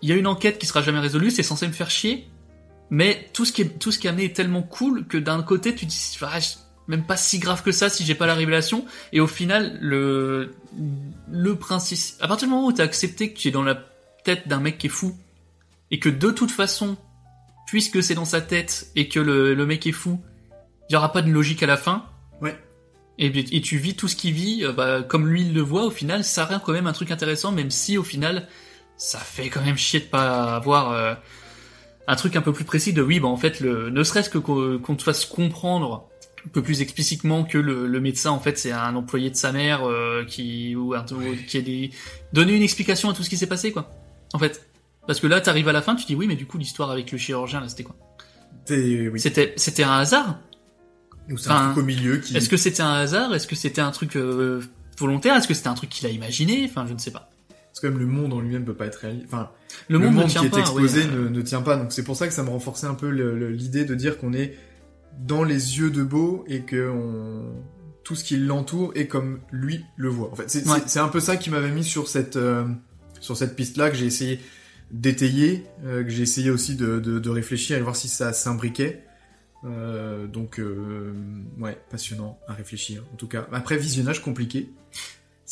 il 0.00 0.08
y 0.08 0.12
a 0.12 0.16
une 0.16 0.26
enquête 0.28 0.58
qui 0.58 0.66
sera 0.66 0.80
jamais 0.82 0.98
résolue, 1.00 1.30
c'est 1.30 1.42
censé 1.42 1.66
me 1.68 1.72
faire 1.72 1.90
chier, 1.90 2.28
mais 2.94 3.26
tout 3.32 3.46
ce 3.46 3.52
qui 3.52 3.62
est 3.62 3.78
tout 3.78 3.90
ce 3.90 3.98
qui 3.98 4.06
est 4.06 4.10
amené 4.10 4.26
est 4.26 4.36
tellement 4.36 4.60
cool 4.62 5.06
que 5.06 5.16
d'un 5.16 5.42
côté 5.42 5.74
tu 5.74 5.86
dis 5.86 6.18
ah, 6.20 6.38
même 6.88 7.04
pas 7.06 7.16
si 7.16 7.38
grave 7.38 7.62
que 7.62 7.72
ça 7.72 7.88
si 7.88 8.04
j'ai 8.04 8.14
pas 8.14 8.26
la 8.26 8.34
révélation 8.34 8.84
et 9.14 9.20
au 9.20 9.26
final 9.26 9.78
le 9.80 10.54
le 11.30 11.56
principe 11.56 11.98
à 12.20 12.28
partir 12.28 12.48
du 12.48 12.52
moment 12.54 12.66
où 12.66 12.72
t'as 12.72 12.84
accepté 12.84 13.32
que 13.32 13.38
tu 13.38 13.48
es 13.48 13.50
dans 13.50 13.62
la 13.62 13.82
tête 14.24 14.46
d'un 14.46 14.60
mec 14.60 14.76
qui 14.76 14.88
est 14.88 14.90
fou 14.90 15.16
et 15.90 15.98
que 15.98 16.10
de 16.10 16.30
toute 16.30 16.50
façon 16.50 16.98
puisque 17.66 18.02
c'est 18.02 18.14
dans 18.14 18.26
sa 18.26 18.42
tête 18.42 18.90
et 18.94 19.08
que 19.08 19.20
le, 19.20 19.54
le 19.54 19.64
mec 19.66 19.86
est 19.86 19.92
fou 19.92 20.20
il 20.90 20.92
y 20.92 20.96
aura 20.96 21.12
pas 21.12 21.22
de 21.22 21.30
logique 21.30 21.62
à 21.62 21.66
la 21.66 21.78
fin 21.78 22.04
Ouais. 22.42 22.58
et, 23.18 23.26
et 23.56 23.60
tu 23.62 23.78
vis 23.78 23.94
tout 23.96 24.06
ce 24.08 24.16
qu'il 24.16 24.34
vit 24.34 24.66
euh, 24.66 24.72
bah, 24.74 25.00
comme 25.02 25.26
lui 25.28 25.40
il 25.42 25.54
le 25.54 25.62
voit 25.62 25.84
au 25.84 25.90
final 25.90 26.24
ça 26.24 26.44
rend 26.44 26.58
quand 26.58 26.72
même 26.72 26.86
un 26.88 26.92
truc 26.92 27.10
intéressant 27.10 27.52
même 27.52 27.70
si 27.70 27.96
au 27.96 28.02
final 28.04 28.48
ça 28.98 29.18
fait 29.18 29.48
quand 29.48 29.62
même 29.62 29.78
chier 29.78 30.00
de 30.00 30.04
pas 30.04 30.56
avoir 30.56 30.90
euh, 30.92 31.14
un 32.06 32.16
truc 32.16 32.36
un 32.36 32.42
peu 32.42 32.52
plus 32.52 32.64
précis 32.64 32.92
de 32.92 33.02
oui 33.02 33.20
bah 33.20 33.28
en 33.28 33.36
fait 33.36 33.60
le 33.60 33.90
ne 33.90 34.02
serait-ce 34.02 34.30
que 34.30 34.38
qu'on 34.38 34.96
te 34.96 35.02
fasse 35.02 35.24
comprendre 35.24 36.08
un 36.44 36.48
peu 36.48 36.62
plus 36.62 36.82
explicitement 36.82 37.44
que 37.44 37.58
le, 37.58 37.86
le 37.86 38.00
médecin 38.00 38.30
en 38.30 38.40
fait 38.40 38.58
c'est 38.58 38.72
un 38.72 38.96
employé 38.96 39.30
de 39.30 39.36
sa 39.36 39.52
mère 39.52 39.88
euh, 39.88 40.24
qui 40.24 40.74
ou 40.74 40.94
un, 40.94 41.04
qui 41.46 41.58
a 41.58 41.60
des 41.60 41.90
donner 42.32 42.54
une 42.56 42.62
explication 42.62 43.10
à 43.10 43.14
tout 43.14 43.22
ce 43.22 43.30
qui 43.30 43.36
s'est 43.36 43.46
passé 43.46 43.72
quoi. 43.72 43.90
En 44.32 44.38
fait. 44.38 44.66
Parce 45.06 45.20
que 45.20 45.26
là 45.26 45.40
t'arrives 45.40 45.68
à 45.68 45.72
la 45.72 45.82
fin 45.82 45.94
tu 45.94 46.06
dis 46.06 46.14
oui 46.14 46.26
mais 46.26 46.36
du 46.36 46.46
coup 46.46 46.58
l'histoire 46.58 46.90
avec 46.90 47.12
le 47.12 47.18
chirurgien 47.18 47.60
là 47.60 47.68
c'était 47.68 47.84
quoi? 47.84 47.96
Oui. 48.70 49.18
c'était 49.20 49.54
c'était 49.56 49.84
un 49.84 49.98
hasard? 49.98 50.38
Ou 51.30 51.38
c'est 51.38 51.50
un 51.50 51.72
truc 51.72 51.84
au 51.84 51.86
milieu 51.86 52.18
qui. 52.18 52.36
est-ce 52.36 52.48
que 52.48 52.56
c'était 52.56 52.82
un 52.82 52.94
hasard? 52.94 53.32
Est-ce 53.34 53.46
que 53.46 53.54
c'était 53.54 53.80
un 53.80 53.92
truc 53.92 54.16
euh, 54.16 54.60
volontaire? 54.98 55.36
Est-ce 55.36 55.46
que 55.46 55.54
c'était 55.54 55.68
un 55.68 55.74
truc 55.74 55.90
qu'il 55.90 56.06
a 56.06 56.10
imaginé? 56.10 56.66
Enfin 56.68 56.84
je 56.86 56.92
ne 56.92 56.98
sais 56.98 57.12
pas. 57.12 57.30
Parce 57.48 57.80
que 57.80 57.86
même 57.86 57.98
le 57.98 58.06
monde 58.06 58.32
en 58.32 58.40
lui-même 58.40 58.64
peut 58.64 58.74
pas 58.74 58.86
être 58.86 58.96
réel. 58.96 59.22
Enfin, 59.26 59.50
le, 59.88 59.98
le, 59.98 60.10
monde, 60.10 60.26
qui 60.28 60.44
est 60.44 60.48
pas 60.48 60.58
exposé 60.60 61.00
ouais. 61.02 61.06
ne, 61.06 61.28
ne 61.28 61.42
tient 61.42 61.62
pas. 61.62 61.76
Donc 61.76 61.92
c'est 61.92 62.04
pour 62.04 62.16
ça 62.16 62.26
que 62.28 62.34
ça 62.34 62.42
me 62.42 62.50
renforçait 62.50 62.86
un 62.86 62.94
peu 62.94 63.08
l'idée 63.08 63.84
de 63.84 63.94
dire 63.94 64.18
qu'on 64.18 64.32
est 64.32 64.56
dans 65.20 65.44
les 65.44 65.78
yeux 65.78 65.90
de 65.90 66.02
Beau 66.02 66.44
et 66.48 66.62
que 66.62 66.88
on... 66.90 67.52
tout 68.04 68.14
ce 68.14 68.24
qui 68.24 68.36
l'entoure 68.36 68.92
est 68.94 69.06
comme 69.06 69.40
lui 69.50 69.84
le 69.96 70.08
voit. 70.08 70.30
En 70.32 70.36
fait, 70.36 70.48
c'est 70.50 70.66
Ouais. 70.68 70.98
un 70.98 71.08
peu 71.08 71.20
ça 71.20 71.36
qui 71.36 71.50
m'avait 71.50 71.70
mis 71.70 71.84
sur 71.84 72.08
cette 72.08 72.36
euh, 72.36 72.64
sur 73.20 73.36
cette 73.36 73.54
piste-là 73.56 73.90
que 73.90 73.96
j'ai 73.96 74.06
essayé 74.06 74.40
d'étayer, 74.90 75.64
euh, 75.84 76.02
que 76.04 76.10
j'ai 76.10 76.22
essayé 76.22 76.50
aussi 76.50 76.76
de, 76.76 76.98
de, 77.00 77.18
de 77.18 77.30
réfléchir 77.30 77.76
et 77.76 77.78
de 77.78 77.84
voir 77.84 77.96
si 77.96 78.08
ça 78.08 78.32
s'imbriquait. 78.32 79.04
Euh, 79.64 80.26
donc 80.26 80.58
euh, 80.58 81.12
ouais, 81.60 81.78
passionnant 81.90 82.38
à 82.48 82.52
réfléchir. 82.52 83.04
En 83.12 83.16
tout 83.16 83.28
cas, 83.28 83.46
après 83.52 83.76
visionnage 83.76 84.20
compliqué. 84.22 84.70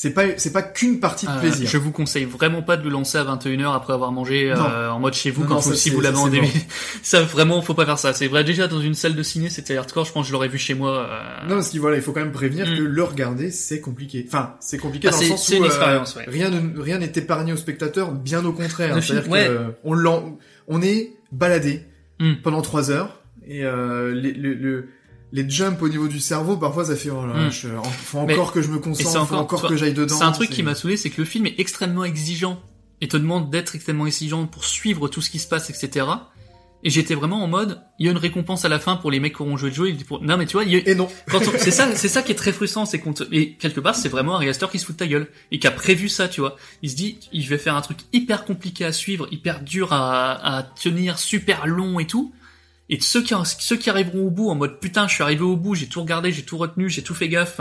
C'est 0.02 0.12
pas 0.14 0.22
c'est 0.38 0.52
pas 0.52 0.62
qu'une 0.62 0.98
partie 0.98 1.26
de 1.26 1.30
Euh, 1.30 1.40
plaisir. 1.40 1.68
je 1.68 1.76
vous 1.76 1.92
conseille 1.92 2.24
vraiment 2.24 2.62
pas 2.62 2.78
de 2.78 2.84
le 2.84 2.88
lancer 2.88 3.18
à 3.18 3.24
21h 3.24 3.74
après 3.74 3.92
avoir 3.92 4.12
mangé 4.12 4.50
euh, 4.50 4.88
en 4.90 4.98
mode 4.98 5.12
chez 5.12 5.30
vous 5.30 5.42
Non, 5.42 5.48
quand 5.48 5.54
non, 5.56 5.60
vous, 5.60 5.70
ça, 5.72 5.76
si 5.76 5.90
vous 5.90 6.00
l'avez 6.00 6.16
en 6.16 6.30
mort. 6.30 6.40
ça 7.02 7.20
vraiment 7.20 7.60
faut 7.60 7.74
pas 7.74 7.84
faire 7.84 7.98
ça. 7.98 8.14
C'est 8.14 8.26
vrai 8.26 8.42
déjà 8.42 8.66
dans 8.66 8.80
une 8.80 8.94
salle 8.94 9.14
de 9.14 9.22
ciné 9.22 9.50
c'était 9.50 9.76
hardcore. 9.76 10.06
Je 10.06 10.12
pense 10.12 10.22
que 10.24 10.28
je 10.28 10.32
l'aurais 10.32 10.48
vu 10.48 10.56
chez 10.56 10.72
moi. 10.72 11.06
euh, 11.06 11.48
Non, 11.48 11.56
parce 11.56 11.68
qu'il 11.68 11.80
voilà, 11.80 11.96
il 11.96 12.02
faut 12.02 12.12
quand 12.12 12.20
même 12.20 12.32
prévenir 12.32 12.66
Mm. 12.66 12.76
que 12.78 12.82
le 12.82 13.02
regarder, 13.04 13.50
c'est 13.50 13.80
compliqué. 13.82 14.24
Enfin, 14.26 14.54
c'est 14.60 14.78
compliqué 14.78 15.08
Ah, 15.08 15.10
dans 15.10 15.18
le 15.18 15.22
c'est- 15.24 15.28
sens 15.32 15.48
où 15.50 15.54
une 15.56 15.64
expérience, 15.66 16.16
ouais. 16.16 16.24
rien 16.28 16.48
ne- 16.48 16.80
rien 16.80 16.96
n'est 16.98 17.12
épargné 17.16 17.52
au 17.52 17.58
spectateur, 17.58 18.10
bien 18.12 18.42
au 18.46 18.52
contraire. 18.54 19.02
C'est-à-dire 19.02 19.30
ouais. 19.30 19.48
que 19.48 19.58
on 19.84 19.92
l'en- 19.92 20.38
on 20.66 20.80
est 20.80 21.12
baladé 21.30 21.82
Mm. 22.20 22.36
pendant 22.42 22.62
trois 22.62 22.90
heures 22.90 23.20
et 23.46 23.66
euh, 23.66 24.14
le- 24.14 24.88
les 25.32 25.48
jumps 25.48 25.80
au 25.82 25.88
niveau 25.88 26.08
du 26.08 26.18
cerveau, 26.20 26.56
parfois 26.56 26.84
ça 26.84 26.96
fait 26.96 27.10
oh 27.10 27.26
là, 27.26 27.46
Mm. 27.46 27.50
je- 27.50 27.68
faut 28.02 28.24
Mais- 28.26 28.34
encore 28.34 28.52
que 28.52 28.62
je 28.62 28.68
me 28.68 28.78
concentre, 28.78 29.10
c'est 29.10 29.16
faut 29.18 29.22
encore, 29.34 29.40
encore 29.60 29.68
que 29.68 29.76
j'aille 29.76 29.94
dedans. 29.94 30.16
C'est 30.16 30.24
un 30.24 30.32
truc 30.32 30.50
qui 30.50 30.62
m'a 30.62 30.74
saoulé, 30.74 30.96
c'est 30.96 31.10
que 31.10 31.20
le 31.20 31.24
film 31.24 31.46
est 31.46 31.54
extrêmement 31.58 32.04
exigeant 32.04 32.60
et 33.00 33.08
te 33.08 33.16
demande 33.16 33.50
d'être 33.50 33.74
extrêmement 33.74 34.06
exigeant 34.06 34.46
pour 34.46 34.64
suivre 34.64 35.08
tout 35.08 35.20
ce 35.22 35.30
qui 35.30 35.38
se 35.38 35.48
passe, 35.48 35.70
etc. 35.70 36.06
Et 36.82 36.88
j'étais 36.88 37.14
vraiment 37.14 37.44
en 37.44 37.46
mode, 37.46 37.82
il 37.98 38.06
y 38.06 38.08
a 38.08 38.12
une 38.12 38.16
récompense 38.18 38.64
à 38.64 38.70
la 38.70 38.78
fin 38.78 38.96
pour 38.96 39.10
les 39.10 39.20
mecs 39.20 39.36
qui 39.36 39.42
auront 39.42 39.58
joué 39.58 39.68
de 39.68 39.74
jeu. 39.74 39.92
Pour... 40.08 40.22
Non 40.22 40.38
mais 40.38 40.46
tu 40.46 40.54
vois, 40.54 40.64
il 40.64 40.72
y 40.72 40.76
a... 40.76 40.88
Et 40.88 40.94
non. 40.94 41.08
C'est 41.58 41.70
ça, 41.70 41.94
c'est 41.94 42.08
ça 42.08 42.22
qui 42.22 42.32
est 42.32 42.36
très 42.36 42.52
frustrant, 42.52 42.86
c'est 42.86 42.98
qu'on 42.98 43.12
te... 43.12 43.22
et 43.32 43.52
quelque 43.56 43.80
part 43.80 43.94
c'est 43.94 44.08
vraiment 44.08 44.36
un 44.36 44.38
réalisateur 44.38 44.70
qui 44.70 44.78
se 44.78 44.86
fout 44.86 44.94
de 44.96 44.98
ta 44.98 45.06
gueule 45.06 45.28
et 45.52 45.58
qui 45.58 45.66
a 45.66 45.70
prévu 45.72 46.08
ça, 46.08 46.26
tu 46.26 46.40
vois. 46.40 46.56
Il 46.82 46.90
se 46.90 46.96
dit, 46.96 47.18
je 47.34 47.46
vais 47.50 47.58
faire 47.58 47.76
un 47.76 47.82
truc 47.82 47.98
hyper 48.14 48.46
compliqué 48.46 48.86
à 48.86 48.92
suivre, 48.92 49.28
hyper 49.30 49.60
dur 49.60 49.92
à, 49.92 50.56
à 50.56 50.62
tenir, 50.62 51.18
super 51.18 51.66
long 51.66 52.00
et 52.00 52.06
tout. 52.06 52.32
Et 52.90 53.00
ceux 53.00 53.22
qui 53.22 53.32
ceux 53.60 53.76
qui 53.76 53.88
arriveront 53.88 54.26
au 54.26 54.30
bout 54.30 54.50
en 54.50 54.54
mode 54.56 54.80
putain, 54.80 55.06
je 55.08 55.14
suis 55.14 55.22
arrivé 55.22 55.42
au 55.42 55.56
bout, 55.56 55.74
j'ai 55.74 55.86
tout 55.86 56.00
regardé, 56.02 56.32
j'ai 56.32 56.42
tout 56.42 56.58
retenu, 56.58 56.90
j'ai 56.90 57.02
tout 57.02 57.14
fait 57.14 57.28
gaffe. 57.28 57.60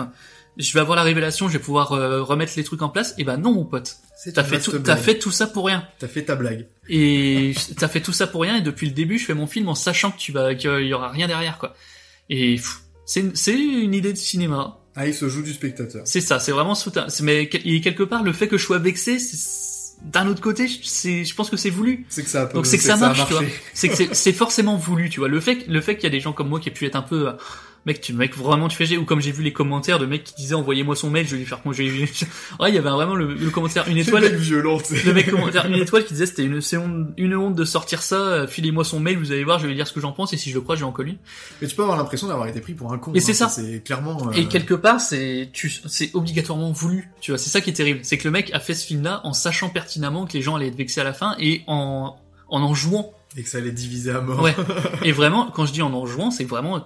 je 0.58 0.74
vais 0.74 0.80
avoir 0.80 0.96
la 0.98 1.04
révélation, 1.04 1.48
je 1.48 1.54
vais 1.54 1.64
pouvoir 1.64 1.94
euh, 1.94 2.22
remettre 2.24 2.54
les 2.58 2.64
trucs 2.64 2.82
en 2.82 2.90
place. 2.90 3.14
Et 3.18 3.24
ben 3.24 3.38
non, 3.38 3.54
mon 3.54 3.64
pote. 3.64 3.98
T'as 4.34 4.44
fait 4.44 4.60
tout, 4.60 4.78
t'as 4.80 4.98
fait 4.98 5.18
tout 5.20 5.32
ça 5.32 5.48
pour 5.48 5.68
rien. 5.68 5.88
T'as 6.00 6.08
fait 6.10 6.24
ta 6.26 6.36
blague. 6.36 6.68
Et 6.90 7.54
t'as 7.78 7.88
fait 7.88 8.02
tout 8.02 8.12
ça 8.12 8.28
pour 8.28 8.42
rien. 8.42 8.58
Et 8.58 8.62
depuis 8.62 8.88
le 8.88 8.94
début, 8.94 9.18
je 9.20 9.26
fais 9.26 9.34
mon 9.36 9.48
film 9.48 9.70
en 9.70 9.76
sachant 9.76 10.12
que 10.12 10.18
tu 10.18 10.32
vas, 10.34 10.56
qu'il 10.56 10.86
y 10.88 10.94
aura 10.94 11.10
rien 11.10 11.28
derrière, 11.28 11.58
quoi. 11.60 11.76
Et 12.30 12.60
c'est, 13.06 13.22
une- 13.22 13.36
c'est 13.36 13.54
une 13.58 13.94
idée 13.94 14.12
de 14.12 14.18
cinéma. 14.18 14.80
Ah, 14.96 15.08
il 15.08 15.14
se 15.14 15.30
joue 15.30 15.44
du 15.44 15.54
spectateur. 15.54 16.02
C'est 16.06 16.20
ça. 16.22 16.40
C'est 16.40 16.52
vraiment 16.52 16.76
sous 16.76 16.92
mais 17.22 17.44
et 17.44 17.80
quelque 17.82 18.04
part, 18.04 18.24
le 18.24 18.34
fait 18.34 18.48
que 18.48 18.58
je 18.58 18.66
sois 18.66 18.80
vexé, 18.80 19.20
c'est, 19.20 19.38
d'un 20.02 20.28
autre 20.28 20.42
côté, 20.42 20.68
c'est, 20.84 21.26
je 21.26 21.36
pense 21.36 21.50
que 21.50 21.58
c'est 21.58 21.70
voulu. 21.70 22.06
C'est 22.10 22.24
que 22.24 22.30
ça 22.30 22.44
a 22.44 22.46
pas- 22.46 22.54
Donc 22.54 22.66
c'est 22.66 22.78
que 22.78 22.84
ça 22.84 22.96
marche, 22.96 23.26
tu 23.28 23.34
vois. 23.34 23.44
C'est 23.74 23.90
que 23.90 24.14
c'est- 24.16 24.34
forcément 24.34 24.78
voulu, 24.78 25.10
tu 25.10 25.20
vois. 25.20 25.28
Le 25.30 25.40
fait, 25.40 25.66
le 25.68 25.82
fait 25.82 25.96
qu'il 25.96 26.04
y 26.06 26.08
a 26.08 26.10
des 26.12 26.20
gens 26.22 26.32
comme 26.34 26.48
moi 26.50 26.60
qui 26.60 26.70
aient 26.70 26.74
pu 26.74 26.86
être 26.86 26.96
un 26.96 27.02
peu, 27.02 27.28
euh, 27.30 27.32
mec, 27.86 28.02
tu, 28.02 28.14
mec, 28.14 28.36
vraiment, 28.38 28.68
tu 28.68 28.76
fais 28.78 28.98
ou 28.98 29.06
comme 29.06 29.22
j'ai 29.22 29.32
vu 29.32 29.44
les 29.44 29.54
commentaires 29.54 30.00
de 30.00 30.06
mecs 30.06 30.24
qui 30.24 30.34
disaient 30.36 30.56
envoyez-moi 30.56 30.96
son 30.96 31.10
mail, 31.10 31.26
je 31.28 31.32
vais 31.32 31.38
lui 31.38 31.46
faire 31.46 31.62
congé. 31.62 31.90
ouais, 32.60 32.70
il 32.70 32.76
y 32.76 32.78
avait 32.78 32.90
vraiment 32.90 33.16
le, 33.16 33.34
le 33.34 33.50
commentaire 33.50 33.88
une 33.88 33.96
C'est 34.04 34.08
étoile. 34.10 34.24
le 34.24 34.30
mec 34.32 34.40
violent. 34.40 34.78
Le 35.06 35.14
mec 35.14 35.30
commentaire 35.30 35.66
une 35.66 35.76
étoile 35.76 36.04
qui 36.06 36.14
disait 36.14 36.26
c'était 36.26 36.44
une, 36.44 36.62
c'est 36.62 36.78
honte- 36.78 37.10
une 37.18 37.36
honte 37.36 37.56
de 37.56 37.66
sortir 37.66 38.02
ça, 38.02 38.16
euh, 38.16 38.48
filez-moi 38.48 38.84
son 38.84 39.00
mail, 39.00 39.18
vous 39.18 39.32
allez 39.32 39.44
voir, 39.44 39.58
je 39.60 39.64
vais 39.64 39.70
lui 39.70 39.76
dire 39.76 39.88
ce 39.88 39.94
que 39.94 40.02
j'en 40.02 40.12
pense 40.12 40.34
et 40.34 40.38
si 40.38 40.50
je 40.50 40.56
le 40.56 40.62
crois, 40.62 40.76
je 40.76 40.82
vais 40.82 40.86
en 40.88 40.92
coller. 40.92 41.18
Mais 41.62 41.68
tu 41.68 41.76
peux 41.76 41.82
avoir 41.84 41.98
l'impression 41.98 42.28
d'avoir 42.28 42.48
été 42.48 42.62
pris 42.62 42.74
pour 42.74 42.92
un 42.94 42.98
con. 42.98 43.12
C'est 43.16 43.32
hein, 43.32 43.34
ça. 43.34 43.50
C'est 43.50 43.84
clairement. 43.84 44.18
euh, 44.28 44.32
Et 44.34 44.46
quelque 44.48 44.74
part, 44.74 45.00
c'est, 45.02 45.50
tu, 45.54 45.72
c'est 45.88 46.12
obligatoirement 46.14 46.72
voulu, 46.72 47.10
tu 47.22 47.32
vois. 47.32 47.38
C'est 47.38 47.50
ça 47.50 47.62
qui 47.62 47.70
est 47.70 47.74
terrible. 47.74 48.00
C'est 48.04 48.18
que 48.18 48.26
le 48.26 48.32
mec 48.32 48.52
a 48.54 48.60
fait 48.60 48.74
ce 48.74 48.86
film-là 48.86 49.22
en 49.24 49.34
sachant 49.34 49.70
pertinemment 49.70 50.26
que 50.26 50.34
les 50.34 50.42
gens 50.42 50.56
allaient 50.56 50.68
être 50.68 50.76
vexés 50.78 51.02
à 51.02 51.04
la 51.06 51.14
fin 51.14 51.36
et 51.40 51.64
en, 51.68 52.16
en 52.50 52.62
en 52.62 52.74
jouant. 52.74 53.14
Et 53.38 53.44
que 53.44 53.50
ça 53.50 53.60
allait 53.60 53.72
diviser 53.72 54.12
à 54.12 54.22
mort. 54.22 54.42
Ouais. 54.42 54.56
Et 55.04 55.12
vraiment, 55.12 55.52
quand 55.54 55.66
je 55.68 55.72
dis 55.72 55.84
en 55.84 55.94
en 55.94 56.06
jouant, 56.08 56.32
c'est 56.32 56.46
vraiment, 56.46 56.84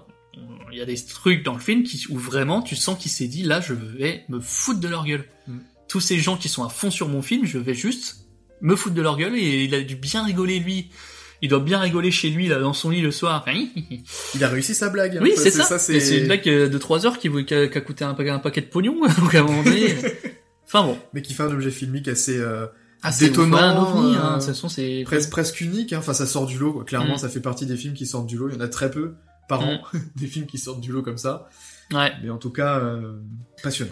il 0.71 0.77
y 0.77 0.81
a 0.81 0.85
des 0.85 0.95
trucs 0.95 1.43
dans 1.43 1.53
le 1.53 1.59
film 1.59 1.83
qui, 1.83 2.03
où 2.09 2.17
vraiment 2.17 2.61
tu 2.61 2.75
sens 2.75 2.97
qu'il 2.97 3.11
s'est 3.11 3.27
dit, 3.27 3.43
là, 3.43 3.61
je 3.61 3.73
vais 3.73 4.23
me 4.29 4.39
foutre 4.39 4.79
de 4.79 4.87
leur 4.87 5.05
gueule. 5.05 5.25
Mm. 5.47 5.57
Tous 5.87 5.99
ces 5.99 6.17
gens 6.17 6.37
qui 6.37 6.49
sont 6.49 6.63
à 6.63 6.69
fond 6.69 6.89
sur 6.91 7.07
mon 7.09 7.21
film, 7.21 7.45
je 7.45 7.57
vais 7.59 7.73
juste 7.75 8.25
me 8.61 8.75
foutre 8.75 8.95
de 8.95 9.01
leur 9.01 9.17
gueule 9.17 9.35
et 9.35 9.63
il 9.65 9.75
a 9.75 9.81
dû 9.81 9.95
bien 9.95 10.23
rigoler 10.25 10.59
lui. 10.59 10.89
Il 11.41 11.49
doit 11.49 11.59
bien 11.59 11.79
rigoler 11.79 12.09
chez 12.09 12.29
lui, 12.29 12.47
là, 12.47 12.57
dans 12.59 12.71
son 12.73 12.89
lit 12.89 13.01
le 13.01 13.11
soir. 13.11 13.43
Enfin, 13.45 13.59
Il 14.33 14.43
a 14.43 14.47
réussi 14.47 14.73
sa 14.73 14.89
blague. 14.89 15.17
hein. 15.17 15.21
oui, 15.21 15.33
c'est 15.35 15.51
ça. 15.51 15.77
c'est 15.77 16.19
une 16.19 16.27
blague 16.27 16.47
euh, 16.47 16.69
de 16.69 16.77
3 16.77 17.05
heures 17.05 17.19
qui, 17.19 17.27
a, 17.27 17.43
qui 17.43 17.53
a 17.77 17.81
coûté 17.81 18.05
un, 18.05 18.15
un 18.17 18.39
paquet 18.39 18.61
de 18.61 18.67
pognon, 18.67 18.95
donc 19.19 19.35
à 19.35 19.41
un 19.41 19.43
moment 19.43 19.61
donné. 19.63 19.93
Enfin 20.65 20.83
bon. 20.83 20.97
Mais 21.13 21.21
qui 21.21 21.33
fait 21.33 21.43
un 21.43 21.51
objet 21.51 21.69
filmique 21.69 22.07
assez 22.07 22.37
euh, 22.37 22.65
Ah, 23.03 23.11
détonnant. 23.19 23.57
un 23.57 23.75
ovni, 23.77 24.15
hein. 24.15 24.21
euh, 24.23 24.33
De 24.35 24.39
toute 24.39 24.47
façon, 24.47 24.69
c'est. 24.69 25.03
presque, 25.05 25.29
presque 25.31 25.59
unique. 25.59 25.91
Hein. 25.91 25.97
Enfin, 25.99 26.13
ça 26.13 26.25
sort 26.25 26.45
du 26.45 26.57
lot. 26.57 26.71
Quoi. 26.71 26.85
Clairement, 26.85 27.15
Mm. 27.15 27.19
ça 27.19 27.27
fait 27.29 27.41
partie 27.41 27.65
des 27.65 27.75
films 27.75 27.93
qui 27.93 28.05
sortent 28.07 28.25
du 28.27 28.37
lot. 28.37 28.47
Il 28.49 28.55
y 28.55 28.57
en 28.57 28.61
a 28.61 28.69
très 28.69 28.89
peu 28.89 29.15
par 29.57 29.67
Mm. 29.67 29.79
des 30.15 30.27
films 30.27 30.45
qui 30.45 30.57
sortent 30.57 30.81
du 30.81 30.91
lot 30.91 31.01
comme 31.03 31.17
ça. 31.17 31.49
Ouais. 31.93 32.11
Mais 32.23 32.29
en 32.29 32.37
tout 32.37 32.49
cas, 32.51 32.79
euh, 32.79 33.19
passionnant. 33.61 33.91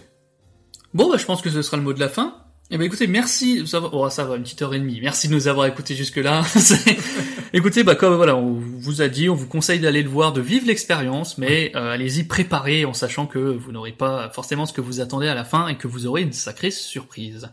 Bon, 0.94 1.10
bah, 1.10 1.18
je 1.18 1.26
pense 1.26 1.42
que 1.42 1.50
ce 1.50 1.62
sera 1.62 1.78
le 1.78 1.84
mot 1.84 1.94
de 1.94 2.00
la 2.00 2.10
fin. 2.10 2.36
Eh 2.74 2.78
ben, 2.78 2.86
écoutez, 2.86 3.06
merci. 3.08 3.68
Ça 3.68 3.80
va, 3.82 3.90
oh, 3.92 4.10
ça 4.10 4.24
va, 4.24 4.38
une 4.38 4.44
petite 4.44 4.62
heure 4.62 4.74
et 4.74 4.80
demie. 4.80 5.00
Merci 5.02 5.28
de 5.28 5.34
nous 5.34 5.48
avoir 5.48 5.66
écoutés 5.68 5.94
jusque-là. 5.96 6.44
C'est- 6.46 6.98
écoutez, 7.54 7.84
bah, 7.84 7.96
comme 7.96 8.16
voilà, 8.16 8.36
on 8.38 8.54
vous 8.60 9.02
a 9.02 9.10
dit, 9.10 9.30
on 9.30 9.36
vous 9.36 9.48
conseille 9.48 9.80
d'aller 9.82 10.04
le 10.04 10.10
voir, 10.10 10.32
de 10.34 10.40
vivre 10.42 10.68
l'expérience, 10.68 11.38
mais 11.38 11.72
euh, 11.76 11.92
allez-y 11.94 12.24
préparé 12.24 12.86
en 12.86 12.94
sachant 12.94 13.28
que 13.28 13.40
vous 13.40 13.72
n'aurez 13.74 13.92
pas 13.92 14.30
forcément 14.30 14.66
ce 14.66 14.72
que 14.74 14.80
vous 14.82 15.02
attendez 15.02 15.28
à 15.28 15.36
la 15.36 15.44
fin 15.44 15.68
et 15.68 15.76
que 15.78 15.88
vous 15.88 16.08
aurez 16.08 16.22
une 16.22 16.32
sacrée 16.34 16.72
surprise. 16.72 17.50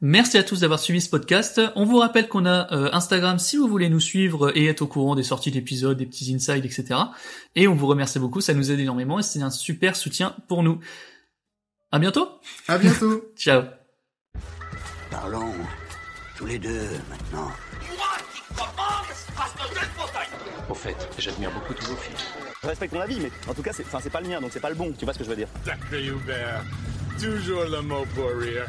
Merci 0.00 0.38
à 0.38 0.44
tous 0.44 0.60
d'avoir 0.60 0.78
suivi 0.78 1.00
ce 1.00 1.10
podcast. 1.10 1.60
On 1.74 1.84
vous 1.84 1.98
rappelle 1.98 2.28
qu'on 2.28 2.46
a 2.46 2.72
euh, 2.72 2.88
Instagram 2.92 3.40
si 3.40 3.56
vous 3.56 3.66
voulez 3.66 3.88
nous 3.88 3.98
suivre 3.98 4.56
et 4.56 4.66
être 4.66 4.82
au 4.82 4.86
courant 4.86 5.16
des 5.16 5.24
sorties 5.24 5.50
d'épisodes, 5.50 5.98
des 5.98 6.06
petits 6.06 6.32
insides, 6.32 6.64
etc. 6.64 7.00
Et 7.56 7.66
on 7.66 7.74
vous 7.74 7.88
remercie 7.88 8.20
beaucoup, 8.20 8.40
ça 8.40 8.54
nous 8.54 8.70
aide 8.70 8.78
énormément 8.78 9.18
et 9.18 9.24
c'est 9.24 9.42
un 9.42 9.50
super 9.50 9.96
soutien 9.96 10.36
pour 10.46 10.62
nous. 10.62 10.78
À 11.90 11.98
bientôt. 11.98 12.28
À 12.68 12.78
bientôt. 12.78 13.24
Ciao. 13.36 13.64
Parlons 15.10 15.52
tous 16.36 16.46
les 16.46 16.60
deux 16.60 16.86
maintenant. 17.10 17.50
Au 20.70 20.74
fait, 20.74 20.96
j'admire 21.18 21.50
beaucoup 21.50 21.74
tous 21.74 21.86
vos 21.86 21.96
films. 21.96 22.16
Je 22.62 22.68
respecte 22.68 22.94
ton 22.94 23.00
avis, 23.00 23.18
mais 23.18 23.32
en 23.48 23.54
tout 23.54 23.62
cas, 23.62 23.72
c'est 23.72 23.84
enfin, 23.84 23.98
c'est 24.00 24.10
pas 24.10 24.20
le 24.20 24.28
mien, 24.28 24.40
donc 24.40 24.50
c'est 24.52 24.60
pas 24.60 24.70
le 24.70 24.76
bon. 24.76 24.92
Tu 24.96 25.04
vois 25.04 25.14
ce 25.14 25.18
que 25.18 25.24
je 25.24 25.30
veux 25.30 25.36
dire 25.36 25.48
Sacré 25.64 26.06
Hubert. 26.06 26.62
Toujours 27.20 27.64
le 27.64 27.80
mot 27.82 28.04
pour 28.14 28.28
rire. 28.38 28.68